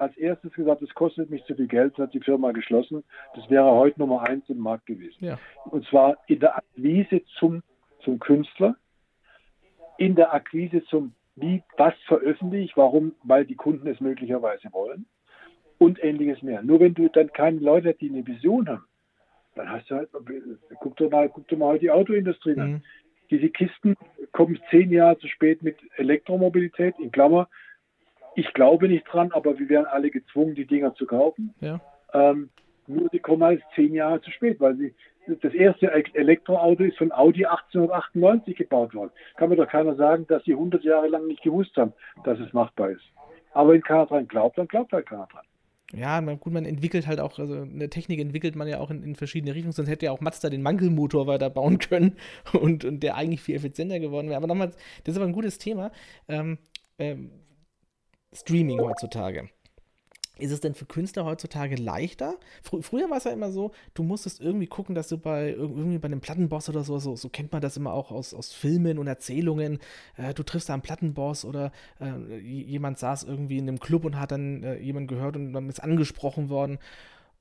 als 0.00 0.16
erstes 0.16 0.52
gesagt, 0.54 0.80
es 0.82 0.94
kostet 0.94 1.28
mich 1.28 1.44
zu 1.44 1.54
viel 1.54 1.66
Geld, 1.66 1.98
hat 1.98 2.14
die 2.14 2.20
Firma 2.20 2.52
geschlossen. 2.52 3.04
Das 3.34 3.48
wäre 3.50 3.70
heute 3.70 4.00
Nummer 4.00 4.22
eins 4.22 4.48
im 4.48 4.58
Markt 4.58 4.86
gewesen. 4.86 5.24
Ja. 5.24 5.38
Und 5.66 5.86
zwar 5.86 6.16
in 6.26 6.40
der 6.40 6.56
Akquise 6.56 7.22
zum, 7.38 7.62
zum 8.02 8.18
Künstler, 8.18 8.76
in 9.98 10.14
der 10.14 10.32
Akquise 10.32 10.82
zum, 10.84 11.12
wie, 11.36 11.62
was 11.76 11.94
veröffentliche 12.06 12.64
ich, 12.64 12.76
warum, 12.76 13.14
weil 13.22 13.44
die 13.44 13.56
Kunden 13.56 13.86
es 13.86 14.00
möglicherweise 14.00 14.72
wollen 14.72 15.04
und 15.76 16.02
ähnliches 16.02 16.42
mehr. 16.42 16.62
Nur 16.62 16.80
wenn 16.80 16.94
du 16.94 17.08
dann 17.08 17.32
keine 17.32 17.58
Leute 17.58 17.90
hast, 17.90 18.00
die 18.00 18.08
eine 18.08 18.26
Vision 18.26 18.68
haben, 18.68 18.86
dann 19.54 19.68
hast 19.68 19.90
du 19.90 19.96
halt, 19.96 20.08
guck 20.80 20.96
doch 20.96 21.10
mal, 21.10 21.28
guck 21.28 21.46
doch 21.48 21.58
mal 21.58 21.78
die 21.78 21.90
Autoindustrie 21.90 22.58
an. 22.58 22.70
Mhm. 22.72 22.82
Diese 23.30 23.50
Kisten 23.50 23.96
kommen 24.32 24.58
zehn 24.70 24.90
Jahre 24.90 25.18
zu 25.18 25.28
spät 25.28 25.62
mit 25.62 25.76
Elektromobilität, 25.96 26.98
in 26.98 27.12
Klammer, 27.12 27.48
ich 28.34 28.52
glaube 28.54 28.88
nicht 28.88 29.04
dran, 29.04 29.32
aber 29.32 29.58
wir 29.58 29.68
wären 29.68 29.86
alle 29.86 30.10
gezwungen, 30.10 30.54
die 30.54 30.66
Dinger 30.66 30.94
zu 30.94 31.06
kaufen. 31.06 31.54
Ja. 31.60 31.80
Ähm, 32.12 32.50
Nur 32.86 33.08
die 33.08 33.18
kommen 33.18 33.42
halt 33.42 33.62
zehn 33.74 33.94
Jahre 33.94 34.20
zu 34.20 34.30
spät, 34.30 34.60
weil 34.60 34.76
sie 34.76 34.94
das 35.42 35.52
erste 35.52 35.92
Elektroauto 35.92 36.82
ist 36.82 36.98
von 36.98 37.12
Audi 37.12 37.44
1898 37.46 38.56
gebaut 38.56 38.94
worden. 38.94 39.10
Kann 39.36 39.50
mir 39.50 39.56
doch 39.56 39.68
keiner 39.68 39.94
sagen, 39.94 40.26
dass 40.26 40.42
sie 40.44 40.52
100 40.52 40.82
Jahre 40.82 41.08
lang 41.08 41.26
nicht 41.26 41.42
gewusst 41.42 41.76
haben, 41.76 41.92
dass 42.24 42.38
es 42.40 42.52
machbar 42.52 42.90
ist. 42.90 43.04
Aber 43.52 43.72
wenn 43.72 43.82
keiner 43.82 44.06
dran 44.06 44.28
glaubt, 44.28 44.58
dann 44.58 44.66
glaubt 44.66 44.92
halt 44.92 45.06
keiner 45.06 45.28
dran. 45.30 45.44
Ja, 45.92 46.20
man, 46.20 46.38
gut, 46.38 46.52
man 46.52 46.64
entwickelt 46.64 47.06
halt 47.08 47.18
auch, 47.18 47.38
also 47.38 47.62
eine 47.62 47.90
Technik 47.90 48.20
entwickelt 48.20 48.54
man 48.54 48.68
ja 48.68 48.78
auch 48.78 48.90
in, 48.90 49.02
in 49.02 49.16
verschiedene 49.16 49.54
Richtungen, 49.54 49.72
sonst 49.72 49.88
hätte 49.88 50.06
ja 50.06 50.12
auch 50.12 50.20
Mazda 50.20 50.48
den 50.48 50.62
Mankelmotor 50.62 51.26
weiter 51.26 51.50
bauen 51.50 51.78
können 51.78 52.16
und, 52.52 52.84
und 52.84 53.02
der 53.02 53.16
eigentlich 53.16 53.42
viel 53.42 53.56
effizienter 53.56 53.98
geworden 53.98 54.28
wäre. 54.28 54.36
Aber 54.36 54.46
nochmal, 54.46 54.68
das 54.68 55.14
ist 55.14 55.16
aber 55.16 55.26
ein 55.26 55.32
gutes 55.32 55.58
Thema. 55.58 55.90
Ähm, 56.28 56.58
ähm, 56.98 57.30
Streaming 58.32 58.80
heutzutage. 58.80 59.48
Ist 60.40 60.52
es 60.52 60.60
denn 60.60 60.74
für 60.74 60.86
Künstler 60.86 61.24
heutzutage 61.24 61.76
leichter? 61.76 62.36
Fr 62.62 62.82
früher 62.82 63.10
war 63.10 63.18
es 63.18 63.24
ja 63.24 63.30
immer 63.30 63.52
so, 63.52 63.72
du 63.92 64.02
musstest 64.02 64.40
irgendwie 64.40 64.66
gucken, 64.66 64.94
dass 64.94 65.08
du 65.08 65.18
bei 65.18 65.50
irgendwie 65.50 65.98
bei 65.98 66.06
einem 66.06 66.20
Plattenboss 66.20 66.68
oder 66.68 66.82
so, 66.82 66.98
so, 66.98 67.14
so 67.14 67.28
kennt 67.28 67.52
man 67.52 67.60
das 67.60 67.76
immer 67.76 67.92
auch 67.92 68.10
aus, 68.10 68.32
aus 68.32 68.52
Filmen 68.52 68.98
und 68.98 69.06
Erzählungen, 69.06 69.78
äh, 70.16 70.32
du 70.32 70.42
triffst 70.42 70.68
da 70.68 70.72
einen 70.72 70.82
Plattenboss 70.82 71.44
oder 71.44 71.72
äh, 72.00 72.38
jemand 72.38 72.98
saß 72.98 73.24
irgendwie 73.24 73.58
in 73.58 73.68
einem 73.68 73.80
Club 73.80 74.04
und 74.04 74.18
hat 74.18 74.32
dann 74.32 74.62
äh, 74.62 74.78
jemand 74.78 75.08
gehört 75.08 75.36
und 75.36 75.52
dann 75.52 75.68
ist 75.68 75.82
angesprochen 75.82 76.48
worden 76.48 76.78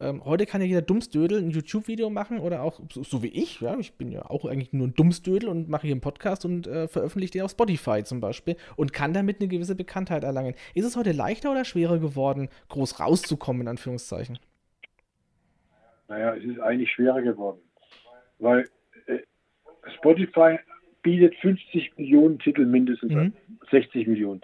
ähm, 0.02 0.24
heute 0.24 0.46
kann 0.46 0.62
ja 0.62 0.68
jeder 0.68 0.82
Dummsdödel 0.82 1.40
ein 1.40 1.50
YouTube-Video 1.50 2.10
machen 2.10 2.40
oder 2.40 2.62
auch 2.64 2.80
so, 2.90 3.04
so, 3.04 3.22
wie 3.22 3.28
ich. 3.28 3.60
Ja, 3.60 3.78
ich 3.78 3.94
bin 3.96 4.12
ja 4.12 4.30
auch 4.30 4.46
eigentlich 4.46 4.72
nur 4.72 4.88
ein 4.88 4.94
Dummsdödel 4.94 5.50
und 5.50 5.68
mache 5.68 5.88
hier 5.88 5.94
einen 5.94 6.02
Podcast 6.02 6.46
und 6.46 6.68
äh, 6.68 6.88
veröffentliche 6.88 7.34
den 7.34 7.42
auf 7.42 7.52
Spotify 7.52 8.04
zum 8.06 8.22
Beispiel 8.22 8.56
und 8.78 8.94
kann 8.94 9.14
damit 9.14 9.42
eine 9.42 9.50
gewisse 9.50 9.76
Bekanntheit 9.76 10.24
erlangen. 10.24 10.56
Ist 10.74 10.86
es 10.86 10.96
heute 10.96 11.12
leichter 11.12 11.52
oder 11.52 11.66
schwerer 11.66 12.00
geworden, 12.00 12.48
groß 12.70 13.02
rauszukommen, 13.02 13.64
in 13.64 13.68
Anführungszeichen? 13.68 14.40
Naja, 16.08 16.34
es 16.36 16.46
ist 16.46 16.60
eigentlich 16.60 16.92
schwerer 16.92 17.22
geworden. 17.22 17.60
Weil 18.40 18.70
äh, 19.08 19.20
Spotify 19.98 20.60
bietet 21.02 21.36
50 21.42 21.98
Millionen 21.98 22.40
Titel 22.40 22.66
mindestens 22.66 23.12
mhm. 23.12 23.34
60 23.70 24.08
Millionen. 24.08 24.42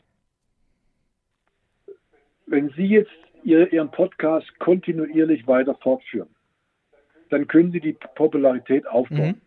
Wenn 2.45 2.69
Sie 2.71 2.87
jetzt 2.87 3.09
Ihren 3.45 3.91
Podcast 3.91 4.47
kontinuierlich 4.59 5.47
weiter 5.47 5.75
fortführen. 5.75 6.29
Dann 7.29 7.47
können 7.47 7.71
Sie 7.71 7.79
die 7.79 7.93
Popularität 8.15 8.87
aufbauen. 8.87 9.27
Mhm. 9.27 9.41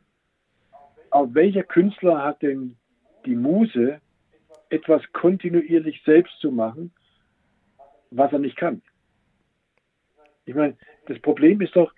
Aber 1.11 1.35
welcher 1.35 1.65
Künstler 1.65 2.23
hat 2.23 2.43
denn 2.43 2.77
die 3.27 3.35
Muse, 3.35 4.01
etwas 4.71 5.03
kontinuierlich 5.13 6.03
selbst 6.05 6.39
zu 6.41 6.51
machen, 6.51 6.93
was 8.11 8.33
er 8.33 8.39
nicht 8.39 8.57
kann? 8.57 8.83
Ich 10.45 10.55
meine, 10.55 10.77
das 11.07 11.19
Problem 11.21 11.61
ist 11.61 11.75
doch, 11.75 11.93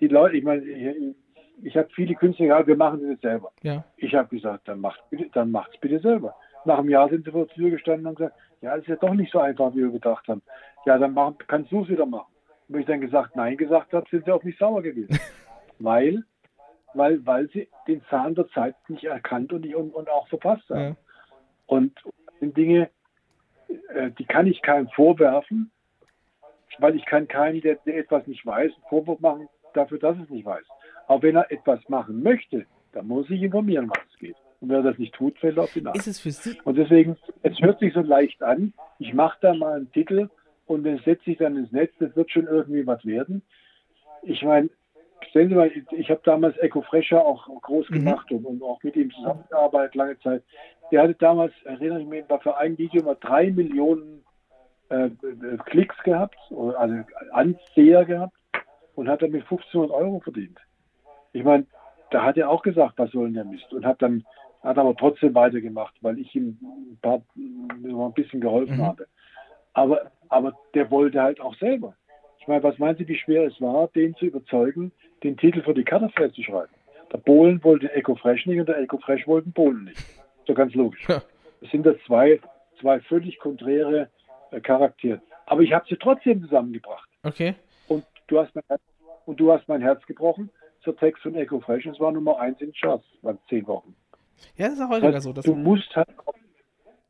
die 0.00 0.08
Leute, 0.08 0.36
ich 0.36 0.44
meine, 0.44 0.62
ich, 0.64 1.14
ich 1.62 1.76
habe 1.76 1.88
viele 1.94 2.14
Künstler 2.14 2.46
gesagt, 2.46 2.66
wir 2.68 2.76
machen 2.76 3.10
das 3.10 3.20
selber. 3.20 3.52
Ja. 3.62 3.84
Ich 3.96 4.14
habe 4.14 4.28
gesagt, 4.28 4.68
dann 4.68 4.80
macht 4.80 5.00
dann 5.32 5.50
macht's 5.50 5.78
bitte 5.80 5.98
selber. 6.00 6.34
Nach 6.64 6.78
einem 6.78 6.88
Jahr 6.88 7.08
sind 7.08 7.24
sie 7.24 7.30
vor 7.30 7.46
der 7.46 7.54
Tür 7.54 7.70
gestanden 7.70 8.06
und 8.06 8.16
gesagt, 8.16 8.36
ja, 8.60 8.72
das 8.74 8.82
ist 8.82 8.88
ja 8.88 8.96
doch 8.96 9.14
nicht 9.14 9.32
so 9.32 9.40
einfach, 9.40 9.72
wie 9.72 9.82
wir 9.82 9.90
gedacht 9.90 10.26
haben. 10.28 10.42
Ja, 10.86 10.98
dann 10.98 11.14
machen, 11.14 11.36
kannst 11.46 11.72
du 11.72 11.82
es 11.82 11.88
wieder 11.88 12.06
machen. 12.06 12.32
Und 12.68 12.74
wenn 12.74 12.80
ich 12.80 12.86
dann 12.86 13.00
gesagt 13.00 13.36
Nein 13.36 13.56
gesagt 13.56 13.92
habe, 13.92 14.06
sind 14.10 14.24
sie 14.24 14.32
auch 14.32 14.42
nicht 14.42 14.58
sauer 14.58 14.82
gewesen. 14.82 15.18
weil, 15.78 16.24
weil, 16.94 17.24
weil 17.26 17.48
sie 17.50 17.68
den 17.86 18.02
Zahn 18.10 18.34
der 18.34 18.48
Zeit 18.48 18.74
nicht 18.88 19.04
erkannt 19.04 19.52
und, 19.52 19.66
und, 19.74 19.94
und 19.94 20.08
auch 20.10 20.28
verpasst 20.28 20.68
haben. 20.70 20.80
Ja. 20.80 20.96
Und 21.66 21.98
sind 22.40 22.56
Dinge, 22.56 22.90
äh, 23.94 24.10
die 24.18 24.24
kann 24.24 24.46
ich 24.46 24.62
keinem 24.62 24.88
vorwerfen, 24.88 25.70
weil 26.78 26.96
ich 26.96 27.04
kann 27.04 27.28
keinen, 27.28 27.60
der, 27.60 27.76
der 27.86 27.98
etwas 27.98 28.26
nicht 28.26 28.44
weiß, 28.46 28.72
einen 28.72 28.84
Vorwurf 28.88 29.20
machen 29.20 29.48
dafür, 29.74 29.98
dass 29.98 30.16
es 30.18 30.30
nicht 30.30 30.44
weiß. 30.44 30.64
Aber 31.06 31.22
wenn 31.22 31.36
er 31.36 31.50
etwas 31.50 31.86
machen 31.88 32.22
möchte, 32.22 32.66
dann 32.92 33.06
muss 33.06 33.28
ich 33.30 33.42
informieren, 33.42 33.90
was 33.90 33.98
es 34.12 34.18
geht. 34.18 34.36
Und 34.60 34.70
wer 34.70 34.82
das 34.82 34.98
nicht 34.98 35.14
tut, 35.14 35.38
fällt 35.38 35.58
auf 35.58 35.72
die 35.72 35.82
Nase. 35.82 35.98
Ist 35.98 36.06
es 36.06 36.20
für 36.20 36.30
Sie? 36.30 36.58
Und 36.64 36.76
deswegen, 36.76 37.16
es 37.42 37.58
hört 37.60 37.78
sich 37.78 37.94
so 37.94 38.00
leicht 38.00 38.42
an. 38.42 38.72
Ich 38.98 39.14
mache 39.14 39.38
da 39.40 39.54
mal 39.54 39.76
einen 39.76 39.92
Titel 39.92 40.28
und 40.68 40.84
den 40.84 40.98
setze 40.98 41.30
ich 41.30 41.38
dann 41.38 41.56
ins 41.56 41.72
Netz. 41.72 41.92
Das 41.98 42.14
wird 42.14 42.30
schon 42.30 42.46
irgendwie 42.46 42.86
was 42.86 43.04
werden. 43.04 43.42
Ich 44.22 44.42
meine, 44.42 44.68
stellen 45.28 45.48
Sie 45.48 45.54
mal, 45.54 45.70
ich 45.92 46.10
habe 46.10 46.20
damals 46.24 46.56
Echo 46.58 46.82
Fresher 46.82 47.24
auch 47.24 47.48
groß 47.62 47.90
mhm. 47.90 47.94
gemacht 47.94 48.30
und, 48.30 48.44
und, 48.44 48.62
auch 48.62 48.82
mit 48.82 48.94
ihm 48.96 49.10
zusammengearbeitet 49.10 49.94
lange 49.94 50.18
Zeit. 50.20 50.44
Der 50.92 51.02
hatte 51.02 51.14
damals, 51.14 51.52
erinnere 51.64 52.00
ich 52.00 52.06
mich, 52.06 52.28
war 52.28 52.40
für 52.40 52.56
ein 52.56 52.78
Video 52.78 53.02
mal 53.02 53.16
drei 53.20 53.50
Millionen 53.50 54.24
äh, 54.90 55.06
äh 55.06 55.56
Klicks 55.66 55.96
gehabt, 56.04 56.38
also 56.50 56.94
Anseher 57.32 58.04
gehabt 58.04 58.36
und 58.94 59.08
hat 59.08 59.22
damit 59.22 59.42
1500 59.42 59.90
Euro 59.90 60.20
verdient. 60.20 60.58
Ich 61.32 61.44
meine, 61.44 61.66
da 62.10 62.24
hat 62.24 62.36
er 62.36 62.48
auch 62.48 62.62
gesagt, 62.62 62.94
was 62.98 63.10
soll 63.10 63.26
denn 63.26 63.34
der 63.34 63.44
Mist? 63.44 63.72
Und 63.72 63.84
hat 63.84 64.00
dann 64.02 64.24
hat 64.62 64.78
aber 64.78 64.96
trotzdem 64.96 65.34
weitergemacht, 65.34 65.94
weil 66.00 66.18
ich 66.18 66.34
ihm 66.34 66.58
ein, 66.60 66.98
paar, 67.00 67.22
ein 67.36 68.12
bisschen 68.14 68.40
geholfen 68.40 68.78
mhm. 68.78 68.82
habe. 68.82 69.06
Aber, 69.78 70.10
aber 70.28 70.58
der 70.74 70.90
wollte 70.90 71.22
halt 71.22 71.40
auch 71.40 71.54
selber. 71.56 71.94
Ich 72.40 72.48
meine, 72.48 72.64
was 72.64 72.78
meinen 72.78 72.96
Sie, 72.96 73.06
wie 73.06 73.16
schwer 73.16 73.46
es 73.46 73.60
war, 73.60 73.86
den 73.88 74.16
zu 74.16 74.26
überzeugen, 74.26 74.90
den 75.22 75.36
Titel 75.36 75.62
für 75.62 75.72
die 75.72 75.84
Cutterfeld 75.84 76.34
zu 76.34 76.42
schreiben? 76.42 76.72
Der 77.12 77.18
Bohlen 77.18 77.62
wollte 77.62 77.92
Echo 77.92 78.16
Fresh 78.16 78.46
nicht 78.46 78.58
und 78.58 78.68
der 78.68 78.78
Echo 78.78 78.98
Fresh 78.98 79.26
wollte 79.28 79.50
Bohlen 79.50 79.84
nicht. 79.84 80.02
So 80.48 80.54
ganz 80.54 80.74
logisch. 80.74 81.08
Ja. 81.08 81.22
Das 81.60 81.70
sind 81.70 81.86
das 81.86 81.96
zwei, 82.06 82.40
zwei 82.80 82.98
völlig 83.00 83.38
konträre 83.38 84.10
äh, 84.50 84.60
Charaktere. 84.60 85.20
Aber 85.46 85.62
ich 85.62 85.72
habe 85.72 85.86
sie 85.88 85.96
trotzdem 85.96 86.42
zusammengebracht. 86.42 87.08
Okay. 87.22 87.54
Und 87.86 88.04
du 88.26 88.40
hast 88.40 88.52
mein 88.56 88.64
Herz, 88.68 88.82
und 89.26 89.38
du 89.38 89.52
hast 89.52 89.68
mein 89.68 89.80
Herz 89.80 90.04
gebrochen 90.06 90.50
zur 90.82 90.96
Text 90.96 91.22
von 91.22 91.36
Echo 91.36 91.60
Fresh. 91.60 91.86
Es 91.86 92.00
war 92.00 92.10
Nummer 92.10 92.40
eins 92.40 92.60
in 92.60 92.72
Charts, 92.72 93.06
waren 93.22 93.38
zehn 93.48 93.66
Wochen. 93.68 93.94
Ja, 94.56 94.66
das 94.66 94.74
ist 94.74 94.80
ja 94.80 94.88
häufiger 94.88 95.20
so. 95.20 95.32
du 95.32 95.54
musst 95.54 95.94
halt. 95.94 96.08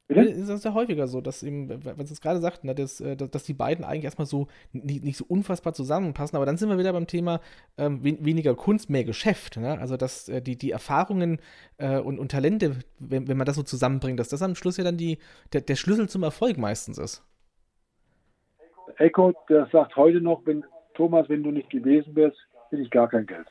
Bitte? 0.09 0.25
Das 0.25 0.49
ist 0.49 0.65
ja 0.65 0.73
häufiger 0.73 1.07
so, 1.07 1.21
dass 1.21 1.43
eben, 1.43 1.69
was 1.85 2.09
Sie 2.09 2.15
es 2.15 2.23
gerade 2.23 2.41
sagten, 2.41 2.67
ne, 2.67 2.75
dass, 2.75 2.99
äh, 3.01 3.15
dass, 3.15 3.45
die 3.45 3.53
beiden 3.53 3.85
eigentlich 3.85 4.05
erstmal 4.05 4.27
so 4.27 4.49
nicht, 4.73 5.05
nicht, 5.05 5.19
so 5.19 5.27
unfassbar 5.29 5.75
zusammenpassen, 5.75 6.35
aber 6.35 6.47
dann 6.47 6.57
sind 6.57 6.71
wir 6.71 6.79
wieder 6.79 6.95
beim 6.95 7.07
Thema 7.07 7.41
ähm, 7.77 8.03
weniger 8.03 8.55
Kunst, 8.55 8.89
mehr 8.89 9.05
Geschäft. 9.05 9.59
Ne? 9.59 9.79
Also 9.79 9.99
dass 9.99 10.31
äh, 10.31 10.41
die, 10.41 10.57
die 10.57 10.71
Erfahrungen 10.71 11.41
äh, 11.77 11.99
und, 11.99 12.19
und 12.19 12.31
Talente, 12.31 12.77
wenn, 12.99 13.29
wenn 13.29 13.37
man 13.37 13.45
das 13.45 13.57
so 13.57 13.63
zusammenbringt, 13.63 14.19
dass 14.19 14.31
das 14.31 14.43
am 14.43 14.55
Schluss 14.55 14.79
ja 14.79 14.85
dann 14.85 14.97
die, 14.97 15.19
der, 15.53 15.61
der 15.61 15.77
Schlüssel 15.77 16.09
zum 16.09 16.23
Erfolg 16.23 16.57
meistens 16.57 16.97
ist. 16.97 17.23
Echo, 18.97 19.35
der 19.51 19.69
sagt 19.71 19.95
heute 19.95 20.23
noch, 20.23 20.41
wenn 20.47 20.65
Thomas, 20.95 21.29
wenn 21.29 21.43
du 21.43 21.51
nicht 21.51 21.69
gewesen 21.69 22.17
wärst, 22.17 22.39
hätte 22.71 22.83
ich 22.83 22.91
gar 22.91 23.09
kein 23.09 23.27
Geld. 23.27 23.47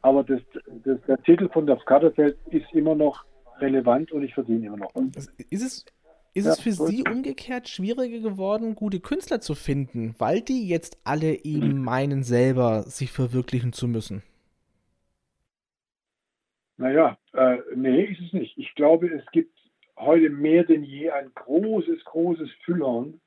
Aber 0.00 0.24
das, 0.24 0.40
das, 0.84 0.98
der 1.06 1.22
Titel 1.22 1.50
von 1.50 1.66
der 1.66 1.76
Kaderfeld 1.76 2.38
ist 2.50 2.72
immer 2.72 2.94
noch 2.94 3.24
relevant 3.60 4.12
und 4.12 4.22
ich 4.22 4.34
verdiene 4.34 4.66
immer 4.66 4.76
noch 4.76 4.94
was. 4.94 5.28
Ist 5.50 5.62
es, 5.62 5.84
ist 6.34 6.44
ja, 6.44 6.52
es 6.52 6.60
für 6.60 6.72
Sie 6.72 7.02
umgekehrt 7.02 7.68
schwieriger 7.68 8.20
geworden, 8.20 8.74
gute 8.74 9.00
Künstler 9.00 9.40
zu 9.40 9.54
finden, 9.54 10.14
weil 10.18 10.42
die 10.42 10.68
jetzt 10.68 10.98
alle 11.04 11.44
eben 11.44 11.82
meinen, 11.82 12.22
selber 12.22 12.82
sich 12.82 13.10
verwirklichen 13.10 13.72
zu 13.72 13.88
müssen? 13.88 14.22
Naja, 16.76 17.16
äh, 17.32 17.56
nee, 17.74 18.04
ist 18.04 18.20
es 18.20 18.32
nicht. 18.34 18.58
Ich 18.58 18.74
glaube, 18.74 19.08
es 19.08 19.24
gibt 19.32 19.56
heute 19.96 20.28
mehr 20.28 20.64
denn 20.64 20.84
je 20.84 21.10
ein 21.10 21.30
großes, 21.34 22.04
großes 22.04 22.50
Füllhorn 22.64 23.18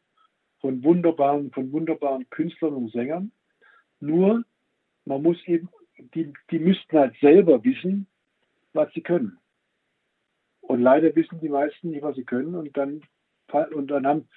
von 0.59 0.83
wunderbaren, 0.83 1.51
von 1.51 1.71
wunderbaren 1.71 2.29
Künstlern 2.29 2.75
und 2.75 2.91
Sängern. 2.91 3.31
Nur, 3.99 4.43
man 5.05 5.23
muss 5.23 5.37
eben 5.47 5.69
die, 6.13 6.31
die 6.51 6.59
müssten 6.59 6.95
halt 6.95 7.15
selber 7.19 7.63
wissen, 7.63 8.05
was 8.73 8.93
sie 8.93 9.01
können. 9.01 9.38
Und 10.69 10.83
leider 10.83 11.15
wissen 11.15 11.39
die 11.41 11.49
meisten 11.49 11.89
nicht, 11.89 12.03
was 12.03 12.15
sie 12.15 12.23
können. 12.23 12.53
Und 12.53 12.77
dann, 12.77 13.01
und 13.73 13.87
dann 13.89 14.05
haben, 14.05 14.27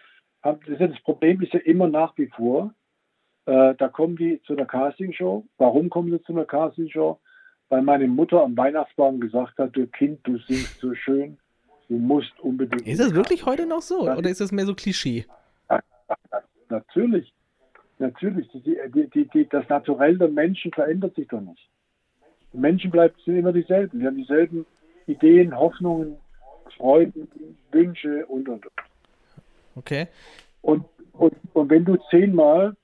haben 0.43 0.61
das, 0.67 0.79
das 0.79 1.03
Problem 1.03 1.43
ist 1.43 1.53
ja 1.53 1.61
immer 1.61 1.89
nach 1.89 2.17
wie 2.17 2.29
vor, 2.29 2.73
äh, 3.45 3.75
da 3.75 3.89
kommen 3.89 4.17
die 4.17 4.41
zu 4.47 4.55
einer 4.55 4.65
Castingshow. 4.65 5.45
Warum 5.59 5.91
kommen 5.91 6.11
sie 6.11 6.23
zu 6.23 6.33
einer 6.33 6.47
Castingshow? 6.47 7.21
Weil 7.69 7.83
meine 7.83 8.09
Mutter 8.09 8.43
am 8.43 8.57
Weihnachtsbaum 8.57 9.21
gesagt 9.21 9.59
hat, 9.59 9.77
du 9.77 9.87
Kind, 9.89 10.21
du 10.27 10.39
singst 10.39 10.81
so 10.81 10.95
schön, 10.95 11.37
du 11.91 11.99
musst 11.99 12.33
unbedingt. 12.41 12.89
Ist 12.89 13.01
das 13.01 13.15
wirklich 13.15 13.45
heute 13.45 13.67
noch 13.67 13.83
so? 13.83 14.11
Oder 14.11 14.31
ist 14.31 14.41
das 14.41 14.53
mehr 14.53 14.65
so 14.65 14.75
Klischee? 14.75 15.27
Natürlich. 16.71 17.31
Natürlich, 17.99 18.49
die, 18.55 18.79
die, 19.13 19.29
die, 19.29 19.49
das 19.51 19.69
Naturell 19.69 20.17
der 20.17 20.29
Menschen 20.29 20.73
verändert 20.73 21.15
sich 21.15 21.29
doch 21.29 21.43
nicht. 21.43 21.69
Die 22.55 22.59
Menschen 22.59 22.91
bleiben, 22.91 23.15
sind 23.23 23.37
immer 23.37 23.53
dieselben. 23.53 24.01
Wir 24.01 24.07
haben 24.07 24.17
dieselben 24.17 24.65
Ideen, 25.07 25.55
Hoffnungen, 25.55 26.17
Freuden, 26.77 27.29
Wünsche 27.71 28.27
und 28.27 28.49
und 28.49 28.67
und. 28.67 28.73
Okay. 29.75 30.09
Und, 30.61 30.85
und, 31.13 31.35
und 31.55 31.71
wenn 31.71 31.85
du 31.85 31.97
zehnmal 32.11 32.77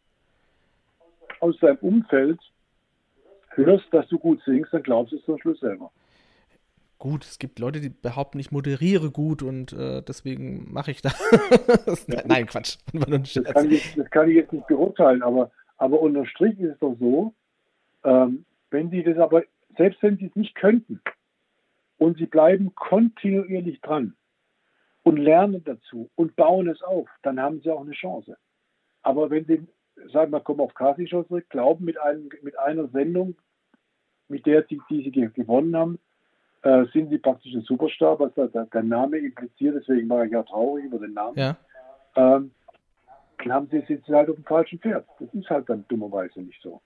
aus 1.40 1.58
deinem 1.58 1.78
Umfeld 1.78 2.40
hörst, 3.50 3.86
dass 3.92 4.08
du 4.08 4.18
gut 4.18 4.40
singst, 4.44 4.72
dann 4.72 4.82
glaubst 4.82 5.12
du 5.12 5.16
es 5.16 5.24
zum 5.24 5.38
Schluss 5.38 5.60
selber 5.60 5.90
gut. 6.98 7.24
Es 7.24 7.38
gibt 7.38 7.58
Leute, 7.58 7.80
die 7.80 7.88
behaupten, 7.88 8.38
ich 8.38 8.50
moderiere 8.50 9.10
gut 9.10 9.42
und 9.42 9.72
äh, 9.72 10.02
deswegen 10.02 10.72
mache 10.72 10.90
ich 10.90 11.02
das. 11.02 11.14
Nein, 12.26 12.46
Quatsch. 12.46 12.76
Das 12.92 13.44
kann, 13.44 13.70
ich, 13.70 13.94
das 13.94 14.10
kann, 14.10 14.28
ich, 14.28 14.36
jetzt 14.36 14.52
nicht 14.52 14.66
beurteilen, 14.66 15.22
aber, 15.22 15.50
Aber 15.76 16.00
unterm 16.00 16.26
Strich 16.26 16.58
ist 16.58 16.72
es 16.72 16.78
doch 16.80 16.96
so, 16.98 17.32
ähm, 18.04 18.44
wenn 18.70 18.90
sie 18.90 19.02
das 19.02 19.18
aber, 19.18 19.42
selbst 19.76 20.02
wenn 20.02 20.16
sie 20.16 20.26
es 20.26 20.36
nicht 20.36 20.54
könnten, 20.54 21.00
und 21.98 22.18
sie 22.18 22.26
bleiben 22.26 22.74
kontinuierlich 22.74 23.80
dran 23.80 24.16
und 25.02 25.16
lernen 25.16 25.62
dazu 25.64 26.10
und 26.14 26.36
bauen 26.36 26.68
es 26.68 26.82
auf, 26.82 27.08
dann 27.22 27.40
haben 27.40 27.60
sie 27.60 27.70
auch 27.70 27.82
eine 27.82 27.92
Chance. 27.92 28.36
Aber 29.02 29.30
wenn 29.30 29.44
sie, 29.44 29.66
sagen 30.12 30.32
wir, 30.32 30.40
kommen 30.40 30.60
auf 30.60 30.74
Casting-Show 30.74 31.24
zurück, 31.24 31.46
glauben 31.48 31.84
mit, 31.84 32.00
einem, 32.00 32.28
mit 32.42 32.58
einer 32.58 32.88
Sendung, 32.88 33.36
mit 34.28 34.46
der 34.46 34.64
sie, 34.68 34.80
die 34.90 35.02
sie 35.02 35.10
gewonnen 35.10 35.76
haben, 35.76 35.98
äh, 36.62 36.84
sind 36.92 37.10
sie 37.10 37.18
praktisch 37.18 37.54
ein 37.54 37.62
Superstar, 37.62 38.18
was 38.18 38.34
der, 38.34 38.48
der, 38.48 38.82
Name 38.82 39.18
impliziert, 39.18 39.76
deswegen 39.76 40.08
war 40.08 40.24
ich 40.24 40.32
ja 40.32 40.42
traurig 40.42 40.84
über 40.84 40.98
den 40.98 41.14
Namen. 41.14 41.38
Ja. 41.38 41.56
Ähm, 42.16 42.50
dann 43.38 43.52
haben 43.52 43.68
sie, 43.70 43.80
sitzen 43.86 44.14
halt 44.14 44.28
auf 44.28 44.34
dem 44.34 44.44
falschen 44.44 44.78
Pferd. 44.80 45.06
Das 45.20 45.32
ist 45.32 45.48
halt 45.48 45.68
dann 45.68 45.84
dummerweise 45.88 46.40
nicht 46.42 46.60
so. 46.60 46.80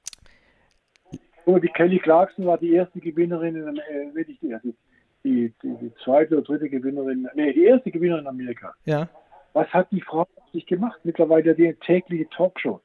Und 1.44 1.64
die 1.64 1.68
Kelly 1.68 1.98
Clarkson 1.98 2.46
war 2.46 2.58
die 2.58 2.72
erste 2.72 3.00
Gewinnerin, 3.00 3.56
in, 3.56 3.76
äh, 3.78 4.12
nicht 4.12 4.42
die 4.42 4.50
erste, 4.50 4.74
die, 5.24 5.52
die, 5.62 5.76
die, 5.80 5.92
zweite 6.04 6.34
oder 6.36 6.44
dritte 6.44 6.68
Gewinnerin, 6.68 7.28
nee, 7.34 7.52
die 7.52 7.64
erste 7.64 7.90
Gewinnerin 7.90 8.22
in 8.22 8.28
Amerika. 8.28 8.74
Ja. 8.84 9.08
Was 9.52 9.68
hat 9.68 9.90
die 9.90 10.00
Frau 10.00 10.26
sich 10.52 10.66
gemacht? 10.66 11.00
Mittlerweile 11.04 11.54
die 11.54 11.74
tägliche 11.86 12.28
Talkshow. 12.30 12.80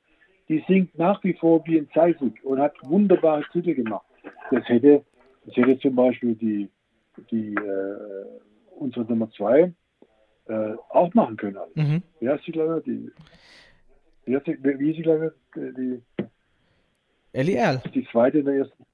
Die 0.49 0.63
singt 0.67 0.97
nach 0.97 1.23
wie 1.23 1.33
vor 1.33 1.65
wie 1.65 1.77
ein 1.77 1.89
Zeisig 1.93 2.43
und 2.43 2.59
hat 2.59 2.73
wunderbare 2.83 3.43
Titel 3.51 3.73
gemacht. 3.73 4.05
Das 4.51 4.67
hätte, 4.67 5.03
das 5.45 5.55
hätte 5.55 5.79
zum 5.79 5.95
Beispiel 5.95 6.35
die, 6.35 6.69
die 7.31 7.53
äh, 7.53 8.25
unsere 8.77 9.05
Nummer 9.05 9.29
zwei 9.31 9.73
äh, 10.47 10.73
auch 10.89 11.13
machen 11.13 11.37
können. 11.37 11.57
Also. 11.57 11.71
Mhm. 11.75 12.03
Wie 12.19 12.29
heißt 12.29 12.43
sie 12.45 12.51
lange? 12.51 12.81
Die, 12.81 13.11
wie, 14.25 14.35
heißt 14.35 14.45
sie, 14.45 14.57
wie 14.61 14.93
sie 14.93 15.03
lange? 15.03 15.33
Die, 15.55 16.01
Ellie 17.33 17.55
Erl. 17.55 17.81
Die 17.93 18.07
zweite 18.11 18.39
in 18.39 18.45
der 18.45 18.55
ersten. 18.55 18.85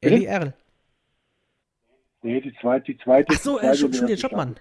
Ellie 0.00 0.26
Erl. 0.26 0.54
Nee, 2.26 2.40
die 2.40 2.52
zweite, 2.54 2.86
die 2.86 2.98
zweite. 2.98 3.28
Ach 3.30 3.38
so, 3.38 3.60
äh, 3.60 3.72
Julia 3.72 4.16
Schoppmann. 4.16 4.56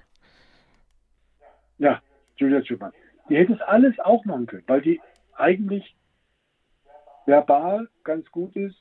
Ja, 1.80 2.00
Julia 2.38 2.64
Schoppmann. 2.64 2.92
Die 3.28 3.38
hätte 3.38 3.54
es 3.54 3.62
alles 3.62 3.98
auch 3.98 4.24
machen 4.24 4.46
können, 4.46 4.64
weil 4.68 4.82
die 4.82 5.02
eigentlich 5.34 5.96
verbal 7.26 7.90
ganz 8.04 8.30
gut 8.30 8.56
ist. 8.56 8.78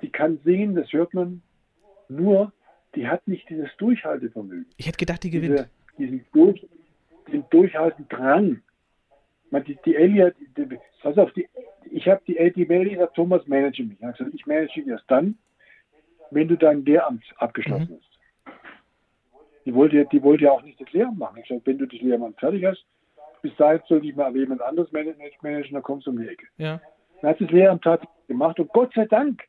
Die 0.00 0.10
kann 0.10 0.40
singen, 0.44 0.74
das 0.74 0.92
hört 0.92 1.14
man. 1.14 1.40
Nur, 2.08 2.52
die 2.96 3.06
hat 3.06 3.28
nicht 3.28 3.48
dieses 3.48 3.70
Durchhaltevermögen. 3.76 4.66
Ich 4.76 4.88
hätte 4.88 4.98
gedacht, 4.98 5.22
die 5.22 5.30
gewinnt. 5.30 5.68
Diese, 5.96 6.10
diesen, 6.10 6.26
durch, 6.32 6.66
den 7.30 7.44
Durchhalten 7.50 8.08
Drang. 8.08 8.60
Man, 9.52 9.62
die, 9.62 9.78
die 9.84 9.94
Ellie 9.94 10.34
die, 10.56 10.78
pass 11.00 11.16
auf, 11.16 11.32
die, 11.34 11.48
ich 11.92 12.08
habe 12.08 12.22
die, 12.26 12.34
die 12.56 12.68
Ellie 12.68 12.98
sagt, 12.98 13.14
Thomas, 13.14 13.46
manage 13.46 13.84
mich. 13.84 14.00
Ich 14.00 14.18
gesagt, 14.18 14.34
ich 14.34 14.46
manage 14.46 14.80
dich 14.80 14.88
erst 14.88 15.08
dann, 15.08 15.38
wenn 16.34 16.48
du 16.48 16.56
dein 16.56 16.84
Lehramt 16.84 17.24
abgeschlossen 17.36 17.90
mhm. 17.90 17.98
hast. 17.98 18.54
Die 19.64 19.74
wollte, 19.74 20.04
die 20.10 20.22
wollte 20.22 20.44
ja 20.44 20.52
auch 20.52 20.62
nicht 20.62 20.80
das 20.80 20.92
Lehramt 20.92 21.18
machen. 21.18 21.38
Ich 21.40 21.48
gesagt, 21.48 21.66
wenn 21.66 21.78
du 21.78 21.86
das 21.86 22.00
Lehramt 22.00 22.38
fertig 22.38 22.64
hast, 22.64 22.84
bis 23.42 23.54
dahin 23.56 23.80
soll 23.88 24.04
ich 24.04 24.14
mal 24.16 24.34
jemand 24.36 24.60
anderes 24.62 24.90
managen, 24.92 25.72
dann 25.72 25.82
kommst 25.82 26.06
du 26.06 26.10
um 26.10 26.18
die 26.18 26.28
Ecke. 26.28 26.46
Ja. 26.58 26.80
Dann 27.20 27.30
hat 27.30 27.40
das 27.40 27.50
Lehramt 27.50 27.82
tatsächlich 27.82 28.26
gemacht 28.26 28.58
und 28.58 28.68
Gott 28.70 28.92
sei 28.94 29.06
Dank 29.06 29.42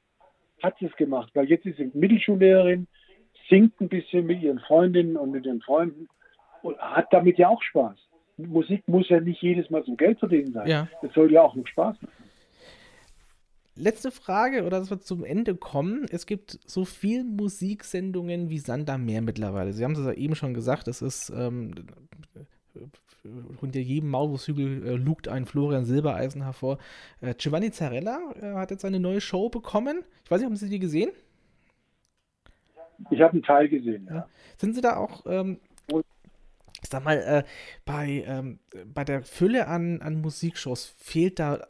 hat 0.61 0.77
sie 0.79 0.85
es 0.85 0.95
gemacht, 0.95 1.31
weil 1.33 1.45
jetzt 1.45 1.65
ist 1.65 1.77
sie 1.77 1.91
Mittelschullehrerin, 1.93 2.87
singt 3.49 3.79
ein 3.81 3.89
bisschen 3.89 4.25
mit 4.25 4.41
ihren 4.41 4.59
Freundinnen 4.59 5.17
und 5.17 5.31
mit 5.31 5.45
ihren 5.45 5.61
Freunden 5.61 6.07
und 6.61 6.77
hat 6.77 7.11
damit 7.11 7.37
ja 7.37 7.49
auch 7.49 7.61
Spaß. 7.61 7.97
Musik 8.37 8.87
muss 8.87 9.09
ja 9.09 9.19
nicht 9.19 9.41
jedes 9.41 9.69
Mal 9.69 9.83
zum 9.83 9.97
Geld 9.97 10.19
verdienen 10.19 10.53
sein. 10.53 10.67
Ja. 10.67 10.87
Es 11.01 11.13
soll 11.13 11.31
ja 11.31 11.41
auch 11.41 11.55
noch 11.55 11.67
Spaß 11.67 12.01
machen 12.01 12.22
letzte 13.75 14.11
Frage, 14.11 14.63
oder 14.63 14.79
dass 14.79 14.89
wir 14.89 14.99
zum 14.99 15.23
Ende 15.23 15.55
kommen. 15.55 16.05
Es 16.09 16.25
gibt 16.25 16.59
so 16.65 16.85
viel 16.85 17.23
Musiksendungen 17.23 18.49
wie 18.49 18.59
Sand 18.59 18.89
am 18.89 19.05
Meer 19.05 19.21
mittlerweile. 19.21 19.73
Sie 19.73 19.83
haben 19.83 19.93
es 19.93 19.99
ja 19.99 20.13
eben 20.13 20.35
schon 20.35 20.53
gesagt, 20.53 20.87
es 20.87 21.01
ist 21.01 21.31
ähm, 21.35 21.73
unter 23.61 23.79
jedem 23.79 24.09
Maulwurfshügel 24.09 24.85
äh, 24.85 24.95
lugt 24.95 25.27
ein 25.27 25.45
Florian 25.45 25.85
Silbereisen 25.85 26.43
hervor. 26.43 26.77
Äh, 27.21 27.33
Giovanni 27.35 27.71
Zarella 27.71 28.19
äh, 28.41 28.53
hat 28.53 28.71
jetzt 28.71 28.85
eine 28.85 28.99
neue 28.99 29.21
Show 29.21 29.49
bekommen. 29.49 30.03
Ich 30.23 30.31
weiß 30.31 30.39
nicht, 30.39 30.47
haben 30.47 30.55
Sie 30.55 30.69
die 30.69 30.79
gesehen? 30.79 31.11
Ich 33.09 33.21
habe 33.21 33.33
einen 33.33 33.43
Teil 33.43 33.69
gesehen, 33.69 34.07
ja. 34.09 34.27
Sind 34.57 34.75
Sie 34.75 34.81
da 34.81 34.97
auch, 34.97 35.25
ähm, 35.25 35.59
ich 35.87 36.89
sag 36.89 37.03
mal, 37.03 37.17
äh, 37.17 37.43
bei, 37.85 38.23
ähm, 38.27 38.59
bei 38.85 39.03
der 39.03 39.23
Fülle 39.23 39.67
an, 39.67 40.01
an 40.01 40.21
Musikshows 40.21 40.93
fehlt 40.97 41.39
da 41.39 41.65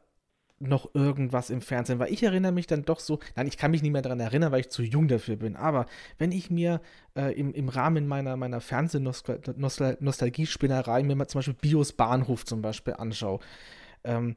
noch 0.67 0.93
irgendwas 0.93 1.49
im 1.49 1.61
Fernsehen, 1.61 1.99
weil 1.99 2.11
ich 2.11 2.23
erinnere 2.23 2.51
mich 2.51 2.67
dann 2.67 2.83
doch 2.83 2.99
so, 2.99 3.19
nein, 3.35 3.47
ich 3.47 3.57
kann 3.57 3.71
mich 3.71 3.81
nicht 3.81 3.91
mehr 3.91 4.01
daran 4.01 4.19
erinnern, 4.19 4.51
weil 4.51 4.59
ich 4.61 4.69
zu 4.69 4.83
jung 4.83 5.07
dafür 5.07 5.37
bin, 5.37 5.55
aber 5.55 5.85
wenn 6.17 6.31
ich 6.31 6.49
mir 6.49 6.81
äh, 7.15 7.37
im, 7.37 7.53
im 7.53 7.69
Rahmen 7.69 8.07
meiner, 8.07 8.35
meiner 8.37 8.61
Fernsehnostalgiespinnerei 8.61 11.03
mir 11.03 11.15
mal 11.15 11.27
zum 11.27 11.39
Beispiel 11.39 11.55
Bios 11.55 11.93
Bahnhof 11.93 12.45
zum 12.45 12.61
Beispiel 12.61 12.93
anschaue, 12.93 13.39
ähm, 14.03 14.35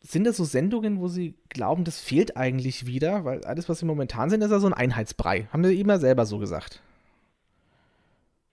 sind 0.00 0.24
das 0.24 0.36
so 0.36 0.44
Sendungen, 0.44 1.00
wo 1.00 1.08
Sie 1.08 1.34
glauben, 1.48 1.84
das 1.84 2.00
fehlt 2.00 2.36
eigentlich 2.36 2.86
wieder? 2.86 3.24
Weil 3.24 3.44
alles, 3.44 3.68
was 3.68 3.80
Sie 3.80 3.86
momentan 3.86 4.30
sind, 4.30 4.40
ist 4.42 4.52
ja 4.52 4.60
so 4.60 4.68
ein 4.68 4.72
Einheitsbrei. 4.72 5.48
Haben 5.52 5.64
Sie 5.64 5.80
immer 5.80 5.98
selber 5.98 6.26
so 6.26 6.38
gesagt. 6.38 6.80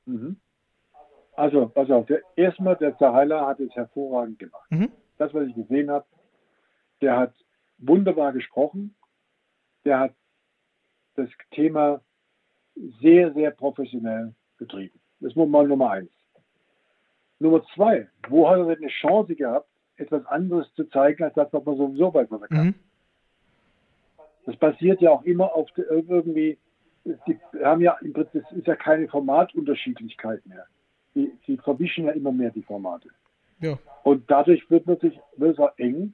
Mhm. 0.05 0.38
Also, 1.35 1.67
pass 1.67 1.89
auf, 1.89 2.05
erstmal, 2.35 2.75
der 2.77 2.97
Zaheiler 2.97 3.47
hat 3.47 3.59
es 3.59 3.73
hervorragend 3.75 4.39
gemacht. 4.39 4.69
Mhm. 4.69 4.91
Das, 5.17 5.34
was 5.34 5.47
ich 5.47 5.55
gesehen 5.55 5.89
habe, 5.89 6.05
der 7.03 7.17
hat 7.17 7.34
wunderbar 7.80 8.31
gesprochen, 8.31 8.95
der 9.84 9.99
hat 9.99 10.13
das 11.15 11.30
Thema 11.51 12.01
sehr, 13.01 13.34
sehr 13.34 13.51
professionell 13.51 14.34
betrieben. 14.57 14.99
Das 15.19 15.31
ist 15.31 15.35
mal 15.35 15.67
Nummer 15.67 15.91
eins. 15.91 16.11
Nummer 17.39 17.63
zwei, 17.75 18.07
wo 18.30 18.49
hat 18.49 18.59
er 18.59 18.65
denn 18.67 18.77
eine 18.77 18.88
Chance 18.88 19.35
gehabt, 19.35 19.67
etwas 19.97 20.25
anderes 20.27 20.73
zu 20.75 20.85
zeigen, 20.85 21.23
als 21.23 21.35
das, 21.35 21.51
was 21.51 21.65
man 21.65 21.77
sowieso 21.77 22.11
man 22.11 22.27
kann? 22.49 22.65
Mhm. 22.67 22.75
Das 24.45 24.55
basiert 24.55 25.01
ja 25.01 25.11
auch 25.11 25.23
immer 25.23 25.53
auf 25.53 25.69
irgendwie, 25.75 26.57
die 27.03 27.38
haben 27.61 27.81
ja 27.81 27.97
im 28.01 28.13
Prinzip, 28.13 28.43
ist 28.51 28.67
ja 28.67 28.75
keine 28.75 29.07
Formatunterschiedlichkeit 29.09 30.45
mehr. 30.45 30.65
Die, 31.15 31.31
die 31.47 31.57
verwischen 31.57 32.05
ja 32.05 32.11
immer 32.11 32.31
mehr 32.31 32.49
die 32.51 32.63
Formate. 32.63 33.09
Ja. 33.59 33.77
Und 34.03 34.30
dadurch 34.31 34.69
wird 34.69 34.88
natürlich 34.88 35.19
wird 35.38 35.53
es 35.53 35.59
auch 35.59 35.77
eng 35.77 36.13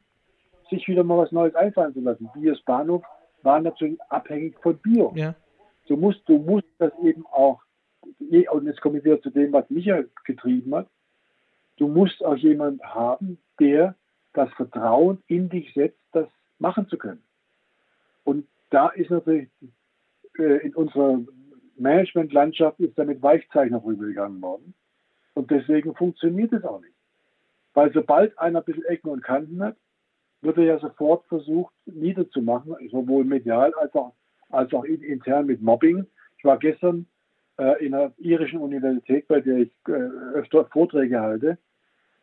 sich 0.70 0.88
wieder 0.88 1.04
mal 1.04 1.18
was 1.18 1.32
Neues 1.32 1.56
einfallen 1.56 1.94
zu 1.94 2.02
lassen. 2.02 2.30
Bios 2.34 2.62
Bahnhof 2.64 3.04
war 3.44 3.60
natürlich 3.60 4.02
abhängig 4.10 4.56
von 4.62 4.78
Bio. 4.78 5.12
Ja. 5.16 5.36
Du 5.88 5.98
musst, 5.98 6.22
du 6.28 6.38
musst 6.38 6.68
das 6.78 6.92
eben 7.04 7.26
auch, 7.28 7.62
und 8.20 8.66
jetzt 8.66 8.82
komme 8.82 9.00
ich 9.00 9.06
wieder 9.06 9.22
zu 9.22 9.30
dem, 9.30 9.52
was 9.54 9.70
mich 9.70 9.90
getrieben 10.26 10.76
hat, 10.76 10.88
du 11.78 11.88
musst 11.88 12.24
auch 12.24 12.36
jemanden 12.36 12.84
haben, 12.84 13.40
der 13.60 13.96
das 14.34 14.52
Vertrauen 14.54 15.24
in 15.28 15.50
dich 15.50 15.74
setzt, 15.74 16.00
das 16.12 16.28
machen 16.60 16.88
zu 16.88 16.98
können. 16.98 17.24
Und 18.24 18.48
da 18.70 18.90
ist 18.90 19.10
natürlich 19.10 19.50
äh, 20.38 20.58
in 20.66 20.76
unserer 20.76 21.20
Managementlandschaft 21.78 22.80
ist 22.80 22.98
damit 22.98 23.22
Weichzeichner 23.24 23.84
rübergegangen 23.84 24.42
worden. 24.42 24.74
Und 25.34 25.50
deswegen 25.50 25.96
funktioniert 25.96 26.52
es 26.54 26.64
auch 26.64 26.82
nicht. 26.82 26.94
Weil 27.74 27.94
sobald 27.94 28.38
einer 28.38 28.60
ein 28.60 28.66
bisschen 28.66 28.86
Ecken 28.86 29.10
und 29.10 29.24
Kanten 29.24 29.64
hat, 29.64 29.78
wird 30.42 30.58
er 30.58 30.64
ja 30.64 30.80
sofort 30.80 31.26
versucht 31.28 31.74
niederzumachen, 31.86 32.76
sowohl 32.90 33.26
medial 33.26 33.74
als 33.76 33.94
auch, 33.96 34.14
als 34.50 34.74
auch 34.74 34.86
intern 34.86 35.46
mit 35.46 35.62
Mobbing. 35.62 36.06
Ich 36.38 36.46
war 36.46 36.58
gestern 36.58 37.06
äh, 37.58 37.86
in 37.86 37.94
einer 37.94 38.14
irischen 38.18 38.60
Universität, 38.60 39.28
bei 39.28 39.42
der 39.42 39.58
ich 39.58 39.72
äh, 39.88 39.92
öfter 39.92 40.66
Vorträge 40.66 41.20
halte, 41.20 41.58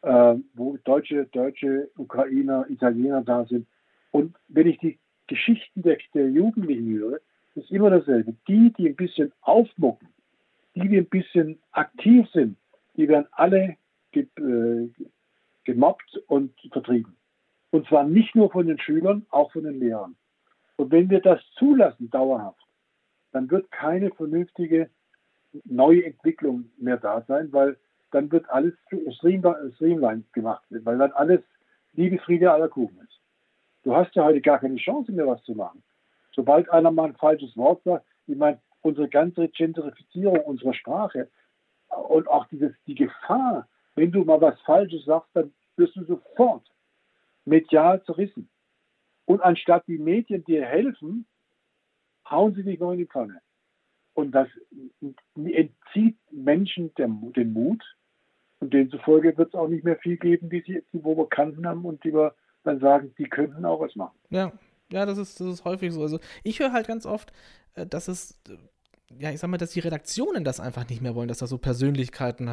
äh, 0.02 0.34
wo 0.54 0.76
Deutsche, 0.84 1.26
Deutsche, 1.26 1.90
Ukrainer, 1.96 2.66
Italiener 2.70 3.22
da 3.22 3.44
sind. 3.44 3.66
Und 4.12 4.34
wenn 4.48 4.66
ich 4.66 4.78
die 4.78 4.98
Geschichten 5.26 5.82
der, 5.82 5.98
der 6.14 6.30
Jugendlichen 6.30 6.98
höre, 6.98 7.18
ist 7.54 7.70
immer 7.70 7.90
dasselbe. 7.90 8.34
Die, 8.48 8.72
die 8.78 8.88
ein 8.88 8.96
bisschen 8.96 9.32
aufmucken, 9.42 10.08
die, 10.74 10.88
die 10.88 10.98
ein 10.98 11.06
bisschen 11.06 11.58
aktiv 11.72 12.26
sind, 12.32 12.56
die 12.96 13.08
werden 13.08 13.26
alle 13.32 13.76
ge 14.12 14.26
äh, 14.38 14.88
gemobbt 15.64 16.22
und 16.28 16.52
vertrieben. 16.70 17.16
Und 17.70 17.86
zwar 17.88 18.04
nicht 18.04 18.34
nur 18.34 18.50
von 18.50 18.66
den 18.66 18.78
Schülern, 18.78 19.26
auch 19.30 19.52
von 19.52 19.64
den 19.64 19.78
Lehrern. 19.80 20.16
Und 20.76 20.90
wenn 20.90 21.10
wir 21.10 21.20
das 21.20 21.40
zulassen, 21.58 22.10
dauerhaft, 22.10 22.64
dann 23.32 23.50
wird 23.50 23.70
keine 23.70 24.10
vernünftige 24.10 24.90
neue 25.64 26.04
Entwicklung 26.04 26.70
mehr 26.78 26.96
da 26.98 27.22
sein, 27.22 27.52
weil 27.52 27.76
dann 28.10 28.30
wird 28.30 28.48
alles 28.50 28.74
streamline 29.16 30.22
gemacht, 30.32 30.64
weil 30.70 30.98
dann 30.98 31.12
alles 31.12 31.40
Liebe, 31.94 32.18
Friede, 32.18 32.52
aller 32.52 32.68
Kuchen 32.68 32.98
ist. 32.98 33.20
Du 33.82 33.94
hast 33.94 34.14
ja 34.14 34.24
heute 34.24 34.40
gar 34.40 34.58
keine 34.58 34.76
Chance 34.76 35.12
mehr, 35.12 35.26
was 35.26 35.42
zu 35.44 35.54
machen. 35.54 35.82
Sobald 36.34 36.68
einer 36.70 36.90
mal 36.90 37.06
ein 37.06 37.16
falsches 37.16 37.56
Wort 37.56 37.82
sagt, 37.84 38.06
ich 38.26 38.36
meine, 38.36 38.60
unsere 38.82 39.08
ganze 39.08 39.48
Gentrifizierung 39.48 40.40
unserer 40.40 40.74
Sprache 40.74 41.28
und 41.88 42.28
auch 42.28 42.46
dieses, 42.48 42.72
die 42.86 42.94
Gefahr, 42.94 43.66
wenn 43.94 44.12
du 44.12 44.24
mal 44.24 44.40
was 44.40 44.60
Falsches 44.62 45.04
sagst, 45.04 45.30
dann 45.34 45.52
wirst 45.76 45.96
du 45.96 46.04
sofort 46.04 46.64
medial 47.46 48.02
zerrissen. 48.04 48.50
Und 49.24 49.40
anstatt 49.40 49.86
die 49.86 49.98
Medien 49.98 50.44
dir 50.44 50.64
helfen, 50.64 51.26
hauen 52.28 52.54
sie 52.54 52.62
dich 52.62 52.78
noch 52.78 52.92
in 52.92 52.98
die 52.98 53.06
Pfanne. 53.06 53.40
Und 54.14 54.32
das 54.32 54.48
entzieht 55.34 56.16
Menschen 56.30 56.94
den 56.94 57.52
Mut. 57.52 57.82
Und 58.58 58.72
demzufolge 58.72 59.36
wird 59.36 59.48
es 59.48 59.54
auch 59.54 59.68
nicht 59.68 59.84
mehr 59.84 59.96
viel 59.96 60.16
geben, 60.16 60.48
die, 60.48 60.62
sie, 60.62 60.82
die 60.92 61.04
wir 61.04 61.28
kannten 61.28 61.66
haben 61.66 61.84
und 61.84 62.02
die 62.04 62.14
wir 62.14 62.34
dann 62.64 62.80
sagen, 62.80 63.14
die 63.18 63.28
könnten 63.28 63.64
auch 63.64 63.80
was 63.80 63.94
machen. 63.96 64.18
Ja, 64.30 64.52
ja, 64.90 65.04
das 65.04 65.18
ist, 65.18 65.38
das 65.40 65.46
ist 65.46 65.64
häufig 65.64 65.92
so. 65.92 66.00
Also 66.00 66.18
ich 66.42 66.60
höre 66.60 66.72
halt 66.72 66.86
ganz 66.86 67.04
oft, 67.04 67.32
äh, 67.74 67.86
dass 67.86 68.08
es 68.08 68.40
ja, 69.18 69.30
ich 69.30 69.38
sag 69.38 69.48
mal, 69.48 69.58
dass 69.58 69.70
die 69.70 69.80
Redaktionen 69.80 70.44
das 70.44 70.60
einfach 70.60 70.88
nicht 70.88 71.00
mehr 71.00 71.14
wollen, 71.14 71.28
dass 71.28 71.38
da 71.38 71.46
so 71.46 71.58
Persönlichkeiten. 71.58 72.48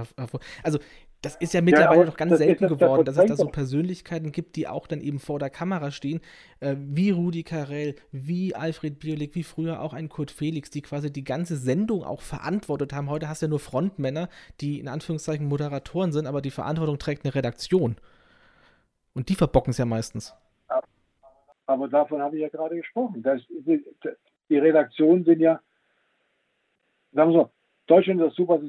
Also, 0.61 0.80
das 1.24 1.36
ist 1.38 1.54
ja 1.54 1.62
mittlerweile 1.62 2.02
ja, 2.02 2.06
doch 2.06 2.18
ganz 2.18 2.38
selten 2.38 2.68
geworden, 2.68 3.06
dass 3.06 3.18
es 3.18 3.26
da 3.26 3.36
so 3.36 3.48
Persönlichkeiten 3.48 4.32
gibt, 4.32 4.56
die 4.56 4.68
auch 4.68 4.88
dann 4.88 5.02
eben 5.02 5.20
vor 5.20 5.40
der 5.40 5.50
Kamera 5.50 5.90
stehen, 5.90 6.22
äh, 6.60 6.76
wie 6.78 7.12
Rudi 7.12 7.44
Carell, 7.44 7.95
wie 8.12 8.54
Alfred 8.56 9.00
Bierlik, 9.00 9.34
wie 9.34 9.44
früher 9.44 9.82
auch 9.82 9.94
ein 9.94 10.10
Kurt 10.10 10.32
Felix, 10.32 10.70
die 10.70 10.82
quasi 10.82 11.12
die 11.12 11.24
ganze 11.24 11.56
Sendung 11.56 12.04
auch 12.04 12.22
verantwortet 12.22 12.94
haben. 12.94 13.10
Heute 13.10 13.30
hast 13.30 13.41
du 13.41 13.45
ja 13.45 13.50
nur 13.50 13.60
Frontmänner, 13.60 14.30
die 14.62 14.80
in 14.80 14.88
Anführungszeichen 14.88 15.48
Moderatoren 15.48 16.12
sind, 16.12 16.28
aber 16.28 16.41
die 16.41 16.52
Verantwortung 16.52 17.00
trägt 17.00 17.26
eine 17.26 17.34
Redaktion. 17.34 17.95
Und 19.14 19.30
die 19.30 19.36
verbocken 19.36 19.72
es 19.72 19.78
ja 19.78 19.86
meistens. 19.86 20.36
Aber 21.66 21.88
davon 21.88 22.22
habe 22.22 22.36
ich 22.36 22.41
ja 22.41 22.50
gerade 22.50 22.76
gesprochen. 22.76 23.24
Das, 23.24 23.41
die 24.50 24.58
Redaktionen 24.58 25.24
sind 25.24 25.40
ja 25.40 25.62
sagen 27.14 27.32
wir 27.32 27.41
so, 27.41 27.52
Deutschland 27.88 28.22
das 28.22 28.34
Super, 28.35 28.61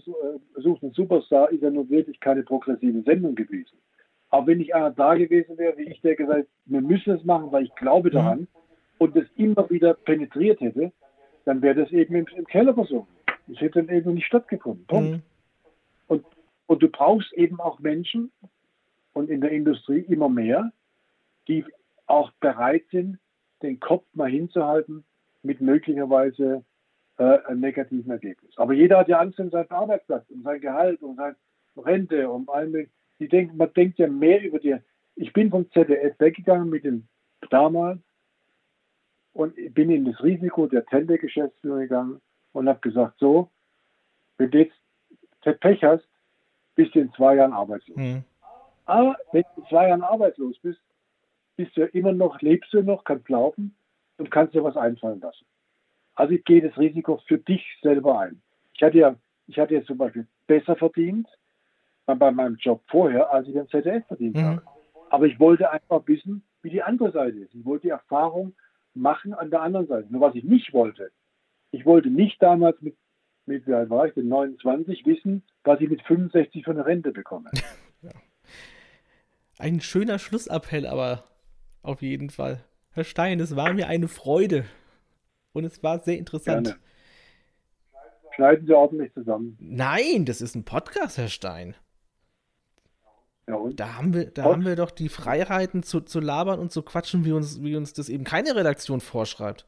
sucht 0.57 0.83
einen 0.83 0.93
Superstar, 0.93 1.51
ist 1.51 1.63
ja 1.63 1.71
nun 1.71 1.89
wirklich 1.89 2.19
keine 2.21 2.43
progressive 2.43 3.03
Sendung 3.03 3.35
gewesen. 3.35 3.79
Aber 4.31 4.49
wenn 4.49 4.59
nicht 4.59 4.75
einer 4.75 4.91
da 4.91 5.15
gewesen 5.15 5.57
wäre, 5.59 5.77
wie 5.79 5.85
ich, 5.85 6.01
der 6.01 6.17
gesagt 6.17 6.49
wir 6.65 6.81
müssen 6.81 7.15
es 7.15 7.25
machen, 7.25 7.53
weil 7.53 7.65
ich 7.65 7.75
glaube 7.77 8.09
mhm. 8.09 8.13
daran, 8.13 8.41
mhm. 8.41 8.49
und 8.99 9.17
es 9.17 9.29
immer 9.37 9.71
wieder 9.71 9.95
penetriert 9.95 10.61
hätte, 10.61 10.93
dann 11.45 11.63
wäre 11.63 11.83
das 11.83 11.93
eben 11.93 12.15
im, 12.17 12.27
im 12.35 12.47
Keller 12.47 12.75
versunken. 12.75 13.15
Das 13.47 13.61
hätte 13.61 13.85
dann 13.85 13.95
eben 13.95 14.15
nicht 14.15 14.27
stattgefunden. 14.27 14.87
Punkt. 14.87 15.11
Mhm. 15.13 15.23
Und, 16.09 16.25
und 16.67 16.83
du 16.83 16.89
brauchst 16.89 17.33
eben 17.35 17.61
auch 17.61 17.79
Menschen 17.79 18.33
und 19.13 19.31
in 19.31 19.41
der 19.41 19.53
Industrie 19.53 20.01
immer 20.01 20.29
mehr, 20.29 20.73
die 21.47 21.65
auch 22.07 22.33
bereit 22.41 22.85
sind, 22.91 23.19
den 23.63 23.79
Kopf 23.81 24.05
mal 24.15 24.31
hinzuhalten 24.31 25.05
mit 25.43 25.61
möglicherweise 25.61 26.65
äh, 27.19 27.39
ein 27.47 27.61
negativen 27.61 28.11
Ergebnis. 28.11 28.57
Aber 28.57 28.73
jeder 28.73 28.99
hat 28.99 29.09
ja 29.09 29.21
Angst 29.21 29.39
um 29.41 29.51
seinen 29.51 29.71
Arbeitsplatz, 29.71 30.29
um 30.31 30.43
sein 30.43 30.61
Gehalt, 30.61 31.03
um 31.03 31.17
seine 31.17 31.37
Rente, 31.77 32.29
um 32.31 32.49
allem. 32.49 32.89
Die 33.19 33.29
denken, 33.29 33.57
man 33.57 33.73
denkt 33.73 33.99
ja 33.99 34.09
mehr 34.09 34.43
über 34.43 34.59
die. 34.59 34.77
Ich 35.17 35.33
bin 35.33 35.51
vom 35.51 35.71
ZDF 35.71 36.19
weggegangen 36.19 36.69
mit 36.69 36.85
dem 36.85 37.07
damals 37.51 38.01
und 39.33 39.55
bin 39.75 39.91
in 39.91 40.05
das 40.05 40.23
Risiko 40.23 40.67
der 40.67 40.85
Tender-Geschäftsführung 40.87 41.81
gegangen 41.81 42.21
und 42.53 42.69
habe 42.69 42.81
gesagt, 42.81 43.19
so, 43.19 43.51
wenn 44.39 44.51
du 44.51 44.59
jetzt 44.59 44.75
Pech 45.61 45.85
hast, 45.85 46.09
bist 46.75 46.95
du 46.95 47.01
in 47.01 47.13
zwei 47.13 47.37
Jahren 47.37 47.53
arbeitslos. 47.53 47.97
Mhm. 47.97 48.25
Aber 48.87 49.17
wenn 49.33 49.45
du 49.55 49.61
in 49.61 49.69
zwei 49.69 49.89
Jahren 49.89 50.03
arbeitslos 50.03 50.59
bist, 50.61 50.81
bist 51.57 51.77
du 51.77 51.83
ja 51.83 51.87
immer 51.89 52.13
noch, 52.13 52.41
lebst 52.41 52.73
du 52.73 52.83
noch, 52.83 53.05
kannst 53.05 53.29
laufen 53.29 53.77
und 54.19 54.31
kannst 54.31 54.55
dir 54.55 54.65
was 54.65 54.77
einfallen 54.77 55.21
lassen. 55.21 55.47
Also 56.15 56.35
ich 56.35 56.45
gehe 56.45 56.63
das 56.63 56.77
Risiko 56.79 57.21
für 57.27 57.39
dich 57.39 57.65
selber 57.83 58.21
ein. 58.21 58.41
Ich 58.75 58.83
hatte 58.83 58.99
ja, 58.99 59.17
ich 59.47 59.59
hatte 59.59 59.75
ja 59.75 59.85
zum 59.85 59.99
Beispiel 59.99 60.27
besser 60.47 60.77
verdient 60.77 61.29
bei 62.07 62.31
meinem 62.31 62.57
Job 62.57 62.83
vorher, 62.89 63.33
als 63.33 63.49
ich 63.49 63.55
den 63.55 63.69
ZDF 63.69 64.07
verdient 64.07 64.37
mhm. 64.37 64.45
habe. 64.45 64.63
Aber 65.11 65.27
ich 65.27 65.39
wollte 65.41 65.71
einfach 65.71 66.07
wissen, 66.07 66.43
wie 66.63 66.71
die 66.71 66.83
andere 66.83 67.13
Seite 67.13 67.39
ist. 67.39 67.55
Ich 67.55 67.65
wollte 67.65 67.83
die 67.83 67.91
Erfahrung 67.91 68.55
machen 68.95 69.35
an 69.35 69.51
der 69.51 69.63
anderen 69.63 69.87
Seite. 69.87 70.09
Nur 70.11 70.21
was 70.21 70.35
ich 70.35 70.45
nicht 70.45 70.73
wollte, 70.73 71.11
ich 71.71 71.85
wollte 71.85 72.09
nicht 72.09 72.41
damals 72.41 72.81
mit, 72.81 72.97
mit 73.47 73.67
wie 73.67 73.75
alt 73.75 73.91
war 73.91 74.07
ich, 74.07 74.15
mit 74.17 74.27
29, 74.27 75.05
wissen, 75.07 75.43
was 75.65 75.81
ich 75.81 75.89
mit 75.89 76.03
65 76.03 76.65
für 76.65 76.71
eine 76.71 76.87
Rente 76.87 77.13
bekomme. 77.13 77.51
ja. 78.03 78.11
Ein 79.59 79.81
schöner 79.81 80.19
Schlussappell, 80.19 80.87
aber 80.87 81.25
auf 81.83 82.03
jeden 82.03 82.31
Fall. 82.31 82.65
Herr 82.93 83.05
Stein, 83.05 83.41
es 83.41 83.57
war 83.57 83.73
mir 83.73 83.89
eine 83.89 84.09
Freude 84.09 84.65
und 85.55 85.65
es 85.65 85.83
war 85.83 86.01
sehr 86.01 86.19
interessant. 86.19 86.67
Gerne. 86.67 86.81
Schneiden 88.35 88.67
Sie 88.67 88.75
ordentlich 88.75 89.15
zusammen. 89.15 89.57
Nein, 89.61 90.25
das 90.27 90.41
ist 90.41 90.55
ein 90.55 90.65
Podcast, 90.65 91.17
Herr 91.17 91.29
Stein. 91.29 91.77
Ja, 93.47 93.55
und? 93.55 93.79
Da 93.79 93.95
haben 93.95 94.13
wir, 94.13 94.31
da 94.31 94.45
haben 94.45 94.65
wir 94.65 94.75
doch 94.75 94.91
die 94.91 95.09
Freiheiten 95.09 95.83
zu, 95.83 96.01
zu 96.01 96.19
labern 96.19 96.59
und 96.59 96.73
zu 96.73 96.83
quatschen, 96.83 97.25
wie 97.25 97.33
uns, 97.33 97.63
wie 97.63 97.77
uns 97.77 97.93
das 97.93 98.09
eben 98.09 98.25
keine 98.25 98.57
Redaktion 98.57 99.01
vorschreibt. 99.01 99.67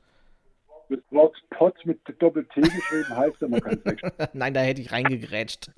Das 0.89 0.99
Wort 1.11 1.37
Pot 1.51 1.75
mit 1.85 2.01
Doppel-T 2.19 2.61
geschrieben 2.61 3.17
heißt 3.17 3.43
aber 3.43 3.61
ganz. 3.61 3.83
Nein, 4.33 4.55
da 4.55 4.61
hätte 4.61 4.81
ich 4.81 4.93
reingegrätscht. 4.93 5.71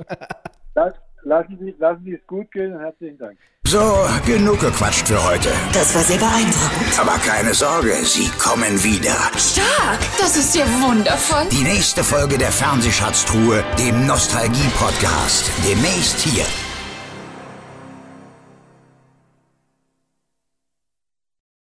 das, 0.74 0.94
lassen, 1.28 1.58
Sie, 1.60 1.74
lassen 1.78 2.02
Sie 2.04 2.14
es 2.14 2.26
gut 2.26 2.50
gehen 2.50 2.74
und 2.74 2.80
herzlichen 2.80 3.18
Dank. 3.18 3.38
So, 3.64 4.08
genug 4.24 4.60
gequatscht 4.60 5.06
für 5.06 5.22
heute. 5.22 5.50
Das 5.72 5.94
war 5.94 6.02
sehr 6.02 6.18
beeindruckend. 6.18 6.98
Aber 6.98 7.18
keine 7.18 7.52
Sorge, 7.52 7.94
Sie 8.02 8.28
kommen 8.38 8.82
wieder. 8.82 9.16
Stark, 9.36 10.00
das 10.18 10.36
ist 10.36 10.54
ja 10.56 10.64
wundervoll. 10.80 11.46
Die 11.50 11.64
nächste 11.64 12.02
Folge 12.02 12.38
der 12.38 12.50
Fernsehschatztruhe, 12.50 13.62
dem 13.78 14.06
Nostalgie-Podcast. 14.06 15.50
Demnächst 15.68 16.20
hier. 16.20 16.44